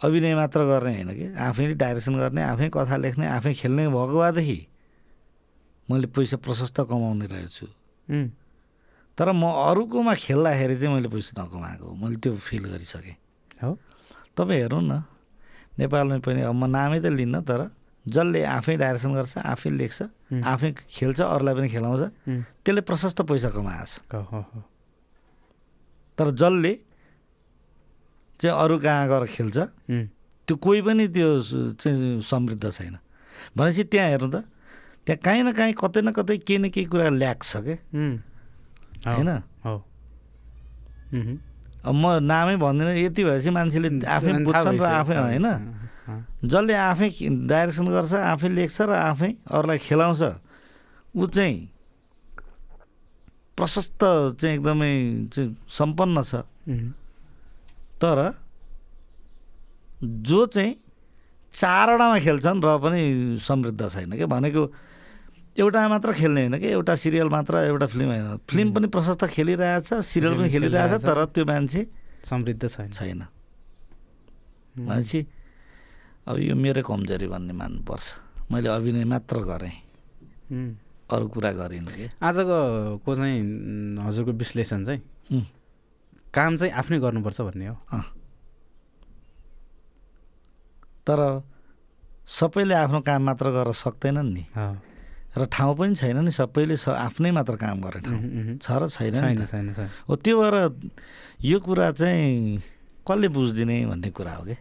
अभिनय 0.04 0.36
मात्र 0.36 0.60
गर्ने 0.68 0.92
होइन 0.94 1.10
कि? 1.16 1.26
आफैले 1.38 1.74
डाइरेक्सन 1.80 2.14
गर्ने 2.18 2.42
आफै 2.44 2.70
कथा 2.74 2.98
लेख्ने 2.98 3.28
आफै 3.28 3.54
खेल्ने 3.54 3.88
भएको 3.88 4.20
भएदेखि 4.20 4.60
मैले 5.88 6.08
पैसा 6.12 6.38
प्रशस्त 6.44 6.80
कमाउने 6.90 7.26
रहेछु। 7.28 7.66
तर 9.18 9.32
म 9.32 9.44
अरूकोमा 9.46 10.14
खेल्दाखेरि 10.18 10.76
चाहिँ 10.78 10.94
मैले 10.96 11.10
पैसा 11.14 11.32
नकमाएको 11.38 11.86
हो। 11.86 11.94
मैले 12.02 12.18
त्यो 12.18 12.34
फिल 12.38 12.64
गरिसकेँ। 12.66 13.16
हो? 13.64 13.78
तपाईँ 14.34 14.60
हेर्नु 14.62 14.82
न 14.82 15.04
नेपालमै 15.80 16.20
पनि 16.26 16.42
अब 16.50 16.54
म 16.54 16.66
नामै 16.66 17.00
त 17.02 17.14
लिन्न 17.14 17.42
तर 17.46 17.70
जसले 18.06 18.42
आफै 18.44 18.76
डाइरेक्सन 18.78 19.12
गर्छ 19.14 19.34
आफै 19.38 19.70
लेख्छ 19.70 20.00
आफै 20.44 20.70
खेल्छ 20.92 21.20
अरूलाई 21.22 21.54
पनि 21.56 21.68
खेलाउँछ 21.70 22.04
त्यसले 22.66 22.82
प्रशस्त 22.82 23.22
पैसा 23.30 23.50
कमाएको 23.54 23.86
छ। 23.86 23.96
तर 26.18 26.28
जसले 26.34 26.74
चाहिँ 28.42 28.54
अरू 28.54 28.76
कहाँ 28.82 29.08
गएर 29.08 29.24
खेल्छ 29.30 29.58
त्यो 30.48 30.56
कोही 30.58 30.82
पनि 30.82 31.08
त्यो 31.14 31.30
चाहिँ 31.80 32.22
समृद्ध 32.22 32.66
छैन। 32.70 32.98
भनेपछि 33.58 33.84
त्यहाँ 33.94 34.10
हेर्नु 34.10 34.30
त 34.30 34.36
त्यहाँ 35.06 35.20
काहीँ 35.24 35.44
न 35.44 35.52
काहीँ 35.54 35.74
कतै 35.74 36.02
न 36.02 36.12
कतै 36.12 36.38
केही 36.44 36.60
न 36.60 36.70
केही 36.74 36.86
कुरा 36.92 37.10
ल्याक 37.14 37.40
छ 37.44 37.64
क्या 37.64 37.78
होइन? 39.06 39.30
अब 41.84 41.94
म 41.94 42.04
नामै 42.24 42.56
भन्दिनँ 42.58 42.96
यति 42.96 43.22
भएपछि 43.24 43.50
मान्छेले 43.52 43.90
आफै 44.08 44.32
बुझ्छन् 44.48 44.80
र 44.80 44.86
आफै 45.04 45.16
होइन? 45.20 45.48
जसले 46.44 46.74
आफै 46.74 47.08
डाइरेक्सन 47.52 47.88
गर्छ 47.88 48.14
आफै 48.14 48.50
लेख्छ 48.56 48.78
र 48.88 48.92
आफै 48.92 49.30
अरूलाई 49.52 49.80
खेलाउँछ 49.88 50.22
ऊ 51.16 51.24
चाहिँ 51.28 51.56
प्रशस्त 53.58 54.02
चाहिँ 54.40 54.56
एकदमै 54.58 54.92
चाहिँ 55.32 55.50
सम्पन्न 55.70 56.18
छ। 56.24 56.34
तर 58.02 58.18
जो 60.24 60.40
चाहिँ 60.52 60.72
चारवटामा 61.54 62.18
खेल्छन् 62.26 62.64
र 62.66 62.68
पनि 62.84 63.02
समृद्ध 63.40 63.82
छैन 63.94 64.12
क्या 64.18 64.28
भनेको 64.28 64.64
एउटा 65.60 65.88
मात्र 65.88 66.14
खेल्ने 66.14 66.42
होइन 66.42 66.60
कि? 66.60 66.68
एउटा 66.68 66.96
सिरियल 66.96 67.30
मात्र 67.30 67.54
एउटा 67.70 67.86
फिल्म 67.86 68.08
होइन। 68.10 68.38
फिल्म 68.50 68.74
पनि 68.74 68.88
प्रशस्त 68.88 69.26
खेलिरहेछ 69.26 69.94
सिरियल 69.94 70.34
पनि 70.38 70.50
खेलिरहेछ। 70.50 71.02
तर 71.02 71.26
त्यो 71.26 71.46
मान्छे 71.46 71.82
समृद्ध 72.26 72.68
छैन। 72.68 72.90
छैन। 72.92 73.22
उम्, 73.22 74.88
भनेपछि 74.88 75.20
अब 76.28 76.38
यो 76.40 76.56
मेरो 76.56 76.82
कमजोरी 76.82 77.28
भन्ने 77.28 77.54
मान्नुपर्छ। 77.54 78.06
मैले 78.52 78.70
अभिनय 78.70 79.04
मात्र 79.06 79.38
गरेँ। 79.40 79.76
अरू 81.12 81.28
कुरा 81.28 81.52
गरिनँ 81.52 81.94
कि। 81.94 82.10
आजको 82.24 82.58
को 83.06 83.16
चाहिँ 83.16 83.38
हजुरको 84.02 84.32
विश्लेषण 84.34 84.86
चाहिँ? 84.86 85.02
काम 86.34 86.58
चाहिँ 86.58 86.74
आफ्नै 86.74 86.98
गर्नुपर्छ 87.00 87.42
भन्ने 87.42 87.68
हो। 87.68 87.78
तर 91.06 91.20
सबैले 92.26 92.76
आफ्नो 92.76 93.00
काम 93.06 93.22
मात्र 93.22 93.52
गरेर 93.52 93.74
सक्दैनन् 93.74 94.34
नि। 94.34 94.44
र 95.34 95.46
ठाउँ 95.50 95.76
पनि 95.78 95.96
छैन 95.96 96.18
नि 96.24 96.32
सबैले 96.32 96.78
स 96.78 96.94
आफ्नै 96.94 97.32
मात्र 97.34 97.56
काम 97.58 97.82
गर्ने 97.82 98.02
ठाउँ। 98.06 98.58
छ 98.62 98.68
र 98.78 98.88
छैन 98.88 99.74
हो 100.08 100.14
त्यो 100.16 100.36
भएर 100.38 100.56
यो 101.42 101.58
कुरा 101.60 101.92
चाहिँ 101.92 102.62
कसले 103.02 103.28
बुझिदिने 103.34 103.78
भन्ने 103.90 104.10
कुरा 104.14 104.34
हो 104.34 104.44
कि? 104.46 104.56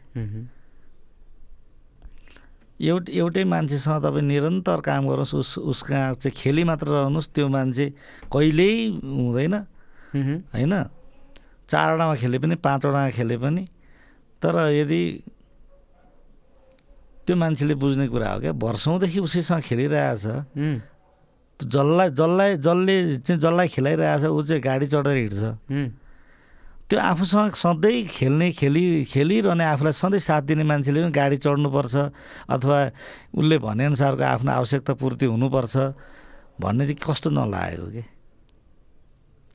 एउट 2.81 3.05
एउटै 3.15 3.45
मान्छेसँग 3.45 4.03
तपाईँ 4.03 4.27
निरन्तर 4.27 4.81
काम 4.81 5.03
गर्नुहोस् 5.07 5.35
उस 5.35 5.51
उसका 5.71 6.01
चाहिँ 6.19 6.35
खेली 6.35 6.65
मात्र 6.65 6.87
रहनुहोस् 6.89 7.29
त्यो 7.31 7.47
मान्छे 7.49 7.87
कहिल्यै 8.33 8.73
हुँदैन। 8.99 9.55
होइन? 10.51 10.75
चारवटामा 11.69 12.15
खेले 12.17 12.39
पनि 12.43 12.55
पाँचवटामा 12.59 13.11
खेले 13.15 13.37
पनि। 13.39 13.63
तर 14.43 14.55
यदि 14.75 15.03
त्यो 17.27 17.35
मान्छेले 17.37 17.75
बुझ्ने 17.79 18.07
कुरा 18.09 18.29
हो 18.33 18.39
क्या। 18.41 18.53
वर्षौँदेखि 18.53 19.21
उसैसँग 19.21 19.63
खेलिरहेछ 19.63 20.25
जसलाई 21.61 22.11
जसलाई 22.19 22.57
जसले 22.59 22.97
चाहिँ 23.23 23.41
जसलाई 23.41 23.69
खेलाइरहेछ 23.71 24.25
ऊ 24.27 24.43
चाहिँ 24.43 24.63
गाडी 24.63 24.87
चढेर 24.91 25.17
हिँड्छ। 25.17 25.43
त्यो 26.91 26.99
आफूसँग 27.01 27.55
सधैँ 27.55 28.05
खेल्ने 28.11 28.51
खेलि 28.53 29.05
खेलिरहने 29.09 29.65
आफूलाई 29.65 29.93
सधैँ 29.95 30.21
साथ 30.21 30.43
दिने 30.51 30.65
मान्छेले 30.67 31.01
पनि 31.03 31.11
गाडी 31.15 31.37
चढ्नुपर्छ 31.41 31.95
अथवा 32.51 32.79
उसले 33.39 33.57
भनेअनुसारको 33.59 34.25
आफ्नो 34.27 34.51
आवश्यकता 34.53 34.93
पूर्ति 34.99 35.27
हुनुपर्छ 35.31 35.77
भन्ने 36.61 36.85
चाहिँ 36.85 37.01
कस्तो 37.01 37.31
नलागेको 37.31 37.87
कि? 37.95 38.03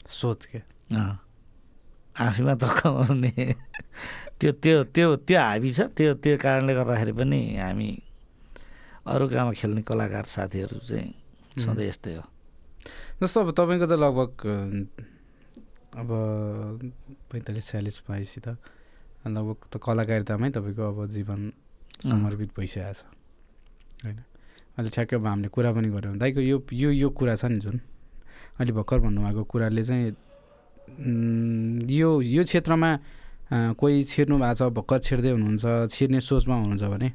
सोच 0.10 0.46
के। 0.46 0.60
आफै 2.18 2.44
मात्र 2.44 2.68
कमाउने। 2.80 3.32
त्यो 4.40 4.52
त्यो 4.64 4.78
त्यो 4.94 5.08
त्यो 5.28 5.40
हाबी 5.40 5.70
छ। 5.72 5.80
त्यो 5.98 6.14
त्यो 6.22 6.38
कारणले 6.38 6.74
गर्दाखेरि 6.78 7.14
पनि 7.18 7.40
हामी 7.58 7.90
अरू 9.10 9.26
काममा 9.34 9.54
खेल्ने 9.58 9.82
कलाकार 9.82 10.26
साथीहरू 10.30 10.78
चाहिँ 10.86 11.10
सधैँ 11.58 11.88
यस्तै 11.90 12.14
हो। 12.16 12.24
जस्तो 13.18 13.38
अब 13.42 13.50
तपाईँको 13.58 13.86
त 13.90 13.94
लगभग 13.98 14.30
अब 15.98 16.10
पैँतालिस 17.34 17.66
छयालिस 17.66 17.98
भएपछि 18.06 18.40
त 18.46 18.48
लगभग 19.26 19.58
त 19.74 19.82
कलाकारितामै 19.82 20.50
तपाईँको 20.54 20.84
अब 20.86 21.00
जीवन 21.10 21.42
समर्पित 22.06 22.50
भइसकेको 22.54 22.94
छ। 22.94 23.02
होइन? 24.06 24.18
अहिले 24.78 24.90
ठ्याक्कै 24.94 25.16
अब 25.18 25.26
हामीले 25.26 25.50
कुरा 25.50 25.70
पनि 25.74 25.90
गऱ्यौँ 25.90 26.18
दाइको 26.22 26.40
यो 26.46 26.58
यो 26.62 26.90
यो 26.94 27.10
कुरा 27.10 27.34
छ 27.42 27.50
नि 27.50 27.58
जुन। 27.66 27.82
अहिले 28.62 28.72
भर्खर 28.78 28.98
भन्नुभएको 29.02 29.44
कुराले 29.50 29.84
चाहिँ 29.84 30.06
यो 31.90 32.10
यो 32.22 32.42
क्षेत्रमा 32.46 32.90
कोही 33.52 34.04
छिर्नु 34.04 34.38
भएको 34.38 34.56
छ 34.56 34.62
भर्खर 34.76 35.00
छिर्दै 35.00 35.32
हुनुहुन्छ 35.32 35.92
छिर्ने 35.92 36.22
सोचमा 36.22 36.56
हुनुहुन्छ 36.56 36.84
भने 36.84 37.12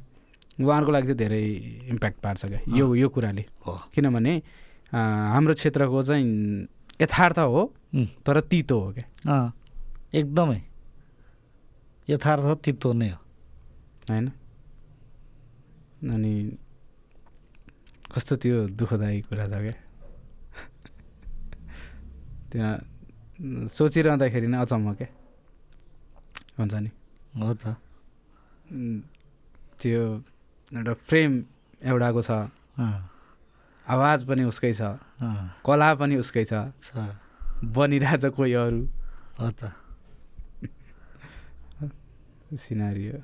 उहाँहरूको 0.61 0.91
लागि 0.91 1.07
चाहिँ 1.07 1.17
धेरै 1.17 1.41
इम्प्याक्ट 1.93 2.19
पार्छ 2.21 2.45
क्या 2.45 2.59
यो 2.77 2.95
यो 2.95 3.09
कुराले। 3.09 3.45
किनभने 3.93 4.41
हाम्रो 4.93 5.53
क्षेत्रको 5.53 6.03
चाहिँ 6.03 6.67
यथार्थ 7.01 7.39
हो 7.39 7.73
तर 8.25 8.39
तितो 8.41 8.79
हो 8.79 8.93
क्या। 8.93 9.51
एकदमै। 10.13 10.61
यथार्थ 12.09 12.61
तितो 12.65 12.93
नै 12.93 13.09
हो। 13.09 13.17
होइन? 14.09 14.31
अनि 16.13 16.57
कस्तो 18.13 18.35
त्यो 18.35 18.67
दुःखदायी 18.77 19.21
कुरा 19.21 19.45
छ 19.45 19.53
क्या। 19.53 19.73
त्यहाँ 22.51 23.67
सोचिरहँदाखेरि 23.69 24.47
नै 24.47 24.57
अचम्म 24.57 24.93
क्या। 24.93 25.07
हुन्छ 26.57 26.73
नि। 26.73 26.91
हो 27.37 27.53
त। 27.53 27.75
त्यो 29.81 30.03
एउटा 30.71 30.93
फ्रेम 31.07 31.31
एउटाको 31.83 32.21
छ। 32.21 32.31
आवाज 33.85 34.19
पनि 34.27 34.43
उसकै 34.47 34.73
छ। 34.73 34.81
कला 35.65 35.89
पनि 35.99 36.15
उसकै 36.23 36.43
छ। 36.45 36.53
बनिरहेछ 37.63 38.25
कोही 38.37 38.53
अरू। 38.53 38.81
हो 39.39 39.49
त। 39.51 39.61
सिनारी 42.53 43.05
हो 43.09 43.19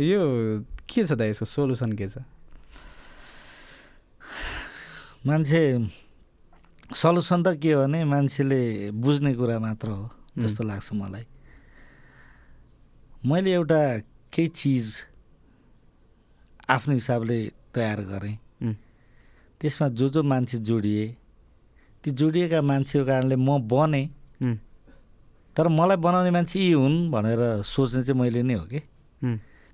यो 0.00 0.22
के 0.88 1.04
छ 1.04 1.12
त 1.12 1.20
यसको 1.28 1.44
सोल्युसन 1.44 1.92
के 1.92 2.06
छ? 2.08 2.24
मान्छे 5.28 5.62
सल्युसन 6.88 7.40
त 7.44 7.48
के 7.60 7.70
हो 7.76 7.84
भने 7.84 8.00
मान्छेले 8.08 8.90
बुझ्ने 8.96 9.30
कुरा 9.36 9.56
मात्र 9.60 9.88
हो 9.92 10.04
जस्तो 10.40 10.64
लाग्छ 10.64 10.88
मलाई। 10.96 11.24
मैले 13.20 13.52
एउटा 13.52 13.80
केही 14.32 14.48
चिज 14.48 14.86
आफ्नो 16.72 16.94
हिसाबले 16.94 17.38
तयार 17.74 18.00
गरेँ। 18.00 18.36
त्यसमा 19.60 19.88
जो 19.92 20.08
जो 20.08 20.22
मान्छे 20.22 20.58
जोडिए 20.64 21.06
ती 22.04 22.10
जोडिएका 22.16 22.60
मान्छेको 22.64 23.04
कारणले 23.04 23.36
म 23.36 23.60
बनेँ। 23.68 24.08
तर 25.52 25.68
मलाई 25.68 25.96
बनाउने 26.00 26.30
मान्छे 26.32 26.56
यी 26.60 26.72
हुन् 26.72 27.10
भनेर 27.12 27.60
सोच्ने 27.60 28.08
चाहिँ 28.08 28.20
मैले 28.20 28.42
नै 28.42 28.54
हो 28.56 28.64
कि। 28.64 28.80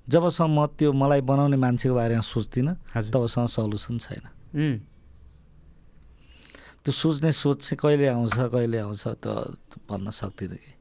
जबसम्म 0.06 0.50
म 0.50 0.66
त्यो 0.74 0.90
मलाई 0.92 1.20
बनाउने 1.22 1.56
मान्छेको 1.56 1.94
बारेमा 1.94 2.26
सोच्दिनँ 2.26 2.74
तबसम्म 3.14 3.46
सल्युसन 3.46 3.96
छैन। 4.02 4.26
त्यो 6.82 6.92
सोच्ने 6.92 7.30
सोच 7.30 7.58
चाहिँ 7.62 7.78
कहिले 7.78 8.06
आउँछ 8.10 8.34
कहिले 8.50 8.78
आउँछ 8.78 9.04
त्यो 9.22 9.34
भन्न 9.86 10.10
सक्दिनँ 10.10 10.58
कि। 10.58 10.72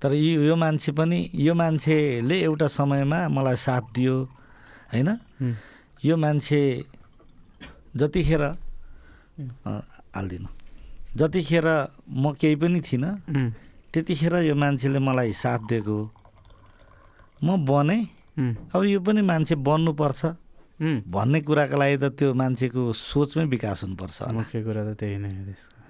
तर 0.00 0.12
यो 0.14 0.42
यो 0.48 0.54
मान्छे 0.56 0.92
पनि 0.96 1.18
यो 1.36 1.52
मान्छेले 1.54 2.36
एउटा 2.40 2.66
समयमा 2.72 3.18
मलाई 3.28 3.56
साथ 3.56 3.84
दियो 3.94 4.16
होइन? 4.92 5.08
यो 6.04 6.14
मान्छे 6.16 6.60
जतिखेर 7.96 8.42
हाल्दिनँ। 10.16 10.48
जतिखेर 11.16 11.66
म 12.08 12.32
केही 12.40 12.56
पनि 12.56 12.80
थिइनँ 12.80 13.12
त्यतिखेर 13.92 14.34
यो 14.48 14.54
मान्छेले 14.54 14.98
मलाई 14.98 15.32
साथ 15.34 15.60
दिएको। 15.68 15.98
म 17.44 17.60
बनेँ। 17.66 18.00
अब 18.72 18.82
यो 18.84 19.00
पनि 19.04 19.20
मान्छे 19.20 19.54
बन्नुपर्छ। 19.58 20.20
भन्ने 21.12 21.38
कुराको 21.44 21.76
लागि 21.76 21.96
त 22.00 22.04
त्यो 22.16 22.32
मान्छेको 22.32 22.80
सोचमै 22.96 23.44
विकास 23.52 23.84
हुनुपर्छ 23.84 24.16
कुरा 24.64 24.82
त 24.86 24.90
त्यही 24.96 25.16
नै। 25.20 25.30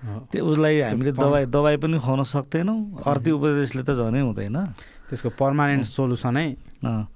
त्यो 0.01 0.41
उसलाई 0.41 0.81
हामीले 0.81 1.13
दबाई 1.13 1.45
दबाई 1.53 1.77
पनि 1.77 1.97
खुवाउन 2.01 2.25
सक्दैनौँ। 2.25 3.05
अर्थी 3.05 3.31
उपदेशले 3.37 3.83
त 3.85 3.91
झनै 4.01 4.21
हुँदैन। 4.25 4.59
त्यसको 5.09 5.29
पर्मानेन्ट 5.37 5.85
सोल्युसनै 5.85 6.47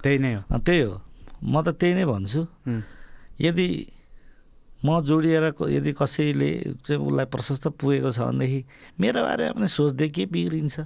त्यही 0.03 0.19
नै 0.21 0.33
हो। 0.37 0.43
त्यही 0.61 0.81
हो। 0.85 0.95
म 1.41 1.55
त 1.65 1.73
त्यही 1.81 1.95
नै 1.97 2.05
भन्छु। 2.05 2.41
यदि 3.41 3.69
म 4.85 5.01
जोडिएर 5.01 5.57
यदि 5.81 5.91
कसैले 5.97 6.51
चाहिँ 6.85 7.01
उसलाई 7.01 7.27
प्रशस्त 7.33 7.65
पुगेको 7.81 8.11
छ 8.13 8.19
भनेदेखि 8.29 8.61
मेरो 9.01 9.21
बारेमा 9.25 9.53
पनि 9.57 9.69
सोच्दै 9.73 10.09
के 10.13 10.29
बिग्रिन्छ। 10.29 10.77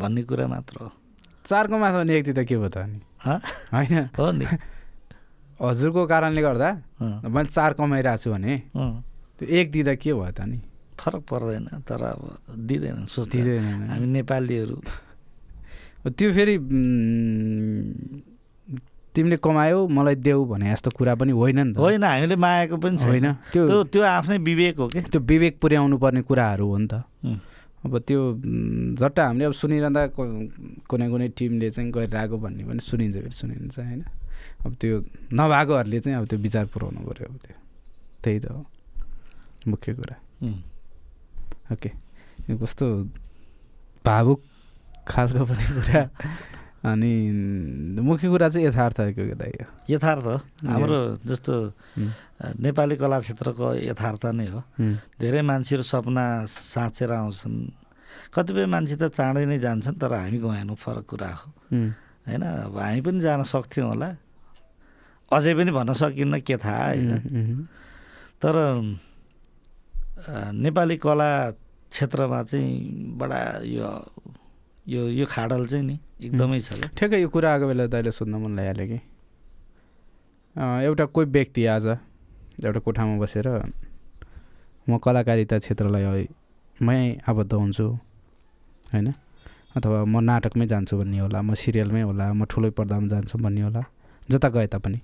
भन्ने 0.00 0.22
कुरा 0.24 0.46
मात्र 0.48 0.74
हो। 0.80 0.88
चारको 1.44 1.76
मासु 1.76 1.98
अनि 2.08 2.12
एक 2.16 2.24
त 2.32 2.40
के 2.48 2.56
भयो 2.56 2.72
त 2.72 2.76
अनि? 2.88 3.00
होइन। 3.68 3.94
हो 4.16 4.26
नि। 4.32 4.46
हजुरको 5.60 6.00
कारणले 6.08 6.40
गर्दा 6.40 6.68
मैले 7.28 7.50
चार 7.52 7.72
कमाइरहेको 7.76 8.16
छु 8.16 8.28
भने 8.32 8.54
त्यो 9.36 9.44
एक 9.44 9.66
दिँदा 9.70 9.94
के 10.00 10.12
भयो 10.16 10.32
त 10.32 10.40
अनि? 10.40 10.71
फरक 10.98 11.22
पर्दैन 11.30 11.66
तर 11.88 12.02
अब 12.02 12.20
दिँदैन 12.68 13.04
सोच्दैन 13.06 13.44
दिँदैन। 13.44 13.88
हामी 13.90 14.06
नेपालीहरू। 14.06 14.76
त्यो 16.08 16.28
फेरि 16.32 16.54
तिमीले 19.14 19.36
कमायौ 19.44 19.78
मलाई 19.88 20.14
देऊ 20.24 20.44
भने 20.48 20.72
जस्तो 20.72 20.90
कुरा 20.96 21.14
पनि 21.20 21.32
होइन 21.32 21.58
नि 21.60 21.72
त। 21.74 21.78
होइन 21.78 22.04
हामीले 22.04 22.36
मागेको 22.36 22.76
पनि 22.80 22.96
छैन। 22.96 23.26
त्यो 23.52 23.84
त्यो 23.92 24.02
आफ्नै 24.02 24.38
विवेक 24.40 24.76
हो 24.80 24.86
कि? 24.88 25.00
त्यो 25.12 25.20
विवेक 25.20 25.60
पुर्याउनु 25.60 25.96
पर्ने 25.98 26.22
कुराहरू 26.24 26.66
हो 26.66 26.76
नि 26.78 26.88
त। 26.88 27.04
अब 27.84 27.98
त्यो 27.98 28.20
झट्ट 28.96 29.18
हामीले 29.20 29.44
अब 29.44 29.52
सुनिरहँदा 29.52 30.02
कुनै 30.16 31.06
कुनै 31.12 31.28
टिमले 31.36 31.68
चाहिँ 31.70 31.90
गरिरहेको 31.90 32.36
भन्ने 32.38 32.62
पनि 32.64 32.80
सुनिन्छ 32.80 33.14
फेरि 33.20 33.36
सुनिन्छ 33.36 33.78
होइन। 33.78 34.02
अब 34.64 34.72
त्यो 34.80 34.94
नभएकोहरूले 35.34 35.98
चाहिँ 36.00 36.16
अब 36.18 36.24
त्यो 36.30 36.38
विचार 36.38 36.64
पुऱ्याउनु 36.72 37.00
पऱ्यो 37.04 37.26
अब 37.26 37.36
त्यो। 37.42 37.56
त्यही 38.22 38.38
त 38.38 38.46
हो। 38.50 38.64
मुख्य 39.66 39.92
कुरा। 39.92 40.16
ओके 41.72 41.90
यो 42.50 42.54
कस्तो 42.58 42.86
भावुक 44.04 44.40
खालको 45.08 45.44
पनि 45.44 45.66
कुरा। 45.76 46.02
अनि 46.82 47.12
मुख्य 48.02 48.28
कुरा 48.28 48.48
चाहिँ 48.50 48.66
यथार्थ 48.66 50.26
हो। 50.26 50.36
हाम्रो 50.66 50.98
जस्तो 51.22 51.54
नेपाली 52.58 52.96
कला 52.98 53.18
क्षेत्रको 53.22 53.66
यथार्थ 53.86 54.24
नै 54.34 54.46
हो। 54.50 54.60
धेरै 55.20 55.42
मान्छेहरू 55.46 55.82
सपना 55.86 56.46
साँचेर 56.50 57.10
आउँछन्। 57.12 57.54
कतिपय 58.34 58.66
मान्छे 58.66 58.96
त 58.98 59.14
चाँडै 59.14 59.46
नै 59.46 59.58
जान्छन् 59.62 59.94
तर 59.94 60.12
हामी 60.12 60.38
गएनौँ 60.42 60.74
फरक 60.74 61.06
कुरा 61.06 61.30
हो। 61.30 61.48
होइन? 62.26 62.42
अब 62.42 62.74
हामी 62.74 63.00
पनि 63.06 63.20
जान 63.22 63.42
सक्थ्यौँ 63.46 63.88
होला। 63.88 64.08
अझै 65.30 65.54
पनि 65.54 65.70
भन्न 65.70 65.92
सकिन्न 65.94 66.34
के 66.42 66.56
थाहा 66.58 66.86
होइन? 66.98 67.66
तर 68.42 68.54
नेपाली 70.58 70.96
कला 70.98 71.30
क्षेत्रमा 71.92 72.42
चाहिँ 72.48 72.72
बडा 73.20 73.40
यो 73.68 73.88
यो 74.88 75.02
यो 75.20 75.24
खाडल 75.28 75.66
चाहिँ 75.70 75.84
नि 75.86 75.96
एकदमै 76.24 76.58
छ 76.60 76.88
ठ्याक्कै 76.96 77.20
यो 77.20 77.28
कुरा 77.28 77.48
आएको 77.52 77.66
बेला 77.68 77.86
दाइले 77.92 78.10
सोध्न 78.10 78.34
मन 78.42 78.52
लागिहाल्यो 78.56 78.86
कि। 78.90 78.98
एउटा 80.56 81.04
कोही 81.14 81.26
व्यक्ति 81.36 81.62
आज 81.74 81.86
एउटा 82.66 82.80
कोठामा 82.80 83.14
बसेर 83.22 83.46
म 84.86 84.98
कलाकारिता 85.04 85.58
क्षेत्रलाई 85.58 86.26
मै 86.78 86.98
आबद्ध 87.28 87.52
हुन्छु 87.52 87.86
होइन? 88.92 89.08
अथवा 89.76 89.98
म 90.04 90.20
नाटकमै 90.20 90.66
जान्छु 90.66 90.94
भन्ने 90.98 91.18
होला 91.24 91.38
म 91.40 91.54
सिरियलमै 91.54 92.02
होला 92.08 92.24
म 92.32 92.44
ठुलै 92.50 92.70
पर्दामा 92.76 93.06
जान्छु 93.12 93.38
भन्ने 93.38 93.62
होला 93.62 93.82
जता 94.28 94.48
गए 94.48 94.66
तापनि। 94.72 95.00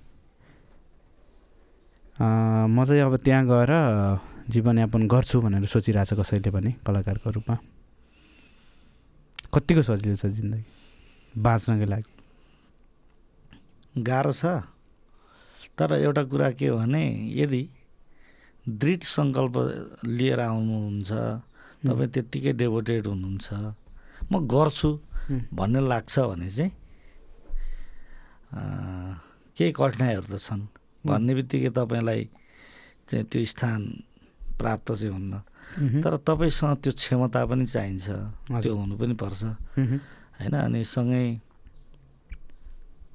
म 2.69 2.77
चाहिँ 2.85 3.01
अब 3.01 3.15
त्यहाँ 3.23 3.43
गएर 3.47 3.71
जीवनयापन 4.49 5.01
गर्छु 5.07 5.41
भनेर 5.41 5.65
सोचिरहेछ 5.65 6.11
कसैले 6.19 6.49
पनि 6.51 6.71
कलाकारको 6.85 7.29
रूपमा। 7.29 7.55
कतिको 9.53 9.81
सजिलो 9.85 10.15
छ 10.15 10.25
जिन्दगी? 10.25 10.65
बाँच्नको 11.37 11.85
लागि। 11.85 12.09
गाह्रो 14.03 14.33
छ। 14.33 14.43
तर 15.77 15.89
एउटा 16.01 16.23
कुरा 16.31 16.49
के 16.57 16.67
हो 16.67 16.77
भने 16.77 17.03
यदि 17.39 17.63
दृढ 18.67 19.01
सङ्कल्प 19.05 19.55
लिएर 20.05 20.39
आउनुहुन्छ 20.39 21.11
तपाईँ 21.85 22.09
त्यत्तिकै 22.13 22.53
डेभोटेड 22.59 23.07
हुनुहुन्छ 23.07 23.47
म 24.31 24.33
गर्छु 24.49 24.89
भन्ने 25.53 25.79
लाग्छ 25.87 26.13
भने 26.19 26.49
चाहिँ 26.49 26.71
केही 29.55 29.71
कठिनाइहरू 29.77 30.27
त 30.27 30.35
छन्। 30.41 30.61
भन्ने 31.05 31.31
बित्तिकै 31.37 31.69
तपाईँलाई 31.69 32.21
चाहिँ 33.07 33.25
त्यो 33.31 33.45
स्थान 33.45 33.79
प्राप्त 34.59 34.87
चाहिँ 34.99 35.13
हुन्न। 35.15 35.33
तर 36.03 36.13
तपाईँसँग 36.27 36.77
त्यो 36.83 36.91
क्षमता 36.99 37.39
पनि 37.47 37.65
चाहिन्छ। 37.65 38.07
त्यो 38.61 38.73
हुनु 38.75 38.95
पनि 38.99 39.13
पर्छ। 39.15 39.43
होइन 40.39 40.53
अनि 40.53 40.83
सँगै 40.83 41.25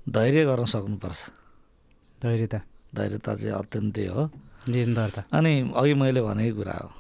धैर्य 0.09 0.43
गर्न 0.45 0.65
सक्नुपर्छ। 0.65 1.21
धैर्यता 2.23 2.61
धैर्यता 2.97 3.33
चाहिँ 3.37 3.55
अत्यन्तै 3.61 4.07
हो। 4.09 4.23
निरन्तरता 4.69 5.21
अनि 5.37 5.53
अघि 5.77 5.95
मैले 5.95 6.21
भनेको 6.25 6.57
कुरा 6.57 6.77
हो। 6.81 6.91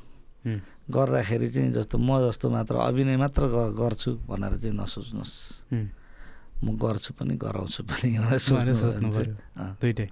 गर्दाखेरि 0.93 1.49
चाहिँ 1.49 1.73
जस्तो 1.73 1.97
म 1.97 2.29
जस्तो 2.29 2.47
मात्र 2.53 2.75
अभिनय 2.77 3.17
मात्र 3.17 3.43
गर्छु 3.73 4.11
भनेर 4.29 4.55
चाहिँ 4.61 4.77
नसोच्नुहोस्। 4.77 5.33
म 6.65 6.67
गर्छु 6.77 7.11
पनि 7.17 7.35
गराउँछु 7.41 7.81
पनि 7.89 8.09
सोच्नु 8.37 9.09
दुइटै। 9.81 10.07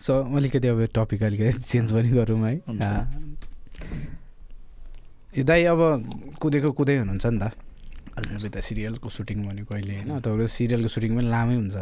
सो 0.00 0.12
अलिकति 0.36 0.68
अब 0.68 0.80
टपिक 0.94 1.22
अलिकति 1.22 1.62
चेन्ज 1.70 1.92
पनि 1.92 2.08
गरौँ 2.10 2.40
है। 2.46 2.52
यो 5.38 5.44
दाइ 5.44 5.64
अब 5.70 5.80
कुदेको 6.40 6.70
कुदै 6.78 6.96
हुनुहुन्छ 6.98 7.26
नि 7.26 7.38
त 7.42 7.50
हजुर। 8.14 8.46
यता 8.46 8.60
सिरियलको 8.62 9.08
सुटिङ 9.10 9.38
भनेको 9.42 9.74
अहिले 9.74 9.94
होइन 9.98 10.22
तपाईँको 10.22 10.46
सिरियलको 10.46 10.88
सुटिङ 10.94 11.10
पनि 11.18 11.26
लामै 11.34 11.54
हुन्छ 11.58 11.74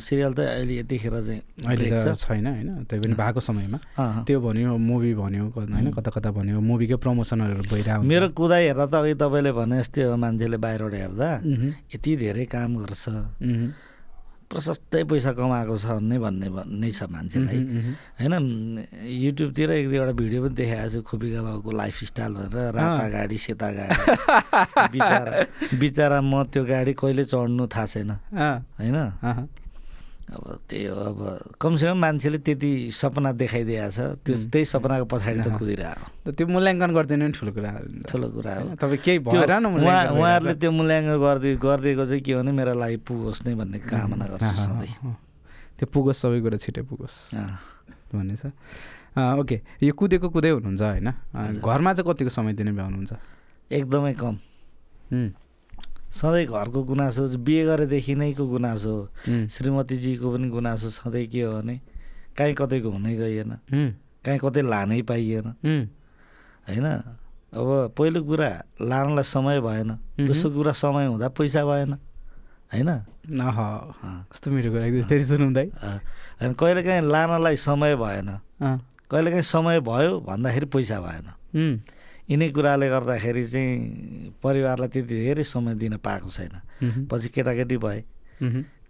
सिरियल 0.00 0.32
त 0.32 0.40
अहिले 0.40 0.74
यतिखेर 0.80 1.14
चाहिँ 1.28 1.40
अहिले 1.68 1.86
त। 1.92 2.16
छैन 2.16 2.46
होइन 2.48 2.68
त्यही 2.88 3.00
पनि 3.04 3.14
भएको 3.20 3.40
समयमा। 3.44 3.78
त्यो 4.24 4.38
भन्यो 4.40 4.72
मुभी 4.80 5.12
भन्यो 5.20 5.44
होइन 5.52 5.92
कता 5.92 6.10
कता 6.16 6.30
भन्यो 6.32 6.60
मुभीकै 6.64 6.96
प्रमोसनहरू 7.04 7.60
भइरहेको। 7.68 8.08
मेरो 8.08 8.26
कुदाइ 8.32 8.62
हेर्दा 8.72 8.86
त 8.88 8.94
अघि 9.04 9.14
तपाईँले 9.20 9.52
भने 9.52 9.76
जस्तै 9.84 10.08
मान्छेले 10.16 10.56
बाहिरबाट 10.64 10.94
हेर्दा 10.96 11.28
यति 11.92 12.10
धेरै 12.24 12.44
काम 12.48 12.70
गर्छ 12.88 13.04
प्रशस्तै 14.48 15.02
पैसा 15.04 15.32
कमाएको 15.36 15.76
छ 15.76 15.86
भन्ने 16.00 16.16
भन्ने 16.24 16.48
भन्ने 16.48 16.88
छ 16.88 17.04
मान्छेलाई। 17.12 17.60
होइन 18.16 18.34
युट्युबतिर 19.04 19.70
एक 19.70 19.86
दुईवटा 19.92 20.12
भिडियो 20.16 20.40
पनि 20.42 20.54
देखाएको 20.56 20.88
छु 20.88 21.00
खोपिका 21.04 21.40
बाबुको 21.44 21.70
लाइफ 21.76 21.96
स्टाइल 22.10 22.32
भनेर 22.32 22.72
राता 22.72 23.04
गाडी 23.12 23.38
सेता 23.44 23.68
गाडी। 23.76 24.00
बिचरा 24.96 25.32
बिचरा 25.80 26.18
म 26.24 26.48
त्यो 26.48 26.64
गाडी 26.64 26.92
कहिले 26.96 27.24
चढ्नु 27.28 27.64
थाहा 27.68 27.86
छैन। 27.92 28.10
होइन? 28.80 28.96
अब 30.28 30.44
त्यही 30.68 30.84
हो 30.92 30.96
अब 31.08 31.20
कमसेकम 31.56 31.98
मान्छेले 32.04 32.38
त्यति 32.44 32.70
सपना 32.92 33.30
देखाइदिएको 33.40 33.90
छ 33.96 33.98
त्यो. 34.20 34.34
त्यही 34.52 34.64
सपनाको 34.68 35.04
पछाडि 35.08 35.40
त। 35.40 35.48
कुदिरहेको 35.56 36.04
त 36.24 36.36
त्यो 36.36 36.46
मूल्याङ्कन 36.52 36.90
गरिदिनु 36.92 37.24
नि 37.28 37.32
ठुलो 37.32 37.52
कुरा। 37.56 37.70
ठुलो 38.04 38.26
कुरा 38.36 38.52
हो 38.60 38.64
तपाईँ 38.76 39.00
केही 39.00 39.18
भएर 39.24 39.52
न 39.56 39.64
उहाँ 39.64 39.72
मूल्याङ्कन 39.72 40.20
उहाँहरूले 40.20 40.54
त्यो 40.60 40.70
मूल्याङ्कन 40.76 41.16
गरिदिए 41.16 41.56
गरिदिएको 41.56 42.04
चाहिँ 42.04 42.22
के 42.22 42.32
भने 42.36 42.52
मेरो 42.52 42.72
लागि 42.76 42.98
पुगोस् 43.08 43.40
नै 43.48 43.54
भन्ने 43.56 43.78
कामना। 43.88 44.24
गर्छु 44.36 44.54
सधैँ। 44.68 45.16
त्यो 45.80 45.86
पुगोस् 45.88 46.20
सबै 46.22 46.38
कुरा 46.44 46.58
छिटै 46.60 46.82
पुगोस्। 46.84 47.16
भन्ने 48.12 48.36
छ 48.36 48.52
ओके 49.16 49.56
यो 49.80 49.92
कुदेको 49.96 50.28
कुदै 50.28 50.50
हुनुहुन्छ 50.60 50.82
होइन। 50.84 51.08
घरमा 51.64 51.90
चाहिँ 51.96 52.06
कतिको 52.06 52.30
समय 52.30 52.52
दिने 52.52 52.72
भ्याउनुहुन्छ 52.76 53.12
एकदमै 53.72 54.12
कम 54.20 54.34
सधैँ 56.08 56.46
घरको 56.46 56.80
गुनासो 56.84 57.22
बिहे 57.44 57.64
गरेदेखि 57.64 58.14
नैको 58.14 58.44
गुनासो 58.46 58.94
श्रीमतीजीको 59.28 60.26
पनि 60.34 60.48
गुनासो 60.48 60.88
सधैँ 60.90 61.26
के 61.28 61.42
हो 61.42 61.60
भने 61.60 61.76
काहीँ 62.36 62.54
कतै 62.54 62.80
घुम्नै 62.80 63.14
गइएन। 63.16 63.50
काहीँ 64.24 64.40
कतै 64.40 64.62
लानै 64.62 65.02
पाइएन। 65.02 65.46
होइन? 66.68 66.86
अब 67.48 67.68
पहिलो 67.98 68.20
कुरा 68.24 68.50
लानलाई 68.82 69.24
समय 69.24 69.60
भएन। 69.60 69.90
दोस्रो 70.26 70.50
कुरा 70.50 70.72
समय 70.72 71.06
हुँदा 71.06 71.28
पैसा 71.28 71.64
भएन। 71.64 71.92
होइन। 72.72 72.90
कस्तो 74.32 74.50
मिठो 74.50 74.70
कुरा 74.72 74.86
फेरि 75.08 75.24
सुनौँ। 75.24 75.52
अनि 75.52 76.54
कहिलेकाहीँ 76.54 77.02
लानलाई 77.04 77.56
समय 77.56 77.96
भएन। 77.96 78.28
कहिलेकाहीँ 79.10 79.42
समय 79.42 79.80
भयो 79.80 80.20
भन्दाखेरि 80.20 80.66
पैसा 80.66 81.00
भएन। 81.00 81.26
यिनै 82.28 82.48
कुराले 82.52 82.88
गर्दाखेरि 82.88 83.44
चाहिँ 83.48 84.36
परिवारलाई 84.42 84.88
त्यति 84.88 85.14
धेरै 85.16 85.44
समय 85.44 85.74
दिन 85.80 85.96
पाएको 85.96 86.28
छैन। 86.28 86.54
पछि 87.08 87.28
केटाकेटी 87.32 87.76
भए। 87.76 88.00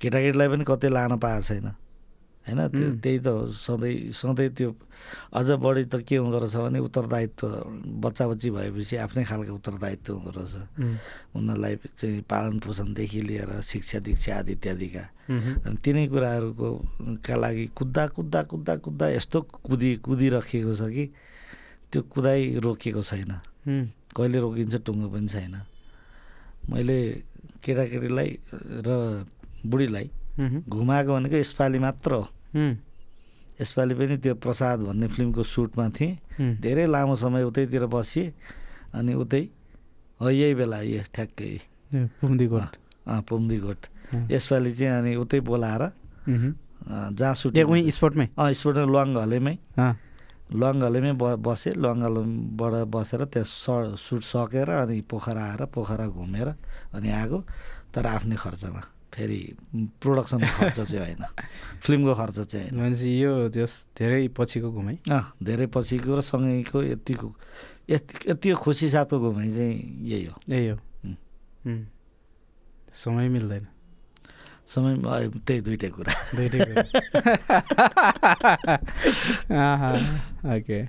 केटाकेटीलाई 0.03 0.49
पनि 0.49 0.65
कतै 0.67 0.89
लान 0.91 1.19
पाएको 1.23 1.43
छैन। 1.47 1.67
होइन? 2.49 2.61
त्यो-. 2.69 2.99
त्यही 3.03 3.19
त 3.23 3.29
हो। 3.29 3.53
सधैँ 3.55 4.11
सधैँ 4.11 4.51
त्यो 4.59 4.71
अझ 5.39 5.49
बढी 5.63 5.85
त 5.87 6.03
के 6.03 6.17
हुँदो 6.19 6.39
रहेछ 6.43 6.57
भने 6.57 6.79
उत्तरदायित्व 6.83 7.47
बच्चा 8.03 8.25
बच्ची 8.29 8.49
भएपछि 8.51 8.97
आफ्नै 9.07 9.25
खालको 9.25 9.55
उत्तरदायित्व 9.55 10.11
हुँदो 10.19 10.31
रहेछ। 10.35 10.55
उनीहरूलाई 11.37 11.75
चाहिँ 11.95 12.23
पालन 12.27 12.59
पोषणदेखि 12.59 13.21
लिएर 13.23 13.61
शिक्षा 13.63 13.99
दीक्षा 14.03 14.33
आदि 14.43 14.53
इत्यादिका। 14.59 15.05
अनि 15.69 15.77
तिनै 15.85 16.07
कुराहरूको 16.09 16.69
का 17.23 17.37
लागि 17.37 17.65
कुद्दा 17.77 18.05
कुद्दा 18.17 18.41
कुद्दा 18.51 18.75
कुद्दा 18.83 19.07
यस्तो 19.15 19.39
कुदि 19.63 19.91
कुदिराखिएको 20.03 20.73
छ 20.75 20.83
कि 20.91 21.05
त्यो 21.93 22.01
कुदाइ 22.13 22.41
रोकिएको 22.65 23.03
छैन। 23.03 23.33
कहिले 24.17 24.39
रोकिन्छ 24.45 24.75
टुङ्गो 24.87 25.09
पनि 25.09 25.29
छैन। 25.29 25.55
मैले 26.69 26.99
केटाकेटीलाई 27.65 28.29
र 28.87 28.89
बुढीलाई 29.67 30.07
घुमाएको 30.69 31.11
भनेको 31.15 31.37
यसपालि 31.37 31.79
मात्र 31.79 32.11
हो। 32.13 32.25
यसपालि 33.61 33.95
पनि 33.99 34.17
त्यो 34.23 34.35
प्रसाद 34.39 34.79
भन्ने 34.87 35.07
फिल्मको 35.11 35.43
सुटमा 35.43 35.87
थिएँ। 35.97 36.13
धेरै 36.63 36.87
लामो 36.87 37.15
समय 37.17 37.43
उतैतिर 37.49 37.85
बसिएँ 37.91 38.33
अनि 38.95 39.13
उतै 39.19 39.43
हो 40.21 40.31
यही 40.31 40.55
बेला 40.55 40.79
यो 40.87 41.03
ठ्याक्कै। 41.15 41.51
पुम्दीकोट। 42.21 42.73
अँ 43.09 43.21
पुम्दीकोट। 43.29 43.81
यसपालि 44.31 44.71
चाहिँ 44.77 44.93
अनि 44.99 45.13
उतै 45.17 45.41
बोलाएर 45.41 45.83
जहाँ 47.19 47.35
सुट 47.35 47.53
त्यहाँ 47.55 47.71
उहीँ 47.71 47.91
स्पटमै? 47.91 48.27
अँ। 49.79 49.95
ब 50.53 51.37
बसेँ 51.37 51.73
लुवाङ 51.75 51.99
घलेबाट 52.01 52.73
बसेर 52.89 53.25
त्यहाँ 53.25 53.45
स 53.45 53.97
सुट 54.01 54.23
सकेर 54.23 54.71
अनि 54.71 55.01
पोखरा 55.01 55.43
आएर 55.45 55.63
पोखरा 55.67 56.07
घुमेर 56.09 56.49
अनि 56.95 57.09
आएको 57.11 57.39
तर 57.95 58.07
आफ्नै 58.07 58.37
खर्चमा। 58.37 58.83
फेरि 59.15 59.41
प्रोडक्सनको 60.01 60.47
खर्च 60.47 60.81
चाहिँ 60.81 61.01
होइन। 61.01 61.25
फिल्मको 61.83 62.15
खर्च 62.15 62.39
चाहिँ 62.41 62.69
होइन। 62.69 62.81
भनेपछि 62.81 63.25
यो 63.25 63.49
जस 63.49 63.87
धेरै 63.99 64.29
पछिको 64.29 64.73
घुमाइ। 64.73 64.99
अँ 65.11 65.25
धेरै 65.43 65.67
पछिको 65.67 66.17
र 66.17 66.21
सँगैको 66.21 66.83
यतिको 66.83 67.29
यति 67.91 68.31
यतिको 68.31 68.57
खुसी 68.57 68.89
साथको 68.91 69.19
घुमाइ 69.19 69.51
चाहिँ 69.53 69.77
यही 70.05 70.25
हो। 70.25 70.37
यही 70.49 70.69
हो. 70.69 70.79
समय 72.95 73.29
मिल्दैन। 73.29 73.67
समय 74.69 74.95
अँ, 74.95 75.41
त्यही 75.47 75.61
दुइटै 75.67 75.89
कुरा 75.97 76.13
दुइटै 76.37 76.59
ओके 80.57 80.81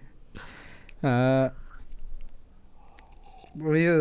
यो 3.79 3.93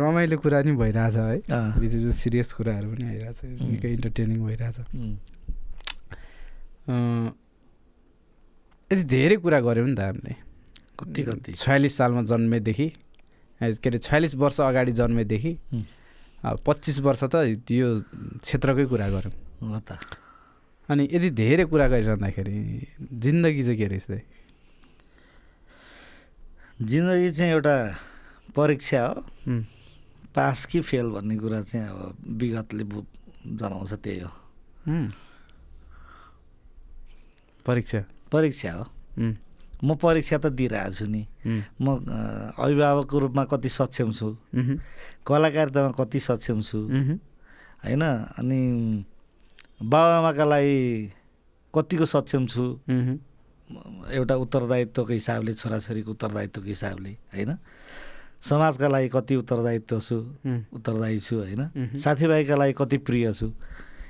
रमाइलो 0.00 0.36
कुरा 0.38 0.60
नि 0.62 0.72
भइरहेछ 0.80 1.16
है 1.16 1.36
बिच 1.80 1.92
बिच 1.94 2.14
सिरियस 2.16 2.52
कुराहरू 2.58 2.88
पनि 2.92 3.04
आइरहेछ 3.08 3.38
निकै 3.62 3.92
इन्टरटेनिङ 3.92 4.38
भइरहेछ 4.46 4.76
यति 8.90 9.04
धेरै 9.14 9.36
कुरा 9.44 9.60
गऱ्यौँ 9.60 9.86
नि 9.88 9.94
त 9.96 10.00
हामीले 10.06 10.34
कति 11.00 11.22
कति 11.28 11.52
छयालिस 11.62 11.96
सालमा 11.96 12.22
जन्मेदेखि 12.30 12.88
के 13.60 13.88
अरे 13.88 13.98
छयालिस 13.98 14.34
वर्ष 14.36 14.60
अगाडि 14.60 14.92
जन्मेदेखि. 15.00 15.52
पच्चिस 16.46 16.98
वर्ष 17.02 17.22
त 17.34 17.34
यो 17.70 17.88
क्षेत्रकै 18.42 18.84
कुरा 18.86 19.08
गऱ्यौँ 19.10 19.34
हो 19.66 19.78
त। 19.82 19.98
अनि 20.88 21.02
यति 21.10 21.30
धेरै 21.34 21.64
कुरा 21.66 21.86
गरिरहँदाखेरि 21.90 22.56
जिन्दगी 23.02 23.62
चाहिँ 23.62 23.78
के 23.78 23.86
रहेछ? 23.90 24.06
जिन्दगी 26.78 27.30
चाहिँ 27.34 27.52
एउटा 27.52 27.76
परीक्षा 28.54 29.00
हो। 29.02 29.14
पास 30.36 30.58
कि 30.70 30.80
फेल 30.80 31.06
भन्ने 31.10 31.36
कुरा 31.42 31.60
चाहिँ 31.66 31.86
अब 31.88 32.38
विगतले 32.38 32.84
जनाउँछ 33.56 33.92
त्यही 34.04 34.20
हो. 34.20 34.30
परीक्षा? 37.66 38.00
परीक्षा 38.32 38.72
हो। 38.72 38.84
म 39.86 39.94
परीक्षा 39.94 40.42
त 40.42 40.50
दिइरहेको 40.50 40.98
छु 40.98 41.06
नि। 41.06 41.22
म 41.78 42.02
अभिभावकको 42.58 43.18
रूपमा 43.22 43.44
कति 43.46 43.70
सक्षम 43.70 44.10
छु। 44.10 44.34
कलाकारितामा 45.22 45.94
कति 45.94 46.20
सक्षम 46.20 46.60
छु। 46.66 46.78
होइन? 47.86 48.02
अनि 48.02 49.04
बाबाआमाका 49.78 50.44
लागि 50.44 51.12
कतिको 51.74 52.04
सक्षम 52.04 52.46
छु? 52.50 52.80
एउटा 54.10 54.34
उत्तरदायित्वको 54.34 55.12
हिसाबले 55.12 55.54
छोराछोरीको 55.54 56.10
उत्तरदायित्वको 56.10 56.66
हिसाबले 56.66 57.10
होइन? 57.34 57.56
समाजका 58.42 58.88
लागि 58.88 59.08
कति 59.14 59.36
उत्तरदायित्व 59.36 60.00
छु? 60.00 60.16
उत्तरदायी 60.74 61.18
छु 61.20 61.36
होइन? 61.36 61.98
साथीभाइका 61.98 62.56
लागि 62.56 62.72
कति 62.78 62.98
प्रिय 63.06 63.32
छु? 63.32 63.52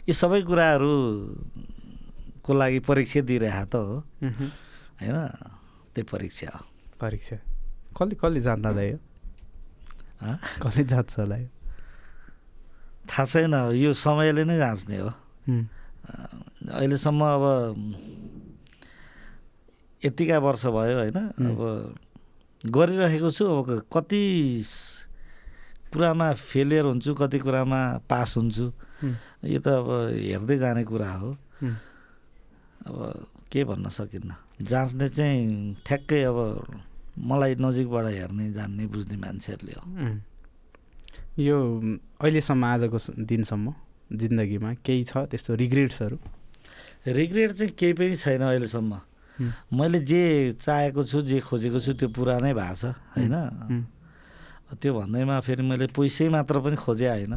यी 0.08 0.12
सबै 0.12 0.42
कुराहरूको 0.48 2.52
लागि 2.54 2.78
परीक्षा 2.88 3.20
दिइरहेको 3.28 3.66
त 3.66 3.76
हो. 3.76 4.04
होइन? 5.00 5.16
त्यही 5.96 6.04
परीक्षा 6.12 6.48
हो। 6.52 6.60
परीक्षा। 7.00 7.36
कसले 7.96 8.14
कसले 8.20 8.40
जान्दा 8.44 8.70
दाइ 8.76 8.88
यो? 8.92 8.98
हँ? 10.20 10.36
कसले 10.60 10.84
जाँच्छ 10.84 11.12
होला 11.18 11.36
यो? 11.36 11.48
थाहा 13.08 13.24
छैन 13.24 13.54
यो 13.80 13.90
समयले 13.96 14.44
नै 14.44 14.56
जाँच्ने 14.60 14.96
हो। 15.00 15.10
अहिलेसम्म 16.68 17.20
अब 17.24 17.44
यतिका 20.02 20.38
वर्ष 20.38 20.64
भयो 20.68 20.96
होइन 21.00 21.18
अब 21.48 21.60
गरिरहेको 22.64 23.30
छु 23.30 23.44
अब 23.46 23.88
कति 23.88 24.22
कुरामा 25.92 26.28
फेलियर 26.36 26.84
हुन्छु 26.84 27.14
कति 27.16 27.38
कुरामा 27.40 27.80
पास 28.04 28.36
हुन्छु। 28.36 28.66
यो 29.48 29.60
त 29.64 29.68
अब 29.80 29.88
हेर्दै 30.12 30.56
जाने 30.60 30.84
कुरा 30.84 31.12
हो। 31.24 31.30
अब 32.86 32.96
के 33.50 33.64
भन्न 33.64 33.88
सकिन्न 33.90 34.30
जाँच्ने 34.62 35.08
चाहिँ 35.08 35.76
ठ्याक्कै 35.86 36.22
अब 36.22 36.38
मलाई 37.18 37.54
नजिकबाट 37.60 38.06
हेर्ने 38.06 38.52
जान्ने 38.52 38.84
बुझ्ने 38.86 39.16
मान्छेहरूले 39.16 39.74
हो. 39.74 39.84
यो 41.38 41.56
अहिलेसम्म 42.20 42.64
आजको 42.64 42.98
दिनसम्म 43.26 43.66
जिन्दगीमा 44.12 44.70
केही 44.86 45.02
छ 45.04 45.26
त्यस्तो 45.30 45.54
रिग्रेट्सहरू 45.62 46.16
रिग्रेट 47.06 47.50
चाहिँ 47.52 47.72
केही 47.74 47.92
पनि 47.92 48.16
छैन 48.16 48.42
अहिलेसम्म। 48.42 48.92
मैले 49.74 49.98
जे 50.00 50.22
चाहेको 50.60 51.04
छु 51.04 51.20
जे 51.22 51.40
खोजेको 51.42 51.80
छु 51.80 51.92
त्यो 51.92 52.08
पुरा 52.08 52.38
नै 52.40 52.52
भएको 52.54 52.76
छ 52.76 52.84
होइन. 53.14 53.34
त्यो 54.80 54.90
भन्दैमा 54.94 55.36
फेरि 55.46 55.62
मैले 55.62 55.86
पैसै 55.92 56.28
मात्र 56.28 56.58
पनि 56.64 56.76
खोजे 56.76 57.08
होइन. 57.08 57.34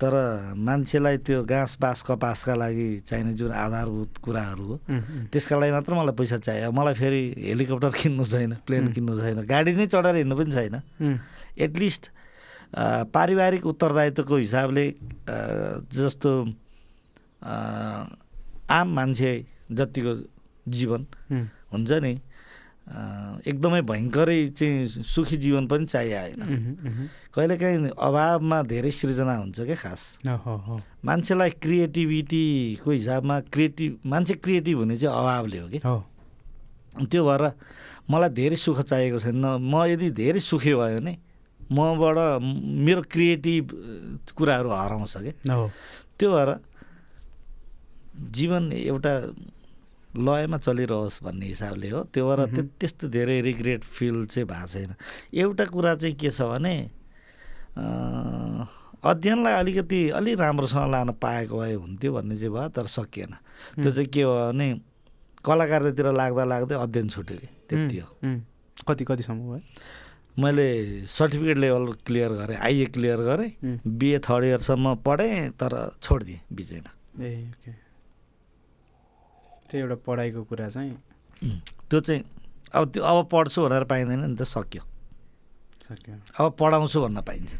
तर 0.00 0.14
मान्छेलाई 0.56 1.16
त्यो 1.28 1.44
घाँस 1.44 1.76
बाँस 1.80 2.02
कपासका 2.08 2.54
लागि 2.56 2.88
चाहिने 3.04 3.32
जुन 3.36 3.52
आधारभूत 3.52 4.24
कुराहरू 4.24 4.64
हो. 4.64 4.76
त्यसका 5.28 5.56
लागि 5.60 5.72
मात्र 5.76 5.92
मलाई 5.92 6.16
पैसा 6.16 6.38
चाहियो 6.40 6.72
मलाई 6.72 6.94
फेरि 6.96 7.22
हेलिकप्टर 7.36 7.92
किन्नु 8.00 8.24
छैन 8.24 8.52
प्लेन। 8.64 8.92
किन्नु 8.96 9.12
छैन 9.20 9.38
गाडी 9.44 9.72
नै 9.76 9.86
चढेर 9.92 10.16
हिँड्नु 10.24 10.36
पनि 10.40 10.52
छैन. 10.56 10.74
एटलिस्ट 11.60 12.04
पारिवारिक 13.12 13.66
उत्तरदायित्वको 13.66 14.36
हिसाबले 14.36 14.84
जस्तो 15.92 16.32
आम 18.72 18.88
मान्छे 18.96 19.32
जतिको 19.68 20.12
जीवन. 20.64 21.02
हुन्छ 21.72 21.90
नि 22.02 22.12
एकदमै 22.90 23.80
भयङ्करै 23.86 24.40
चाहिँ 24.58 25.02
सुखी 25.06 25.36
जीवन 25.38 25.66
पनि 25.70 25.86
चाहिएन. 25.86 26.42
कहिलेकाहीँ 27.34 27.94
अभावमा 27.94 28.58
धेरै 28.66 28.90
सृजना 28.90 29.34
हुन्छ 29.46 29.58
क्या 29.62 29.78
खास. 29.78 30.02
मान्छेलाई 31.06 31.50
क्रिएटिभिटीको 31.62 32.90
हिसाबमा 32.90 33.36
क्रिएटिभ 33.54 33.90
मान्छे 34.10 34.34
क्रिएटिभ 34.42 34.76
हुने 34.78 34.96
चाहिँ 34.98 35.14
अभावले 35.14 35.58
हो 35.58 35.68
कि? 35.70 35.78
त्यो 37.06 37.22
भएर 37.24 37.44
मलाई 38.10 38.30
धेरै 38.34 38.56
सुख 38.58 38.80
चाहिएको 38.82 39.18
छैन। 39.22 39.38
म 39.38 39.74
यदि 39.94 40.10
धेरै 40.10 40.40
सुखी 40.42 40.74
भयो 40.74 40.98
भने 40.98 41.14
मबाट 41.70 42.42
मेरो 42.42 43.02
क्रिएटिभ 43.06 43.64
कुराहरू 44.34 44.70
हराउँछ 44.74 45.14
क्या 45.16 45.56
त्यो 46.18 46.28
भएर 46.34 46.50
जीवन 48.34 48.72
एउटा 48.74 49.12
लयमा 50.16 50.58
चलिरहोस् 50.58 51.22
भन्ने 51.22 51.46
हिसाबले 51.46 51.88
हो। 51.90 52.00
त्यो 52.10 52.24
भएर। 52.26 52.40
त्यो 52.54 52.64
त्यस्तो 52.80 53.08
धेरै 53.08 53.40
रिग्रेट 53.40 53.82
फिल 53.84 54.26
चाहिँ 54.26 54.46
भएको 54.46 54.66
छैन। 54.66 54.94
एउटा 55.34 55.64
कुरा 55.70 55.94
चाहिँ 55.94 56.14
के 56.16 56.30
छ 56.30 56.42
भने 56.50 56.74
अध्ययनलाई 59.00 59.54
अलिकति 59.54 60.00
अलि 60.12 60.34
राम्रोसँग 60.34 60.90
लान 60.90 61.10
पाएको 61.16 61.58
भए 61.58 61.74
हुन्थ्यो 61.74 62.12
भन्ने 62.12 62.36
चाहिँ 62.36 62.52
भयो 62.52 62.68
तर 62.68 62.86
सकिएन। 62.86 63.32
त्यो 63.80 63.90
चाहिँ 63.90 64.08
के 64.12 64.22
हो 64.22 64.34
भने 64.50 64.68
कलाकारतिर 65.40 66.06
लाग्दा 66.12 66.44
लाग्दै 66.44 66.74
अध्ययन 66.74 67.08
छुट्यो 67.08 67.36
कि 67.38 67.48
त्यति 67.68 67.98
हो. 67.98 68.08
कति 68.88 69.04
कतिसम्म 69.04 69.40
भयो? 69.40 69.60
मैले 70.38 71.06
सर्टिफिकेट 71.06 71.56
लेभल 71.58 71.84
क्लियर 72.06 72.32
गरेँ 72.32 72.56
आइए 72.56 72.84
क्लियर 72.92 73.20
गरेँ. 73.24 73.50
बिए 73.88 74.18
थर्ड 74.20 74.44
इयरसम्म 74.44 74.94
पढेँ 75.06 75.50
तर 75.56 75.72
छोडिदिएँ 76.02 76.40
बिचैमा 76.52 76.92
ए 77.24 77.30
ओके। 77.48 77.70
त्यो 79.70 79.80
एउटा 79.80 79.96
पढाइको 80.06 80.42
कुरा 80.44 80.68
चाहिँ। 80.68 80.94
त्यो 81.90 82.00
चाहिँ 82.00 82.22
अब 82.74 82.90
त्यो 82.90 83.02
अब 83.02 83.18
पढ्छु 83.30 83.58
भनेर 83.66 83.84
पाइँदैन 83.86 84.20
नि 84.26 84.36
त 84.36 84.42
सक्यो। 84.42 84.82
सक्यो। 85.88 86.14
अब 86.38 86.52
पढाउँछु 86.58 86.98
भन्न 87.00 87.20
पाइन्छ। 87.22 87.50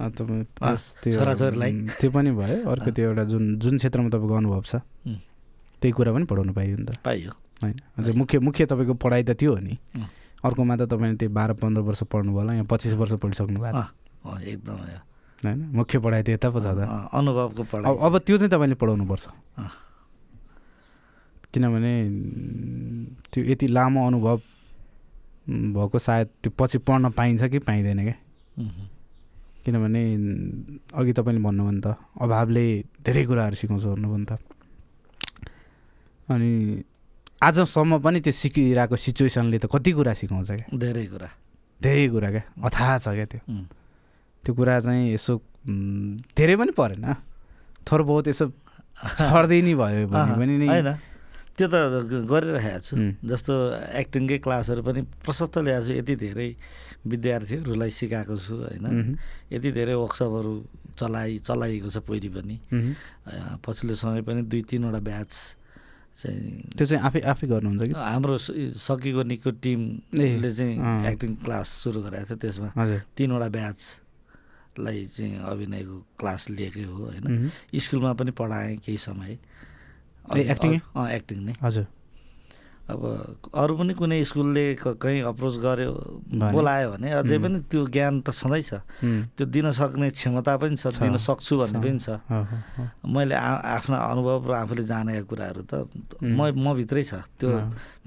तपाईँ 0.00 1.12
छोराछोरीलाई। 1.12 1.72
त्यो 2.00 2.10
पनि 2.10 2.30
भयो। 2.32 2.68
अर्को 2.70 2.90
त्यो 2.90 3.04
एउटा 3.10 3.24
जुन 3.24 3.58
जुन 3.58 3.76
क्षेत्रमा 3.78 4.08
तपाईँको 4.08 4.34
अनुभव 4.36 4.62
छ. 4.62 4.74
त्यही 5.80 5.92
कुरा 5.92 6.12
पनि 6.12 6.24
पढाउनु 6.24 6.52
पाइयो 6.52 6.76
नि 6.76 6.84
त। 6.84 6.96
पाइयो। 7.04 7.32
होइन? 7.62 7.76
अझ 7.98 8.08
मुख्य 8.16 8.38
मुख्य 8.38 8.66
तपाईँको 8.66 8.94
पढाइ 8.96 9.22
त 9.24 9.30
त्यो 9.36 9.52
हो 9.52 9.60
नि. 9.60 9.76
अर्कोमा 10.44 10.76
त 10.76 10.82
तपाईँले 10.88 11.16
त्यो 11.20 11.28
बाह्र 11.28 11.52
पन्ध्र 11.60 11.80
वर्ष 11.84 12.02
पढ्नु 12.08 12.32
होला 12.32 12.52
यहाँ 12.52 12.64
पच्चिस 12.64 12.94
वर्ष 12.96 13.12
पढिसक्नु 13.20 13.60
भएको 13.60 14.38
एकदमै 14.40 14.96
होइन? 15.44 15.60
मुख्य 15.76 15.98
पढाइ 16.00 16.22
त 16.22 16.28
यता 16.36 16.48
पो 16.48 16.60
छ 16.60 16.72
त 16.72 16.80
अनुभवको 17.12 17.62
पढाइ 17.68 17.96
अब 17.96 18.18
त्यो 18.24 18.36
चाहिँ 18.40 18.50
तपाईँले 18.50 18.76
पढाउनु 18.80 19.04
पर्छ 19.04 19.24
अँ। 19.28 19.89
किनभने 21.54 21.94
त्यो 23.32 23.44
यति 23.44 23.66
लामो 23.66 24.06
अनुभव 24.06 24.36
भएको 25.74 25.98
सायद 25.98 26.28
त्यो 26.42 26.50
पछि 26.58 26.78
पढ्न 26.78 27.10
पाइन्छ 27.10 27.44
कि 27.50 27.58
पाइँदैन 27.58 28.02
क्या? 28.04 28.16
किनभने 29.64 30.02
अघि 30.94 31.12
तपाईँले 31.12 31.42
भन्नुभयो 31.42 31.70
नि 31.70 31.80
त 31.80 31.96
अभावले 32.22 32.64
धेरै 33.02 33.24
कुराहरू 33.26 33.56
सिकाउँछ 33.56 33.84
भन्नुभयो 33.84 34.16
नि 34.16 34.26
त। 34.30 34.38
अनि 36.30 36.50
आजसम्म 37.42 37.98
पनि 37.98 38.20
त्यो 38.20 38.32
सिकिरहेको 38.32 38.96
सिचुएसनले 38.96 39.58
त 39.58 39.66
कति 39.66 39.90
कुरा 39.92 40.12
सिकाउँछ 40.14 40.50
क्या? 40.50 40.66
धेरै 40.78 41.06
कुरा। 41.06 41.28
धेरै 41.82 42.08
कुरा 42.08 42.30
क्या? 42.30 42.42
अथाह 42.62 42.98
छ 42.98 43.08
क्या 43.18 43.26
त्यो? 43.26 43.40
त्यो 44.44 44.52
कुरा 44.54 44.74
चाहिँ 44.80 45.12
यसो 45.14 45.32
धेरै 46.36 46.56
पनि 46.56 46.72
परेन। 46.78 47.04
थोर 47.90 48.02
बहुत 48.06 48.28
यसो 48.28 48.46
छर्दै 49.18 49.60
नि 49.64 49.74
भयो 49.74 50.06
भने 50.12 50.32
पनि 50.36 50.56
त्यो 51.60 51.68
त 51.68 51.76
गरिरहेको 52.24 52.80
छु. 52.80 52.94
जस्तो 53.20 53.52
एक्टिङकै 54.00 54.38
क्लासहरू 54.40 54.80
पनि 54.80 55.00
प्रशस्त 55.20 55.60
ल्याएको 55.60 55.84
छु। 55.86 55.92
यति 56.00 56.14
धेरै 56.16 56.48
विद्यार्थीहरूलाई 57.04 57.90
सिकाएको 57.92 58.34
छु 58.36 58.54
होइन। 58.64 59.16
यति 59.52 59.68
धेरै 59.76 59.94
वर्कसपहरू 60.00 60.52
चलाइ 60.96 61.38
चलाइएको 61.44 61.88
छ 61.92 61.96
पहिले 62.08 62.28
पनि। 62.32 62.56
पछिल्लो 63.60 63.94
समय 64.00 64.20
पनि 64.24 64.40
दुई 64.48 64.62
तिनवटा 64.68 65.00
ब्याच 65.04 65.32
चाहिँ 66.16 66.76
त्यो 66.76 66.84
चाहिँ 66.86 67.02
आफै 67.06 67.20
आफै 67.32 67.46
गर्नुहुन्छ 67.46 67.82
कि? 67.88 67.94
हाम्रो 67.94 68.36
सकिएको 68.80 69.22
निको 69.28 69.50
टिमले 69.60 70.50
चाहिँ। 70.52 70.76
एक्टिङ 71.12 71.30
क्लास 71.44 71.68
सुरु 71.84 72.00
गरेको 72.04 72.24
थियो 72.26 72.38
त्यसमा 72.40 72.68
तिनवटा 73.16 73.48
ब्याचलाई 73.56 74.98
चाहिँ 75.14 75.36
अभिनयको 75.44 75.96
क्लास 76.20 76.40
लिएकै 76.56 76.84
हो 76.88 76.96
होइन। 77.04 77.50
स्कुलमा 77.72 78.12
पनि 78.16 78.32
पढाएँ 78.32 78.76
केही 78.84 78.98
समय। 78.98 79.38
एक्टिङै? 80.36 80.80
एक्टिङ 81.16 81.38
नै 81.46 81.54
हजुर 81.62 81.86
अब 82.90 83.02
अरू 83.54 83.72
पनि 83.78 83.94
कुनै 83.94 84.18
स्कुलले 84.26 84.74
कहीँ 84.82 85.22
अप्रोच 85.22 85.54
गर्यो? 85.62 85.90
बोलायो 86.26 86.90
भने 86.90 87.22
अझै. 87.22 87.38
पनि 87.38 87.58
त्यो 87.70 87.86
ज्ञान 87.86 88.26
त 88.26 88.34
सधैँ 88.34 88.62
छ 88.66 88.82
त्यो 89.38 89.46
दिन 89.46 89.70
सक्ने 89.70 90.10
क्षमता 90.10 90.52
पनि 90.58 90.74
छ 90.74 90.98
दिन 90.98 91.14
सक्छु 91.14 91.54
भन्ने। 91.54 91.78
पनि 91.78 92.02
छ। 92.02 92.18
मैले 93.06 93.38
आफ्ना 93.38 93.94
अनुभव 93.94 94.42
र 94.42 94.52
आफूले 94.66 94.82
जानेका 94.90 95.22
कुराहरू 95.22 95.62
त. 95.70 95.86
म 96.18 96.50
म 96.50 96.74
भित्रै 96.82 97.02
छ 97.06 97.22
त्यो। 97.38 97.50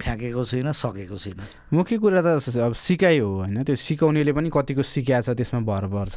फ्याँकेको 0.03 0.41
छुइनँ 0.51 0.75
सकेको 0.75 1.15
छुइनँ 1.15 1.47
मुख्य 1.71 1.95
कुरा 2.03 2.19
त 2.19 2.43
अब 2.43 2.75
सिकाइ 2.75 3.23
हो 3.23 3.47
होइन 3.47 3.63
त्यो 3.63 3.79
सिकाउनेले 3.79 4.31
पनि 4.35 4.51
कतिको 4.51 4.83
सिकाएको 4.83 5.31
छ 5.31 5.37
त्यसमा 5.39 5.63
भर 5.63 5.83
पर्छ। 5.87 6.15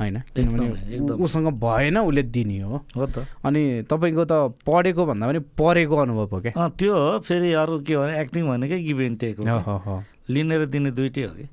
होइन? 0.00 0.18
किनभने 0.34 0.98
उसँग 1.20 1.46
भएन 1.60 1.98
उसले 1.98 2.22
दिने 2.32 2.58
हो। 2.60 2.76
हो 2.96 3.06
त। 3.06 3.26
अनि 3.44 3.84
तपाईँको 3.84 4.24
त 4.24 4.32
पढेको 4.64 5.02
भन्दा 5.06 5.24
पनि 5.28 5.40
परेको 5.60 5.96
अनुभव 5.96 6.28
हो 6.32 6.40
क्या? 6.40 6.68
त्यो 6.72 6.92
हो 6.92 7.18
फेरि 7.20 7.52
अरू 7.52 7.78
के 7.84 7.96
भने 7.96 8.20
एक्टिङ 8.20 8.42
भनेकै 8.48 8.78
गिभ 8.80 9.00
एन्ड 9.00 9.18
टेक 9.20 9.36
हो 9.40 10.02
लिने 10.30 10.56
र 10.58 10.66
दिने 10.66 10.90
दुइटै 10.90 11.22
हो 11.22 11.32
कि। 11.36 11.46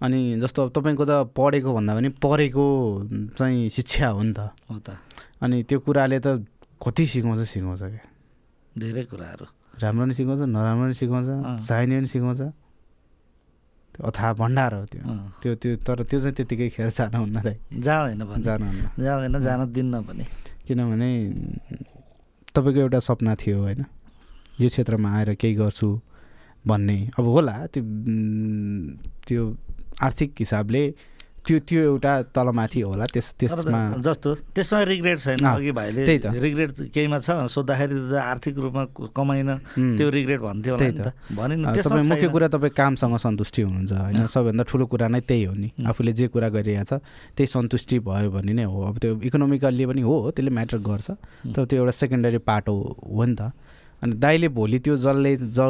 अनि 0.00 0.40
जस्तो 0.40 0.62
अब 0.62 0.68
तपाईँको 0.72 1.04
त 1.04 1.12
पढेको 1.34 1.70
भन्दा 1.74 1.92
पनि 1.94 2.08
परेको 2.22 2.64
चाहिँ 3.36 3.68
शिक्षा 3.68 4.08
हो 4.14 4.22
नि 4.22 4.32
त। 4.32 4.54
हो 4.70 4.78
त। 4.78 4.96
अनि 5.42 5.62
त्यो 5.66 5.78
कुराले 5.82 6.18
त 6.22 6.46
कति 6.80 7.04
सिकाउँछ 7.06 7.40
सिकाउँछ 7.48 7.80
क्या? 7.80 8.04
धेरै 8.78 9.04
कुराहरू। 9.10 9.46
राम्रो 9.82 10.04
नि 10.06 10.14
सिकाउँछ 10.14 10.40
नराम्रो 10.48 10.86
नि 10.86 10.94
सिकाउँछ। 10.94 11.28
चाहिने 11.66 11.94
पनि 11.98 12.08
सिकाउँछ। 12.08 12.40
अथाह 14.08 14.32
भण्डार 14.40 14.74
हो 14.74 14.84
त्यो। 14.92 15.02
त्यो 15.42 15.54
त्यो 15.62 15.76
तर 15.86 16.02
त्यो 16.08 16.18
चाहिँ 16.20 16.34
त्यतिकै 16.36 16.68
खेर 16.74 16.88
जानुहुन्न 16.88 17.36
दाइ 17.46 17.56
जाँदैन 17.84 18.22
भने। 18.24 18.42
जानुहुन्न 18.42 19.04
जाँदैन 19.04 19.34
जान 19.40 19.60
दिन्न 19.72 19.94
पनि 20.08 20.24
किनभने 20.66 21.10
तपाईँको 22.54 22.80
एउटा 22.80 22.98
सपना 22.98 23.34
थियो 23.40 23.58
होइन। 23.60 23.84
यो 24.60 24.68
क्षेत्रमा 24.68 25.08
आएर 25.16 25.34
केही 25.40 25.54
गर्छु 25.54 25.88
भन्ने। 26.64 26.98
अब 27.18 27.24
होला 27.24 27.54
त्यो 27.72 27.82
त्यो 29.26 29.42
आर्थिक 30.00 30.30
हिसाबले 30.38 30.82
त्यो 31.40 31.58
त्यो 31.68 31.80
एउटा 31.82 32.12
तलमाथि 32.36 32.80
होला 32.80 33.04
त्यस 33.14 33.26
त्यसमा 33.40 33.80
जस्तो 34.04 34.30
त्यसमा 34.54 34.78
रिग्रेट 34.92 35.18
छैन 35.18 35.40
अघि 35.40 35.72
भाइले। 35.72 36.02
रिग्रेट 36.46 36.70
केहीमा 36.94 37.18
छ 37.24 37.28
सोद्धाखेरि 37.48 37.94
त 38.12 38.14
आर्थिक 38.20 38.54
रूपमा 38.60 38.84
कमाइन 39.16 39.50
त्यो 39.98 40.06
रिग्रेट 40.10 40.40
भन्थ्यो 40.40 40.76
त्यही 40.76 40.92
त। 41.00 41.16
तपाईँ 41.32 42.06
मुख्य। 42.12 42.28
कुरा 42.28 42.48
तपाईँ 42.54 42.74
कामसँग 42.76 43.16
सन्तुष्टि 43.24 43.60
हुनुहुन्छ 43.62 43.92
होइन 43.92 44.26
सबैभन्दा 44.28 44.64
ठुलो 44.68 44.84
कुरा 44.92 45.08
नै 45.08 45.20
त्यही 45.24 45.44
हो 45.48 45.54
नि. 45.56 45.68
आफूले 45.80 46.12
जे 46.12 46.28
कुरा 46.28 46.48
गरिरहेको 46.52 46.84
छ 46.84 47.00
त्यही 47.34 47.48
सन्तुष्टि 47.56 47.98
भयो 48.04 48.30
भने 48.30 48.52
नै 48.52 48.64
हो 48.68 48.78
अब 48.88 48.98
त्यो 49.00 49.10
इकोनोमिकल्ली 49.24 49.84
पनि 49.90 50.02
हो 50.04 50.14
त्यसले 50.36 50.50
म्याटर 50.52 50.78
गर्छ 50.84 51.08
तर 51.56 51.64
त्यो 51.64 51.76
एउटा 51.80 51.94
सेकेन्डरी 52.04 52.40
पार्ट 52.44 52.68
हो 52.68 53.24
नि 53.24 53.34
त 53.34 53.52
अनि 54.04 54.12
दाइले 54.16 54.48
भोलि 54.52 54.78
त्यो 54.84 54.96
जसले 54.96 55.32
जो 55.56 55.66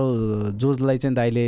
जसलाई 0.55 0.97
चाहिँ 0.99 1.15
दाइले 1.15 1.45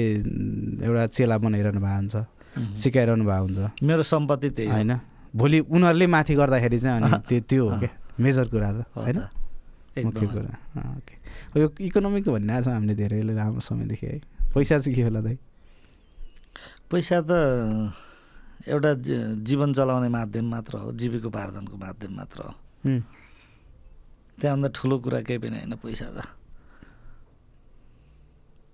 एउटा 0.82 1.02
चेला 1.14 1.36
बनाइरहनु 1.38 1.80
भएको 1.82 1.98
हुन्छ. 1.98 2.16
सिकाइरहनु 2.58 3.24
भएको 3.24 3.44
हुन्छ। 3.44 3.82
मेरो 3.82 4.02
सम्पत्ति 4.02 4.50
त्यही 4.50 4.68
होइन? 4.68 4.92
भोलि 5.36 5.58
उनीहरूले 5.60 6.06
माथि 6.06 6.34
गर्दाखेरि 6.34 6.78
चाहिँ 6.78 7.02
अनि 7.02 7.18
त्यो 7.28 7.40
त्यो 7.48 7.62
हो। 7.68 7.78
क्या। 7.80 7.90
मेजर 8.20 8.46
कुरा 8.48 8.70
त 8.72 8.84
हो 8.96 9.02
होइन। 9.02 9.18
मुख्य 10.04 10.26
कुरा। 10.26 10.52
ओके। 10.96 11.14
यो 11.60 11.68
इकोनोमिक 11.80 12.28
भनिरहेको 12.28 12.64
छौँ 12.64 12.72
हामीले 12.72 12.94
धेरै 12.94 13.22
लामो 13.22 13.60
समयदेखि 13.60 14.06
है। 14.06 14.20
पैसा 14.52 14.78
चाहिँ 14.78 14.94
के 14.96 15.02
होला 15.02 15.20
दाइ 15.20 15.36
पैसा 16.90 17.20
त 17.24 17.32
एउटा 18.68 18.92
जीवन 19.48 19.72
चलाउने 19.72 20.08
माध्यम 20.08 20.44
मात्र 20.50 20.76
हो 20.76 20.92
जीविकोपार्जनको 20.92 21.76
माध्यम 21.76 22.12
मात्र 22.16 22.38
हो। 22.40 22.52
त्यहाँभन्दा 24.40 24.68
ठुलो 24.76 24.98
कुरा 24.98 25.20
केही 25.24 25.38
पनि 25.38 25.56
होइन 25.56 25.74
पैसा 25.80 26.06
त। 26.12 26.28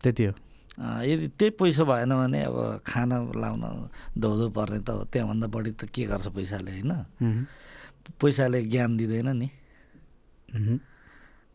त्यति 0.02 0.24
हो। 0.24 0.32
यदि 0.78 1.26
त्यही 1.34 1.50
पैसा 1.58 1.82
भएन 1.82 2.12
भने 2.14 2.40
अब 2.46 2.86
खाना 2.86 3.16
लाउन 3.34 3.62
धौधो 4.14 4.46
पर्ने 4.54 4.78
त 4.86 4.90
हो। 4.94 5.10
त्यहाँभन्दा 5.10 5.46
बढी 5.50 5.70
त 5.74 5.90
के 5.90 6.06
गर्छ 6.06 6.30
पैसाले 6.30 6.70
होइन? 6.70 6.92
पैसाले 8.14 8.62
ज्ञान 8.70 8.96
दिँदैन 8.96 9.28
नि। 9.34 9.48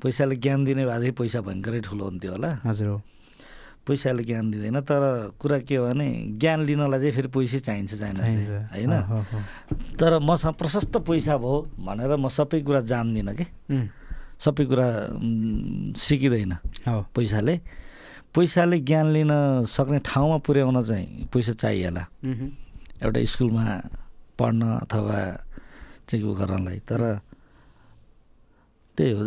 पैसाले 0.04 0.36
ज्ञान 0.36 0.60
दिने 0.68 0.84
भए 0.84 1.00
चाहिँ 1.00 1.16
पैसा 1.16 1.40
भयङ्करै 1.40 1.80
ठुलो 1.88 2.04
हुन्थ्यो 2.04 2.32
होला। 2.36 2.52
हजुर 2.68 2.88
हो। 2.88 2.98
पैसाले 3.88 4.24
ज्ञान 4.24 4.52
दिँदैन 4.52 4.80
तर 4.84 5.04
कुरा 5.40 5.60
के 5.68 5.76
हो 5.76 5.88
भने 5.88 6.08
ज्ञान 6.40 6.60
लिनलाई 6.68 7.00
चाहिँ 7.00 7.16
फेरि 7.16 7.30
पैसै 7.32 7.60
चाहिन्छ 7.64 7.96
चाहिन्छ। 7.96 8.76
होइन। 8.76 8.94
तर 10.00 10.20
मसँग 10.20 10.56
प्रशस्त 10.60 10.94
पैसा 11.00 11.36
भयो 11.40 11.56
भनेर 11.80 12.16
म 12.20 12.28
सबै 12.28 12.60
कुरा 12.64 12.82
जान्दिनँ 12.84 13.36
कि? 13.36 13.46
सबै 14.40 14.64
कुरा 14.68 14.88
सिकिँदैन 15.96 16.54
पैसाले। 17.16 17.56
पैसाले 18.36 18.80
ज्ञान 18.82 19.08
लिन 19.14 19.32
सक्ने 19.70 20.00
ठाउँमा 20.06 20.38
पुर्याउन 20.46 20.82
चाहिँ 20.84 21.30
पैसा 21.34 21.54
चाहिएला। 21.54 22.04
एउटा 23.04 23.20
स्कुलमा 23.26 23.66
पढ्न 24.40 24.62
अथवा 24.82 25.20
चाहिँ 26.10 26.26
उ 26.26 26.34
गर्नलाई। 26.34 26.80
तर 26.90 27.02
त्यही 28.98 29.12
हो 29.12 29.22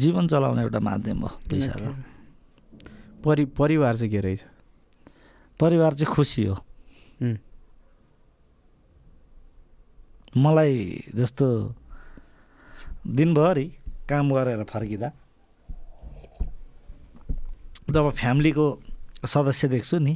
जीवन 0.00 0.28
चलाउने 0.28 0.62
एउटा 0.62 0.80
माध्यम 0.80 1.18
हो 1.20 1.30
पैसा 1.50 1.72
त। 1.76 1.94
परि 3.24 3.44
परिवार 3.44 3.96
चाहिँ 3.96 4.10
के 4.10 4.20
रहेछ? 4.20 4.44
परिवार 5.60 5.94
चाहिँ 5.94 6.14
खुसी 6.14 6.44
हो। 6.46 6.56
मलाई 10.36 11.04
जस्तो 11.14 11.46
दिनभरि 13.06 13.64
काम 14.08 14.32
गरेर 14.34 14.62
फर्किँदा 14.64 15.08
जब 17.90 18.10
फ्यामिलीको 18.10 18.66
सदस्य 19.26 19.68
देख्छु 19.68 19.98
नि। 19.98 20.14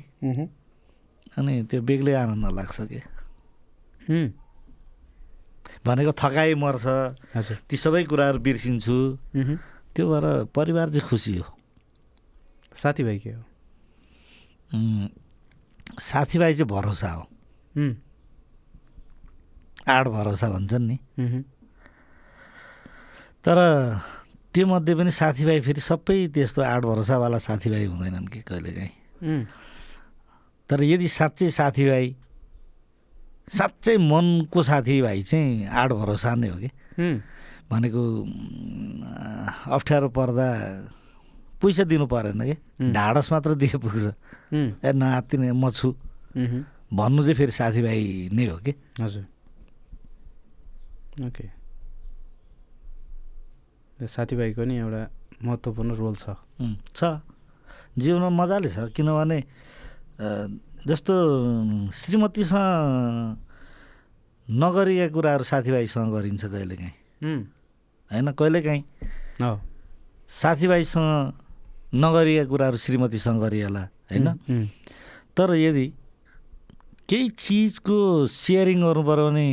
अनि 1.37 1.55
त्यो 1.71 1.81
बेग्लै 1.83 2.15
आनन्द 2.15 2.47
लाग्छ 2.55 2.77
कि? 2.91 3.01
भनेको 5.85 6.13
थकाइ 6.13 6.55
मर्छ। 6.55 6.87
ती 7.69 7.77
सबै 7.77 8.05
कुराहरू 8.05 8.39
बिर्सिन्छु। 8.39 8.99
त्यो 9.95 10.05
भएर 10.11 10.27
परिवार 10.55 10.89
चाहिँ 10.91 11.07
खुसी 11.09 11.37
हो। 11.39 11.47
साथीभाइ 12.75 13.19
के 13.19 13.31
हो? 13.31 13.43
साथीभाइ 16.01 16.53
चाहिँ 16.55 16.69
भरोसा 16.69 17.11
हो। 17.11 17.25
आड 19.89 20.05
भरोसा 20.09 20.47
भन्छन् 20.51 20.87
नि। 20.89 20.97
तर 23.45 23.59
त्योमध्ये 24.55 24.95
पनि 24.95 25.11
साथीभाइ 25.11 25.61
फेरि 25.67 25.81
सबै 25.83 26.31
त्यस्तो 26.35 26.63
आड 26.63 26.83
भरोसावाला 26.87 27.39
साथीभाइ 27.39 27.85
हुँदैनन् 27.91 28.31
कि 28.31 28.41
कहिलेकाहीँ। 28.47 29.47
तर 30.71 30.83
यदि 30.83 31.09
साँच्चै 31.09 31.51
साथीभाइ 31.51 32.07
साँच्चै 33.51 33.97
मनको 33.99 34.63
साथीभाइ 34.63 35.23
चाहिँ 35.23 35.67
आड 35.67 35.93
भरोसा 35.93 36.35
नै 36.39 36.49
हो 36.49 36.59
कि? 36.63 36.71
भनेको 37.71 38.03
अप्ठ्यारो 39.75 40.09
पर्दा 40.15 40.47
पैसा 41.61 41.85
दिनु 41.85 42.07
परेन 42.07 42.41
कि. 42.41 42.57
ढाडस 42.95 43.33
मात्र 43.33 43.55
दिए 43.59 43.77
पुग्छ। 43.83 44.07
ए 44.55 44.91
नआत्तिने 44.95 45.53
म 45.53 45.71
छु। 45.71 45.95
भन्नु 46.95 47.21
चाहिँ 47.23 47.35
फेरि 47.35 47.53
साथीभाइ 47.53 48.31
नै 48.33 48.45
हो 48.47 48.57
कि? 48.63 48.73
हजुर। 49.03 49.25
ओके। 51.27 51.45
त्यो 51.45 51.54
साथीभाइको 54.01 54.65
नि 54.65 54.75
एउटा 54.79 55.03
महत्त्वपूर्ण 55.45 55.91
रोल 55.95 56.15
छ। 56.19 56.35
छ। 56.95 57.21
जीवनमा 57.99 58.31
मजाले 58.31 58.71
छ 58.71 58.91
किनभने 58.91 59.39
जस्तो 60.87 61.15
श्रीमतीसँग 61.95 63.39
नगरिएका 64.51 65.13
कुराहरू 65.15 65.45
साथीभाइसँग 65.45 66.11
गरिन्छ 66.13 66.45
कहिलेकाहीँ। 66.45 66.93
होइन 68.11 68.27
कहिलेकाहीँ। 68.35 68.83
हो। 69.43 69.55
साथीभाइसँग 70.29 71.95
नगरिएका 71.95 72.49
कुराहरू 72.51 72.77
श्रीमतीसँग 72.77 73.41
गरिएला 73.41 73.83
होइन? 74.11 74.27
तर 75.37 75.55
यदि 75.55 75.87
केही 77.09 77.29
चिजको 77.31 78.27
सेयरिङ 78.27 78.79
गर्नु 78.83 79.03
पऱ्यो 79.07 79.25
भने 79.31 79.49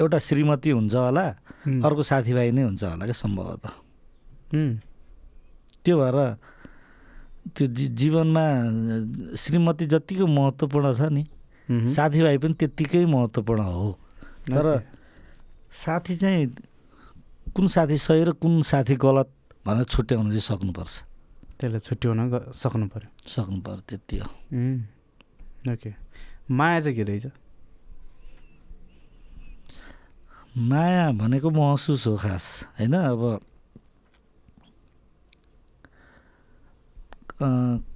एउटा 0.00 0.18
श्रीमती 0.18 0.70
हुन्छ 0.70 0.94
होला 0.94 1.26
अर्को 1.66 2.02
साथीभाइ 2.02 2.50
नै 2.50 2.62
हुन्छ 2.62 2.84
होला 2.84 3.04
क्या 3.04 3.16
सम्भवतः। 3.16 3.72
त्यो 5.84 5.94
भएर 5.98 6.18
त्यो 7.56 7.66
जीवनमा 7.96 8.44
श्रीमती 9.36 9.84
जतिको 9.86 10.26
महत्त्वपूर्ण 10.26 10.86
छ 10.94 11.00
नि 11.10 11.24
साथीभाइ 11.68 12.36
पनि 12.38 12.54
त्यत्तिकै 12.54 13.04
महत्त्वपूर्ण 13.04 13.62
हो। 13.62 13.92
तर। 14.48 14.66
साथी 15.68 16.16
चाहिँ 16.16 16.46
कुन 17.52 17.66
साथी 17.68 17.96
सही 17.98 18.22
र 18.24 18.30
कुन 18.40 18.62
साथी 18.62 18.94
गलत 18.96 19.28
भनेर 19.66 19.84
छुट्याउन 19.84 20.26
चाहिँ 20.28 20.40
सक्नुपर्छ। 20.40 20.94
त्यसलाई 21.60 21.80
छुट्याउन 21.80 22.18
सक्नु 22.54 22.86
पऱ्यो 22.88 23.08
सक्नु 23.28 23.60
पर्यो 23.60 23.82
त्यति 23.88 24.16
हो। 24.18 24.28
ओके। 25.72 25.90
माया 26.48 26.80
चाहिँ 26.80 26.96
के 26.96 27.02
रहेछ? 27.04 27.26
माया 30.54 31.10
भनेको 31.12 31.50
महसुस 31.50 32.06
हो 32.06 32.16
खास 32.16 32.44
होइन? 32.78 32.94
अब 32.94 33.40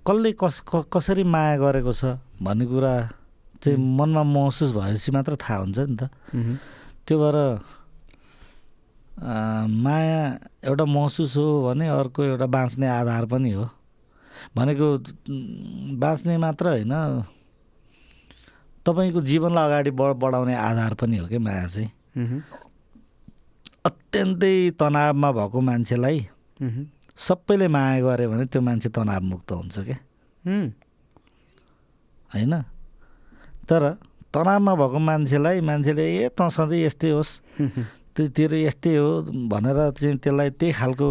कसले 0.06 0.32
कस 0.38 0.62
कसरी 0.70 1.24
माया 1.24 1.56
गरेको 1.58 1.92
छ 1.92 2.18
भन्ने 2.42 2.66
कुरा 2.66 2.94
चाहिँ. 3.62 3.78
मनमा 3.78 4.22
महसुस 4.22 4.70
भएपछि 4.70 5.10
मात्र 5.12 5.36
थाहा 5.36 5.58
हुन्छ 5.58 5.78
नि 5.78 5.96
त। 5.96 6.10
त्यो 7.06 7.18
भएर 7.18 7.38
माया 9.82 10.22
एउटा 10.64 10.84
महसुस 10.84 11.36
हो 11.36 11.46
भने 11.66 11.88
अर्को 11.88 12.22
एउटा 12.24 12.46
बाँच्ने 12.46 12.86
आधार 12.88 13.26
पनि 13.26 13.50
हो। 13.52 13.68
भनेको 14.56 14.86
बाँच्ने 15.98 16.36
मात्र 16.38 16.68
होइन। 16.68 16.94
तपाईँको 18.86 19.20
जीवनलाई 19.20 19.66
अगाडि 19.66 19.90
बढ 19.90 20.12
बढाउने 20.22 20.54
आधार 20.54 20.94
पनि 20.94 21.16
हो 21.18 21.26
कि 21.26 21.38
माया 21.38 21.66
चाहिँ? 21.66 21.90
अत्यन्तै 23.88 24.54
तनावमा 24.80 25.28
भएको 25.32 25.58
मान्छेलाई 25.60 26.18
उम्, 26.60 26.84
सबैले 27.18 27.66
माया 27.68 28.00
गऱ्यो 28.04 28.28
भने 28.30 28.44
त्यो 28.52 28.60
मान्छे 28.62 28.88
तनावमुक्त 28.94 29.50
हुन्छ 29.52 29.76
क्या 29.86 29.98
उम्, 30.44 30.68
होइन? 32.34 32.54
तर 33.68 33.82
तनावमा 34.34 34.72
भएको 34.80 34.98
मान्छेलाई 35.08 35.60
मान्छेले 35.60 36.04
ए 36.20 36.28
तँ 36.36 36.48
सधैँ 36.48 36.84
यस्तै 36.86 37.10
होस्। 37.10 37.30
त्यो 38.12 38.28
तेरो 38.36 38.56
यस्तै 38.68 38.92
हो 38.96 39.08
भनेर 39.48 39.78
चाहिँ 39.96 40.16
त्यसलाई 40.20 40.50
त्यही 40.60 40.72
खालको 40.72 41.08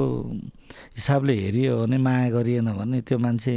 हिसाबले 0.95 1.34
हेरियो 1.34 1.73
भने 1.82 1.98
माया 1.98 2.30
गरिएन 2.30 2.69
भने 2.78 3.02
त्यो 3.02 3.18
मान्छे 3.18 3.53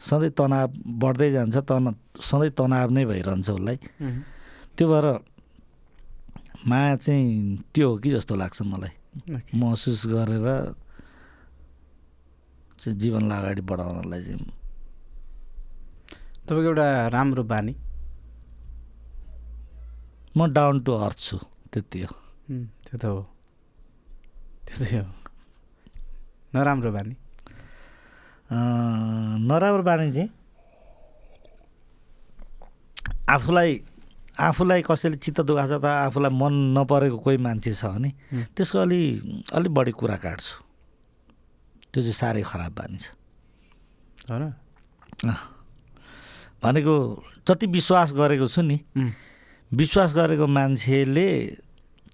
सधैँ 0.00 0.32
तनाव 0.34 0.68
बढ्दै 1.02 1.30
जान्छ 1.36 1.56
तना 1.68 1.90
सधैँ 2.20 2.50
तनाव 2.56 2.88
नै 2.96 3.04
भइरहन्छ 3.04 3.48
उसलाई। 3.50 3.76
त्यो 4.76 4.84
भएर 4.88 5.06
माया 6.68 6.96
चाहिँ 6.96 7.58
त्यो 7.74 7.88
हो 7.90 7.96
कि 7.98 8.10
जस्तो 8.10 8.34
लाग्छ 8.36 8.62
मलाई। 8.62 8.94
महसुस 9.54 10.06
गरेर 10.06 10.46
चाहिँ 12.78 12.98
जीवनलाई 12.98 13.38
अगाडि 13.38 13.62
बढाउनलाई 13.62 14.22
चाहिँ 14.24 14.46
तपाईँको 16.46 16.68
एउटा 16.68 16.86
राम्रो 17.14 17.42
बानी? 17.44 17.74
म 20.36 20.46
डाउन 20.52 20.80
टु 20.82 20.92
अर्थ 20.92 21.18
छु 21.18 21.36
त्यति 21.72 22.00
हो। 22.02 22.14
त्यो 22.48 22.96
त 22.98 23.04
हो। 23.04 23.22
त्यो 24.66 24.76
चाहिँ 24.84 24.98
हो। 25.02 25.10
नराम्रो 26.54 26.90
बानी? 26.92 27.14
नराम्रो 29.48 29.82
बानी 29.82 30.12
चाहिँ 30.12 30.30
आफूलाई 33.30 33.70
आफूलाई 34.32 34.82
कसैले 34.82 35.16
चित्त 35.20 35.40
दुखाएको 35.44 35.76
छ 35.76 35.82
त 35.82 35.84
आफूलाई 35.84 36.32
मन 36.32 36.52
नपरेको 36.78 37.18
कोही 37.20 37.36
मान्छे 37.36 37.72
छ 37.76 37.84
भने. 37.84 38.10
त्यसको 38.56 38.78
अलि 38.78 39.00
अलिक 39.52 39.72
बढी 39.72 39.92
कुरा 39.92 40.16
काट्छु। 40.16 40.54
त्यो 41.92 42.00
चाहिँ 42.02 42.16
साह्रै 42.16 42.42
खराब 42.42 42.72
बानी 42.72 42.98
छ। 42.98 43.12
हो 44.30 44.36
र? 44.40 44.52
भनेको 46.64 46.94
जति 47.48 47.66
विश्वास 47.66 48.12
गरेको 48.16 48.46
छु 48.48 48.62
नि 48.62 48.78
विश्वास 49.72 50.10
गरेको 50.14 50.46
मान्छेले 50.46 51.28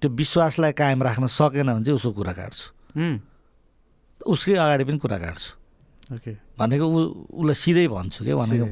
त्यो 0.01 0.09
विश्वासलाई 0.11 0.73
कायम 0.73 1.03
राख्न 1.03 1.27
सकेन 1.27 1.69
भने 1.69 1.85
चाहिँ 1.85 1.97
उसको 1.97 2.13
कुरा 2.19 2.33
काट्छु। 2.33 2.67
उसकै 4.27 4.55
अगाडि 4.59 4.85
पनि 4.85 4.99
कुरा 4.99 5.19
काट्छु। 5.19 5.51
भनेको 6.59 6.87
ऊ 6.87 6.99
उसलाई 7.39 7.55
सिधै 7.55 7.87
भन्छु 7.87 8.25
क्या 8.25 8.35
भनेको। 8.35 8.67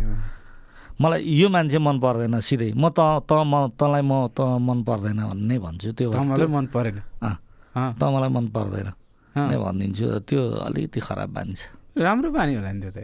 मलाई 0.97 1.21
यो 1.41 1.47
मान्छे 1.53 1.79
मन 1.79 1.97
पर्दैन 2.01 2.41
सिधै। 2.41 2.73
म 2.73 2.89
त 2.89 3.01
त 3.29 3.31
म 3.45 3.69
तँलाई 3.77 4.03
म 4.03 4.13
त 4.33 4.41
मन 4.67 4.79
पर्दैन 4.89 5.21
भन्ने 5.31 5.57
भन्छु। 5.61 5.91
त्यो 5.93 6.09
मन 6.57 6.67
परेन। 6.73 6.99
त 7.99 8.01
मलाई 8.01 8.31
मन 8.37 8.47
पर्दैन। 8.57 8.89
नै 9.37 9.57
भनिदिन्छु। 9.61 10.07
त्यो 10.29 10.41
अलिकति 10.67 11.01
खराब 11.07 11.31
मान्छ 11.37 11.61
राम्रो 12.01 12.29
बानी 12.33 12.53
होला 12.57 12.71
नि 12.73 12.81
त्यो 12.81 12.93
त। 12.97 12.99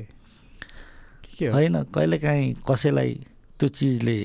के 1.36 1.44
होइन 1.52 1.76
कहिलेकाहीँ 1.92 2.64
कसैलाई 2.64 3.10
त्यो 3.60 3.68
चिजले 3.68 4.16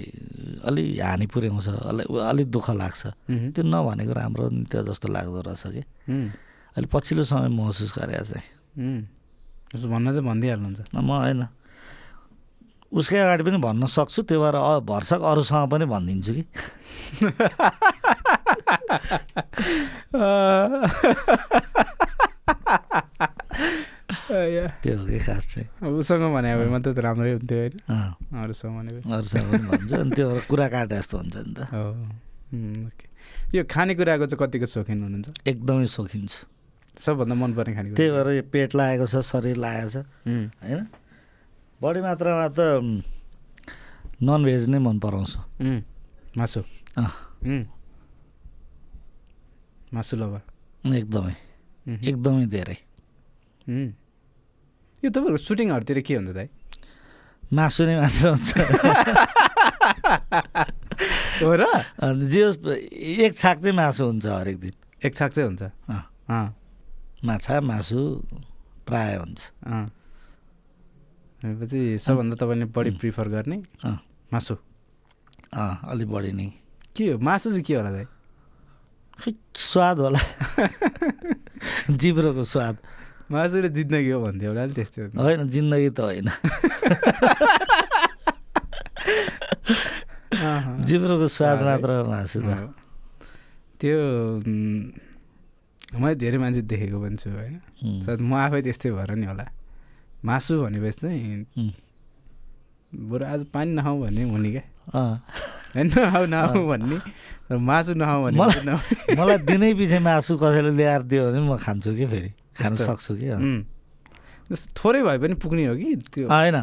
अलि 0.68 0.86
हानि 1.04 1.26
पुर्याउँछ 1.28 1.68
अलि 1.92 2.04
अलिक 2.08 2.48
दुःख 2.48 2.68
लाग्छ। 2.80 3.04
त्यो 3.56 3.64
नभनेको 3.64 4.14
राम्रो 4.16 4.46
नि 4.56 4.64
त्यो 4.72 4.82
जस्तो 4.88 5.08
लाग्दो 5.12 5.40
रहेछ 5.48 5.64
कि। 5.76 5.84
अहिले 6.76 6.88
पछिल्लो 6.88 7.24
समय 7.28 7.50
महसुस 7.52 7.92
गरेको 8.00 8.24
चाहिँ। 8.32 8.48
भन्न 9.92 10.08
चाहिँ 10.16 10.26
भनिदिइहाल्नुहुन्छ। 10.28 10.80
म 10.96 11.10
होइन। 11.12 11.42
उसकै 12.92 13.20
अगाडि 13.20 13.44
पनि 13.44 13.58
भन्न 13.60 13.86
सक्छु 13.86 14.22
त्यो 14.28 14.40
भएर 14.42 14.56
भरसक 14.88 15.22
अरूसँग 15.22 15.66
पनि 15.72 15.86
भनिदिन्छु 15.92 16.32
कि। 16.34 16.44
त्यो 24.82 24.94
हो 24.98 25.06
कि 25.06 25.20
खास 25.20 25.44
चाहिँ। 25.54 25.68
उसँग 25.84 26.24
भने 26.34 26.56
भए 26.56 26.70
मात्रै 26.72 26.94
त 26.94 27.00
राम्रै 27.04 27.32
हुन्थ्यो 27.36 27.60
होइन। 27.60 27.76
अरूसँग 28.44 28.72
भनेपछि। 28.78 29.04
अरूसँग 29.10 29.46
पनि 29.52 29.66
भन्छु 29.68 29.96
अनि 29.96 30.12
त्यो 30.16 30.28
भएर 30.30 30.42
कुरा 30.48 30.68
काटे 30.68 30.96
जस्तो 30.96 31.16
हुन्छ 31.18 31.36
नि 31.36 31.54
त। 31.54 31.60
हो। 31.74 31.92
उम्, 32.56 32.88
ओके। 32.88 33.06
यो 33.58 33.64
खानेकुराको 33.68 34.26
चाहिँ 34.32 34.40
कतिको 34.48 34.68
सोखिन 34.68 34.98
हुनुहुन्छ? 35.04 35.28
एकदमै 35.48 35.88
सोखिन्छु 35.92 36.40
सबभन्दा 37.04 37.36
मनपर्ने 37.36 37.74
खानेकुरा। 37.76 37.98
त्यही 38.00 38.12
भएर 38.16 38.28
यो 38.40 38.44
पेट 38.48 38.70
लागेको 38.80 39.06
छ 39.12 39.16
शरीर 39.28 39.58
लागेको 39.60 39.90
छ 39.92 39.96
होइन? 40.28 40.88
बढी 41.82 42.02
मात्रामा 42.02 42.48
त 42.58 42.60
ननभेज 44.22 44.68
नै 44.70 44.78
मन 44.82 45.00
पराउँछु। 45.00 45.40
मासु। 46.38 46.62
मासु 49.94 50.16
लभर। 50.18 50.42
एकदमै। 50.98 51.34
एकदमै 52.02 52.46
धेरै। 52.50 52.78
यो 55.04 55.10
तपाईँहरूको 55.14 55.38
सुटिङहरूतिर 55.38 56.00
के 56.02 56.16
हुन्छ 56.18 56.34
दाइ? 56.34 56.50
मासु 57.54 57.86
नै 57.86 57.96
मात्र 58.02 58.34
हुन्छ। 58.34 58.50
हो 61.46 61.54
र? 61.54 61.64
जे 62.26 62.42
होस्, 62.44 62.58
एक 63.22 63.38
छाक 63.38 63.58
चाहिँ 63.62 63.76
मासु 63.78 64.02
हुन्छ 64.06 64.26
हरेक 64.26 64.58
दिन। 64.58 64.74
एक 65.06 65.14
छाक 65.14 65.32
चाहिँ 65.32 65.48
हुन्छ? 65.48 65.64
अँ, 65.94 66.04
अँ। 66.26 66.50
माछा 67.26 67.62
मासु 67.62 68.26
प्राय 68.90 69.16
हुन्छ। 69.22 69.54
भनेपछि 71.44 71.98
सबभन्दा 72.02 72.36
तपाईँले 72.36 72.66
बढी 72.74 72.92
प्रिफर 72.98 73.28
गर्ने 73.30 73.62
मासु। 74.34 74.56
अलिक 75.54 76.10
बढी 76.10 76.32
नै। 76.34 76.50
के 76.98 77.12
हो? 77.12 77.20
मासु 77.20 77.50
चाहिँ 77.50 77.64
के 77.64 77.76
होला 77.76 77.92
दाइ 77.92 78.06
खै 79.22 79.32
स्वाद 79.56 80.00
होला। 80.00 80.20
जिब्रोको 82.02 82.44
स्वाद। 82.44 82.78
मासुले 83.32 83.70
जिन्दगी 83.70 84.10
हो 84.10 84.22
भन्थ्यो 84.26 84.50
होला 84.50 84.66
नि 84.66 84.74
त्यस्तै। 84.74 85.02
होइन 85.14 85.50
जिन्दगी 85.50 85.90
त 85.90 86.00
होइन। 86.00 86.30
जिब्रोको 90.90 91.28
स्वाद। 91.28 91.64
मात्र 91.64 92.04
मासु 92.10 92.42
त। 92.42 92.74
त्यो 93.78 93.98
मैले 96.02 96.16
धेरै 96.18 96.38
मान्छे 96.42 96.62
देखेको 96.66 96.98
पनि 96.98 97.18
छु 97.22 97.30
होइन? 97.30 97.62
सायद 98.06 98.22
म 98.22 98.34
आफै 98.34 98.62
त्यस्तै 98.66 98.92
भएर 98.92 99.12
नि 99.16 99.26
होला। 99.30 99.46
मासु 100.26 100.62
भनेपछि 100.64 101.00
चाहिँ 101.02 101.74
बरु 102.96 103.26
आज 103.26 103.46
पानी 103.54 103.72
नखाउँ 103.74 104.02
भन्ने 104.02 104.24
हुने 104.24 104.52
क्या। 104.52 104.64
अँ। 104.96 105.16
होइन 105.76 105.88
नखाऊ 105.88 106.26
नखाऊ 106.26 106.68
भन्ने। 106.68 106.98
मासु 107.58 107.94
नखाउँ 107.94 108.24
भने 108.24 108.38
मलाई- 109.16 109.46
दिनै 109.46 109.74
पछि 109.74 110.00
मासु 110.00 110.38
कसैले 110.38 110.72
ल्याएर 110.72 111.02
दियो 111.02 111.32
भने 111.32 111.40
म 111.40 111.58
खान्छु 111.58 111.96
कि 111.96 112.06
फेरि? 112.08 112.30
खान। 112.58 112.76
सक्छु 112.76 113.14
कि। 113.16 113.28
जस्तो 114.52 114.68
थोरै 114.80 115.02
भए 115.04 115.18
पनि 115.18 115.34
पुग्ने 115.36 115.66
हो 115.68 115.76
कि 115.76 115.96
त्यो? 116.14 116.28
होइन। 116.28 116.58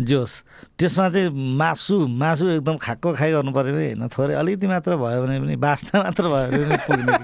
जोस् 0.00 0.34
त्यसमा 0.78 1.08
चाहिँ 1.10 1.28
मासु 1.56 2.06
मासु 2.06 2.44
एकदम 2.48 2.76
खाक्को 2.76 3.08
खाइ 3.12 3.30
गर्नु 3.32 3.52
पऱ्यो 3.52 3.72
नि। 3.76 3.84
होइन 3.92 4.08
थोरै 4.08 4.34
अलिकति 4.34 4.66
मात्र 4.66 4.96
भयो 4.96 5.20
भने 5.22 5.36
पनि 5.40 5.56
बास्ना 5.56 5.96
मात्र 6.02 6.24
भयो 6.28 6.48
भने 6.52 6.76
पनि 6.76 6.78
पुग्ने 6.86 7.16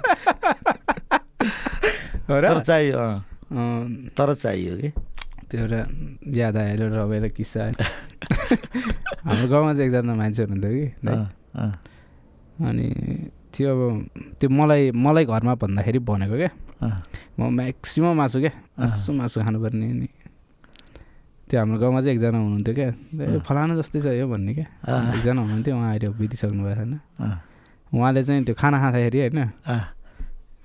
तर 2.28 2.60
चाहियो 2.60 2.98
तर 4.16 4.34
चाहियो 4.34 4.74
कि? 4.76 4.88
त्यो 5.48 5.60
एउटा 5.64 5.80
याद 6.38 6.56
आयो 6.56 6.86
रमाइलो 6.92 7.28
किस्सा 7.36 7.60
हाम्रो 9.24 9.46
गाउँमा 9.48 9.72
चाहिँ 9.74 9.88
एकजना 9.88 10.14
मान्छे 10.14 10.42
हुनुहुन्थ्यो 10.44 10.72
कि 10.76 10.86
अनि 12.68 12.86
त्यो 13.52 13.66
अब 13.72 13.80
त्यो 14.40 14.48
मलाई 14.50 14.82
मलाई 14.92 15.24
घरमा 15.24 15.54
भन्दाखेरि 15.62 15.98
भनेको 16.04 16.36
क्या। 16.36 16.50
म 17.38 17.40
म्याक्सिमम् 17.58 18.16
मासु 18.20 18.38
क्या 18.44 18.52
मासु 18.78 19.10
मासु 19.18 19.36
खानुपर्ने 19.40 19.86
नि 19.98 20.08
त्यो 21.48 21.56
हाम्रो 21.60 21.78
गाउँमा 21.80 22.00
चाहिँ 22.04 22.14
एकजना 22.14 22.38
हुनुहुन्थ्यो 22.38 22.74
क्या। 22.76 22.88
ए, 23.24 23.40
फलाना 23.46 23.72
जस्तै 23.80 23.98
छ 24.04 24.06
यो 24.20 24.26
भन्ने 24.28 24.52
क्या। 24.54 24.66
एकजना 25.16 25.40
हुनुहुन्थ्यो 25.42 25.74
उहाँ 25.74 25.90
अहिले 25.96 26.08
बितिसक्नु 26.18 26.62
भएको 26.62 26.76
छैन 26.76 26.92
उहाँले 27.88 28.20
चाहिँ 28.22 28.44
त्यो 28.44 28.54
खाना 28.60 28.76
खाँदाखेरि 28.82 29.18
होइन 29.18 29.38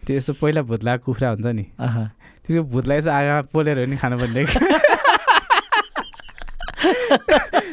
त्यो 0.04 0.14
यसो 0.18 0.32
पहिला 0.42 0.62
भुत्लाएको 0.68 1.04
कुखुरा 1.08 1.30
हुन्छ 1.40 1.48
नि। 1.56 1.66
त्यसको 2.44 2.64
भुतलाई 2.74 2.98
यसो 2.98 3.12
आगामा 3.12 3.42
पोलेर 3.54 3.78
पनि 3.86 3.96
खानुपर्ने 4.04 4.42
क्या 4.46 4.60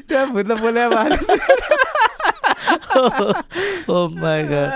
त्यो 0.07 0.21
भुतलाई 0.35 0.57
पोलेर 0.63 0.89
oh 3.91 3.97
my 4.23 4.41
God 4.51 4.69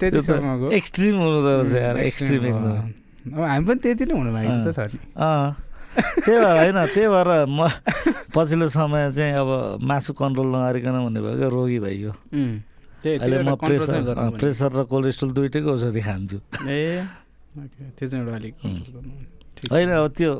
त्यतिसम्मको 0.00 0.66
extreme 0.78 1.14
extreme 2.08 2.42
एकदम। 2.46 2.76
अब 3.28 3.40
हामी 3.44 3.64
पनि 3.68 3.78
त्यति 3.84 4.04
नै 4.08 4.14
हुनु 4.18 4.30
भएको 4.36 4.52
छ 4.52 4.66
त 4.66 4.70
छ 4.76 4.78
नि। 4.92 4.98
त्यही 6.24 6.38
भएर 6.38 6.56
होइन 6.58 6.78
त्यही 6.94 7.08
भएर 7.08 7.28
म 7.48 7.68
पछिल्लो 8.34 8.66
समय 8.68 9.02
चाहिँ 9.16 9.34
अब 9.42 9.50
मासु 9.88 10.12
कन्ट्रोल 10.20 10.46
नगरिकन 10.54 10.96
भन्ने 11.04 11.20
भयो 11.20 11.36
क्या 11.38 11.48
रोगी 11.48 11.78
भइयो 11.84 12.12
त्यही 13.02 13.16
अहिले 13.18 13.36
म 13.42 13.56
चाहिँ 13.56 13.64
प्रेसर। 13.64 14.00
प्रेसर 14.40 14.70
र 14.76 14.80
कोलेस्ट्रोल 14.92 15.30
दुइटैको 15.32 15.68
औषधि 15.72 16.02
खान्छु। 16.08 16.38
ए 16.68 17.04
त्यो 17.96 18.06
चाहिँ 18.08 18.20
एउटा 18.24 18.34
अलिक 18.36 18.54
होइन 19.66 19.88
अब 19.90 20.06
त्यो 20.14 20.32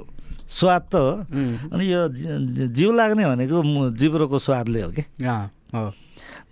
स्वाद 0.49 0.82
त 0.89 0.95
हो। 0.95 1.11
अनि 1.74 1.85
यो 1.93 2.01
जिउ 2.73 2.90
लाग्ने 2.93 3.24
भनेको 3.27 3.57
जिब्रोको 3.99 4.39
स्वादले 4.39 4.81
हो 4.82 4.90
कि? 4.97 5.03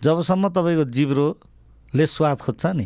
जबसम्म 0.05 0.45
तपाईँको 0.53 0.85
जिब्रोले 0.93 2.05
स्वाद 2.07 2.37
खोज्छ 2.45 2.65
नि 2.77 2.85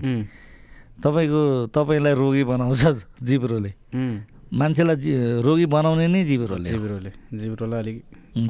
तपाईँको 1.03 1.43
तपाईँलाई 1.75 2.15
रोगी 2.15 2.45
बनाउँछ 2.45 2.83
जिब्रोले। 3.29 3.73
मान्छेलाई 4.51 4.97
रोगी 5.43 5.67
बनाउने 5.67 6.07
नै 6.07 6.21
जिब्रोले। 6.27 6.69
जिब्रोले 6.71 7.11
जिब्रोलाई 7.35 7.79
अलिक 7.81 7.97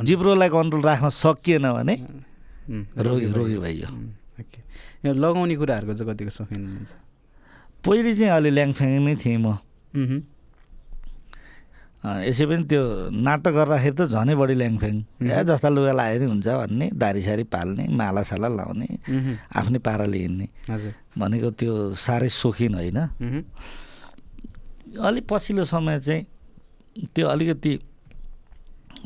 जिब्रोलाई 0.04 0.48
कन्ट्रोल 0.48 0.82
राख्न 0.82 1.08
सकिएन 1.08 1.66
भने 1.72 1.94
रोगी। 3.00 3.26
रोगी 3.32 3.56
भइयो। 3.64 3.88
यो 5.04 5.12
लगाउने 5.16 5.54
कुराहरूको 5.56 5.94
चाहिँ 5.96 6.08
कतिको 6.12 6.44
हुनुहुन्छ 6.44 6.90
पहिले 7.84 8.10
चाहिँ 8.16 8.32
अलि 8.36 8.50
ल्याङफ्याङ 8.52 8.90
नै 9.04 9.14
थिएँ 9.16 9.38
म। 9.40 9.56
यसै 12.00 12.44
पनि 12.48 12.64
त्यो 12.64 12.82
नाटक 13.12 13.52
गर्दाखेरि 13.52 13.96
त 13.96 14.02
झनै 14.08 14.34
बढी 14.40 14.54
ल्याङफ्याङ। 14.56 14.96
ए 15.20 15.44
जस्ता 15.44 15.68
लुगा 15.68 15.92
लगाए 15.92 16.16
नि 16.18 16.26
हुन्छ 16.32 16.48
भन्ने 16.48 16.86
दारीसारी 16.96 17.44
पाल्ने 17.52 17.84
मालासाला 17.92 18.48
लाउने 18.48 18.88
आफ्नै 19.52 19.78
पाराले 19.84 20.18
हिँड्ने। 20.18 20.46
भनेको 21.20 21.48
त्यो 21.60 21.72
साह्रै 21.94 22.28
सोखिन 22.32 22.74
होइन। 22.80 22.98
अलिक 24.96 25.24
पछिल्लो 25.28 25.64
समय 25.64 26.00
चाहिँ 26.00 26.22
त्यो 27.14 27.26
अलिकति 27.28 27.72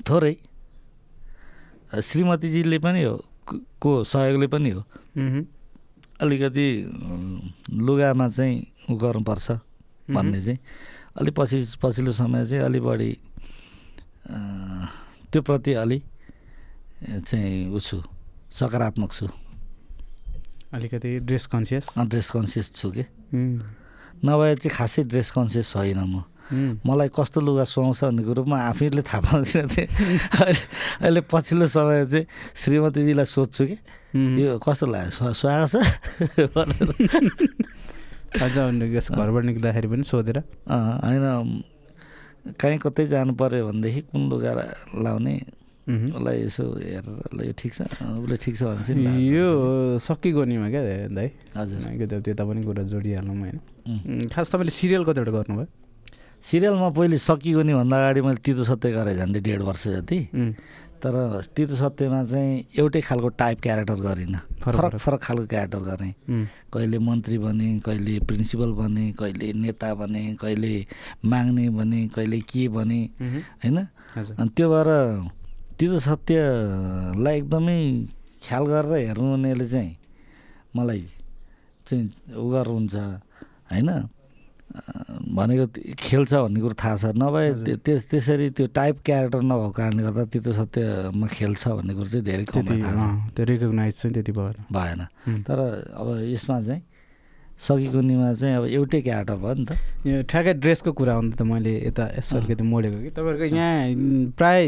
थोरै 0.06 0.34
श्रीमतीजीले 2.02 2.78
पनि 2.78 3.02
हो 3.02 3.14
को- 3.82 4.06
सहयोगले 4.06 4.46
पनि 4.54 4.70
हो 4.70 4.82
अलिकति 6.22 6.66
लुगामा 7.74 8.26
चाहिँ 8.30 8.56
उ 8.90 8.94
गर्नुपर्छ 8.94 9.46
भन्ने 10.14 10.40
चाहिँ। 10.44 10.58
अलिक 11.16 11.34
पछि 11.34 11.58
पछिल्लो 11.82 12.12
समय 12.12 12.46
चाहिँ 12.46 12.64
अलि 12.64 12.80
बढी 12.80 13.12
त्यो 15.30 15.42
प्रति 15.42 15.72
अलि 15.74 16.02
चाहिँ 17.04 17.70
उ 17.70 17.78
छु 17.80 18.02
सकारात्मक 18.50 19.12
छु। 19.12 19.26
अलिकति 20.74 21.18
ड्रेस 21.22 21.46
कन्सियस 21.46 21.84
ड्रेस 21.98 22.30
कन्सियस 22.30 22.72
छु 22.74 22.90
कि। 22.90 23.04
नभए 24.24 24.54
चाहिँ 24.56 24.74
खासै 24.74 25.02
ड्रेस 25.04 25.30
कन्सियस 25.30 25.72
छैन 25.72 25.98
म। 25.98 26.22
मलाई 26.86 27.08
कस्तो 27.08 27.40
लुगा 27.40 27.64
सुहाउँछ 27.64 28.04
भन्ने 28.04 28.22
कुरो 28.24 28.44
म 28.44 28.52
आफैले 28.54 29.02
थाहा 29.02 29.20
पाउँदिनँ 29.20 29.68
थिएँ। 29.70 29.88
अहिले 30.34 30.60
अहिले 31.04 31.20
पछिल्लो 31.30 31.66
समय 31.66 32.04
चाहिँ 32.04 32.26
श्रीमतीजीलाई 32.52 33.24
सोध्छु 33.24 33.64
कि 33.64 33.76
यो 34.44 34.58
कस्तो 34.60 34.86
लाग्यो? 34.86 35.10
सुहा 35.10 35.32
सुहाएको 35.32 35.68
छ। 35.72 36.48
भनेर। 36.54 36.88
अझ 38.34 38.56
घरबाट 39.10 39.44
निक्दाखेरि 39.44 39.88
पनि 39.88 40.04
सोधेर 40.04 40.38
होइन 40.66 41.62
कहीँ 42.60 42.78
कतै 42.78 43.06
जानु 43.06 43.32
पऱ्यो 43.34 43.66
भनेदेखि 43.68 44.00
कुन 44.10 44.22
लुगा 44.30 44.52
लाउने। 45.04 45.34
उसलाई 45.84 46.36
यसो 46.44 46.64
हेरेर 46.80 47.36
ल 47.36 47.38
यो 47.44 47.52
ठिक 47.52 47.72
छ 47.76 47.80
उसले 48.00 48.36
ठिक 48.40 48.54
छ 48.56 48.62
भनेपछि 48.64 48.92
यो 49.28 49.46
सकिगोनीमा 50.00 50.68
क्या 50.72 50.82
दाइ 51.12 51.28
हजुर 51.56 52.08
त्यो 52.08 52.20
त्यता 52.24 52.44
पनि 52.48 52.60
कुरा 52.64 52.82
जोडिहालौँ 52.88 53.36
होइन 53.36 54.28
खास 54.32 54.46
तपाईँले 54.48 54.72
सिरियल 54.72 55.04
कतिवटा 55.04 55.32
गर्नुभयो 55.36 55.66
सिरियलमा 56.40 56.88
पहिले 56.96 57.18
सकिएको 57.20 57.62
नि 57.68 57.72
भन्दा 57.76 57.96
अगाडि 58.00 58.20
मैले 58.24 58.40
तितो 58.40 58.64
सत्य 58.64 58.90
गरेँ 58.96 59.16
झन्डै 59.16 59.40
डेढ 59.40 59.60
वर्ष 59.68 59.84
जति 59.88 60.18
तर 61.04 61.44
तितो 61.52 61.76
सत्यमा 61.76 62.24
चाहिँ 62.24 62.64
एउटै 62.80 63.00
खालको 63.04 63.28
टाइप 63.36 63.60
क्यारेक्टर 63.60 63.98
गरिनँ। 64.00 64.40
फरक 64.64 64.96
फरक 64.96 65.20
खालको 65.20 65.46
क्यारेक्टर 65.52 65.82
गरेँ। 65.84 66.12
कहिले 66.72 66.98
मन्त्री 66.98 67.36
बने 67.44 67.68
कहिले 67.84 68.14
प्रिन्सिपल 68.24 68.70
बने 68.72 69.04
कहिले 69.20 69.52
नेता 69.52 69.88
बने 70.00 70.22
कहिले 70.40 70.74
माग्ने 71.28 71.68
बने 71.76 72.00
कहिले 72.08 72.40
के 72.48 72.68
बने। 72.72 73.00
होइन? 73.20 73.78
अनि 74.16 74.48
त्यो 74.56 74.66
भएर 74.72 74.90
तितो 75.76 75.98
सत्यलाई 76.08 77.36
एकदमै 77.36 77.78
ख्याल 78.40 78.64
गरेर 78.64 78.92
हेर्नुहुनेले 79.12 79.66
चाहिँ 79.68 79.92
मलाई 80.76 81.04
चाहिँ 81.86 82.32
उ 82.32 82.44
गर्नुहुन्छ 82.48 82.94
होइन? 82.96 83.90
भनेको 84.74 85.66
खेल्छ 85.98 86.32
भन्ने 86.34 86.60
कुरो 86.60 86.74
थाहा 86.74 86.96
छ। 86.96 87.04
नभए। 87.14 87.46
त्यो- 87.64 87.78
त्यस 87.84 88.02
त्यसरी 88.10 88.50
त्यो 88.50 88.66
टाइप 88.74 88.96
क्यारेक्टर 89.06 89.40
नभएको 89.42 89.70
कारणले 89.70 90.02
गर्दा 90.02 90.24
तितो 90.34 90.52
सत्यमा 90.52 91.26
खेल्छ 91.26 91.62
भन्ने 91.68 91.92
कुरो 91.94 92.08
चाहिँ 92.10 92.24
धेरै 92.24 92.44
कम 92.44 92.60
त्यति 92.62 92.82
थाहा 92.82 92.92
छ। 92.92 92.98
अँ, 92.98 93.30
त्यो 93.36 93.44
रिकगनाइज 93.46 93.94
चाहिँ 93.94 94.12
त्यति 94.14 94.32
भएन। 94.32 94.56
भएन. 94.72 95.00
तर 95.46 95.58
अब 95.94 96.06
यसमा 96.34 96.60
चाहिँ 96.62 96.82
सकेको 97.54 98.00
निमा 98.02 98.34
चाहिँ 98.34 98.54
अब 98.56 98.64
एउटै 98.66 99.00
क्यारेक्टर 99.00 99.36
भयो 99.38 99.54
नि 99.54 99.64
त। 99.64 99.72
यो 100.06 100.22
ठ्याक्कै 100.26 100.52
ड्रेसको 100.58 100.90
कुरा 100.92 101.12
आउँदा 101.14 101.36
त 101.38 101.42
मैले 101.46 101.72
यता 101.86 102.04
यसो 102.18 102.36
अलिकति 102.42 102.64
मोडेको 102.66 102.98
कि। 102.98 103.10
तपाईँहरूको 103.14 103.46
यहाँ 103.54 104.34
प्राय 104.34 104.62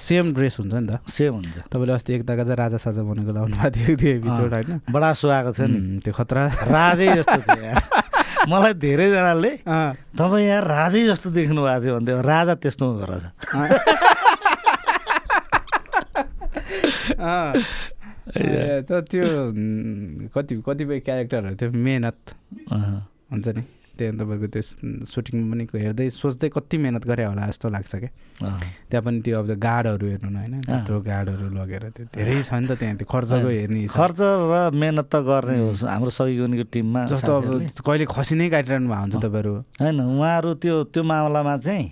सेम 0.00 0.32
ड्रेस 0.34 0.56
हुन्छ 0.58 0.72
नि 0.74 0.88
त। 0.88 1.04
सेम 1.04 1.32
हुन्छ। 1.36 1.56
तपाईँले 1.68 1.92
अस्ति 2.00 2.10
एकताका 2.16 2.42
चाहिँ 2.48 2.56
राजा 2.56 2.78
साजा 2.80 3.02
बनेको 3.04 3.32
लाउनु 3.36 3.56
भएको 3.60 3.70
थियो 3.76 3.96
त्यो 4.00 4.10
एपिसोड 4.24 4.50
होइन? 4.56 4.80
बडा 4.88 5.12
सुहाएको 5.20 5.52
छ 5.52 5.60
नि। 5.68 6.00
त्यो 6.00 6.12
खतरा। 6.16 6.42
राजै 6.48 7.08
जस्तो 7.20 7.38
थियो। 7.44 8.08
मलाई 8.50 8.74
धेरैजनाले 8.82 9.52
तपाईँ 10.18 10.46
यहाँ 10.46 10.62
राजै 10.66 11.02
जस्तो 11.10 11.28
देख्नु 11.30 11.60
भएको 11.62 11.80
थियो 11.84 11.94
भन्थ्यो 11.96 12.20
राजा 12.20 12.54
त्यस्तो 12.62 12.84
हुँदो 12.90 13.04
रहेछ। 13.10 13.26
त 18.86 18.90
त्यो 19.10 19.26
कति 20.34 20.52
कतिपय 20.66 20.98
क्यारेक्टरहरू 21.06 21.54
त्यो 21.60 21.68
मेहनत। 21.70 22.18
हुन्छ 23.30 23.46
नि। 23.56 23.62
त्यो 24.00 24.12
तपाईँको 24.16 24.48
त्यो 24.48 24.62
सुटिङमा 25.04 25.44
पनि 25.52 25.64
हेर्दै 25.84 26.08
सोच्दै 26.08 26.48
कति 26.56 26.76
मेहनत 26.80 27.04
गरे 27.04 27.24
होला 27.28 27.42
जस्तो 27.52 27.68
लाग्छ 27.68 27.92
क्या। 28.00 28.10
त्यहाँ 28.88 29.02
पनि 29.04 29.18
त्यो 29.20 29.34
अब 29.38 29.46
त्यो 29.46 29.56
गार्डहरू 29.60 30.06
हेर्नु 30.08 30.30
न 30.30 30.36
होइन? 30.40 30.54
त्यत्रो 30.64 30.96
गार्डहरू 31.04 31.46
लगेर 31.60 31.84
त्यो 31.92 32.04
धेरै 32.16 32.36
छ 32.40 32.50
नि 32.56 32.66
त 32.66 32.72
त्यहाँ 32.80 32.96
त्यो 32.96 33.06
खर्चको 33.12 33.48
हेर्ने 33.52 33.80
खर्च 33.92 34.20
र 34.20 34.54
मेहनत 34.72 35.06
त 35.12 35.14
गर्ने 35.28 35.56
हो 35.60 35.68
हाम्रो 35.84 36.10
सगिगुनीको 36.16 36.66
टिममा 36.72 37.00
जस्तो 37.12 37.32
अब। 37.36 37.44
कहिले 37.84 38.04
खसी 38.08 38.34
नै 38.40 38.48
काटिरहनु 38.48 38.88
भएको 38.88 39.00
हुन्छ 39.04 39.16
तपाईँहरू 39.20 39.52
होइन 39.84 39.96
उहाँहरू 40.00 40.50
त्यो 40.64 40.74
त्यो 40.92 41.02
मामलामा 41.04 41.54
चाहिँ 41.60 41.86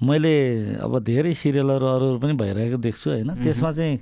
मैले 0.00 0.34
अब 0.80 0.92
धेरै 1.04 1.32
सिरियलहरू 1.36 1.86
अरू 1.86 2.06
अरू 2.08 2.18
पनि 2.24 2.32
भइरहेको 2.32 2.78
देख्छु 2.80 3.08
होइन। 3.10 3.30
त्यसमा 3.44 3.70
चाहिँ 3.76 3.96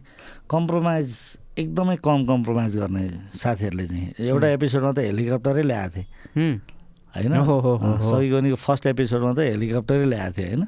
कम्प्रोमाइज 0.47 1.11
एकदमै 1.59 1.97
कम 1.99 2.19
कम्प्रोमाइज 2.27 2.73
गर्ने 2.78 3.05
साथीहरूले 3.35 3.86
चाहिँ 3.90 4.07
एउटा 4.31 4.49
एपिसोडमा 4.55 4.93
त 4.95 4.99
हेलिकप्टरै 5.11 5.62
ल्याएको 5.66 5.90
थिएँ। 5.99 6.77
होइन? 7.19 7.35
ओहो 7.39 7.57
हो 7.61 7.73
हो 7.77 7.90
हो। 7.93 8.11
सगिगनीको 8.11 8.57
फर्स्ट 8.57 8.86
एपिसोडमा 8.86 9.32
त 9.35 9.39
हेलिकप्टरै 9.51 10.05
ल्याएको 10.05 10.35
थियो 10.36 10.49
होइन? 10.49 10.62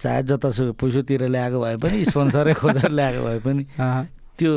चाहे 0.00 0.22
जतासुकै 0.28 0.72
पैसोतिर 0.80 1.22
ल्याएको 1.30 1.58
भए 1.62 1.76
पनि 1.82 2.04
स्पोन्सरै 2.04 2.54
खोजेर 2.54 2.90
ल्याएको 2.90 3.20
भए 3.24 3.38
पनि 3.46 3.62
त्यो 4.38 4.52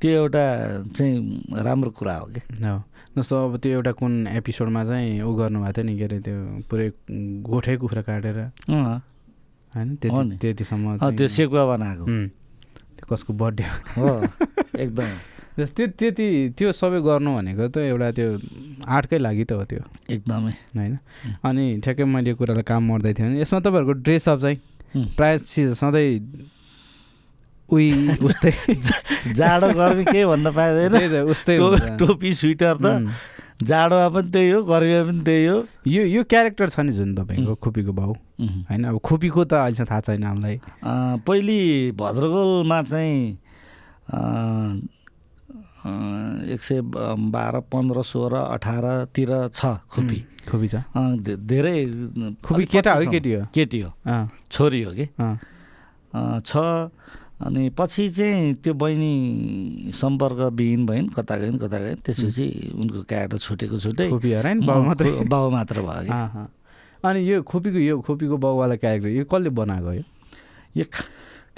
त्यो 0.00 0.10
एउटा 0.10 0.44
चाहिँ 0.96 1.14
राम्रो 1.64 1.90
कुरा 1.96 2.14
हो 2.16 2.26
कि? 2.34 2.40
जस्तो 3.16 3.34
अब 3.44 3.56
त्यो 3.62 3.72
एउटा 3.72 3.92
कुन 4.00 4.12
एपिसोडमा 4.26 4.84
चाहिँ 4.84 5.22
ऊ 5.22 5.32
गर्नुभएको 5.36 5.72
थियो 5.72 5.84
नि 5.84 5.94
के 5.98 6.04
अरे 6.04 6.18
त्यो 6.26 6.36
पुरै 6.68 6.88
गोठै 7.44 7.76
कुखुरा 7.76 8.02
काटेर? 8.02 8.38
होइन? 8.68 9.88
त्यति। 9.96 10.36
त्यतिसम्म 10.42 10.96
त्यो 11.16 11.28
सेकुवा 11.28 11.64
बनाएको। 11.72 12.04
त्यो 12.96 13.04
कसको 13.08 13.32
बर्थडे 13.32 13.64
हो 13.96 14.08
एकदम। 14.76 15.10
त्यो 15.56 15.86
त्यति 15.98 16.26
त्यो 16.58 16.72
सबै 16.72 17.00
गर्नु 17.04 17.30
भनेको 17.36 17.68
त 17.68 17.76
एउटा 17.84 18.10
त्यो 18.16 18.28
आर्टकै 18.88 19.18
लागि 19.18 19.44
त 19.44 19.52
हो 19.52 19.64
त्यो। 19.64 19.84
एकदमै। 20.08 20.52
होइन? 20.76 20.98
अनि 21.44 21.64
ठ्याक्कै 21.84 22.04
मैले 22.04 22.30
यो 22.30 22.36
कुरालाई 22.36 22.64
काम 22.64 22.82
मर्दै 22.88 23.12
थियो 23.12 23.26
भने 23.28 23.40
यसमा 23.40 23.60
तपाईँहरूको 23.60 23.92
ड्रेसअप 23.92 24.38
चाहिँ. 24.40 24.58
प्रायः 25.16 25.36
सधैँ 25.76 26.08
उही 27.68 27.88
उस्तै। 28.16 28.52
जाडो 29.38 29.68
गर्मी 29.76 30.04
केही 30.04 30.24
भन्न 30.24 30.46
पाइँदैन। 30.56 31.24
उस्तै। 31.28 31.56
टोपी 32.00 32.34
स्वेटर 32.34 32.76
त. 32.80 33.12
जाडोमा 33.62 34.08
पनि 34.08 34.30
त्यही 34.32 34.50
हो 34.50 34.62
गर्मीमा 34.64 35.02
पनि 35.08 35.20
त्यही 35.24 35.46
हो। 35.46 35.58
यो 35.86 36.02
यो 36.04 36.24
क्यारेक्टर 36.24 36.68
छ 36.68 36.80
नि 36.80 36.92
जुन 36.92 37.14
तपाईँको 37.14 37.54
खुपीको 37.60 37.92
भाउ. 37.92 38.12
होइन? 38.40 38.84
अब 38.88 38.98
खुपीको 39.04 39.44
त 39.44 39.52
अहिलेसम्म 39.54 39.88
थाहा 39.90 40.00
छैन 40.00 40.24
हामीलाई। 40.24 40.56
पहिली 41.28 41.92
भद्रगोलमा 41.92 42.82
चाहिँ 42.82 43.36
एक 45.82 46.62
सय 46.62 46.80
बाह्र 47.34 47.60
पन्ध्र 47.66 48.02
सोह्र 48.02 48.34
अठारतिर 48.54 49.30
छ 49.50 49.82
खुपी। 49.90 50.18
खुपी 50.46 50.68
छ। 50.68 50.74
धेरै 51.26 51.76
खुपी 52.38 52.64
केटा 52.70 52.92
हो। 52.94 53.10
केटी 53.10 53.32
हो? 53.32 53.42
केटी 53.54 53.80
हो। 53.80 53.90
छोरी 54.50 54.82
हो 54.82 54.92
कि? 54.94 55.06
छ 56.46 56.52
अनि 57.42 57.74
पछि 57.74 58.08
चाहिँ 58.14 58.54
त्यो 58.62 58.74
बहिनी 58.78 59.90
सम्पर्कविहीन 59.98 60.86
भइन् 60.86 61.08
कता 61.10 61.36
गइन् 61.36 61.58
कता 61.58 61.78
गइन् 61.78 61.98
त्यसपछि 62.06 62.46
उनको 62.78 63.02
क्यारेक्टर 63.02 63.38
छुटेको 63.42 63.76
छुटै 63.82 64.08
खुपी 64.14 64.30
हो 64.32 64.40
र 64.46 64.54
नि 64.54 64.62
बाउ 64.62 65.50
मात्रै 65.50 65.82
भयो 65.82 66.06
कि। 66.06 66.14
अनि 67.02 67.18
यो 67.26 67.42
खुपीको 67.42 67.78
यो 67.82 67.98
खुपीको 67.98 68.36
बाउवाला 68.38 68.76
क्यारेक्टर 68.78 69.10
यो 69.10 69.24
कसले 69.26 69.50
बनाएको 69.50 69.90
यो? 69.90 70.04
यो 70.78 70.84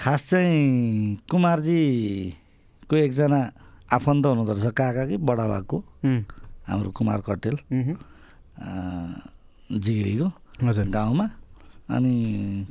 खास 0.01 0.21
चाहिँ 0.33 1.21
कुमारजीको 1.29 2.97
एकजना 2.97 3.41
आफन्त 3.95 4.27
हुनुहुँदो 4.27 4.53
रहेछ 4.53 4.73
काका 4.75 5.05
कि 5.07 5.17
बडाबाको? 5.23 5.77
हाम्रो 6.69 6.91
कुमार 6.91 7.21
कटेल। 7.29 7.57
जिगिरीको 9.71 10.29
हजुर। 10.67 10.87
गाउँमा। 10.89 11.27
अनि 11.85 12.15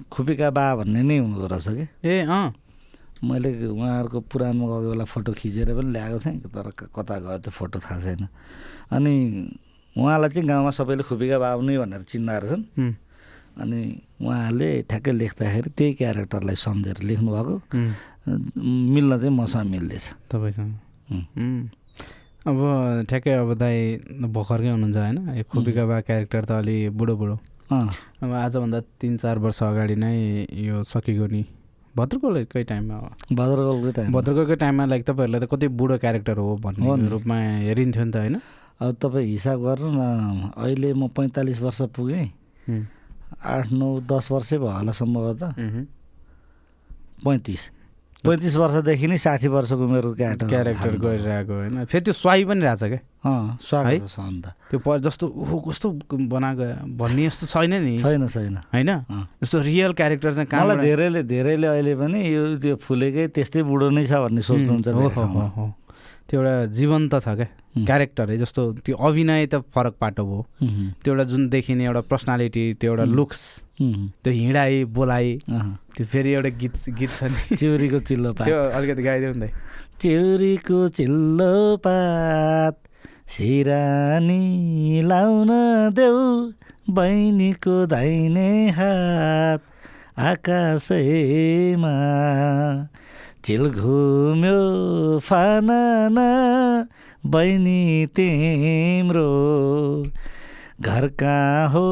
खुपीका 0.10 0.50
बा 0.50 0.64
भन्ने 0.76 1.02
नै 1.04 1.18
हुनुहुँदो 1.18 1.48
रहेछ 1.48 1.68
कि? 1.78 1.86
ए 2.02 2.26
अँ। 2.26 2.54
मैले 3.24 3.50
उहाँहरूको 3.72 4.20
पुरानो 4.28 4.64
गएको 4.68 4.90
बेला 4.92 5.06
फोटो 5.08 5.32
खिचेर 5.32 5.70
पनि 5.72 5.92
ल्याएको 5.96 6.20
थिएँ। 6.20 6.40
तर 6.52 6.68
कता 6.92 7.16
गयो 7.24 7.38
त्यो 7.40 7.52
फोटो 7.56 7.80
थाहा 7.80 8.00
छैन। 8.04 8.28
अनि 8.92 9.14
उहाँलाई 9.96 10.30
चाहिँ 10.34 10.48
गाउँमा 10.48 10.72
सबैले 10.76 11.04
खुपीका 11.08 11.38
बाबु 11.40 11.62
नै 11.64 11.78
भनेर 11.78 12.04
चिन्दा 12.04 12.38
रहेछन्। 12.44 12.64
अनि 13.64 13.80
उहाँहरूले 14.20 14.70
ठ्याक्कै 14.90 15.12
लेख्दाखेरि 15.14 15.70
त्यही 15.78 15.94
क्यारेक्टरलाई 15.94 16.58
सम्झेर 16.58 16.98
लेख्नुभएको। 17.06 17.56
मिल्न 18.94 19.12
चाहिँ 19.20 19.36
मसँग 19.40 19.68
मिल्दैछ। 19.72 20.06
तपाईँसँग. 20.28 20.74
अब 22.44 22.58
ठ्याक्कै 23.10 23.34
अब 23.34 23.54
दाइ 23.56 23.78
भर्खरकै 24.36 24.70
हुनुहुन्छ 24.70 24.98
होइन। 24.98 25.18
यो 25.38 25.44
खुपीका 25.52 25.84
बा 25.86 25.98
क्यारेक्टर 26.08 26.44
त 26.46 26.52
अलि 26.52 26.90
बुढो 26.92 27.16
बुढो। 27.16 27.36
अब 27.72 28.32
आजभन्दा 28.32 28.80
तिन 29.00 29.18
चार 29.18 29.40
वर्ष 29.40 29.64
अगाडि 29.64 29.96
नै 29.96 30.14
यो 30.52 30.84
सकेको 30.84 31.28
नि। 31.28 31.44
भद्रकोलकै 31.96 32.64
टाइममा 32.64 32.96
हो। 32.96 33.08
भद्रगोलकै 33.38 33.92
टाइम 33.98 34.12
भद्रकोलकै 34.12 34.56
टाइममा 34.56 34.84
लाइक 34.86 35.04
तपाईँहरूलाई 35.06 35.42
त 35.42 35.46
कति 35.52 35.68
बुढो 35.80 35.98
क्यारेक्टर 36.04 36.38
हो 36.38 36.58
भन्ने। 36.58 37.08
रूपमा 37.10 37.36
हेरिन्थ्यो 37.70 38.04
नि 38.04 38.12
त 38.12 38.16
होइन। 38.18 38.36
अब 38.82 38.96
तपाईँ 39.02 39.28
हिसाब 39.30 39.58
गर्नु 39.64 39.90
न 39.94 40.02
अहिले 40.58 40.90
म 40.94 41.08
पैँतालिस 41.14 41.62
वर्ष 41.62 41.82
पुगेँ। 41.96 42.28
आठ 43.44 43.72
नौ 43.72 43.88
दस 44.10 44.26
वर्षै 44.32 44.58
भयो 44.58 44.74
होला 44.74 44.92
सम्भवतः। 44.92 45.52
पैँतिस। 47.24 47.64
पैँतिस 48.24 48.56
वर्षदेखि 48.56 49.08
नै 49.08 49.18
साठी 49.20 49.48
वर्षको 49.52 49.84
उमेरको 49.84 50.14
क्यारेक्टर 50.16 50.48
क्यारेक्टर 50.48 50.96
गरिरहेको 50.96 51.54
होइन। 51.54 51.84
फेरि 51.92 52.04
त्यो 52.08 52.14
स्वाई 52.16 52.46
पनि 52.48 52.62
रहेछ 52.64 52.84
क्या? 52.84 53.00
अँ? 53.28 53.60
स्वागत 53.60 54.08
छ 54.08 54.20
अन्त। 54.20 54.46
त्यो 54.72 54.80
जस्तो 54.80 55.26
ओहो 55.28 55.60
कस्तो 55.68 55.88
बनाएको 56.32 56.66
भन्ने 56.96 57.24
जस्तो 57.28 57.46
छैन 57.52 57.74
नि। 57.84 58.00
छैन 58.00 58.28
छैन। 58.28 58.56
होइन। 58.72 58.92
जस्तो 59.44 59.60
रियल 59.60 59.92
क्यारेक्टर 60.00 60.32
चाहिँ 60.40 60.48
मलाई 60.48 60.56
कहाँबाट 60.56 60.80
धेरैले 60.80 61.24
धेरैले 61.28 61.68
अहिले 61.68 61.94
पनि 62.00 62.20
यो 62.24 62.44
त्यो 62.64 62.76
फुलेकै 62.80 63.28
त्यस्तै 63.36 63.62
बुढो 63.68 63.92
नै 63.92 64.08
छ 64.08 64.16
भन्ने 64.24 64.42
सोच्नुहुन्छ 64.42 64.88
त्यो 66.34 66.42
एउटा 66.42 66.74
जीवन्त 66.74 67.14
छ 67.14 67.30
क्या. 67.38 67.46
क्यारेक्टर 67.86 68.26
है 68.32 68.38
जस्तो 68.42 68.62
त्यो 68.82 68.96
अभिनय 68.98 69.46
त 69.54 69.62
फरक 69.70 69.94
पाटो 70.02 70.24
भयो। 70.26 70.42
त्यो 71.06 71.14
एउटा 71.14 71.24
जुन 71.30 71.42
देखिने 71.54 71.86
एउटा 71.86 72.02
पर्सनालिटी 72.10 72.64
त्यो 72.82 72.90
एउटा. 72.92 73.06
लुक्स 73.06 73.42
त्यो 73.78 74.32
हिँडाइ 74.34 74.84
बोलाइ। 74.98 75.28
त्यो 75.94 76.06
फेरि 76.10 76.34
एउटा 76.34 76.50
गीत 76.58 76.74
गीत 76.90 77.12
छ 77.14 77.30
नि। 77.30 77.38
चिउरीको 77.54 78.00
चिल्लो 78.10 78.34
पात। 78.34 78.48
त्यो 78.50 78.60
अलिकति 78.66 79.04
गाइदेऊ 79.06 79.34
नि 79.38 79.50
चिउरीको 80.02 80.80
चिल्लो 80.98 81.54
पात 81.86 82.76
सिरानी 83.30 84.42
लाउन 85.06 85.50
देऊ 85.94 86.18
बहिनीको 86.90 87.76
दाहिने 87.94 88.50
हात 88.74 89.62
आकाशैमा 90.18 91.94
चिल 93.44 93.70
घुम्यो 93.70 95.20
फाना 95.20 95.80
बहिनी 97.26 98.06
तिम्रो। 98.06 99.32
घर 100.82 101.08
कहाँ 101.08 101.68
हो 101.70 101.84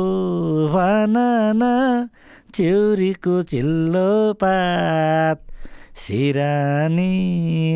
भन 0.67 1.15
चिउरीको 2.55 3.43
चिल्लो 3.43 4.33
पात। 4.33 5.43
सिरानी 5.95 7.11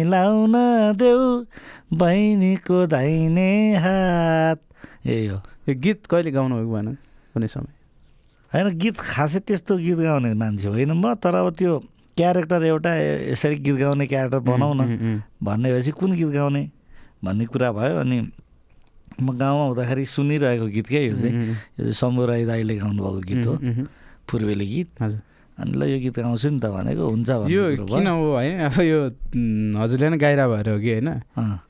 लाउन 0.03 0.53
देऊ 0.95 1.45
बहिनीको 1.93 2.85
दाहिने 2.88 3.76
हात। 3.76 4.60
यही 5.06 5.26
हो। 5.27 5.41
यो 5.69 5.76
गीत 5.76 6.06
कहिले 6.06 6.31
गाउनु 6.31 6.56
भएको 6.56 6.73
भएन 6.73 6.93
कुनै 7.34 7.47
समय? 7.47 7.72
होइन 8.53 8.77
गीत 8.77 8.99
खासै 8.99 9.39
त्यस्तो 9.39 9.77
गीत 9.77 9.97
गाउने 9.97 10.34
मान्छे 10.34 10.68
होइन 10.68 10.91
म 10.91 11.14
तर 11.15 11.35
अब 11.35 11.49
त्यो 11.53 11.84
क्यारेक्टर 12.18 12.64
एउटा 12.64 12.92
यसरी 13.36 13.56
गीत 13.60 13.76
गाउने 13.76 14.06
क्यारेक्टर 14.08 14.40
बनाऊ 14.40 14.74
न। 14.74 15.22
भन्ने 15.44 15.72
भएपछि 15.72 15.92
कुन 15.92 16.12
गीत 16.16 16.32
गाउने 16.36 16.64
भन्ने 17.24 17.46
कुरा 17.52 17.72
भयो 17.72 18.00
अनि 18.00 18.18
म 19.16 19.38
गाउँमा 19.38 19.64
हुँदाखेरि 19.66 20.06
सुनिरहेको 20.06 20.66
गीत 20.76 20.88
क्या 20.88 21.02
यो 21.02 21.16
चाहिँ। 21.16 21.34
यो 21.80 21.84
चाहिँ 21.84 21.94
शम्भु 21.94 22.26
राई 22.26 22.46
दाईले 22.46 22.76
गाउनुभएको 22.78 23.20
गीत 23.20 23.46
हो 23.48 23.56
पूर्वेली 24.28 24.68
गीत। 24.68 24.90
अनि 25.56 25.72
ल 25.72 25.84
यो 25.88 26.00
गीत 26.04 26.20
गाउँछु 26.20 26.50
नि 26.52 26.60
त 26.60 26.68
भनेको 26.68 27.04
हुन्छ 27.04 27.30
यो 27.48 27.64
किन 27.88 28.08
हो 28.08 28.36
है 28.36 28.68
अब 28.68 28.80
यो 28.84 29.00
हजुरले 29.80 30.08
नै 30.12 30.18
गाइरा 30.20 30.48
भएर 30.52 30.68
हो 30.68 30.80
कि 30.84 30.92
होइन। 31.00 31.10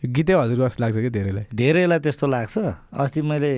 यो 0.01 0.07
गीतै 0.09 0.33
हजुरको 0.33 0.65
जस्तो 0.65 0.81
लाग्छ 0.81 0.97
कि 1.05 1.09
धेरैलाई? 1.09 1.45
धेरैलाई 1.53 1.99
त्यस्तो 2.01 2.25
लाग्छ। 2.25 2.57
अस्ति 2.97 3.21
मैले 3.21 3.53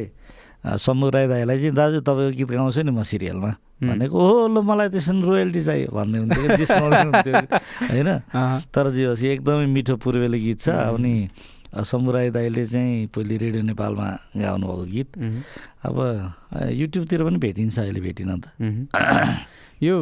शम्भु 0.68 1.08
राई 1.16 1.28
दाईलाई 1.32 1.58
चाहिँ 1.64 1.76
दाजु 1.76 2.00
तपाईँको 2.04 2.36
गीत 2.44 2.50
गाउँछु 2.60 2.82
नि 2.84 2.92
म 2.92 3.04
सिरियलमा. 3.08 3.52
भनेको 3.78 4.18
हो 4.18 4.48
ल 4.48 4.58
मलाई 4.66 4.90
त्यसो 4.90 5.14
रोयल्टी 5.22 5.62
चाहियो। 5.64 5.90
भन्दै 5.94 6.18
हुन्थ्यो 6.20 6.42
हुन्थ्यो 7.14 7.34
होइन? 7.94 8.10
तर 8.74 8.86
जे 8.90 9.06
होस् 9.06 9.24
एकदमै 9.38 9.66
मिठो 9.70 9.96
पूर्वेली 10.02 10.40
गीत 10.40 10.60
छ। 10.66 10.70
अनि 10.98 11.30
अ, 11.78 11.84
शम्भु 11.84 12.10
राई 12.12 12.30
दाईले 12.34 12.66
चाहिँ 12.66 13.08
पहिले 13.14 13.36
रेडियो 13.38 13.62
नेपालमा 13.70 14.08
गाउनुभएको 14.40 14.86
गीत। 14.88 15.10
अब 15.86 15.98
युट्युबतिर 16.74 17.20
पनि 17.28 17.38
भेटिन्छ 17.38 17.76
अहिले 17.80 18.02
भेटिन 18.02 18.30
त। 18.40 18.46
यो 19.84 19.96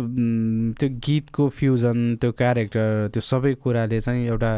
त्यो 0.80 0.88
गीतको 1.04 1.44
फ्युजन 1.52 1.98
त्यो 2.22 2.32
क्यारेक्टर 2.32 3.10
त्यो 3.12 3.22
सबै 3.22 3.54
कुराले 3.60 4.00
चाहिँ 4.00 4.24
एउटा 4.30 4.52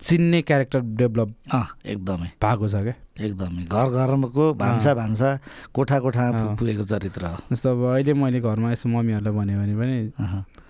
चिन्ने 0.00 0.42
क्यारेक्टर 0.42 0.80
डेभलप 0.80 1.34
अँ 1.52 1.66
एकदमै। 1.86 2.26
भएको 2.26 2.68
छ 2.68 2.74
क्या? 2.74 2.94
एकदमै। 3.20 3.62
घर 3.62 3.88
घरको 3.88 4.54
भान्सा 4.54 4.94
भान्सा 4.94 5.38
कोठा 5.74 5.98
कोठामा। 6.00 6.44
पु- 6.44 6.58
पुगेको 6.58 6.84
चरित्र 6.84 7.26
हो। 7.26 7.36
जस्तो 7.52 7.70
अब 7.70 7.94
अहिले 7.94 8.12
मैले 8.14 8.40
घरमा 8.40 8.72
यसो 8.72 8.88
मम्मीहरूलाई 8.88 9.32
भन्यो 9.32 9.58
भने 9.58 9.74
पनि। 9.74 10.12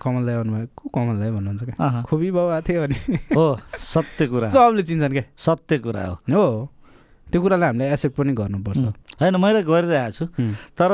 कमल 0.01 0.25
दाई 0.25 0.35
भन्नुभयो 0.37 0.67
को 0.75 0.89
कमल 0.89 1.19
दाई 1.19 1.31
भन्नुहुन्छ 1.31 1.63
क्या। 1.63 2.01
खुबी 2.01 2.31
बाउ 2.31 2.49
आएको 2.49 2.69
थियो 2.69 2.81
भने। 2.81 2.97
हो 3.35 3.59
सत्य 3.77 4.27
कुरा। 4.27 4.49
सबले 4.49 4.83
चिन्छन् 4.83 5.11
क्या। 5.11 5.23
सत्य 5.37 5.77
कुरा 5.79 6.05
हो। 6.05 6.13
हो 6.13 6.71
त्यो 7.31 7.41
कुरालाई 7.41 7.67
हामीले 7.67 7.91
एक्सेप्ट 7.91 8.15
पनि 8.15 8.33
गर्नुपर्छ। 8.33 8.77
होइन 9.21 9.35
मैले 9.35 9.63
गरिरहेको 9.63 10.11
छु। 10.11 10.25
तर 10.79 10.91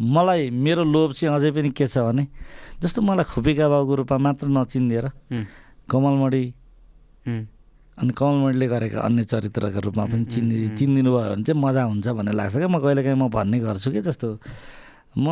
मलाई 0.00 0.50
मेरो 0.50 0.84
लोभ 0.84 1.12
चाहिँ 1.12 1.34
अझै 1.34 1.50
पनि 1.50 1.70
के 1.70 1.86
छ 1.88 1.98
भने 1.98 2.26
जस्तो 2.82 3.02
मलाई 3.02 3.24
खुपीका 3.24 3.68
बाउको 3.68 3.94
रूपमा 3.94 4.18
मात्र 4.18 4.46
नचिनिदिएर 4.48 5.10
कमलमणि 5.90 6.54
अनि 7.26 8.12
कमलमणिले 8.16 8.66
गरेका 8.66 9.00
अन्य 9.00 9.24
चरित्रका 9.24 9.78
रूपमा 9.84 10.04
पनि 10.08 10.24
चिनि 10.24 10.56
चिनिदिनु 10.78 11.10
भयो 11.10 11.30
भने 11.36 11.42
चाहिँ 11.44 11.60
मजा 11.60 11.82
हुन्छ 11.84 12.06
भन्ने 12.16 12.32
लाग्छ 12.32 12.56
क्या। 12.56 12.68
म 12.68 12.78
कहिलेकाहीँ 12.80 13.18
म 13.18 13.28
भन्ने 13.28 13.58
गर्छु 13.60 13.90
कि 13.92 14.00
जस्तो। 14.00 14.28
म 15.18 15.26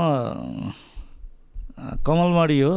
कमलमणि 1.79 2.59
हो। 2.61 2.75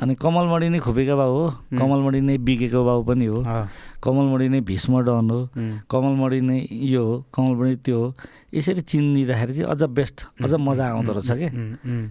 अनि 0.00 0.14
कमलमणि 0.16 0.68
नै 0.72 0.78
खुपेका 0.80 1.14
बाउ 1.14 1.32
हो। 1.36 1.46
कमलमणि 1.78 2.20
नै 2.24 2.38
बिकेको 2.40 2.80
बाउ 2.84 3.02
पनि 3.04 3.26
हो। 3.26 3.38
कमलमणि 4.02 4.48
नै 4.48 4.60
भीष्म 4.64 5.04
डन 5.04 5.30
हो। 5.30 5.40
कमलमणि 5.92 6.40
नै 6.40 6.58
यो 6.72 7.04
हो। 7.04 7.14
कमलमणि 7.30 7.76
त्यो 7.84 7.98
हो। 8.00 8.14
यसरी 8.54 8.80
चिनिदिँदाखेरि 8.80 9.52
चाहिँ 9.54 9.68
अझ 9.70 9.82
बेस्ट 9.92 10.26
अझ 10.42 10.52
मजा 10.56 10.84
आउँदो 10.88 11.12
रहेछ 11.12 11.30
क्या। 11.30 11.50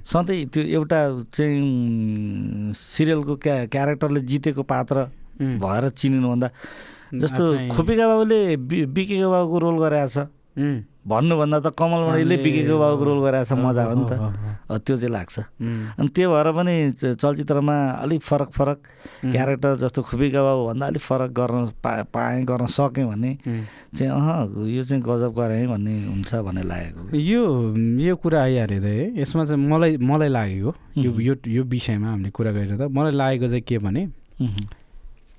सधैँ 0.06 0.45
त्यो 0.54 0.64
एउटा 0.78 1.00
चाहिँ 1.34 2.74
सिरियलको 2.78 3.36
क्या 3.44 3.66
क्यारेक्टरले 3.74 4.20
जितेको 4.22 4.64
पात्र 4.64 5.10
भएर 5.40 5.90
चिनिनुभन्दा 6.00 6.50
जस्तो 7.22 7.44
खोपीका 7.76 8.06
बाबुले 8.08 8.40
बिकेको 8.96 9.28
बाबुको 9.32 9.58
रोल 9.66 9.78
गरेको 9.84 10.10
छ 10.14 10.18
उम्, 10.54 10.78
भन्नुभन्दा 11.10 11.58
त 11.66 11.68
कमलमणिले 11.78 12.36
अनि- 12.36 12.44
बिकेको 12.46 12.76
बाबुको 12.80 13.04
रोल 13.10 13.20
गरेको 13.26 13.46
छ 13.50 13.54
मजा 13.58 13.84
हो 13.90 13.94
नि 13.98 14.06
त 14.10 14.14
त्यो 14.86 14.96
चाहिँ 14.98 15.12
लाग्छ 15.14 15.36
अनि 16.00 16.08
त्यो 16.16 16.28
भएर 16.34 16.48
पनि 16.58 16.74
चलचित्रमा 17.22 17.76
अलिक 18.06 18.22
फरक 18.22 18.50
फरक 18.58 18.78
क्यारेक्टर 19.34 19.76
जस्तो 19.84 20.02
खुपीका 20.10 20.42
बाबु 20.44 20.62
भन्दा 20.70 20.86
अलिक 20.94 21.02
फरक 21.02 21.30
गर्न 21.38 21.66
पा 21.84 21.92
पाएँ 22.14 22.44
गर्न 22.46 22.66
सकेँ 22.70 23.06
भने। 23.10 23.32
चाहिँ 23.98 24.10
अह 24.14 24.70
यो 24.70 24.84
चाहिँ 24.86 25.02
गजब 25.04 25.34
गराएँ 25.38 25.68
भन्ने 25.74 25.94
हुन्छ 26.08 26.32
भन्ने 26.46 26.64
लागेको 26.64 27.18
यो 27.18 27.42
यो 28.08 28.16
कुरा 28.22 28.40
आइहाल्यो 28.42 28.80
त 28.82 28.86
है 28.86 29.22
यसमा 29.22 29.44
चाहिँ 29.50 29.62
मलाई 29.70 29.98
मलाई 30.02 30.30
लागेको 30.30 30.72
यो 31.26 31.34
यो 31.50 31.62
विषयमा 31.66 32.08
हामीले 32.10 32.30
कुरा 32.30 32.52
गरिरहँदा 32.58 32.88
मलाई 32.94 33.12
लागेको 33.18 33.48
चाहिँ 33.54 33.62
के 33.70 33.78
भने 33.86 34.02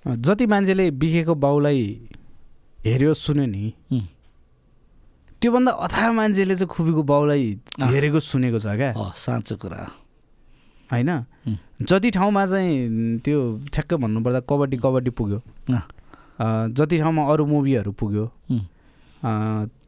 जति 0.04 0.46
मान्छेले 0.46 0.90
बिकेको 1.00 1.34
बाउलाई 1.34 1.80
हेऱ्यो 2.84 3.14
सुन्यो 3.14 3.46
नि 3.46 3.72
त्योभन्दा 5.42 5.72
अथाह 5.72 6.12
मान्छेले 6.12 6.54
चाहिँ 6.56 6.68
खुबीको 6.68 7.02
बाउलाई। 7.04 7.44
हेरेको 7.80 8.20
सुनेको 8.20 8.58
छ 8.60 8.66
क्या। 8.76 8.92
साँचो 9.16 9.56
कुरा। 9.56 9.80
होइन? 10.92 11.10
जति 11.88 12.10
ठाउँमा 12.16 12.46
चाहिँ 12.46 13.18
त्यो 13.24 13.40
ठ्याक्क 13.72 13.94
भन्नुपर्दा 14.00 14.40
कबड्डी 14.48 14.76
कबड्डी 14.84 15.10
पुग्यो। 15.16 15.40
जति 16.76 16.96
ठाउँमा 16.98 17.22
अरू 17.32 17.44
मुभीहरू 17.44 17.92
पुग्यो। 17.92 18.24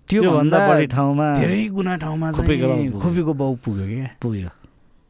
त्योभन्दा 0.09 0.59
बढी 0.69 0.87
ठाउँमा 0.93 1.27
धेरै 1.41 1.69
गुना 1.77 1.97
ठाउँमा। 2.05 2.33
खुबीको 2.33 3.33
बाउ 3.35 3.55
पुग्यो। 3.65 3.87
क्या। 3.87 4.09
पुग्यो। 4.21 4.51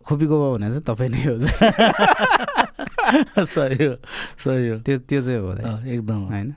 खुबीको 0.06 0.34
बाउ 0.38 0.50
भने 0.54 0.68
चाहिँ 0.70 0.82
तपाईँ 0.82 1.10
नै 1.10 1.22
हो। 1.26 1.34
सही 3.54 3.84
हो 3.86 3.94
सही 4.44 4.68
हो। 4.68 4.76
त्यो 4.86 4.96
त्यो 5.08 5.20
चाहिँ 5.20 5.40
हो 5.40 5.50
एकदम। 5.94 6.20
होइन। 6.30 6.48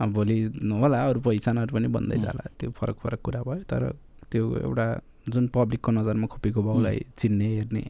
अब 0.00 0.08
भोलि 0.12 0.36
होला 0.82 0.98
अरू 1.08 1.20
पहिचानहरू 1.20 1.70
पनि 1.74 1.88
बन्दै 1.96 2.18
जाला। 2.24 2.44
त्यो 2.58 2.70
फरक 2.78 2.96
फरक 3.02 3.20
कुरा 3.24 3.40
भयो। 3.42 3.62
तर 3.70 3.82
त्यो 4.30 4.44
एउटा 4.66 4.86
जुन 5.28 5.44
पब्लिकको 5.54 5.90
नजरमा 5.92 6.26
खोपीको 6.32 6.60
बाउलाई 6.62 6.98
चिन्ने 7.18 7.48
हेर्ने 7.56 7.82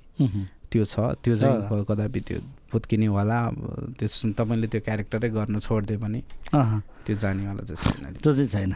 त्यो 0.70 0.84
छ। 0.84 0.94
त्यो 1.22 1.34
चाहिँ 1.36 1.84
कदापि 1.88 2.20
त्यो 2.28 2.38
फुत्किने 2.70 3.06
होला। 3.08 3.38
अब 3.48 3.94
त्यस 3.98 4.34
तपाईँले 4.38 4.66
त्यो 4.72 4.80
क्यारेक्टरै 4.86 5.28
गर्न 5.36 5.58
छोडिदियो 5.64 5.98
भने 5.98 6.20
त्यो 7.04 7.14
जानेवाला 7.16 7.62
चाहिँ 7.68 7.78
छैन 7.78 8.04
त्यो 8.22 8.32
चाहिँ 8.32 8.48
छैन। 8.52 8.72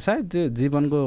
सायद 0.00 0.24
त्यो 0.32 0.42
जीवनको 0.58 1.00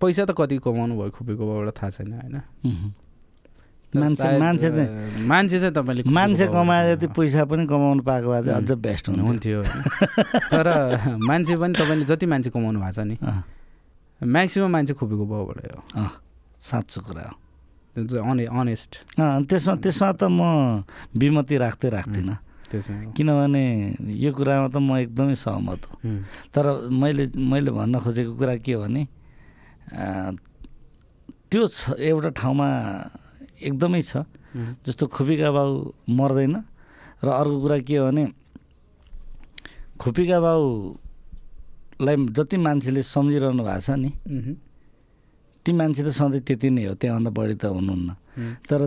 पैसा 0.00 0.24
त 0.28 0.30
कति 0.36 0.56
कमाउनु 0.64 0.94
भयो 1.00 1.10
खोपीको 1.16 1.42
बाउबाट 1.48 1.68
थाहा 1.78 1.90
छैन 1.96 2.12
होइन? 2.14 2.36
मान्छे 3.94 4.38
मान्छे 4.42 4.68
चाहिँ 4.70 5.26
मान्छे 5.28 5.56
चाहिँ 5.58 5.74
तपाईँले 5.74 6.02
मान्छे 6.10 6.44
बाउबाट- 6.44 6.54
कमाए 6.54 6.82
जति 6.96 7.06
पैसा 7.16 7.44
पनि 7.50 7.64
कमाउनु 7.70 8.02
पाएको 8.02 8.28
भए 8.30 8.42
चाहिँ 8.42 8.58
अझ 8.62 8.72
बेस्ट 8.84 9.04
हुन्थ्यो। 9.08 9.60
तर 10.50 10.66
मान्छे 11.28 11.54
पनि 11.62 11.72
तपाईँले 11.78 12.04
जति 12.10 12.26
मान्छे 12.26 12.50
कमाउनु 12.50 12.78
भएको 12.80 12.92
छ 12.92 13.06
नि 13.06 13.16
म्याक्सिमम् 14.20 14.72
मान्छे 14.72 14.92
खोपीको 14.98 15.24
बाउबाटै 15.26 15.68
हो। 15.74 15.80
अँ, 16.00 16.10
साँचो 16.62 17.00
कुरा 17.06 17.22
हो। 17.28 17.34
त्यो 17.94 18.02
चाहिँ 18.10 18.24
अने 18.30 18.44
अनेस्ट 18.50 18.92
त्यसमा 19.48 19.74
त्यसमा 19.84 20.08
त 20.18 20.22
म 20.26 20.40
विमति 21.14 21.54
राख्दै 21.62 21.88
राख्दिनँ। 21.94 22.36
त्यो। 22.70 22.80
किनभने 23.14 23.64
यो 24.18 24.30
कुरामा 24.34 24.68
त 24.74 24.76
म 24.82 24.98
एकदमै 25.06 25.34
सहमत 25.38 25.80
हो। 25.86 25.94
तर 26.50 26.64
मैले 26.90 27.24
मैले 27.38 27.70
भन्न 27.70 27.94
खोजेको 28.02 28.32
कुरा 28.34 28.54
के 28.64 28.72
हो 28.74 28.80
भने 28.82 29.02
त्यो 31.50 31.62
छ 31.70 31.94
एउटा 32.02 32.30
ठाउँमा 32.34 32.68
एकदमै 33.64 34.02
छ। 34.02 34.28
जस्तो 34.86 35.04
खुपीका 35.10 35.50
बाउ 35.50 35.70
मर्दैन। 36.08 36.54
र 37.24 37.28
अर्को 37.30 37.56
कुरा 37.64 37.78
के 37.88 37.96
हो 37.96 38.04
भने 38.06 38.24
खुपीका 39.96 40.38
बाउलाई 40.44 42.16
जति 42.36 42.56
मान्छेले 42.60 43.02
सम्झिरहनु 43.02 43.62
भएको 43.64 43.80
छ 43.80 43.90
नि 43.96 44.10
ती 45.64 45.70
मान्छे 45.72 46.02
त 46.04 46.08
सधैँ 46.12 46.44
त्यति 46.44 46.68
नै 46.70 46.84
हो 46.84 46.94
त्यहाँभन्दा 47.00 47.30
बढी 47.32 47.54
त 47.56 47.64
हुनुहुन्न। 47.72 48.10
तर 48.68 48.80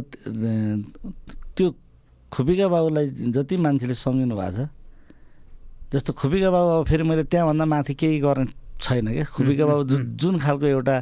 त्यो 1.57 1.67
खुपीका 2.29 2.67
बाबुलाई 2.69 3.33
जति 3.33 3.55
मान्छेले 3.57 3.95
सम्झिनु 3.97 4.35
भएको 4.37 4.53
छ 4.61 4.69
जस्तो 5.89 6.11
खुपीका 6.13 6.49
बाबु 6.53 6.69
अब 6.77 6.83
फेरि 6.85 7.03
मैले 7.09 7.23
त्यहाँभन्दा 7.31 7.65
माथि 7.65 7.93
केही 7.97 8.19
गर्ने 8.21 8.51
छैन 8.77 9.07
क्या। 9.09 9.25
खुपीका 9.33 9.65
बाबु 9.65 9.83
जुन 9.89 10.01
जुन 10.19 10.35
खालको 10.37 10.65
एउटा 10.67 10.95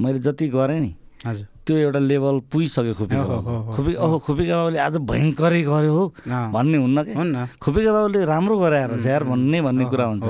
मैले 0.00 0.18
जति 0.18 0.48
गरेँ 0.50 0.80
नि 0.80 0.92
हजुर। 1.22 1.46
त्यो 1.66 1.76
एउटा 1.76 1.98
लेभल 1.98 2.36
पुगिसक्यो 2.52 2.94
खुपीका 2.94 3.22
हो, 3.24 3.40
बाबु 3.40 3.72
खुपी 3.72 3.92
ओहो। 3.96 4.16
खुपीका 4.26 4.54
बाबुले 4.56 4.78
आज 4.84 4.96
भयङ्करै 5.10 5.62
गर्यो 5.64 5.92
हो। 5.96 6.04
भन्ने 6.52 6.76
हुन्न 6.78 6.98
कि? 7.08 7.12
खुपीका 7.60 7.92
बाबुले 7.92 8.20
राम्रो 8.24 8.54
गराएर 8.58 8.90
यार 9.06 9.24
भन्ने 9.24 9.58
भन्ने 9.64 9.84
कुरा 9.88 10.04
हुन्छ। 10.04 10.24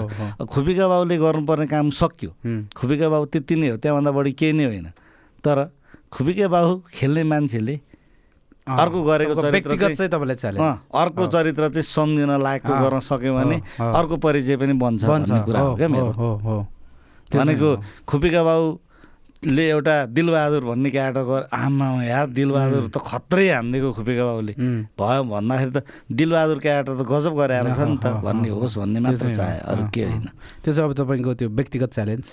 खुपीका 0.46 0.84
बाबुले 0.88 1.16
गर्नुपर्ने 1.18 1.66
काम 1.66 1.90
सक्यो। 1.90 2.30
खुपीका 2.76 3.06
बाबु 3.10 3.24
त्यति 3.34 3.54
नै 3.56 3.68
हो 3.70 3.76
त्यहाँभन्दा 3.82 4.10
बढी 4.14 4.32
केही 4.38 4.52
नै 4.54 4.64
होइन। 4.64 4.86
तर 5.44 5.56
खुपीका 6.14 6.46
बाबु 6.48 6.72
खेल्ने 6.94 7.22
मान्छेले 7.26 7.74
अर्को 8.64 9.02
गरेको 9.02 9.34
चरित्र 9.42 9.70
चाहिँ- 9.76 9.98
अर्को 10.94 11.26
चरित्र 11.34 11.68
चाहिँ 11.68 11.82
सम्झिन 11.82 12.30
लायकको 12.42 12.72
अँ, 12.72 12.80
गर्न 12.82 13.00
सक्यो 13.00 13.32
भने। 13.34 13.56
अर्को 13.82 14.16
परिचय 14.22 14.56
पनि 14.56 14.72
बन्छ 14.72 15.04
भन्ने 15.04 15.40
कुरा 15.44 15.60
हो 15.60 15.76
क्या 15.76 15.88
मेरो। 15.88 16.12
भनेको। 17.38 17.70
खुपीका 18.08 18.42
बाबुले 19.44 19.64
एउटा 19.68 19.94
दिलबहादुर 20.16 20.64
भन्ने 20.64 20.90
क्यारेक्टर 20.90 21.24
गर 21.28 21.42
आमा 21.52 21.88
यार 22.04 22.26
दिलबहादुर 22.32 22.88
त 22.88 22.96
खत्रै 22.96 23.48
हानिदिएको 23.52 23.90
खुपीका 23.92 24.24
बाबुले 24.24 24.54
भयो 24.96 25.22
भन्दाखेरि 25.28 25.72
त 25.76 25.78
दिलबहादुर 26.08 26.58
क्यारेक्टर 26.64 26.94
त 26.96 27.02
गजब 27.04 27.32
गरेर 27.36 27.68
छ 27.76 27.80
नि 27.84 27.96
त 28.00 28.06
भन्ने 28.24 28.48
होस् 28.48 28.76
भन्ने 28.80 28.98
मात्र 29.04 29.28
चाहिँ 29.36 29.60
अरू 29.68 29.84
के। 29.92 30.02
होइन। 30.08 30.26
त्यो 30.64 30.72
चाहिँ 30.72 30.88
अब 30.88 30.92
तपाईँको 30.96 31.30
त्यो 31.36 31.48
व्यक्तिगत 31.52 31.90
च्यालेन्ज 31.92 32.26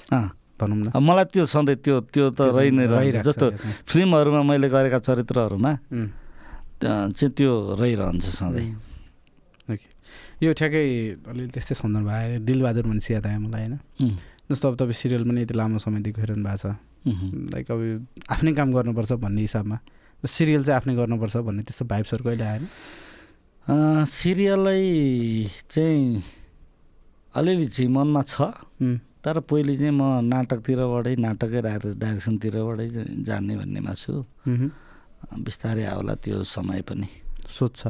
भनौँ 0.56 0.78
न। 0.80 0.96
मलाई 0.96 1.26
त्यो 1.36 1.46
सधैँ 1.52 1.76
त्यो 1.84 1.96
त्यो 2.16 2.26
त 2.32 2.40
रहि 2.56 2.72
नै 2.72 2.86
रहिरहेको 2.88 3.28
जस्तो। 3.28 3.48
फिल्महरूमा 3.92 4.42
मैले 4.48 4.68
गरेका 4.72 5.00
चरित्रहरूमा 5.04 5.72
चाहिँ 6.80 7.32
त्यो 7.36 7.52
रहिरहन्छ 7.76 8.26
सधैँ। 8.40 8.72
यो 10.42 10.50
ठ्याक्कै 10.58 10.86
अलिअलि 11.30 11.52
त्यस्तै 11.54 11.76
सन्दर्भ 11.78 12.10
आयो। 12.10 12.40
दिलबहादुर 12.42 12.86
मान्छे 12.90 13.14
याद 13.14 13.26
आयो 13.30 13.40
मलाई 13.46 13.62
होइन। 13.62 13.78
जस्तो 14.50 14.66
अब 14.68 14.76
तपाईँ 14.82 14.98
सिरियल 14.98 15.24
पनि 15.30 15.46
यति 15.46 15.54
लामो 15.54 15.78
समयदेखि 15.78 16.18
हेरिरहनु 16.18 16.46
भएको 16.50 16.58
छ। 16.58 16.82
लाइक 17.08 17.72
अब 17.72 17.82
आफ्नै 18.30 18.52
काम 18.54 18.72
गर्नुपर्छ 18.74 19.12
भन्ने 19.24 19.42
हिसाबमा। 19.42 19.78
सिरियल 20.24 20.64
चाहिँ 20.64 20.78
आफ्नै 20.78 20.96
गर्नुपर्छ 20.96 21.38
भन्ने 21.38 21.62
त्यस्तो 21.66 21.86
भाइब्सहरू 21.86 22.24
कहिले 22.24 22.46
आएन? 22.46 22.66
सिरियलै 24.06 24.84
चाहिँ 25.70 26.24
अलिअलि 27.36 27.68
चाहिँ 27.68 27.90
मनमा 27.90 28.22
छ। 28.22 28.54
तर 29.22 29.40
पहिले 29.46 29.78
चाहिँ 29.78 29.94
म 29.94 30.26
नाटकतिरबाटै 30.30 31.16
नाटकै 31.16 31.62
डाइरे 31.62 31.90
डाइरेक्सनतिरबाटै 31.94 32.88
चाहिँ 32.90 33.24
जाने 33.24 33.54
भन्नेमा 33.58 33.94
छु 33.94 34.26
बिस्तारै 35.46 35.86
आउला 35.94 36.14
त्यो 36.22 36.44
समय 36.44 36.82
पनि। 36.82 37.08
सोच 37.50 37.72
छ। 37.78 37.84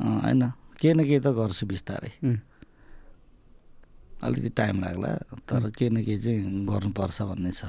अँ, 0.00 0.20
होइन। 0.24 0.42
केही 0.80 0.94
न 0.96 1.00
केही 1.04 1.20
त 1.20 1.28
गर्छु 1.36 1.64
बिस्तारै। 1.68 2.12
अलिकति 4.24 4.50
टाइम 4.56 4.76
लाग्ला 4.80 5.10
तर 5.48 5.68
केही 5.76 5.90
न 5.92 6.04
केही 6.04 6.18
चाहिँ 6.24 6.64
गर्नुपर्छ 6.64 7.18
भन्ने 7.22 7.52
छ। 7.52 7.62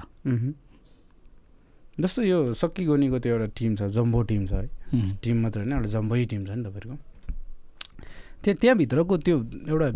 जस्तो 1.99 2.21
यो 2.23 2.53
सक्की 2.53 2.85
गोनीको 2.85 3.19
त्यो 3.19 3.31
एउटा 3.35 3.47
टिम 3.57 3.75
छ 3.75 3.81
जम्बो 3.91 4.21
टिम 4.29 4.45
छ 4.47 4.53
है। 4.53 4.67
टिम 5.23 5.35
मात्र 5.43 5.59
होइन 5.59 5.73
एउटा 5.73 5.89
जम्बै 5.91 6.23
टिम 6.31 6.41
छ 6.45 6.49
नि 6.55 6.63
तपाईँहरूको। 6.63 6.97
त्यो 8.43 8.53
त्यहाँभित्रको 8.61 9.17
त्यो 9.17 9.37
एउटा 9.69 9.87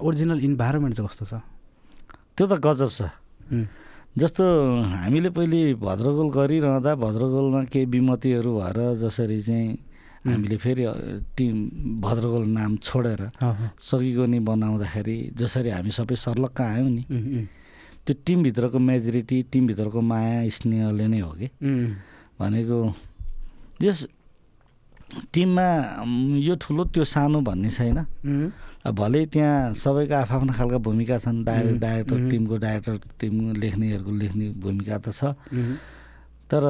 ओरिजिनल 0.00 0.38
इन्भाइरोमेन्ट 0.44 0.94
चाहिँ 0.96 1.08
कस्तो 1.08 1.24
छ? 1.24 1.34
त्यो 2.36 2.44
त 2.46 2.52
गजब 2.60 2.90
छ। 2.92 3.00
जस्तो 4.12 4.44
हामीले 4.92 5.30
पहिले 5.32 5.74
भद्रगोल 5.80 6.28
गरिरहँदा 6.36 6.92
भद्रगोलमा 7.00 7.60
केही 7.72 7.86
विमतिहरू 7.88 8.50
भएर 8.60 8.78
जसरी 9.00 9.40
चाहिँ 9.40 9.68
हामीले 10.28 10.56
फेरि 10.60 10.84
टिम 11.36 11.54
भद्रगोल 12.04 12.44
नाम 12.52 12.76
छोडेर। 12.84 13.20
सकिगोनी 13.80 14.38
बनाउँदाखेरि 14.44 15.16
जसरी 15.32 15.70
हामी 15.72 15.90
सबै 15.96 16.16
सर्लक्क 16.16 16.60
आयौँ 16.60 16.90
नि 16.92 17.02
त्यो 18.06 18.14
टिमभित्रको 18.26 18.78
मेजोरिटी 18.78 19.36
टिमभित्रको 19.52 20.00
माया 20.00 20.48
स्नेहले 20.50 21.06
नै 21.06 21.20
हो 21.20 21.32
कि। 21.38 21.48
भनेको 22.40 22.78
यस 23.82 23.98
टिममा 25.32 25.66
यो 26.40 26.54
ठुलो 26.56 26.82
त्यो 26.90 27.04
सानो 27.04 27.40
भन्ने 27.46 27.70
छैन। 27.70 27.98
भले 28.82 29.20
त्यहाँ 29.30 29.74
सबैको 29.78 30.14
आफ्आफ्नो 30.14 30.52
खालको 30.52 30.78
भूमिका 30.82 31.18
छन्। 31.22 31.44
Direct 31.46 31.80
director. 31.80 32.18
टिमको 32.30 32.56
डाइरेक्टर 32.58 32.94
टिम 33.20 33.34
लेख्नेहरूको 33.54 34.10
लेख्ने 34.10 34.46
भूमिका 34.58 34.96
त 34.98 35.14
छ। 35.14 35.38
तर 36.50 36.62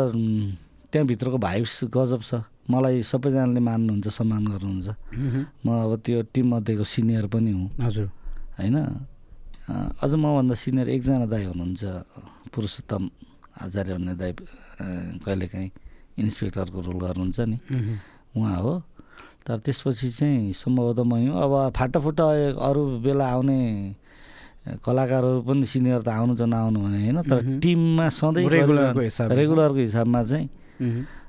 त्यहाँभित्रको 0.92 1.38
भाइब्स 1.38 1.74
गजब 1.88 2.20
छ। 2.20 2.44
मलाई 2.68 3.02
सबैजनाले 3.02 3.60
मान्नुहुन्छ 3.60 4.06
सम्मान 4.12 4.42
गर्नुहुन्छ। 4.52 4.88
म 5.64 5.66
अब 5.66 5.92
त्यो 6.04 6.22
टिममध्येको 6.34 6.84
सिनियर 6.84 7.26
पनि 7.32 7.50
हुँ। 7.52 7.70
हजुर। 7.80 8.06
होइन? 8.60 8.76
अझ 9.68 10.12
मभन्दा 10.14 10.54
सिनियर 10.58 10.88
एकजना 10.90 11.26
दाई 11.30 11.44
हुनुहुन्छ 11.50 11.82
पुरुषोत्तम 12.50 13.02
आचार्य 13.62 13.92
भन्ने 13.94 14.14
दाई 14.18 14.32
कहिलेकाहीँ 15.22 15.70
इन्सपेक्टरको 16.18 16.78
रोल 16.82 16.98
गर्नुहुन्छ 16.98 17.40
नि। 17.46 17.58
उहाँ। 18.36 18.58
हो। 18.58 18.74
तर 19.46 19.58
त्यसपछि 19.64 20.08
चाहिँ 20.10 20.52
सम्भवतः 20.52 21.02
मै 21.02 21.26
हुँ 21.26 21.36
अब 21.38 21.52
फाटाफुट्टा 21.78 22.24
अरू 22.58 22.82
बेला 23.02 23.26
आउने 23.26 23.58
कलाकारहरू 24.82 25.40
पनि 25.42 25.66
सिनियर 25.66 26.02
त 26.02 26.08
आउनु 26.10 26.34
त 26.38 26.42
नआउनु 26.46 26.78
भने 26.82 26.98
होइन 27.02 27.18
तर। 27.26 27.40
टिममा 27.62 28.06
सधैँ 28.18 28.46
रेगुलरको 28.46 29.00
चाहिँ। 29.02 29.30
रेगुलरको 29.30 29.80
हिसाबमा 29.90 30.20
चाहिँ 30.22 30.46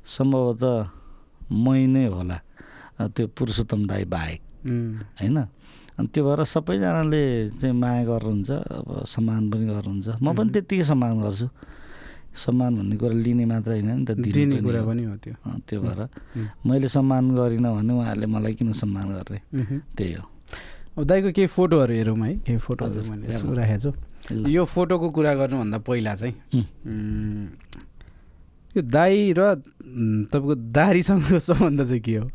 सम्भवतः 0.05 0.75
मै 1.53 1.85
नै 1.85 2.05
होला 2.13 2.37
त्यो 3.13 3.25
पुरुषोत्तम 3.33 3.81
दाई 3.89 4.03
बाहेक। 4.05 4.41
होइन? 5.21 5.37
अनि 5.99 6.07
त्यो 6.13 6.21
भएर 6.25 6.41
सबैजनाले 6.53 7.23
चाहिँ 7.61 7.75
माया 7.77 8.03
गर्नुहुन्छ 8.09 8.49
अब 8.49 8.87
सम्मान 9.05 9.43
पनि 9.51 9.65
गर्नुहुन्छ। 9.69 10.07
म 10.21 10.27
पनि। 10.33 10.49
त्यत्तिकै 10.53 10.85
सम्मान 10.89 11.13
गर्छु। 11.21 11.47
सम्मान 12.33 12.71
भन्ने 12.77 12.95
कुरा 12.97 13.13
लिने 13.13 13.45
मात्र 13.45 13.71
होइन 13.77 13.89
नि 14.01 14.05
त 14.09 14.17
दिने 14.17 14.57
कुरा। 14.65 14.81
पनि 14.89 15.03
हो 15.05 15.15
त्यो। 15.21 15.33
त्यो 15.69 15.79
भएर 15.85 16.01
मैले 16.65 16.87
सम्मान 16.89 17.23
गरिनँ 17.37 17.71
भने 17.77 17.93
उहाँहरूले 17.93 18.25
मलाई 18.25 18.53
किन 18.57 18.73
सम्मान 18.73 19.07
गर्ने। 19.13 19.39
त्यही 19.97 20.13
हो। 20.17 20.25
अब 20.97 21.03
दाइको 21.05 21.29
केही 21.33 21.47
फोटोहरू 21.53 21.93
हेरौँ 21.93 22.17
है 22.17 22.33
केही 22.41 22.57
फोटोहरू 22.57 23.01
मैले 23.09 23.25
राखेको 23.29 23.79
छु। 23.81 24.49
यो 24.49 24.63
फोटोको 24.65 25.07
कुरा 25.13 25.33
गर्नुभन्दा 25.35 25.77
पहिला 25.77 26.13
चाहिँ 26.15 26.35
यो 28.73 28.81
दाई 28.81 29.33
र 29.37 29.41
तपाईँको 30.33 30.53
दारीसँगको 30.73 31.39
सम्बन्ध 31.49 31.79
चाहिँ 31.85 32.01
के 32.01 32.15
हो? 32.17 32.25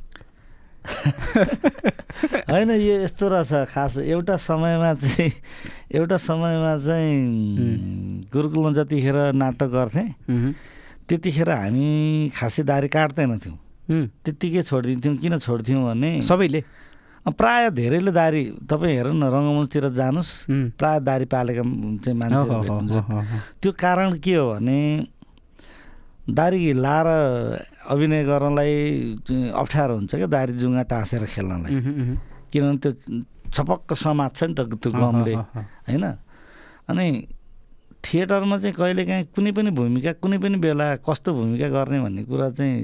होइन 2.51 2.71
यो 2.71 2.95
यस्तो 3.05 3.29
रहेछ 3.29 3.53
खास। 3.73 3.97
एउटा 3.99 4.37
समयमा 4.37 4.93
चाहिँ 4.95 5.33
एउटा 5.95 6.17
समयमा 6.17 6.73
चाहिँ 6.87 8.27
गुरुकुलमा 8.33 8.71
जतिखेर 8.79 9.17
नाटक 9.37 9.69
गर्थेँ 9.77 10.09
त्यतिखेर 11.09 11.51
हामी 11.51 11.89
खासै 12.37 12.63
दारी 12.69 12.89
काट्दैनथ्यौँ 12.89 13.57
त्यत्तिकै 14.25 14.63
छोडिदिन्थ्यौँ। 14.63 15.17
किन 15.17 15.39
छोड्थ्यौँ 15.39 15.83
भने 15.85 16.11
सबैले? 16.23 16.61
प्रायः 17.29 17.69
धेरैले 17.77 18.13
दारी 18.13 18.43
तपाईँ 18.69 18.95
हेर 18.97 19.07
न 19.13 19.23
रङ्गमञ्चतिर 19.29 19.85
जानुहोस्। 19.93 20.31
प्रायः 20.81 20.99
दारी 21.09 21.25
पालेका 21.29 21.63
चाहिँ 22.05 22.17
हो। 22.33 23.21
त्यो 23.61 23.71
कारण 23.73 24.17
के 24.25 24.35
हो 24.35 24.45
भने 24.55 24.79
दारी 26.29 26.73
लाएर 26.73 27.09
अभिनय 27.89 28.25
गर्नलाई 28.25 28.73
अप्ठ्यारो 29.55 29.95
हुन्छ 29.97 30.15
क्या 30.15 30.27
दारी 30.29 30.53
जुङ्गा 30.61 30.83
टाँसेर 30.93 31.25
खेल्नलाई। 31.25 31.73
किनभने 32.53 32.79
त्यो 32.85 32.93
छपक्क 33.55 33.95
समात्छ 33.97 34.43
नि 34.45 34.55
त 34.55 34.61
त्यो 34.77 34.91
गमले। 34.93 35.35
होइन? 35.35 36.05
अनि 36.89 37.07
थिएटरमा 38.05 38.57
चाहिँ 38.59 38.75
कहिलेकाहीँ 38.77 39.25
कुनै 39.35 39.51
पनि 39.53 39.71
भूमिका 39.73 40.13
कुनै 40.23 40.39
पनि 40.39 40.57
बेला 40.63 40.87
कस्तो 41.03 41.35
भूमिका 41.35 41.69
गर्ने 41.69 41.99
भन्ने 42.05 42.23
कुरा 42.31 42.49
चाहिँ 42.55 42.77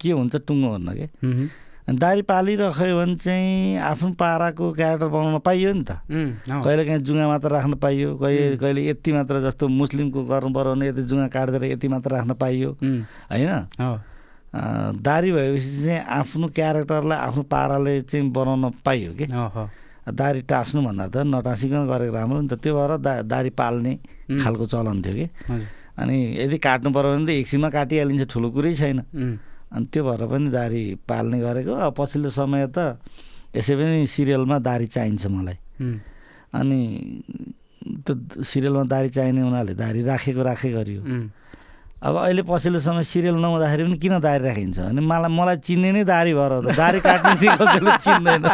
के 0.00 0.10
हुन्छ 0.10 0.34
टुङ्गो 0.46 0.68
भन्न 0.74 0.88
के? 0.94 1.06
उम्, 1.26 1.44
अनि 1.44 1.65
दारी 1.86 2.22
पालिरह्यो 2.26 2.96
भने 2.98 3.14
चाहिँ 3.22 3.78
आफ्नो 3.78 4.18
पाराको 4.18 4.72
क्यारेक्टर 4.74 5.06
बनाउन 5.06 5.38
पाइयो 5.38 5.72
नि 5.72 5.84
त। 5.86 6.02
उम्, 6.10 6.30
हो। 6.50 6.62
कहिलेकाहीँ 6.66 7.00
जुङ्गा 7.06 7.26
मात्र 7.30 7.46
राख्न 7.46 7.74
पाइयो 7.78 8.18
कहिले 8.18 8.56
कहिले 8.58 8.80
यति 8.90 9.10
मात्र 9.14 9.34
जस्तो 9.46 9.68
मुस्लिमको 9.70 10.20
गर्नु 10.26 10.50
पऱ्यो 10.50 10.74
भने 10.74 10.86
यति 10.90 11.02
जुङ्गा 11.06 11.28
काटिदिएर 11.30 11.64
यति 11.78 11.86
मात्र 11.86 12.10
राख्न 12.10 12.32
पाइयो। 12.42 12.70
होइन? 13.30 13.54
दारी 14.98 15.30
भएपछि 15.32 15.70
चाहिँ 15.86 16.02
आफ्नो 16.10 16.46
क्यारेक्टरलाई 16.58 17.18
आफ्नो 17.22 17.42
पाराले 17.54 17.94
चाहिँ 18.02 18.30
बनाउन 18.34 18.82
पाइयो 18.82 19.10
कि। 19.14 19.26
दारी 20.10 20.42
टाँस्नुभन्दा 20.42 21.06
त 21.06 21.16
नटाँसिकन 21.22 21.86
गरेको 21.86 22.14
राम्रो 22.14 22.40
नि 22.40 22.48
त 22.50 22.54
त्यो 22.66 22.74
भएर 22.74 22.92
दा 22.98 23.12
दारी 23.30 23.50
पाल्ने 23.54 23.92
खालको 24.42 24.66
चलन 24.66 25.02
थियो 25.06 25.14
कि। 25.14 25.26
अनि 26.02 26.16
यदि 26.42 26.58
काट्नु 26.58 26.90
पऱ्यो 26.90 27.10
भने 27.14 27.26
त 27.26 27.30
एकछिनमा 27.46 27.70
काटिहालिन्छ 27.70 28.26
ठुलो 28.26 28.50
कुरै 28.50 28.74
छैन। 28.74 28.98
अनि 29.76 29.86
त्यो 29.92 30.02
भएर 30.08 30.22
पनि 30.32 30.48
दारी 30.48 30.82
पाल्ने 31.04 31.38
गरेको। 31.44 31.72
अब 31.76 31.92
पछिल्लो 31.92 32.30
समय 32.32 32.66
त 32.72 32.96
यसै 33.52 33.74
पनि 33.76 34.08
सिरियलमा 34.08 34.56
दारी 34.64 34.86
चाहिन्छ 34.88 35.26
मलाई। 35.28 35.58
अनि 36.56 36.80
त्यो 38.02 38.42
सिरियलमा 38.42 38.84
दारी 38.88 39.08
चाहिने 39.12 39.40
हुनाले 39.44 39.72
दारी 39.76 40.00
राखेको 40.02 40.42
राखे 40.42 40.70
गरियो। 40.72 41.02
अब 41.96 42.14
अहिले 42.16 42.42
पछिल्लो 42.44 42.80
समय 42.80 43.04
सिरियल 43.04 43.36
नहुँदाखेरि 43.36 43.82
पनि 43.84 43.96
किन 44.00 44.14
दारी 44.20 44.42
राखिन्छ? 44.44 44.78
भने 44.80 45.00
मलाई 45.00 45.30
मलाई 45.32 45.56
चिन्ने 45.64 45.90
नै 45.92 46.04
दारी 46.04 46.32
भएर 46.36 46.52
दारी 46.76 47.00
काट्ने 47.00 47.36
कसैले 47.56 47.92
चिन्दैन। 48.04 48.44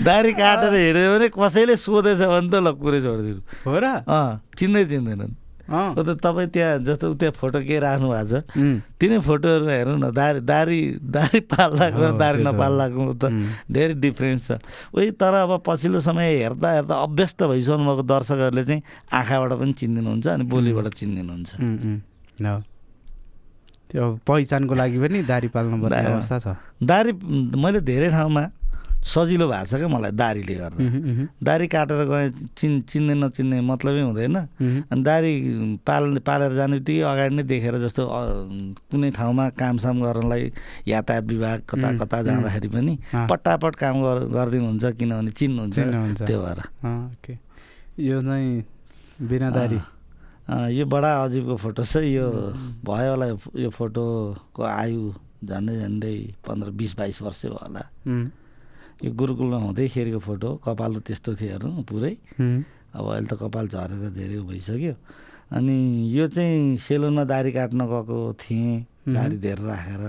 दारी 0.00 0.32
काटेर 0.32 0.74
हिँड्यो 0.74 1.10
भने 1.12 1.28
कसैले 1.28 1.76
सोधेछ 1.76 2.20
भने 2.24 2.48
त 2.48 2.54
ल 2.64 2.72
कुरै 2.80 3.00
छोडिदिनु। 3.04 3.40
हो 3.68 3.76
र? 3.76 3.86
अँ 4.08 4.40
चिन्दै 4.56 4.84
चिन्दैनन्। 4.92 5.32
तपाईँ 5.68 6.48
त्यहाँ 6.52 6.78
जस्तो 6.84 7.14
त्यहाँ 7.16 7.32
फोटो 7.32 7.58
के 7.64 7.78
राख्नु 7.80 8.08
भएको 8.12 8.28
छ? 8.28 8.42
तिनै 9.00 9.18
फोटोहरू 9.24 9.66
हेर्नु 9.68 9.96
न 9.96 10.10
दारी 10.12 10.40
दारी 10.44 10.80
दारी 11.00 11.40
पाल्दाको 11.40 12.04
दारी। 12.20 12.38
नपाल्दाको 12.44 13.12
त। 13.16 13.24
धेरै 13.72 13.94
डिफ्रेन्स 14.00 14.44
छ। 14.44 14.60
उही 14.92 15.10
तर 15.16 15.34
अब 15.48 15.62
पछिल्लो 15.64 16.00
समय 16.04 16.26
हेर्दा 16.36 16.68
हेर्दा 16.72 16.94
अभ्यस्त 16.94 17.42
भइसक्नु 17.48 17.84
भएको 17.84 18.02
दर्शकहरूले 18.04 18.64
चाहिँ 18.64 18.82
आँखाबाट 19.12 19.52
पनि 19.60 19.72
चिनिदिनुहुन्छ 19.72 20.26
अनि 20.28 20.44
बोलीबाट 20.52 20.86
चिनिदिनुहुन्छ। 21.00 21.50
त्यो 23.84 24.04
पहिचानको 24.26 24.74
लागि 24.74 24.98
पनि 24.98 25.22
दारी 25.22 25.48
पाल्नु 25.54 25.76
पर्ने 25.82 25.96
अवस्था 25.96 26.38
छ। 26.38 26.46
दारी 26.82 27.12
मैले 27.56 27.80
धेरै 27.80 28.08
ठाउँमा 28.10 28.42
सजिलो 29.04 29.46
भएको 29.52 29.68
छ 29.68 29.74
क्या 29.84 29.88
मलाई 29.88 30.12
दारीले 30.16 30.54
गर्दा। 30.56 30.80
दारी 31.44 31.66
काटेर 31.68 32.00
गएँ 32.08 32.28
चिन 32.56 32.72
चिन्ने 32.88 33.14
नचिन्ने 33.20 33.60
मतलबै 33.60 34.00
हुँदैन। 34.00 34.36
अनि 34.88 35.02
दारी 35.04 35.32
पाल 35.84 36.24
पालेर 36.24 36.52
जाने 36.56 36.74
बित्तिकै 36.80 37.04
अगाडि 37.04 37.34
नै 37.36 37.42
देखेर 37.44 37.76
जस्तो 37.84 38.02
कुनै 38.90 39.10
ठाउँमा 39.12 39.44
कामसाम 39.60 39.96
गर्नलाई 40.02 40.42
यातायात 40.88 41.24
विभाग 41.28 41.58
कता 41.68 41.88
कता। 42.00 42.16
जाँदाखेरि 42.24 42.68
पनि 42.72 42.92
पट्टापट 43.28 43.74
काम 43.76 43.96
गर 44.02 44.18
गरिदिनुहुन्छ 44.32 44.84
किनभने 44.98 45.30
चिन्नुहुन्छ 45.36 45.78
त्यो 46.24 46.38
भएर। 46.40 46.60
यो 48.00 48.16
चाहिँ 48.24 48.64
बिना 49.20 49.48
दारी? 49.52 49.78
यो 50.74 50.84
बडा 50.88 51.10
अजिबको 51.24 51.56
फोटो 51.56 51.82
छ। 51.84 52.02
यो 52.08 52.26
भयो 52.84 53.10
होला 53.14 53.26
यो 53.52 53.70
फोटोको 53.70 54.62
आयु 54.64 55.12
झन्डै 55.44 55.74
झन्डै 55.76 56.16
पन्ध्र 56.40 56.68
बिस 56.72 56.92
बाइस 56.96 57.22
वर्ष 57.22 57.40
भयो 57.46 57.60
होला। 57.60 57.84
यो 59.02 59.10
गुरुकुलमा 59.10 59.58
हुँदैखेरिको 59.66 60.20
फोटो 60.22 60.48
कपाल 60.62 60.92
त्यस्तो 61.02 61.30
थियो 61.34 61.50
हेर्नु 61.58 61.82
पुरै। 61.82 62.14
अब 62.94 63.04
अहिले 63.10 63.26
त 63.26 63.34
कपाल 63.34 63.66
झरेर 63.74 64.14
धेरै 64.14 64.38
भइसक्यो। 64.46 64.94
अनि 65.50 65.76
यो 66.14 66.24
चाहिँ 66.30 66.78
सेलुनमा 66.78 67.24
दारी 67.26 67.50
काट्न 67.52 67.80
गएको 67.90 68.18
थिएँ। 68.38 68.86
दारी 69.10 69.36
धेरै 69.42 69.64
राखेर। 69.66 70.04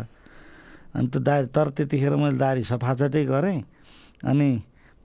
अनि 0.95 1.07
त्यो 1.11 1.19
दारी 1.21 1.47
तर 1.49 1.67
त्यतिखेर 1.75 2.13
मैले 2.15 2.37
दारी 2.37 2.63
सफाचटै 2.63 3.23
गरेँ। 3.25 3.59
अनि 4.23 4.49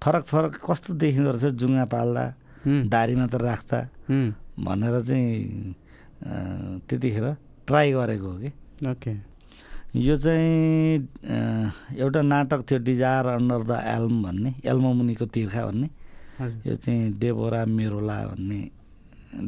फरक 0.02 0.24
फरक 0.32 0.52
कस्तो 0.60 0.94
देखिँदो 1.00 1.30
रहेछ 1.34 1.54
जुङ्गा 1.60 1.84
पाल्दा 1.88 2.24
दारी 2.88 3.14
मात्र 3.16 3.40
राख्दा 3.40 3.78
भनेर 4.60 4.96
चाहिँ 5.08 5.74
त्यतिखेर 6.84 7.26
ट्राई 7.66 7.88
गरेको 7.92 8.28
हो 8.28 8.36
कि। 8.38 8.50
ओके। 8.92 9.12
यो 9.90 10.16
चाहिँ 10.16 11.08
एउटा 11.98 12.22
नाटक 12.22 12.60
थियो 12.70 12.78
डिजायर 12.78 13.26
अन्डर 13.26 13.62
द 13.66 13.74
एल्म 13.90 14.22
भन्ने 14.22 14.54
एल्ममुनिको 14.62 15.26
तिर्खा 15.34 15.66
भन्ने। 15.66 15.88
यो 16.66 16.74
चाहिँ 16.78 17.18
डेबोरा 17.18 17.64
मेरोला 17.66 18.18
भन्ने 18.30 18.60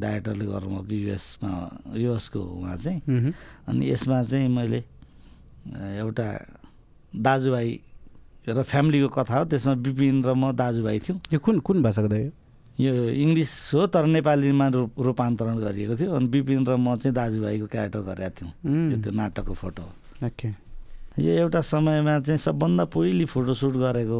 डाइरेक्टरले 0.02 0.46
गर्नुभएको 0.46 0.94
युएसमा 0.94 1.52
युएसको 1.94 2.40
उहाँ 2.42 2.76
चाहिँ। 2.76 3.32
अनि 3.70 3.90
यसमा 3.90 4.22
चाहिँ 4.26 4.48
मैले 4.50 4.82
एउटा 6.02 6.26
दाजुभाइ 7.14 7.68
र 8.50 8.62
फ्यामिलीको 8.66 9.08
कथा 9.14 9.38
हो। 9.38 9.44
त्यसमा 9.46 9.72
विपिन 9.78 10.26
र 10.26 10.34
म 10.34 10.50
दाजुभाइ 10.58 10.98
थियौँ। 11.06 11.18
यो 11.32 11.38
कुन 11.38 11.58
कुन 11.62 11.82
भाषाको 11.86 12.08
दाइ 12.10 12.30
यो 12.82 12.92
इङ्ग्लिस 13.14 13.50
हो 13.74 13.86
तर 13.94 14.06
नेपालीमा 14.10 14.66
रूप 14.74 14.90
रूपान्तरण 15.06 15.56
गरिएको 15.62 15.94
थियो। 16.02 16.10
अनि 16.18 16.26
विपिन 16.26 16.66
र 16.66 16.74
म 16.74 16.98
चाहिँ 16.98 17.14
दाजुभाइको 17.14 17.66
क्यारेक्टर 17.70 18.00
गरेका 18.10 18.30
थियौँ। 18.42 18.50
यो 18.90 18.96
त्यो 19.02 19.12
नाटकको 19.14 19.54
फोटो 19.54 19.82
हो। 19.82 20.01
यो 20.22 21.32
एउटा 21.44 21.60
समयमा 21.60 22.20
चाहिँ 22.26 22.38
सबभन्दा 22.38 22.84
पहिली 22.94 23.24
फोटोसुट 23.26 23.74
गरेको 23.76 24.18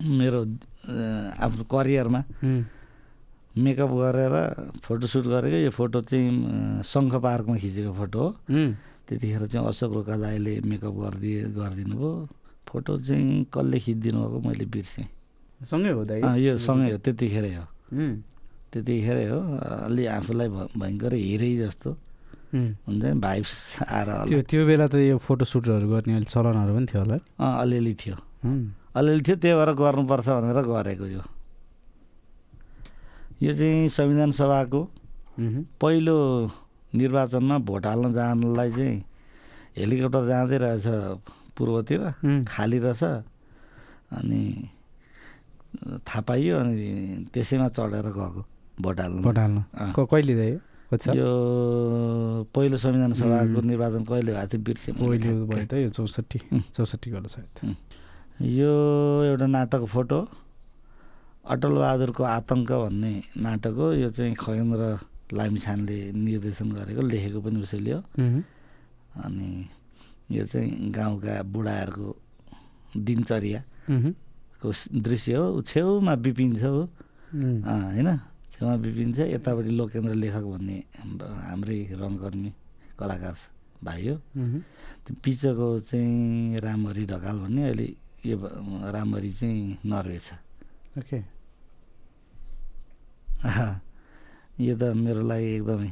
मेरो 0.00 0.40
आफ्नो 1.44 1.64
करियरमा 1.66 2.20
मेकअप 3.60 3.92
गरेर 4.00 4.34
फोटोसुट 4.86 5.24
गरेको 5.26 5.58
यो 5.66 5.70
फोटो 5.74 6.00
चाहिँ 6.06 6.82
शङ्ख 6.86 7.12
पार्कमा 7.18 7.56
खिचेको 7.58 7.92
फोटो 7.92 8.20
हो। 8.22 8.30
त्यतिखेर 9.10 9.46
चाहिँ 9.50 9.66
अशोक 9.66 9.92
रोका 9.92 10.16
दाईले 10.22 10.54
मेकअप 10.70 10.94
गरिदिए 11.02 11.42
गरिदिनु 11.58 11.96
भयो। 11.98 12.12
फोटो 12.70 12.92
चाहिँ 13.02 13.50
कसले 13.50 13.78
खिचिदिनु 13.84 14.18
भएको 14.22 14.38
मैले 14.48 14.64
बिर्सेँ। 14.70 15.06
सँगै 15.66 15.92
हो 15.98 16.02
दाइ 16.06 16.20
यो 16.46 16.56
सँगै 16.62 16.90
हो 16.94 16.98
त्यतिखेरै 17.04 17.54
हो। 17.58 17.66
त्यतिखेरै 18.70 19.26
हो। 19.34 19.40
अलि 19.90 20.04
आफूलाई 20.14 20.48
भयङ्कर 20.78 21.12
हिरै 21.18 21.52
जस्तो। 21.58 21.90
हुन्छ 22.54 23.04
नि 23.04 23.12
भाइब्स 23.20 23.54
आएर 23.86 24.08
त्यो 24.28 24.40
त्यो 24.50 24.60
बेला 24.66 24.86
त 24.90 24.94
यो 25.06 25.16
फोटोसुटहरू 25.22 25.86
गर्ने 25.90 26.12
अलिक 26.18 26.28
चलनहरू 26.28 26.72
पनि 26.74 26.86
थियो 26.90 27.00
होला 27.02 27.16
अँ 27.38 27.52
अलिअलि 27.62 27.94
थियो। 27.94 28.16
अलिअलि 28.96 29.22
थियो 29.26 29.36
त्यही 29.38 29.54
भएर 29.54 29.70
गर्नुपर्छ 29.78 30.28
भनेर 30.28 30.58
गरेको 30.66 31.06
यो। 31.06 31.22
यो 33.42 33.52
चाहिँ 33.54 33.88
संविधान 33.88 34.30
सभाको 34.34 34.80
पहिलो 35.80 36.16
निर्वाचनमा 36.94 37.56
भोट 37.68 37.86
हाल्न 37.86 38.12
जानलाई 38.12 38.70
चाहिँ 38.72 38.98
हेलिकप्टर 39.78 40.22
जाँदै 40.26 40.58
रहेछ 40.58 40.86
पूर्वतिर 41.54 42.00
खाली 42.50 42.78
रहेछ। 42.82 43.02
अनि 44.10 44.42
थाहा 46.02 46.20
पाइयो 46.26 46.54
अनि 46.58 47.30
त्यसैमा 47.30 47.68
चढेर 47.70 48.06
गएको 48.10 48.42
भोट 48.82 49.00
हाल्नु। 49.00 49.22
भोट 49.22 49.38
हाल्न। 49.38 49.58
कहिले 49.94 50.34
दाइ 50.34 50.50
हो 50.50 50.58
कति 50.58 50.58
साल? 50.58 50.69
यो 51.16 52.46
पहिलो 52.54 52.76
संविधान 52.76 53.12
सभाको। 53.14 53.60
निर्वाचन 53.60 54.04
कहिले 54.04 54.32
भएको 54.32 54.46
थियो? 54.46 54.62
बिर्सेँ। 54.62 54.94
भयो 55.46 55.66
त 55.66 55.74
यो 55.74 55.90
चौसठी 55.90 56.40
उम्। 56.52 56.60
चौसठी 56.74 57.10
गर्नु 57.10 57.28
सायद। 57.28 57.76
यो 58.42 58.72
एउटा 59.22 59.46
नाटक 59.46 59.84
फोटो 59.84 60.28
अटल 61.48 61.72
बहादुरको 61.72 62.24
आतङ्क 62.24 62.72
भन्ने 62.72 63.22
नाटक 63.36 63.70
हो। 63.70 63.92
यो 63.92 64.10
चाहिँ 64.10 64.34
खगेन्द्र 64.34 64.98
लामिछानले 65.36 66.12
निर्देशन 66.12 66.72
गरेको 66.72 67.02
लेखेको 67.02 67.40
पनि 67.40 67.62
उसैले 67.62 67.92
हो। 67.92 68.02
अनि 69.24 69.68
यो 70.30 70.44
चाहिँ 70.46 70.90
गाउँका 70.90 71.42
बुढाहरूको 71.42 72.16
दिनचर्या 72.96 73.62
उहुँ, 73.90 74.12
को 74.62 74.72
स- 74.72 74.88
दृश्य 74.94 75.34
हो। 75.34 75.62
छेउमा 75.62 76.14
बिपिन 76.14 76.56
छ 76.56 76.62
हो 76.62 76.88
होइन? 77.86 78.20
छेउमा 78.60 78.76
बिपिन 78.76 79.08
छ। 79.16 79.24
यतापट्टि 79.32 79.72
लोकेन्द्र 79.72 80.14
लेखक 80.20 80.44
भन्ने 80.52 80.76
हाम्रो- 81.00 81.96
रङकर्मी 81.96 82.50
कलाकार 83.00 83.34
छ 83.40 83.48
भाइ 83.80 84.08
हो। 84.08 84.16
त्यो 85.08 85.12
पिचको 85.24 85.68
चाहिँ 85.88 86.60
रामहरि 86.60 87.04
ढकाल 87.08 87.36
भन्ने 87.40 87.62
अहिले 87.64 87.86
यो 88.28 88.36
रामहरि 88.92 89.30
चाहिँ 89.32 89.80
नर्वे 89.80 90.18
छ। 90.20 90.36
ओके। 91.00 91.18
यो 94.60 94.76
त 94.76 94.82
मेरो 94.92 95.22
लागि 95.24 95.48
एकदमै 95.56 95.90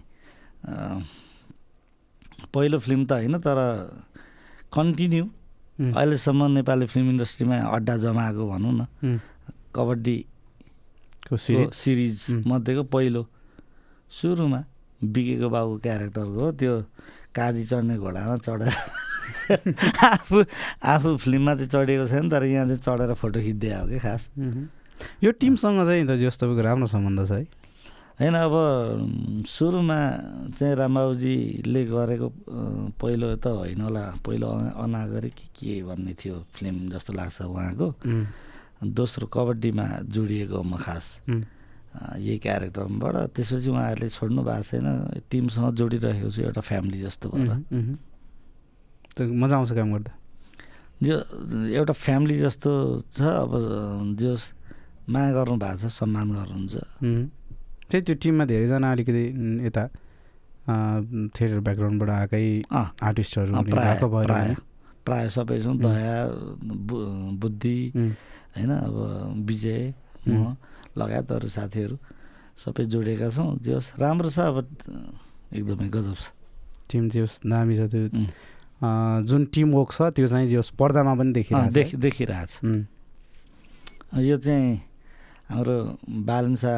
पहिलो 2.52 2.78
फिल्म 2.84 3.00
त 3.08 3.12
होइन 3.12 3.40
तर 3.40 3.58
कन्टिन्यू। 4.68 5.24
अहिलेसम्म 5.96 6.40
नेपाली 6.52 6.86
फिल्म 6.92 7.16
इन्डस्ट्रीमा 7.16 7.56
अड्डा 7.72 7.96
जमाएको 8.04 8.44
भनौँ 8.44 8.72
न। 8.76 9.20
कबड्डी 9.72 10.16
सिरिज 11.36 12.26
उम्. 12.30 12.42
मध्येको 12.46 12.82
पहिलो 12.88 13.22
सुरुमा 14.12 14.60
बिकेको 15.04 15.48
बाबु 15.48 15.76
क्यारेक्टरको 15.84 16.40
हो 16.40 16.50
त्यो 16.58 16.74
काजी 17.34 17.64
चढ्ने 17.64 17.96
घोडामा 17.98 18.36
चढेर 18.40 18.74
आफू 20.08 20.42
आफू 20.84 21.16
फिल्ममा 21.16 21.54
चाहिँ 21.54 21.68
चढेको 21.68 22.06
छैन 22.08 22.28
तर 22.30 22.44
यहाँ 22.44 22.66
चाहिँ 22.66 22.80
चढेर 22.80 23.12
फोटो 23.20 23.40
खिच्दै 23.40 23.68
आयो 23.70 23.86
कि 23.88 23.98
खास। 24.00 24.28
उहुँ। 24.38 24.64
यो 25.24 25.30
टिमसँग 25.40 25.84
चाहिँ 25.84 26.04
त 26.08 26.16
जस 26.18 26.36
तपाईँको 26.40 26.62
राम्रो 26.64 26.86
सम्बन्ध 26.88 27.20
छ 27.28 27.32
है? 27.32 27.44
होइन 28.18 28.34
अब 28.34 28.54
सुरुमा 29.46 29.98
चाहिँ 30.58 30.74
रामबाबुजीले 30.74 31.82
गरेको 31.86 32.28
पहिलो 32.98 33.28
त 33.38 33.46
होइन 33.46 33.80
होला। 33.80 34.04
पहिलो 34.26 34.46
अना- 34.48 34.74
अनागरिक 34.74 35.34
कि 35.38 35.46
के 35.54 35.82
भन्ने 35.86 36.12
थियो 36.18 36.34
फिल्म 36.56 36.90
जस्तो 36.98 37.12
लाग्छ 37.14 37.40
उहाँको। 37.46 37.86
उम्, 38.06 38.24
दोस्रो 38.82 39.26
कबड्डीमा 39.26 39.86
जोडिएको 40.06 40.62
म 40.62 40.76
खास। 40.78 41.06
यही 41.28 42.38
क्यारेक्टरबाट 42.38 43.14
त्यसपछि 43.34 43.68
उहाँहरूले 43.70 44.08
छोड्नु 44.08 44.42
भएको 44.42 44.62
छैन 44.70 44.86
टिमसँग 45.30 45.74
जोडिरहेको 45.74 46.30
छु 46.30 46.40
एउटा 46.42 46.62
फ्यामिली 46.62 46.98
जस्तो 47.02 47.26
भएर। 47.34 47.50
मजा 49.18 49.56
आउँछ 49.56 49.72
काम 49.74 49.88
गर्दा? 49.92 50.12
जो 51.02 51.14
एउटा 51.74 51.94
फ्यामिली 51.94 52.38
जस्तो 52.38 52.70
छ 53.10 53.18
अब 53.22 53.50
जस 54.18 54.42
माया 55.10 55.30
गर्नु 55.32 55.56
भएको 55.58 55.78
छ 55.78 55.90
सम्मान 55.90 56.26
गर्नुहुन्छ। 56.38 56.74
त्यही 57.90 58.02
त्यो 58.04 58.14
टिममा 58.14 58.44
धेरैजना 58.46 58.88
अलिकति 58.92 59.24
यता 59.66 59.84
थिएटर 61.34 61.60
ब्याकग्राउन्डबाट 61.66 62.10
आएकै 62.10 62.62
आर्टिस्टहरू 62.70 63.52
प्राय 63.72 63.96
प्राय। 64.26 64.54
उम्. 65.66 65.78
दया 65.82 66.16
बुद्धि। 67.40 67.78
होइन 68.56 68.70
अब 68.70 68.96
विजय 69.48 69.80
म 70.28 70.56
लगायतहरू 70.98 71.48
साथीहरू 71.48 71.96
सबै 72.58 72.84
जोडिएका 72.90 73.28
छौँ। 73.30 73.58
जस 73.62 73.94
राम्रो 74.00 74.30
छ 74.30 74.38
अब 74.50 74.56
एकदमै 75.54 75.88
गजब 75.88 76.16
छ। 76.16 76.32
टिम 76.90 77.08
चाहिँ 77.08 77.22
होस् 77.22 77.36
दामी 77.46 77.74
छ 77.76 77.80
त्यो। 77.92 78.08
जुन 79.28 79.42
टिम 79.52 79.68
वर्क 79.74 79.90
छ 79.92 80.00
त्यो 80.14 80.26
चाहिँ 80.28 80.48
जे 80.48 80.56
होस् 80.56 80.72
पर्दामा 80.74 81.12
पनि 81.14 81.32
देखिरहेको 81.38 81.72
देखि 81.74 81.96
देखिरहेछ। 81.96 82.52
छ 84.10 84.18
यो 84.18 84.36
चाहिँ 84.42 84.66
हाम्रो 85.48 85.76
बालन्सा 86.26 86.74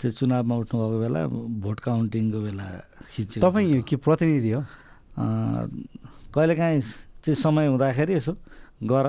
चाहिँ 0.00 0.12
चुनावमा 0.12 0.54
उठ्नुभएको 0.56 0.98
बेला 1.00 1.20
भोट 1.62 1.78
काउन्टिङको 1.80 2.38
बेला 2.42 2.66
खिचेको 3.12 3.40
तपाईँ 3.40 3.82
के 3.86 3.96
प्रतिनिधि 3.96 4.50
हो? 4.50 4.60
कहिलेकाहीँ 6.34 6.80
चाहिँ 7.24 7.36
समय 7.36 7.66
हुँदाखेरि 7.72 8.12
यसो 8.14 8.32
गर। 8.84 9.06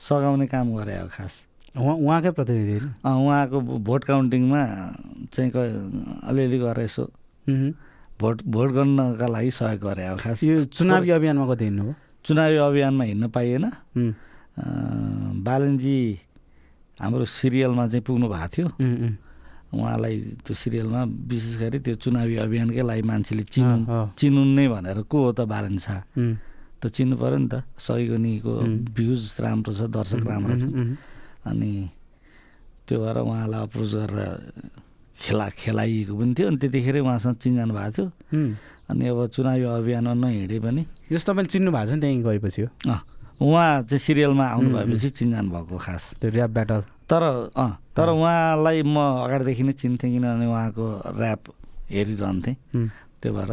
सघाउने 0.00 0.46
काम 0.48 0.66
गरे 0.76 0.96
हो 0.98 1.08
खास। 1.12 1.34
उहाँ 1.76 1.96
उहाँकै 1.96 2.30
प्रतिनिधि 2.34 2.76
उहाँको 3.04 3.58
भोट 3.60 4.02
काउन्टिङमा 4.04 4.60
चाहिँ 5.32 5.50
अलिअलि 6.26 6.58
गरेर 6.58 6.84
यसो। 6.84 7.04
भोट 8.20 8.36
भोट 8.44 8.68
गर्नका 8.72 9.26
लागि 9.26 9.50
सहयोग 9.50 9.80
गरे 9.80 10.06
हो 10.08 10.16
खास। 10.16 10.42
यो 10.44 10.64
चुनावी 10.72 11.10
अभियानमा 11.10 11.46
कति 11.52 11.64
हिँड्नुभयो 11.64 11.94
चुनावी 12.24 12.56
अभियानमा 12.56 13.04
हिँड्न 13.04 13.28
पाइएन। 13.28 13.64
बालनजी 15.40 15.98
हाम्रो 17.00 17.24
सिरियलमा 17.24 17.86
चाहिँ 17.88 18.04
पुग्नु 18.04 18.26
भएको 18.28 18.48
थियो। 18.50 18.68
उहाँलाई 19.70 20.16
त्यो 20.42 20.54
सिरियलमा 20.54 21.00
विशेष 21.30 21.54
गरी 21.62 21.78
त्यो 21.86 21.94
चुनावी 22.02 22.36
अभियानकै 22.44 22.82
लागि 22.82 23.02
मान्छेले 23.06 23.44
अँ। 23.46 24.18
चिनुन् 24.18 24.54
नै 24.58 24.66
भनेर 24.68 24.98
को 25.06 25.18
हो 25.24 25.30
त 25.32 25.40
बालन 25.46 25.78
शाह? 25.78 26.02
त 26.80 26.88
चिन्नु 26.88 27.16
पऱ्यो 27.20 27.38
नि 27.38 27.48
त। 27.52 27.54
सैगनीको 27.76 28.50
उम्. 28.50 28.76
भ्युज 28.96 29.22
राम्रो 29.40 29.72
छ 29.76 29.80
दर्शक 29.92 30.24
राम्रो 30.24 30.54
छ। 30.56 30.64
अनि 31.46 31.70
त्यो 32.88 32.96
भएर 32.98 33.16
उहाँलाई 33.20 33.60
अप्रोच 33.68 33.92
गरेर 33.94 34.18
खेला 35.20 35.46
खेलाइएको 35.52 36.12
पनि 36.16 36.32
थियो। 36.34 36.46
अनि 36.48 36.58
त्यतिखेरै 36.58 37.00
उहाँसँग 37.04 37.36
चिनजान 37.36 37.70
भएको 37.70 37.92
थियो। 37.92 38.08
अनि 38.90 39.04
अब 39.06 39.18
चुनावी 39.30 39.64
अभियानमा 39.78 40.14
नहिँडे 40.16 40.58
पनि। 40.64 40.82
जस्तो 41.12 41.32
तपाईँले 41.32 41.50
चिन्नु 41.52 41.70
भएको 41.70 41.86
छ 41.86 41.92
नि 41.94 42.00
त्यहीँ 42.00 42.22
गएपछि 42.24 42.60
हो। 42.62 42.68
उहाँ 43.40 43.88
चाहिँ 43.88 44.00
सिरियलमा 44.00 44.44
आउनु 44.52 44.68
भएपछि 44.74 45.08
चिनजान 45.16 45.46
भएको 45.52 45.76
खास। 45.78 46.04
त्यो 46.20 46.28
ऱ्याप 46.32 46.50
ब्याटल। 46.50 46.80
तर 47.08 47.22
अँ 47.56 47.72
तर 47.96 48.08
उहाँलाई 48.10 48.82
म 48.82 48.96
अगाडिदेखि 49.28 49.62
नै 49.62 49.72
चिन्थेँ 49.76 50.10
किनभने 50.10 50.46
उहाँको 50.46 50.84
ऱ्याप 51.14 51.42
हेरिरहन्थेँ। 51.90 52.54
त्यो 53.20 53.30
भएर 53.32 53.50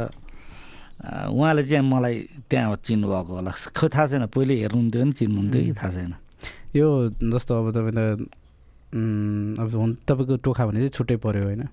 उहाँले 0.98 1.64
चाहिँ 1.70 1.86
मलाई 1.86 2.16
त्यहाँ 2.50 2.76
चिन्नुभएको 2.82 3.32
होला। 3.38 3.52
खै 3.52 3.88
थाहा 3.88 4.06
छैन 4.08 4.26
पहिले 4.34 4.54
हेर्नुहुन्थ्यो 4.66 5.02
भने 5.04 5.14
चिन्नुहुन्थ्यो 5.14 5.62
कि 5.64 5.74
थाहा 5.78 5.92
छैन? 5.94 6.14
यो 6.76 6.88
जस्तो 7.22 7.52
अब 7.54 7.68
तपाईँ 7.72 7.94
त 7.94 8.00
अब 9.62 9.68
हुन 9.78 9.92
तपाईँको 10.08 10.36
टोखा 10.42 10.64
भने 10.66 10.80
चाहिँ 10.80 10.94
छुट्टै 10.98 11.18
पऱ्यो 11.22 11.44
होइन? 11.44 11.64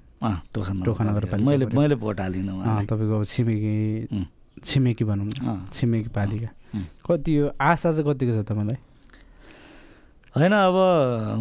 टोखा 0.52 0.72
टोखा 0.84 1.02
नगरपालिका 1.04 1.46
मैले। 1.50 1.66
मैले 1.72 1.96
भोट 1.96 2.20
हालिनँ 2.20 2.84
तपाईँको 2.84 3.14
अब 3.16 3.24
छिमेकी. 3.24 4.26
छिमेकी 4.64 5.04
भनौँ 5.04 5.26
न। 5.26 5.66
छिमेकी 5.72 6.08
पालिका. 6.12 6.48
कति 7.06 7.30
यो 7.38 7.44
आशा 7.60 7.90
चाहिँ 7.92 8.04
कतिको 8.04 8.32
छ 8.34 8.44
तपाईँलाई? 8.44 8.78
होइन 10.36 10.52
अब 10.52 10.76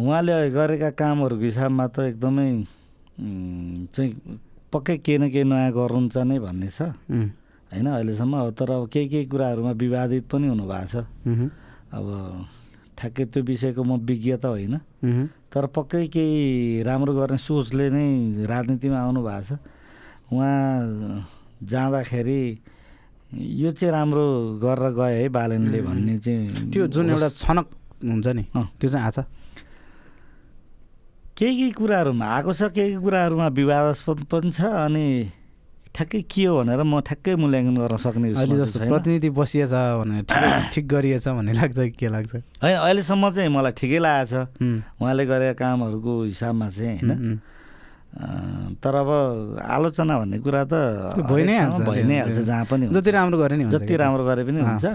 उहाँले 0.02 0.50
गरेका 0.50 0.90
कामहरूको 0.94 1.44
हिसाबमा 1.44 1.84
त 1.90 1.98
एकदमै 2.14 2.48
चाहिँ 3.94 4.10
पक्कै 4.72 4.96
केही 5.04 5.18
न 5.18 5.30
केही 5.30 5.44
नयाँ 5.44 5.72
गर्नुहुन्छ 5.72 6.16
नै 6.16 6.38
भन्ने 6.38 6.68
छ। 6.68 6.94
होइन 7.74 7.86
अहिलेसम्म 7.90 8.32
अब 8.38 8.48
तर 8.54 8.70
अब 8.70 8.88
केही 8.88 9.06
केही 9.08 9.26
कुराहरूमा 9.26 9.72
विवादित 9.82 10.24
पनि 10.30 10.46
हुनुभएको 10.48 10.86
छ 10.86 10.96
अब 11.90 12.06
ठ्याक्कै 12.94 13.24
त्यो 13.34 13.42
विषयको 13.42 13.82
म 13.82 13.98
विज्ञ 14.06 14.36
त 14.38 14.46
होइन 14.46 14.74
तर 15.50 15.66
पक्कै 15.74 16.06
केही 16.14 16.82
राम्रो 16.86 17.12
गर्ने 17.14 17.38
सोचले 17.42 17.86
नै 17.90 18.06
राजनीतिमा 18.46 18.98
आउनु 19.02 19.20
भएको 19.22 19.42
छ 19.44 19.58
उहाँ 20.30 21.26
जाँदाखेरि 21.62 22.40
यो 23.34 23.70
चाहिँ 23.70 23.92
राम्रो 23.92 24.26
गरेर 24.62 24.90
गए 24.94 25.14
है 25.18 25.28
बालनले. 25.28 25.80
भन्ने 25.82 26.18
चाहिँ 26.18 26.70
त्यो 26.70 26.86
जुन 26.86 27.10
एउटा। 27.10 27.28
छनक 27.34 27.66
हुन्छ 28.04 28.26
नि। 28.26 28.44
त्यो 28.78 28.88
चाहिँ 28.90 29.06
आछ 29.06 29.18
केही 31.34 31.54
केही 31.58 31.70
कुराहरूमा 31.74 32.26
आएको 32.26 32.52
छ 32.54 32.62
केही 32.70 32.94
कुराहरूमा 33.02 33.48
विवादास्पद 33.58 34.18
पनि 34.30 34.50
छ 34.54 34.60
अनि 34.86 35.06
ठ्याक्कै 35.94 36.20
के 36.26 36.44
हो 36.50 36.54
भनेर 36.58 36.82
म 36.82 37.00
ठ्याक्कै 37.06 37.34
मूल्याङ्कन 37.38 37.74
गर्न 37.78 37.96
सक्ने 38.02 38.26
अहिले 38.34 38.56
जस्तो। 38.66 38.78
प्रतिनिधि 38.90 39.30
बसिएछ 39.30 39.72
भने 40.02 40.22
ठिक 40.26 40.42
ठिक 40.74 40.84
गरिएछ 40.90 41.26
भन्ने 41.38 41.52
लाग्छ 41.54 41.78
कि 41.94 42.06
लाग्छ 42.10 42.32
होइन 42.34 42.76
अहिलेसम्म 42.82 43.24
चाहिँ 43.30 43.50
मलाई 43.54 43.72
ठिकै 43.78 43.98
लागेको 44.02 44.42
छ 44.58 44.62
उहाँले 44.98 45.24
गरेका 45.30 45.54
कामहरूको 45.54 46.12
हिसाबमा 46.34 46.66
चाहिँ 46.74 46.98
होइन 46.98 47.38
तर 48.82 48.94
अब 48.94 49.10
आलोचना 49.58 50.14
भन्ने 50.18 50.38
कुरा 50.38 50.62
त 50.70 50.74
भइ 51.30 51.42
नै 51.46 51.54
हाल्छ 51.62 51.78
भइ 51.82 52.02
नै 52.10 52.16
हाल्छ 52.22 52.38
जहाँ 52.46 52.64
पनि। 52.70 52.86
जति 52.94 53.10
राम्रो 53.10 53.38
गरे 53.42 53.54
नि 53.58 53.64
जति। 53.74 53.94
राम्रो 53.94 54.24
गरे 54.26 54.42
पनि। 54.46 54.60
हुन्छ 54.62 54.86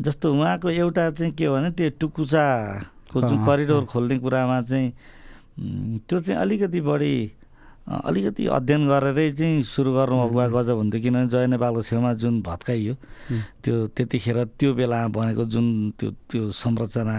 जस्तो 0.00 0.26
उहाँको 0.32 0.68
एउटा 0.70 1.02
चाहिँ 1.16 1.32
के 1.36 1.44
हो 1.44 1.52
भने 1.56 1.70
त्यो 1.76 1.90
टुकुचाको 2.00 3.16
जुन 3.20 3.36
करिडोर। 3.44 3.84
खोल्ने 3.84 4.16
कुरामा 4.24 4.60
चाहिँ 4.64 4.88
त्यो 6.08 6.18
चाहिँ 6.20 6.40
अलिकति 6.40 6.80
बढी 6.80 7.14
अलिकति 7.84 8.42
अध्ययन 8.48 8.82
गरेरै 8.88 9.30
चाहिँ 9.36 9.62
सुरु 9.62 9.90
गर्नुभएको 9.92 10.32
भए 10.32 10.48
गजब 10.56 10.76
हुन्थ्यो 10.80 11.00
किनभने 11.04 11.28
जय 11.28 11.46
नेपालको 11.52 11.82
छेउमा 11.84 12.12
जुन 12.16 12.34
भत्काइयो 12.40 12.94
त्यो 13.60 13.74
त्यतिखेर 13.92 14.38
त्यो 14.56 14.70
बेलामा 14.72 15.08
बनेको 15.12 15.44
जुन 15.52 15.66
त्यो 16.00 16.10
त्यो 16.32 16.42
संरचना 16.64 17.16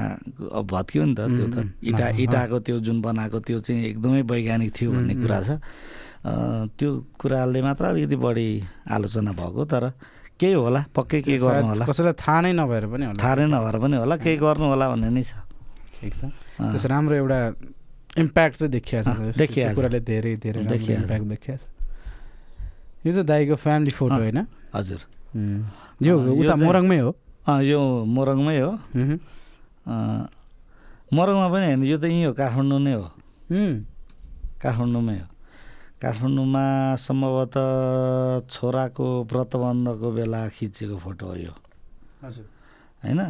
अब 0.58 0.66
भत्कियो 0.66 1.04
नि 1.06 1.14
त 1.14 1.30
त्यो 1.30 1.46
त 1.54 1.58
इटा 1.86 2.08
इटाको 2.18 2.58
त्यो 2.66 2.78
जुन 2.82 2.98
बनाएको 2.98 3.40
त्यो 3.46 3.60
चाहिँ 3.62 3.86
एकदमै 3.94 4.22
वैज्ञानिक 4.26 4.70
थियो 4.74 4.90
भन्ने 4.90 5.14
कुरा 5.22 5.40
छ। 5.46 5.50
त्यो 6.26 6.90
कुराले 7.22 7.62
मात्र 7.62 7.86
अलिकति 7.86 8.18
बढी 8.18 8.50
आलोचना 8.90 9.32
भएको 9.38 9.62
तर 9.70 9.84
केही 10.42 10.54
होला 10.58 10.82
पक्कै 10.98 11.22
केही 11.22 11.38
गर्नु 11.46 11.66
होला? 11.78 11.86
कसैलाई 11.86 12.18
थाहा 12.18 12.42
नै 12.42 12.52
नभएर 12.58 12.86
पनि 12.90 13.06
होला। 13.06 13.22
थाहा 13.22 13.36
नै 13.38 13.46
नभएर 13.54 13.78
पनि 13.86 13.96
होला 14.02 14.16
केही 14.18 14.38
गर्नु 14.42 14.66
होला 14.66 14.86
भन्ने 14.90 15.10
नै 15.14 15.24
छ। 15.30 15.38
ठिक 16.02 16.14
छ। 16.18 16.26
राम्रो 16.90 17.16
एउटा 17.22 17.40
इम्प्याक्ट 18.18 18.56
चाहिँ 18.58 18.72
देखिया 18.72 19.02
छ। 19.04 19.76
कुराले 19.76 20.00
धेरै 20.00 20.36
धेरै। 20.40 20.62
इम्प्याक्ट 20.62 21.26
देखिया 21.26 21.56
छ। 21.58 21.64
यो 23.06 23.12
चाहिँ 23.12 23.26
दाईको 23.26 23.56
फ्यामिली 23.56 23.92
फोटो। 23.92 24.16
होइन? 24.16 24.40
हजुर। 24.74 25.02
यो 26.02 26.14
उता 26.16 26.56
मोरङमै 26.56 27.00
हो? 27.00 27.12
यो 27.62 27.80
मोरङमै 28.06 28.58
हो। 28.60 28.72
मोरङमा 31.14 31.48
पनि 31.54 31.66
होइन 31.70 31.84
यो 31.86 31.98
त 31.98 32.10
यहीँ 32.10 32.26
हो 32.26 32.34
काठमाडौँ 32.34 32.80
नै 32.82 32.94
हो। 32.98 33.08
काठमाडौँमै 34.64 35.18
हो। 35.22 35.28
काठमाडौँमा 36.02 36.66
सम्भवतः 36.98 37.68
छोराको 38.50 39.06
व्रतबन्धको 39.30 40.08
बेला 40.12 40.42
खिचेको 40.50 40.98
फोटो 40.98 41.26
हो 41.26 41.36
यो। 41.36 41.54
हजुर। 42.24 42.46
होइन? 43.06 43.22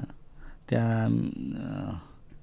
त्यहाँ 0.69 1.09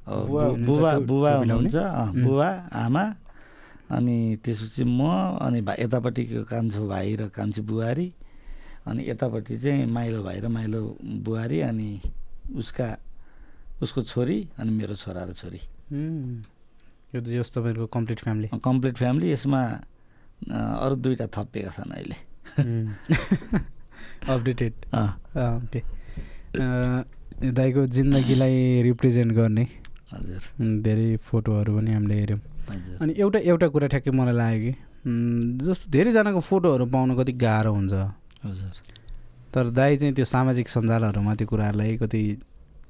बुबा 0.06 0.98
बुबा? 1.06 1.30
हुनुहुन्छ. 1.36 1.76
बुबा 2.24 2.48
आमा 2.72 3.04
अनि 3.92 4.36
त्यसपछि 4.44 4.82
म 4.84 5.00
अनि 5.38 5.60
भा 5.62 5.74
यतापट्टिको 5.78 6.42
कान्छो 6.44 6.88
भाइ 6.88 7.16
र 7.16 7.28
कान्छी 7.28 7.60
बुहारी 7.60 8.08
अनि 8.86 9.00
यतापट्टि 9.10 9.58
चाहिँ 9.58 9.86
माइलो 9.86 10.22
भाइ 10.22 10.40
र 10.40 10.48
माइलो 10.48 10.80
बुहारी 11.22 11.60
अनि 11.60 12.00
उसका 12.56 12.88
उसको 13.82 14.02
छोरी 14.02 14.48
अनि 14.58 14.70
मेरो 14.70 14.94
छोरा 14.96 15.22
र 15.24 15.32
छोरी। 15.32 15.60
यो 17.14 17.20
त 17.20 17.28
यस 17.28 17.52
तपाईँहरूको 17.54 17.86
कम्प्लिट 17.86 18.18
फ्यामिली। 18.20 18.48
कम्प्लिट 18.58 18.96
फ्यामिली 18.96 19.32
यसमा 19.32 19.60
अरू 20.50 20.94
दुईवटा 20.96 21.26
थपिएका 21.30 21.70
छन् 21.70 21.92
अहिले। 21.92 22.16
Updated 24.32 24.72
okay. 25.36 25.80
दाईको 27.52 27.86
जिन्दगीलाई 27.86 28.82
रिप्रेजेन्ट 28.82 29.32
गर्ने। 29.32 29.81
हजुर। 30.12 30.42
धेरै 30.84 31.16
फोटोहरू 31.24 31.70
पनि 31.76 31.90
हामीले 31.92 32.14
हेऱ्यौँ। 32.20 32.40
अनि 33.00 33.12
एउटा 33.16 33.38
एउटा 33.48 33.66
कुरा 33.74 33.86
ठ्याक्कै 33.92 34.10
मलाई 34.12 34.34
लाग्यो 34.36 34.60
कि 34.62 34.72
जस्तो 35.66 35.90
धेरैजनाको 35.90 36.40
फोटोहरू 36.40 36.84
पाउन 36.86 37.16
कति 37.18 37.32
गाह्रो 37.44 37.72
हुन्छ। 37.72 37.92
हजुर। 38.44 38.74
तर 39.52 39.64
दाई 39.70 39.96
चाहिँ 39.96 40.14
त्यो 40.14 40.24
सामाजिक 40.24 40.68
सञ्जालहरूमा 40.68 41.32
त्यो 41.34 41.46
कुराहरूलाई 41.48 41.96
कति 42.02 42.20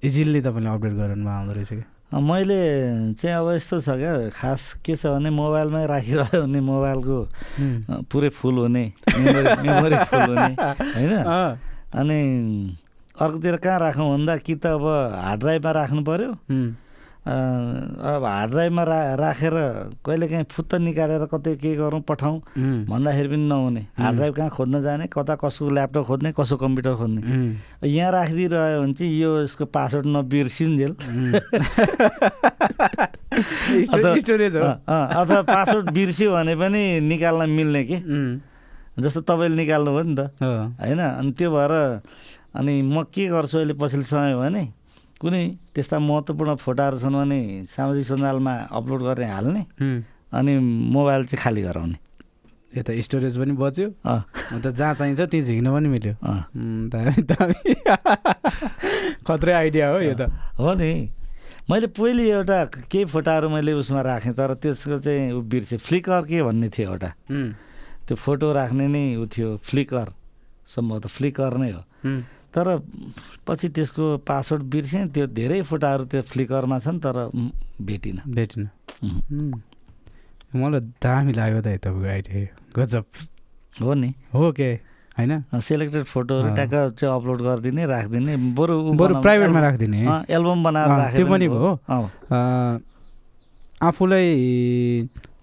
इजिली 0.03 0.41
तपाईँले 0.43 0.71
अपडेट 0.71 0.93
गराउनु 0.99 1.29
आउँदो 1.29 1.53
रहेछ 1.55 1.73
कि? 1.73 1.85
मैले 2.13 2.61
चाहिँ 3.17 3.37
अब 3.41 3.49
यस्तो 3.57 3.81
छ 3.81 3.97
क्या 3.97 4.13
खास 4.37 4.85
के 4.85 4.95
छ 5.01 5.17
भने 5.17 5.31
मोबाइलमै 5.33 5.87
राखिरह्यो 5.89 6.43
भने 6.45 6.61
मोबाइलको 6.61 7.19
पुरै 8.13 8.29
फुल 8.29 8.57
हुने 8.69 8.85
मेमोरी 9.09 9.97
फुल 10.13 10.37
हुने 10.37 10.53
होइन? 10.61 11.13
अनि 11.97 12.19
अर्कोतिर 13.17 13.57
कहाँ 13.65 13.79
राखौँ 13.81 14.09
भन्दा 14.13 14.37
कि 14.45 14.55
त 14.61 14.77
अब 14.77 14.85
हार्ड 14.85 15.41
ड्राइभमा 15.41 15.71
राख्नु 15.73 16.03
पऱ्यो 16.05 16.31
अब 17.23 18.25
हार्ड 18.27 18.51
ड्राइभमा 18.51 18.83
रा 18.83 18.99
राखेर 19.15 19.55
कहिलेकाहीँ 20.07 20.45
फुत्त 20.51 20.75
निकालेर 20.83 21.25
कतै 21.31 21.55
के 21.63 21.75
गरौँ 21.79 22.01
पठाउँ 22.03 22.39
भन्दाखेरि 22.91 23.29
पनि 23.31 23.47
नहुने। 23.47 23.81
हार्ड 23.99 24.17
ड्राइभ 24.17 24.35
कहाँ 24.35 24.51
खोज्न 24.51 24.83
जाने 24.83 25.07
कता 25.07 25.35
कसको 25.39 25.71
ल्यापटप 25.71 26.03
खोज्ने 26.03 26.33
कसो 26.35 26.57
कम्प्युटर 26.59 26.95
खोज्ने। 26.99 27.23
यहाँ 27.89 28.11
राखिदिइरह्यो 28.13 28.81
भने 28.83 28.93
चाहिँ 28.99 29.13
यो 29.23 29.31
यसको 29.47 29.65
पासवर्ड 29.71 30.07
नबिर्सिन्जेल। 30.19 30.93
अथवा- 33.95 34.19
स्टोरेज 34.19 34.57
पासवर्ड 35.47 35.91
बिर्स्यो 35.95 36.31
भने 36.33 36.55
पनि 36.59 36.83
निकाल्न 37.07 37.49
मिल्ने 37.51 37.83
कि? 37.87 37.97
जस्तो 38.99 39.21
तपाईँले 39.31 39.57
निकाल्नु 39.63 39.91
भयो 39.95 40.05
नि 40.11 40.15
त। 40.19 40.21
होइन 40.43 40.99
अनि 41.01 41.31
त्यो 41.39 41.49
भएर 41.55 41.73
अनि 42.59 42.83
म 42.83 43.03
के 43.15 43.27
गर्छु 43.31 43.57
अहिले 43.63 43.75
पछिल्लो 43.79 44.05
समय 44.11 44.35
भने 44.37 44.63
कुनै 45.23 45.43
त्यस्ता 45.75 45.99
महत्त्वपूर्ण 46.03 46.55
फोटाहरू 46.59 46.99
छन् 46.99 47.15
भने 47.15 47.41
सामाजिक 47.71 48.07
सञ्जालमा 48.11 48.55
अपलोड 48.75 49.01
गर्ने 49.07 49.27
हाल्ने 49.31 49.63
अनि 50.35 50.53
मोबाइल 50.59 51.23
चाहिँ 51.31 51.43
खाली 51.43 51.63
गराउने। 51.63 51.99
यता 52.73 52.91
स्टोरेज 53.07 53.39
पनि 53.39 53.53
बच्यो। 53.53 53.89
अँ। 54.03 54.21
अन्त 54.53 54.67
जहाँ 54.75 54.95
चाहिन्छ 54.99 55.21
त्यहीँ 55.21 55.45
झिक्न 55.47 55.67
पनि 55.71 55.89
मिल्यो। 55.95 56.15
खत्रै 59.29 59.53
आइडिया 59.53 59.89
हो 59.93 59.99
यो 60.01 60.15
त। 60.17 60.23
हो 60.59 60.73
नि। 60.75 60.91
मैले 61.71 61.87
पहिले 61.95 62.23
एउटा 62.31 62.65
केही 62.91 63.05
फोटाहरू 63.13 63.49
मैले 63.49 63.73
उसमा 63.79 64.01
राखेँ 64.03 64.33
तर 64.35 64.55
त्यसको 64.59 64.99
चाहिँ 64.99 65.33
ऊ 65.33 65.41
बिर्सेँ। 65.47 65.79
फ्लिकर 65.79 66.23
के 66.27 66.43
भन्ने 66.43 66.69
थियो 66.69 66.91
एउटा? 66.91 67.11
त्यो 68.09 68.17
फोटो 68.17 68.53
राख्ने 68.53 68.87
नै 68.89 69.05
ऊ 69.17 69.27
थियो 69.29 69.57
फ्लिकर। 69.63 70.09
सम्भवतः 70.67 71.09
फ्लिकर 71.09 71.57
नै 71.63 71.71
हो। 71.71 71.83
तर 72.55 72.67
पछि 73.47 73.69
त्यसको 73.69 74.05
पासवर्ड 74.29 74.63
बिर्सेँ 74.73 75.09
त्यो 75.09 75.27
धेरै 75.33 75.61
फोटाहरू 75.65 76.05
त्यो 76.05 76.23
फ्लिकरमा 76.23 76.79
छन् 76.79 77.01
तर 77.01 77.17
भेटिनँ। 77.81 78.23
भेटिन। 78.29 78.69
मलाई 80.55 80.81
दामी 81.01 81.33
लाग्यो 81.33 81.61
त 81.61 81.67
तपाईँको 81.81 82.09
आइडिया 82.13 82.41
गजब। 82.77 83.05
हो 83.81 83.95
नि। 83.95 84.11
हो 84.35 84.53
के? 84.53 84.71
होइन? 85.17 85.33
सेलेक्टेड 85.61 86.05
फोटोहरू। 86.05 86.49
ट्याक्क 86.55 86.97
चाहिँ 87.01 87.15
अपलोड 87.17 87.41
गरिदिने 87.41 87.83
राखिदिने 87.87 88.37
बरु 88.53 88.77
बरु 89.01 89.15
प्राइभेटमा 89.25 89.61
राखिदिने। 89.61 89.99
एल्बम 90.29 90.59
बनाएर 90.65 91.17
त्यो 91.17 91.27
पनि 91.27 91.49
भयो। 91.49 91.71
आफूलाई 93.83 94.29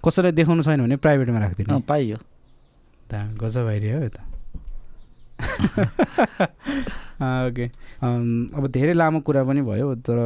कसैलाई 0.05 0.31
देखाउनु 0.31 0.61
छैन 0.63 0.79
भने 0.85 0.95
प्राइभेटमा 1.01 1.39
राखिदिने। 1.39 1.81
पाइयो। 1.89 2.17
दामी 3.09 3.33
गजब 3.41 3.65
आइडिया 3.67 3.97
हो 3.97 4.03
यो 4.03 4.09
त। 4.09 4.17
अँ, 4.17 4.28
ओके। 7.19 7.65
अब 8.55 8.67
धेरै 8.71 8.93
लामो 8.93 9.19
कुरा 9.27 9.43
पनि 9.43 9.61
भयो 9.61 9.95
तर 9.95 10.17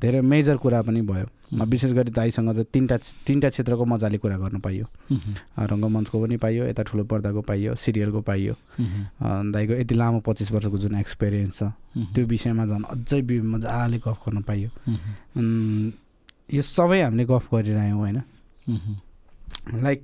धेरै 0.00 0.20
मेजर 0.20 0.56
कुरा 0.56 0.82
पनि 0.82 1.00
भयो। 1.02 1.26
विशेष 1.64 1.92
गरी 1.92 2.10
दाईसँग 2.10 2.52
चाहिँ 2.52 2.66
तिनवटा 2.72 2.96
तिनवटा 3.26 3.48
क्षेत्रको 3.48 3.84
मजाले 3.84 4.18
कुरा 4.18 4.36
गर्न 4.38 4.58
पाइयो। 4.60 4.86
रङ्गमञ्चको 5.70 6.16
पनि 6.22 6.36
पाइयो 6.36 6.64
यता 6.66 6.82
ठुलो 6.82 7.04
पर्दाको 7.04 7.40
पाइयो 7.40 7.74
सिरियलको 7.74 8.20
पाइयो। 8.20 8.54
दाईको 9.52 9.72
यति 9.72 9.94
लामो 9.94 10.20
पच्चिस 10.20 10.52
वर्षको 10.52 10.78
जुन 10.78 10.94
एक्सपिरियन्स 11.00 11.58
छ 11.58 11.62
त्यो 12.14 12.24
विषयमा 12.26 12.66
झन् 12.66 12.84
अझै 12.84 13.20
बि- 13.22 13.44
मजाले 13.44 13.98
गफ 13.98 14.18
गर्न 14.28 14.42
पाइयो। 14.42 14.68
यो 16.54 16.62
सबै 16.62 17.00
हामीले 17.02 17.24
गफ 17.24 17.54
गरिरह्यौँ 17.54 17.98
होइन। 17.98 18.22
लाइक 19.82 20.02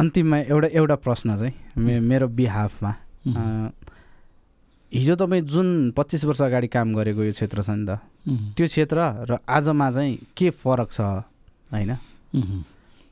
अन्तिममा 0.00 0.38
एउटा 0.52 0.68
एउटा 0.78 0.96
प्रश्न 1.04 1.36
चाहिँ 1.36 1.54
मे 1.84 1.98
मेरो 2.00 2.26
बिहाफमा 2.38 2.92
हिजो 4.92 5.14
तपाईँ 5.20 5.42
जुन 5.52 5.68
पच्चिस 5.96 6.24
वर्ष 6.24 6.40
अगाडि 6.42 6.68
काम 6.74 6.94
गरेको 6.98 7.22
यो 7.22 7.32
क्षेत्र 7.32 7.62
छ 7.62 7.70
नि 7.70 7.84
त 7.86 8.00
त्यो 8.56 8.66
क्षेत्र 8.66 8.98
र 9.30 9.38
आजमा 9.48 9.90
चाहिँ 9.90 10.14
के 10.36 10.50
फरक 10.50 10.88
छ 10.92 11.00
होइन। 11.70 11.90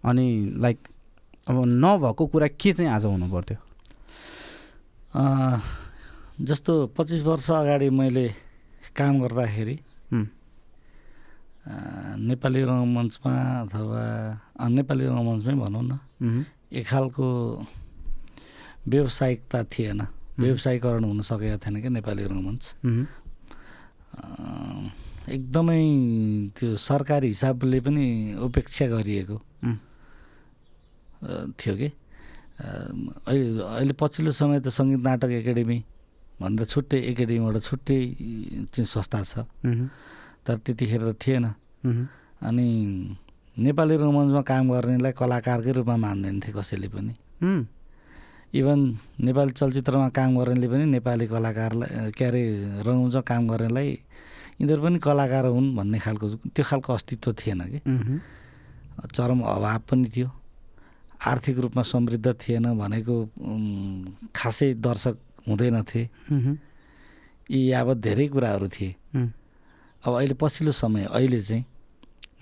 अनि 0.04 0.26
लाइक 0.58 0.78
अब 1.48 1.56
नभएको 1.84 2.24
कुरा 2.32 2.46
के 2.60 2.72
चाहिँ 2.72 2.90
आज 2.92 3.04
हुनु 3.04 3.26
पर्थ्यो 3.32 3.58
जस्तो 6.48 6.72
पच्चिस 6.96 7.22
वर्ष 7.22 7.50
अगाडि 7.50 7.88
मैले 7.90 8.26
काम 8.96 9.14
गर्दाखेरि 9.22 9.76
नेपाली 12.26 12.60
रङ्गमञ्चमा 12.64 13.32
अथवा 13.62 14.02
नेपाली 14.68 15.04
रङ्गमञ्चमै 15.06 15.54
भनौँ 15.62 15.82
न 15.82 15.92
एक 16.72 16.86
खालको 16.86 17.26
व्यावसायिकता 18.88 19.58
थिएन। 19.72 20.00
व्यवसायीकरण 20.38 21.04
हुन 21.04 21.20
सकेको 21.20 21.58
थिएन 21.64 21.76
क्या 21.80 21.90
नेपाली 21.90 22.22
रङ्गमञ्च 22.30 22.64
एकदमै 25.28 25.82
त्यो 26.56 26.76
सरकारी 26.76 27.28
हिसाबले 27.28 27.78
पनि 27.84 28.06
उपेक्षा 28.40 28.86
गरिएको। 28.86 29.36
थियो 31.58 31.74
कि? 31.76 31.88
अहिले 33.28 33.60
अहिले 33.62 33.94
पछिल्लो 33.98 34.32
समय 34.32 34.60
त 34.60 34.68
सङ्गीत 34.72 35.00
नाटक 35.04 35.30
एकाडेमी 35.42 35.78
भनेर 36.40 36.64
छुट्टै 36.64 36.98
एकाडेमीबाट 37.12 37.56
छुट्टै 37.60 37.98
चाहिँ 38.72 38.88
संस्था 38.88 39.20
छ। 39.24 39.32
तर 40.46 40.56
त्यतिखेर 40.64 41.02
त 41.12 41.16
थिएन। 41.18 41.44
अनि 42.48 42.68
नेपाली 43.58 43.94
रङ्गमञ्चमा 43.98 44.42
काम 44.46 44.64
गर्नेलाई 44.70 45.12
कलाकारकै 45.18 45.72
रूपमा 45.82 45.96
मान्दैन्थे 45.98 46.50
कसैले 46.54 46.88
पनि। 46.94 47.12
इभन 48.54 48.78
नेपाली 49.26 49.52
चलचित्रमा 49.58 50.08
काम 50.14 50.30
गर्नेले 50.38 50.68
पनि 50.70 50.84
नेपाली 50.94 51.26
कलाकारलाई 51.26 52.14
के 52.14 52.24
अरे 52.24 52.42
रङ्गमञ्चमा 52.86 53.22
काम 53.26 53.42
गर्नेलाई 53.50 53.88
यिनीहरू 54.62 54.82
पनि 54.82 54.98
कलाकार 55.02 55.44
हुन् 55.50 55.74
भन्ने 55.74 55.98
खालको 55.98 56.26
त्यो 56.54 56.64
खालको 56.70 56.90
अस्तित्व 56.94 57.32
थिएन 57.34 57.60
कि। 57.66 57.80
चरम 59.14 59.40
अभाव 59.42 59.80
पनि 59.90 60.06
थियो। 60.06 60.28
आर्थिक 61.18 61.58
रूपमा 61.58 61.82
समृद्ध 61.82 62.26
थिएन 62.38 62.66
भनेको 62.78 63.14
खासै 64.38 64.68
दर्शक 64.78 65.16
हुँदैनथे 65.50 66.02
यी 67.50 67.58
यावत 67.72 67.96
धेरै 68.06 68.26
कुराहरू 68.30 68.68
थिए। 68.70 68.94
अब 70.04 70.12
अहिले 70.14 70.34
पछिल्लो 70.38 70.72
समय 70.72 71.04
अहिले 71.10 71.42
चाहिँ 71.42 71.64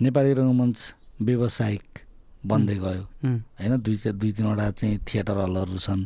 नेपाली 0.04 0.32
रङ्गमञ्च 0.36 0.78
व्यावसायिक 1.20 1.86
बन्दै 2.46 2.76
गयो। 2.78 3.02
होइन 3.58 3.72
दुई 3.82 3.96
चार 3.96 4.12
दुई 4.20 4.30
तिनवटा 4.32 4.70
चाहिँ 4.70 4.98
थिएटर 5.08 5.36
हलहरू 5.38 5.78
छन्। 5.78 6.02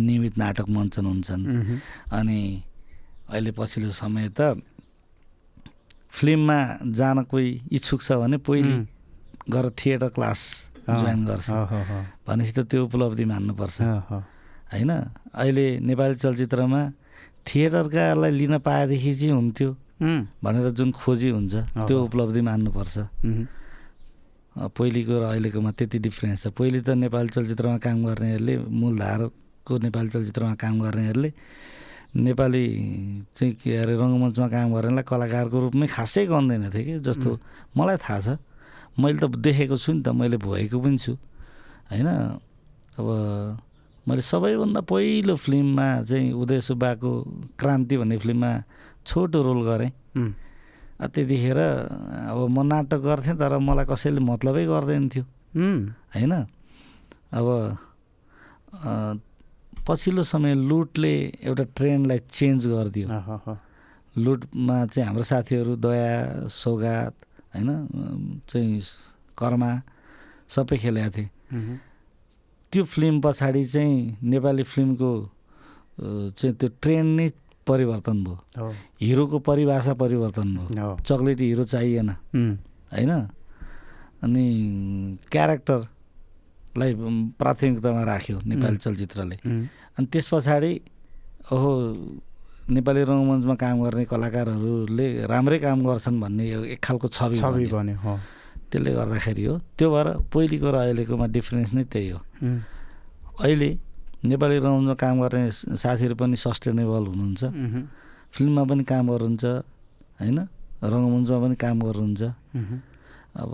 नियमित 0.00 0.34
नाटक 0.38 0.68
मञ्चन 0.68 1.06
हुन्छन्। 1.06 1.42
अनि 2.12 2.40
अहिले 3.30 3.50
पछिल्लो 3.52 3.92
समय 3.92 4.28
त 4.38 4.60
फिल्ममा 6.10 6.58
जान 6.96 7.22
कोही 7.30 7.48
इच्छुक 7.76 8.00
छ 8.02 8.12
भने 8.22 8.36
पहिले 8.40 8.74
गएर 9.52 9.66
थिएटर 9.78 10.08
क्लास 10.16 10.40
जोइन 10.88 11.20
गर्छ। 11.26 11.48
भनेपछि 12.26 12.52
त 12.56 12.58
त्यो 12.66 12.84
उपलब्धि 12.88 13.24
मान्नुपर्छ। 13.24 13.78
होइन 14.72 14.90
अहिले 14.90 15.66
नेपाली 15.86 16.14
चलचित्रमा 16.16 16.82
थिएटरकालाई 17.46 18.30
लिन 18.30 18.58
पाएदेखि 18.58 19.12
चाहिँ 19.14 19.34
हुन्थ्यो 19.34 19.70
भनेर 20.42 20.66
जुन 20.74 20.90
खोजी 20.92 21.30
हुन्छ 21.30 21.54
त्यो। 21.86 21.96
उपलब्धि 22.06 22.40
मान्नुपर्छ। 22.40 22.96
पहिलेको 24.56 25.14
र 25.20 25.24
अहिलेकोमा 25.36 25.70
त्यति 25.76 25.98
डिफ्रेन्स 26.00 26.42
छ। 26.42 26.46
पहिले 26.56 26.80
त 26.80 26.96
नेपाली 26.96 27.28
चलचित्रमा 27.28 27.78
काम 27.78 27.96
गर्नेहरूले 28.08 28.54
मूलधारको 28.64 29.72
नेपाली 29.84 30.08
चलचित्रमा 30.08 30.54
काम 30.56 30.74
गर्नेहरूले 30.80 31.30
नेपाली 32.16 32.64
चाहिँ 33.36 33.52
के 33.60 33.70
अरे 33.76 33.94
रङ्गमञ्चमा 34.00 34.48
काम 34.48 34.68
गर्नेलाई 34.72 35.04
कलाकारको 35.04 35.56
रूपमै 35.60 35.86
खासै 35.92 36.24
गन्दैनथे 36.32 36.80
कि 36.88 36.94
जस्तो 37.04 37.30
मलाई 37.76 37.96
थाहा 38.00 38.20
छ। 38.24 38.28
मैले 38.96 39.20
त 39.20 39.36
देखेको 39.36 39.76
छु 39.76 39.92
नि 39.92 40.00
त 40.00 40.08
मैले 40.16 40.36
भोगेको 40.40 40.76
पनि 40.80 40.96
छु। 40.96 41.12
होइन? 41.92 42.08
अब 42.96 43.06
मैले 44.08 44.22
सबैभन्दा 44.24 44.80
पहिलो 44.88 45.34
फिल्ममा 45.36 45.88
चाहिँ 46.08 46.32
उदय 46.32 46.60
सुब्बाको 46.64 47.10
क्रान्ति 47.60 47.94
भन्ने 48.00 48.16
फिल्ममा 48.24 48.50
छोटो 49.04 49.38
रोल 49.44 49.60
गरेँ। 49.68 49.90
त्यतिखेर 51.00 51.58
अब 51.58 52.38
म 52.48 52.62
नाटक 52.66 53.00
गर्थेँ 53.04 53.36
तर 53.36 53.52
मलाई 53.58 53.84
कसैले 53.84 54.20
मतलबै 54.20 54.64
गर्दैन 54.64 55.04
थियो। 55.12 55.24
होइन? 56.14 56.32
अब 57.36 57.46
पछिल्लो 59.86 60.22
समय 60.24 60.54
लुटले 60.66 61.14
एउटा 61.46 61.64
ट्रेन्डलाई 61.76 62.18
चेन्ज 62.32 62.66
गरिदियो। 62.66 63.06
लुटमा 64.16 64.76
चाहिँ 64.86 65.06
हाम्रो 65.06 65.24
साथीहरू 65.24 65.76
दया 65.76 66.48
सौगात 66.48 67.14
होइन 67.54 67.70
चाहिँ 68.48 68.80
कर्मा 69.38 69.70
सबै 70.48 70.76
खेलेका 70.80 71.10
थिए। 71.14 71.28
त्यो 72.72 72.82
फिल्म 72.84 73.20
पछाडि 73.20 73.64
चाहिँ 73.64 74.18
नेपाली 74.24 74.62
फिल्मको 74.64 75.12
चाहिँ 76.34 76.54
त्यो 76.56 76.68
ट्रेन्ड 76.82 77.10
नै 77.16 77.28
परिवर्तन 77.66 78.16
भयो। 78.24 78.70
हिरोको 79.02 79.38
परिभाषा 79.42 79.94
परिवर्तन 79.94 80.48
भयो। 80.56 80.96
चक्लेटी 81.02 81.44
हिरो 81.46 81.64
चाहिएन। 81.64 82.10
होइन? 82.94 83.12
अनि 84.22 84.44
क्यारेक्टरलाई 85.32 86.90
प्राथमिकतामा 87.36 88.02
राख्यो 88.04 88.38
नेपाली 88.46 88.76
चलचित्रले। 88.76 89.36
अनि 89.98 90.06
त्यस 90.06 90.26
पछाडि 90.32 90.72
ओहो 91.52 91.72
नेपाली 92.70 93.02
रङ्गमञ्चमा 93.06 93.54
काम 93.54 93.76
गर्ने 93.82 94.04
कलाकारहरूले 94.10 95.06
राम्रै 95.30 95.58
काम 95.58 95.78
गर्छन् 95.86 96.20
भन्ने 96.20 96.44
यो 96.50 96.60
एक 96.74 96.80
खालको 96.82 97.08
छवि 97.08 97.36
छवि 97.38 97.70
हो। 97.70 98.14
त्यसले 98.66 98.90
गर्दाखेरि 98.98 99.44
हो 99.46 99.54
त्यो 99.78 99.86
भएर 99.94 100.08
पहिलेको 100.32 100.68
र 100.70 100.76
अहिलेकोमा 100.82 101.26
डिफ्रेन्स 101.30 101.70
नै 101.74 101.84
त्यही 101.86 102.08
हो। 102.10 102.20
अहिले 103.46 103.70
नेपाली 104.26 104.56
रङ्गमञ्चमा 104.64 104.94
काम 104.94 105.16
गर्ने 105.22 105.42
साथीहरू 105.76 106.14
पनि 106.20 106.36
सस्टेनेबल 106.36 107.04
हुनुहुन्छ। 107.10 107.42
फिल्ममा 108.34 108.62
पनि 108.70 108.82
काम 108.84 109.04
गर्नुहुन्छ 109.12 109.44
होइन? 110.20 110.38
रङ्गमञ्चमा 110.82 111.38
पनि 111.44 111.56
काम 111.56 111.76
गर्नुहुन्छ 111.86 112.22
अब 113.36 113.50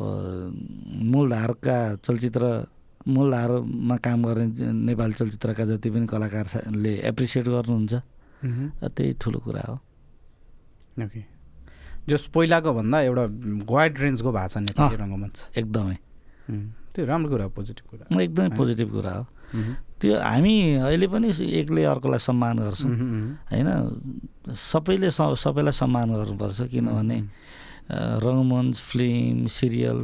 मूलधारका 1.10 1.78
चलचित्र 2.06 2.42
मूलधारमा 3.02 3.96
काम 3.98 4.18
गर्ने 4.24 4.46
नेपाली 4.86 5.14
चलचित्रका 5.18 5.64
जति 5.70 5.88
पनि 5.90 6.06
कलाकारले 6.06 6.92
एप्रिसिएट 7.10 7.46
गर्नुहुन्छ। 7.50 7.92
त्यही 8.94 9.12
ठुलो 9.18 9.38
कुरा 9.38 9.62
हो। 9.68 9.74
ओके। 11.02 11.22
जस 12.08 12.22
पहिलाको 12.34 12.70
भन्दा 12.74 12.96
एउटा 13.10 13.24
वाइड 13.70 13.94
रेन्जको 13.98 14.30
भएको 14.32 14.48
छ 14.48 14.56
नेपाली। 14.66 14.96
रङ्गमञ्च। 15.02 15.36
एकदमै। 15.58 15.96
त्यो 16.94 17.02
राम्रो 17.06 17.28
कुरा 17.30 17.44
हो 17.44 17.50
पोजिटिभ 17.50 17.86
कुरा। 17.90 18.04
एकदमै। 18.22 18.56
पोजिटिभ 18.58 18.88
कुरा 18.90 19.12
हो। 19.18 19.24
त्यो 20.00 20.18
हामी 20.18 20.54
अहिले 20.82 21.06
पनि 21.06 21.28
एकले 21.30 21.82
अर्कोलाई 21.84 22.18
सम्मान 22.18 22.56
गर्छौँ। 22.58 22.90
होइन? 23.52 23.68
सबैले 24.50 25.10
सबैलाई 25.14 25.72
सम्मान 25.72 26.08
गर्नुपर्छ 26.18 26.60
किनभने 26.72 27.18
रङ्गमञ्च 28.24 28.76
फिल्म 28.90 29.46
सिरियल 29.46 30.00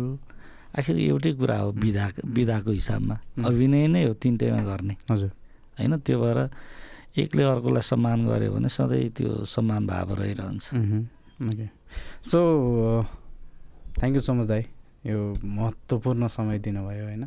आखिर 0.79 0.97
एउटै 0.99 1.33
कुरा 1.41 1.57
हो 1.59 1.69
विधा 1.73 2.07
विधाको 2.37 2.71
हिसाबमा. 2.71 3.17
अभिनय 3.43 3.87
नै 3.89 4.03
हो 4.07 4.13
तिनटैमा 4.15 4.63
गर्ने। 4.63 4.95
हजुर। 5.11 5.33
होइन? 5.79 5.93
त्यो 6.07 6.17
भएर 6.21 6.39
एकले 7.19 7.43
अर्कोलाई 7.43 7.83
सम्मान 7.83 8.19
गर्यो 8.29 8.53
भने 8.55 8.69
सधैँ 8.69 9.09
त्यो 9.17 9.45
सम्मान 9.51 9.87
भाव 9.87 10.09
रहिरहन्छ। 10.15 10.65
Okay. 11.51 11.67
So 12.31 12.39
thank 13.99 14.15
you 14.15 14.23
so 14.23 14.33
much 14.39 14.47
दाई। 14.47 14.63
यो 15.07 15.19
महत्त्वपूर्ण 15.43 16.27
समय 16.29 16.59
दिनुभयो 16.63 17.05
होइन? 17.11 17.25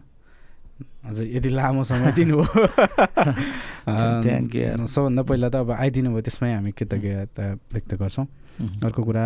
अझ 1.08 1.18
यति 1.36 1.50
लामो 1.50 1.84
समय 1.84 2.12
दिनुभयो 2.12 2.46
you, 4.54 4.62
यार। 4.62 4.86
सबभन्दा 4.88 5.22
पहिला 5.30 5.50
त 5.50 5.56
अब 5.66 5.72
आइदिनु 5.72 6.10
भयो 6.12 6.22
त्यसमै 6.22 6.54
हामी 6.54 6.72
कृतज्ञता 6.78 7.46
व्यक्त 7.74 7.94
गर्छौँ 8.02 8.26
उम्. 8.62 8.70
अर्को 8.86 9.02
कुरा 9.04 9.26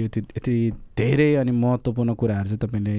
यो 0.00 0.06
यति 0.06 0.54
धेरै 0.98 1.34
अनि 1.42 1.50
महत्त्वपूर्ण 1.52 2.14
कुराहरू 2.14 2.46
चाहिँ 2.48 2.58
तपाईँले 2.64 2.96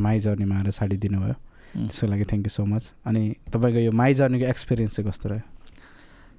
माई 0.00 0.18
जर्नीमा 0.24 0.54
आएर 0.58 0.70
साडिदिनु 0.70 1.18
भयो 1.20 1.34
उम्. 1.76 1.88
त्यसको 1.88 2.06
लागि 2.06 2.24
थ्याङ्क 2.30 2.44
यू 2.46 2.52
सो 2.56 2.64
मच 2.64 2.84
अनि 3.06 3.22
तपाईँको 3.52 3.80
यो 3.80 3.92
माई 3.92 4.12
जर्नीको 4.14 4.46
एक्सपिरियन्स 4.46 4.96
चाहिँ 4.96 5.08
कस्तो 5.10 5.26
रह्यो 5.28 5.44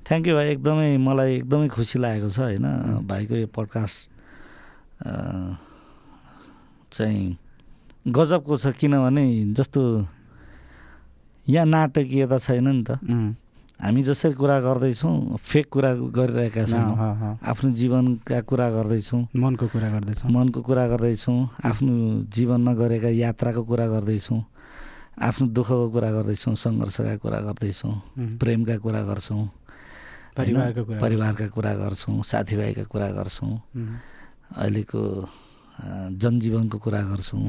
थ्याङ्क 0.06 0.28
यू 0.28 0.34
भाइ 0.36 0.48
एकदमै 0.52 0.90
मलाई 0.98 1.32
एकदमै 1.38 1.68
खुसी 1.70 2.00
लागेको 2.00 2.30
छ 2.30 2.40
होइन 2.42 2.66
उम्. 2.66 3.08
भाइको 3.08 3.36
यो 3.36 3.48
अ, 5.02 5.12
चाहिँ 6.92 7.38
गजबको 8.08 8.58
छ 8.58 8.68
किनभने 8.80 9.24
जस्तो 9.54 9.82
यहाँ 11.50 11.66
नाटकीयता 11.66 12.38
छैन 12.38 12.68
नि 12.68 12.84
त। 12.84 13.02
हामी 13.82 14.02
जसरी 14.06 14.34
कुरा 14.38 14.60
गर्दैछौँ 14.62 15.42
फेक 15.42 15.66
कुरा 15.74 15.92
गरिरहेका 16.14 16.64
अँ। 16.70 17.38
आफ्नो 17.42 17.70
जीवनका 17.74 18.42
कुरा 18.46 18.68
गर्दैछौँ। 18.78 19.22
मनको 19.34 19.66
कुरा 19.74 19.90
गर्दैछौँ। 19.90 20.30
मनको 20.30 20.62
कुरा 20.62 20.86
गर्दैछौँ। 20.94 21.40
आफ्नो 21.66 21.94
जीवनमा 22.30 22.74
गरेका 22.78 23.10
यात्राको 23.10 23.62
कुरा 23.66 23.88
गर्दैछौँ। 23.90 24.42
आफ्नो 25.18 25.46
दुःखको 25.50 25.90
कुरा 25.98 26.10
गर्दैछौँ 26.14 26.54
सङ्घर्षका 26.62 27.16
कुरा 27.26 27.40
गर्दैछौँ 27.42 27.94
प्रेमका 28.38 28.78
कुरा 28.86 29.02
गर्छौँ? 29.10 29.44
परिवारको 30.38 30.82
कुरा 30.86 31.00
परिवारका 31.02 31.48
कुरा 31.50 31.74
गर्छौँ 31.82 32.22
साथीभाइका 32.22 32.84
कुरा 32.86 33.10
गर्छौँ। 33.18 33.54
अहिलेको 34.62 35.02
जनजीवनको 36.22 36.78
कुरा 36.78 37.02
गर्छौँ। 37.12 37.44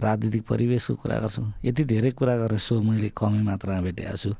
राजनीतिक 0.00 0.42
परिवेशको 0.46 0.94
कुरा 0.94 1.16
गर्छौँ। 1.18 1.52
यति 1.64 1.84
धेरै 1.84 2.10
कुरा 2.18 2.34
गर्ने 2.36 2.58
सो 2.58 2.80
मैले 2.80 3.08
कमै 3.16 3.42
मात्रामा 3.42 3.80
भेटेको 3.86 4.16
छु। 4.16 4.30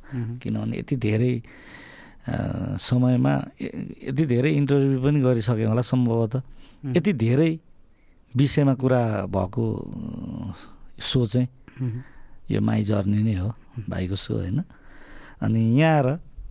किनभने 0.42 0.78
यति 0.78 0.96
धेरै 0.96 1.32
समयमा 2.28 3.32
यति 4.04 4.24
धेरै 4.26 4.50
इन्टरभ्यू 4.60 4.98
पनि 5.02 5.18
गरिसकेँ 5.20 5.66
होला 5.66 5.82
सम्भवतः। 5.82 6.42
यति 6.96 7.12
धेरै 7.12 7.50
विषयमा 8.36 8.74
कुरा 8.74 9.02
भएको 9.32 9.64
सो 11.00 11.20
चाहिँ 11.26 11.48
यो 12.50 12.60
माई 12.60 12.84
जर्नी 12.84 13.22
नै 13.22 13.34
हो 13.34 13.48
भाइको 13.88 14.16
सो 14.16 14.34
होइन। 14.34 14.62
अनि 15.42 15.60
यहाँ 15.80 15.94
आएर 15.94 16.06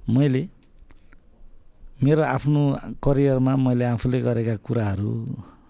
मैले 0.09 0.43
मेरो 2.03 2.23
आफ्नो 2.23 2.61
करियरमा 3.03 3.55
मैले 3.57 3.85
आफूले 3.85 4.21
गरेका 4.21 4.55
कुराहरू 4.65 5.11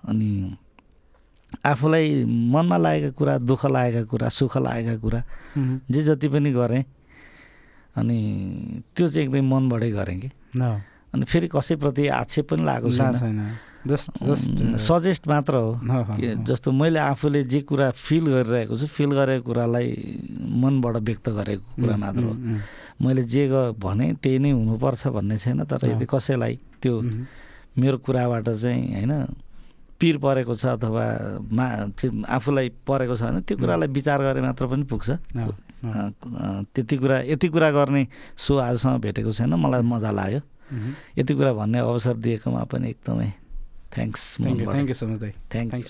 अनि 0.08 0.30
आफूलाई 1.66 2.24
मनमा 2.26 2.78
लागेका 2.78 3.12
कुरा 3.16 3.38
दुःख 3.40 3.66
लागेका 3.66 4.04
कुरा 4.12 4.28
सुख 4.30 4.58
लागेका 4.58 4.96
कुरा 5.00 5.22
जे 5.92 6.02
जति 6.04 6.28
पनि 6.28 6.52
गरेँ 6.52 6.84
अनि 7.96 8.18
त्यो 8.96 9.08
चाहिँ 9.08 9.28
एकदम 9.28 9.46
मनबाटै 9.48 9.92
गरेँ 9.92 10.20
कि। 10.20 10.30
अनि 10.58 11.24
फेरि 11.24 11.48
कसैप्रति 11.48 12.08
आक्षेप 12.14 12.46
पनि 12.50 12.64
लागेको 12.66 12.92
छैन। 12.92 14.78
सजेस्ट 14.78 15.28
मात्र 15.28 15.56
हो। 15.56 15.72
जस्तो 16.44 16.72
मैले 16.72 17.00
आफूले 17.00 17.44
जे 17.48 17.62
कुरा 17.64 17.92
फिल 17.96 18.26
गरिरहेको 18.28 18.76
छु 18.78 18.86
फिल 18.86 19.12
गरेको 19.16 19.44
कुरालाई 19.48 19.88
मनबाट 20.44 20.96
व्यक्त 21.08 21.30
गरेको 21.30 21.66
कुरा 21.82 21.98
मात्र 21.98 22.24
हो। 22.24 22.34
मैले 23.02 23.24
जे 23.24 23.48
भने 23.80 24.14
त्यही 24.20 24.40
नै 24.40 24.52
हुनुपर्छ 24.52 25.08
भन्ने 25.08 25.38
छैन 25.40 25.64
तर। 25.64 25.80
यदि 25.96 26.06
कसैलाई 26.06 26.60
त्यो 26.84 26.94
मेरो 27.80 27.98
कुराबाट 28.04 28.50
चाहिँ 28.50 28.84
होइन 28.94 29.14
पिर 30.00 30.18
परेको 30.22 30.54
छ 30.56 30.66
अथवा 30.78 31.06
मा 31.58 31.66
आफूलाई 32.38 32.68
परेको 32.88 33.16
छ 33.18 33.22
भने 33.22 33.42
त्यो 33.48 33.58
कुरालाई 33.58 33.90
विचार 33.98 34.20
गरे 34.22 34.42
मात्र 34.42 34.68
पनि 34.70 34.84
पुग्छ। 34.92 35.10
त्यति 36.74 36.96
कुरा 36.98 37.18
यति 37.34 37.48
कुरा 37.48 37.70
गर्ने 37.72 38.04
सो 38.38 38.58
आजसम्म 38.58 38.98
भेटेको 39.02 39.32
छैन। 39.32 39.54
मलाई 39.58 39.82
मजा 39.82 40.12
लाग्यो। 40.12 40.42
यति 41.18 41.34
कुरा 41.34 41.54
भन्ने 41.54 41.80
अवसर 41.80 42.16
दिएकोमा 42.24 42.64
पनि 42.72 42.90
एकदमै 42.90 43.30
thanks 43.94 44.24
thank 44.44 44.90
you 44.90 44.94
so 44.94 45.06
much 45.08 45.22
thank 45.52 45.74
you 45.74 45.82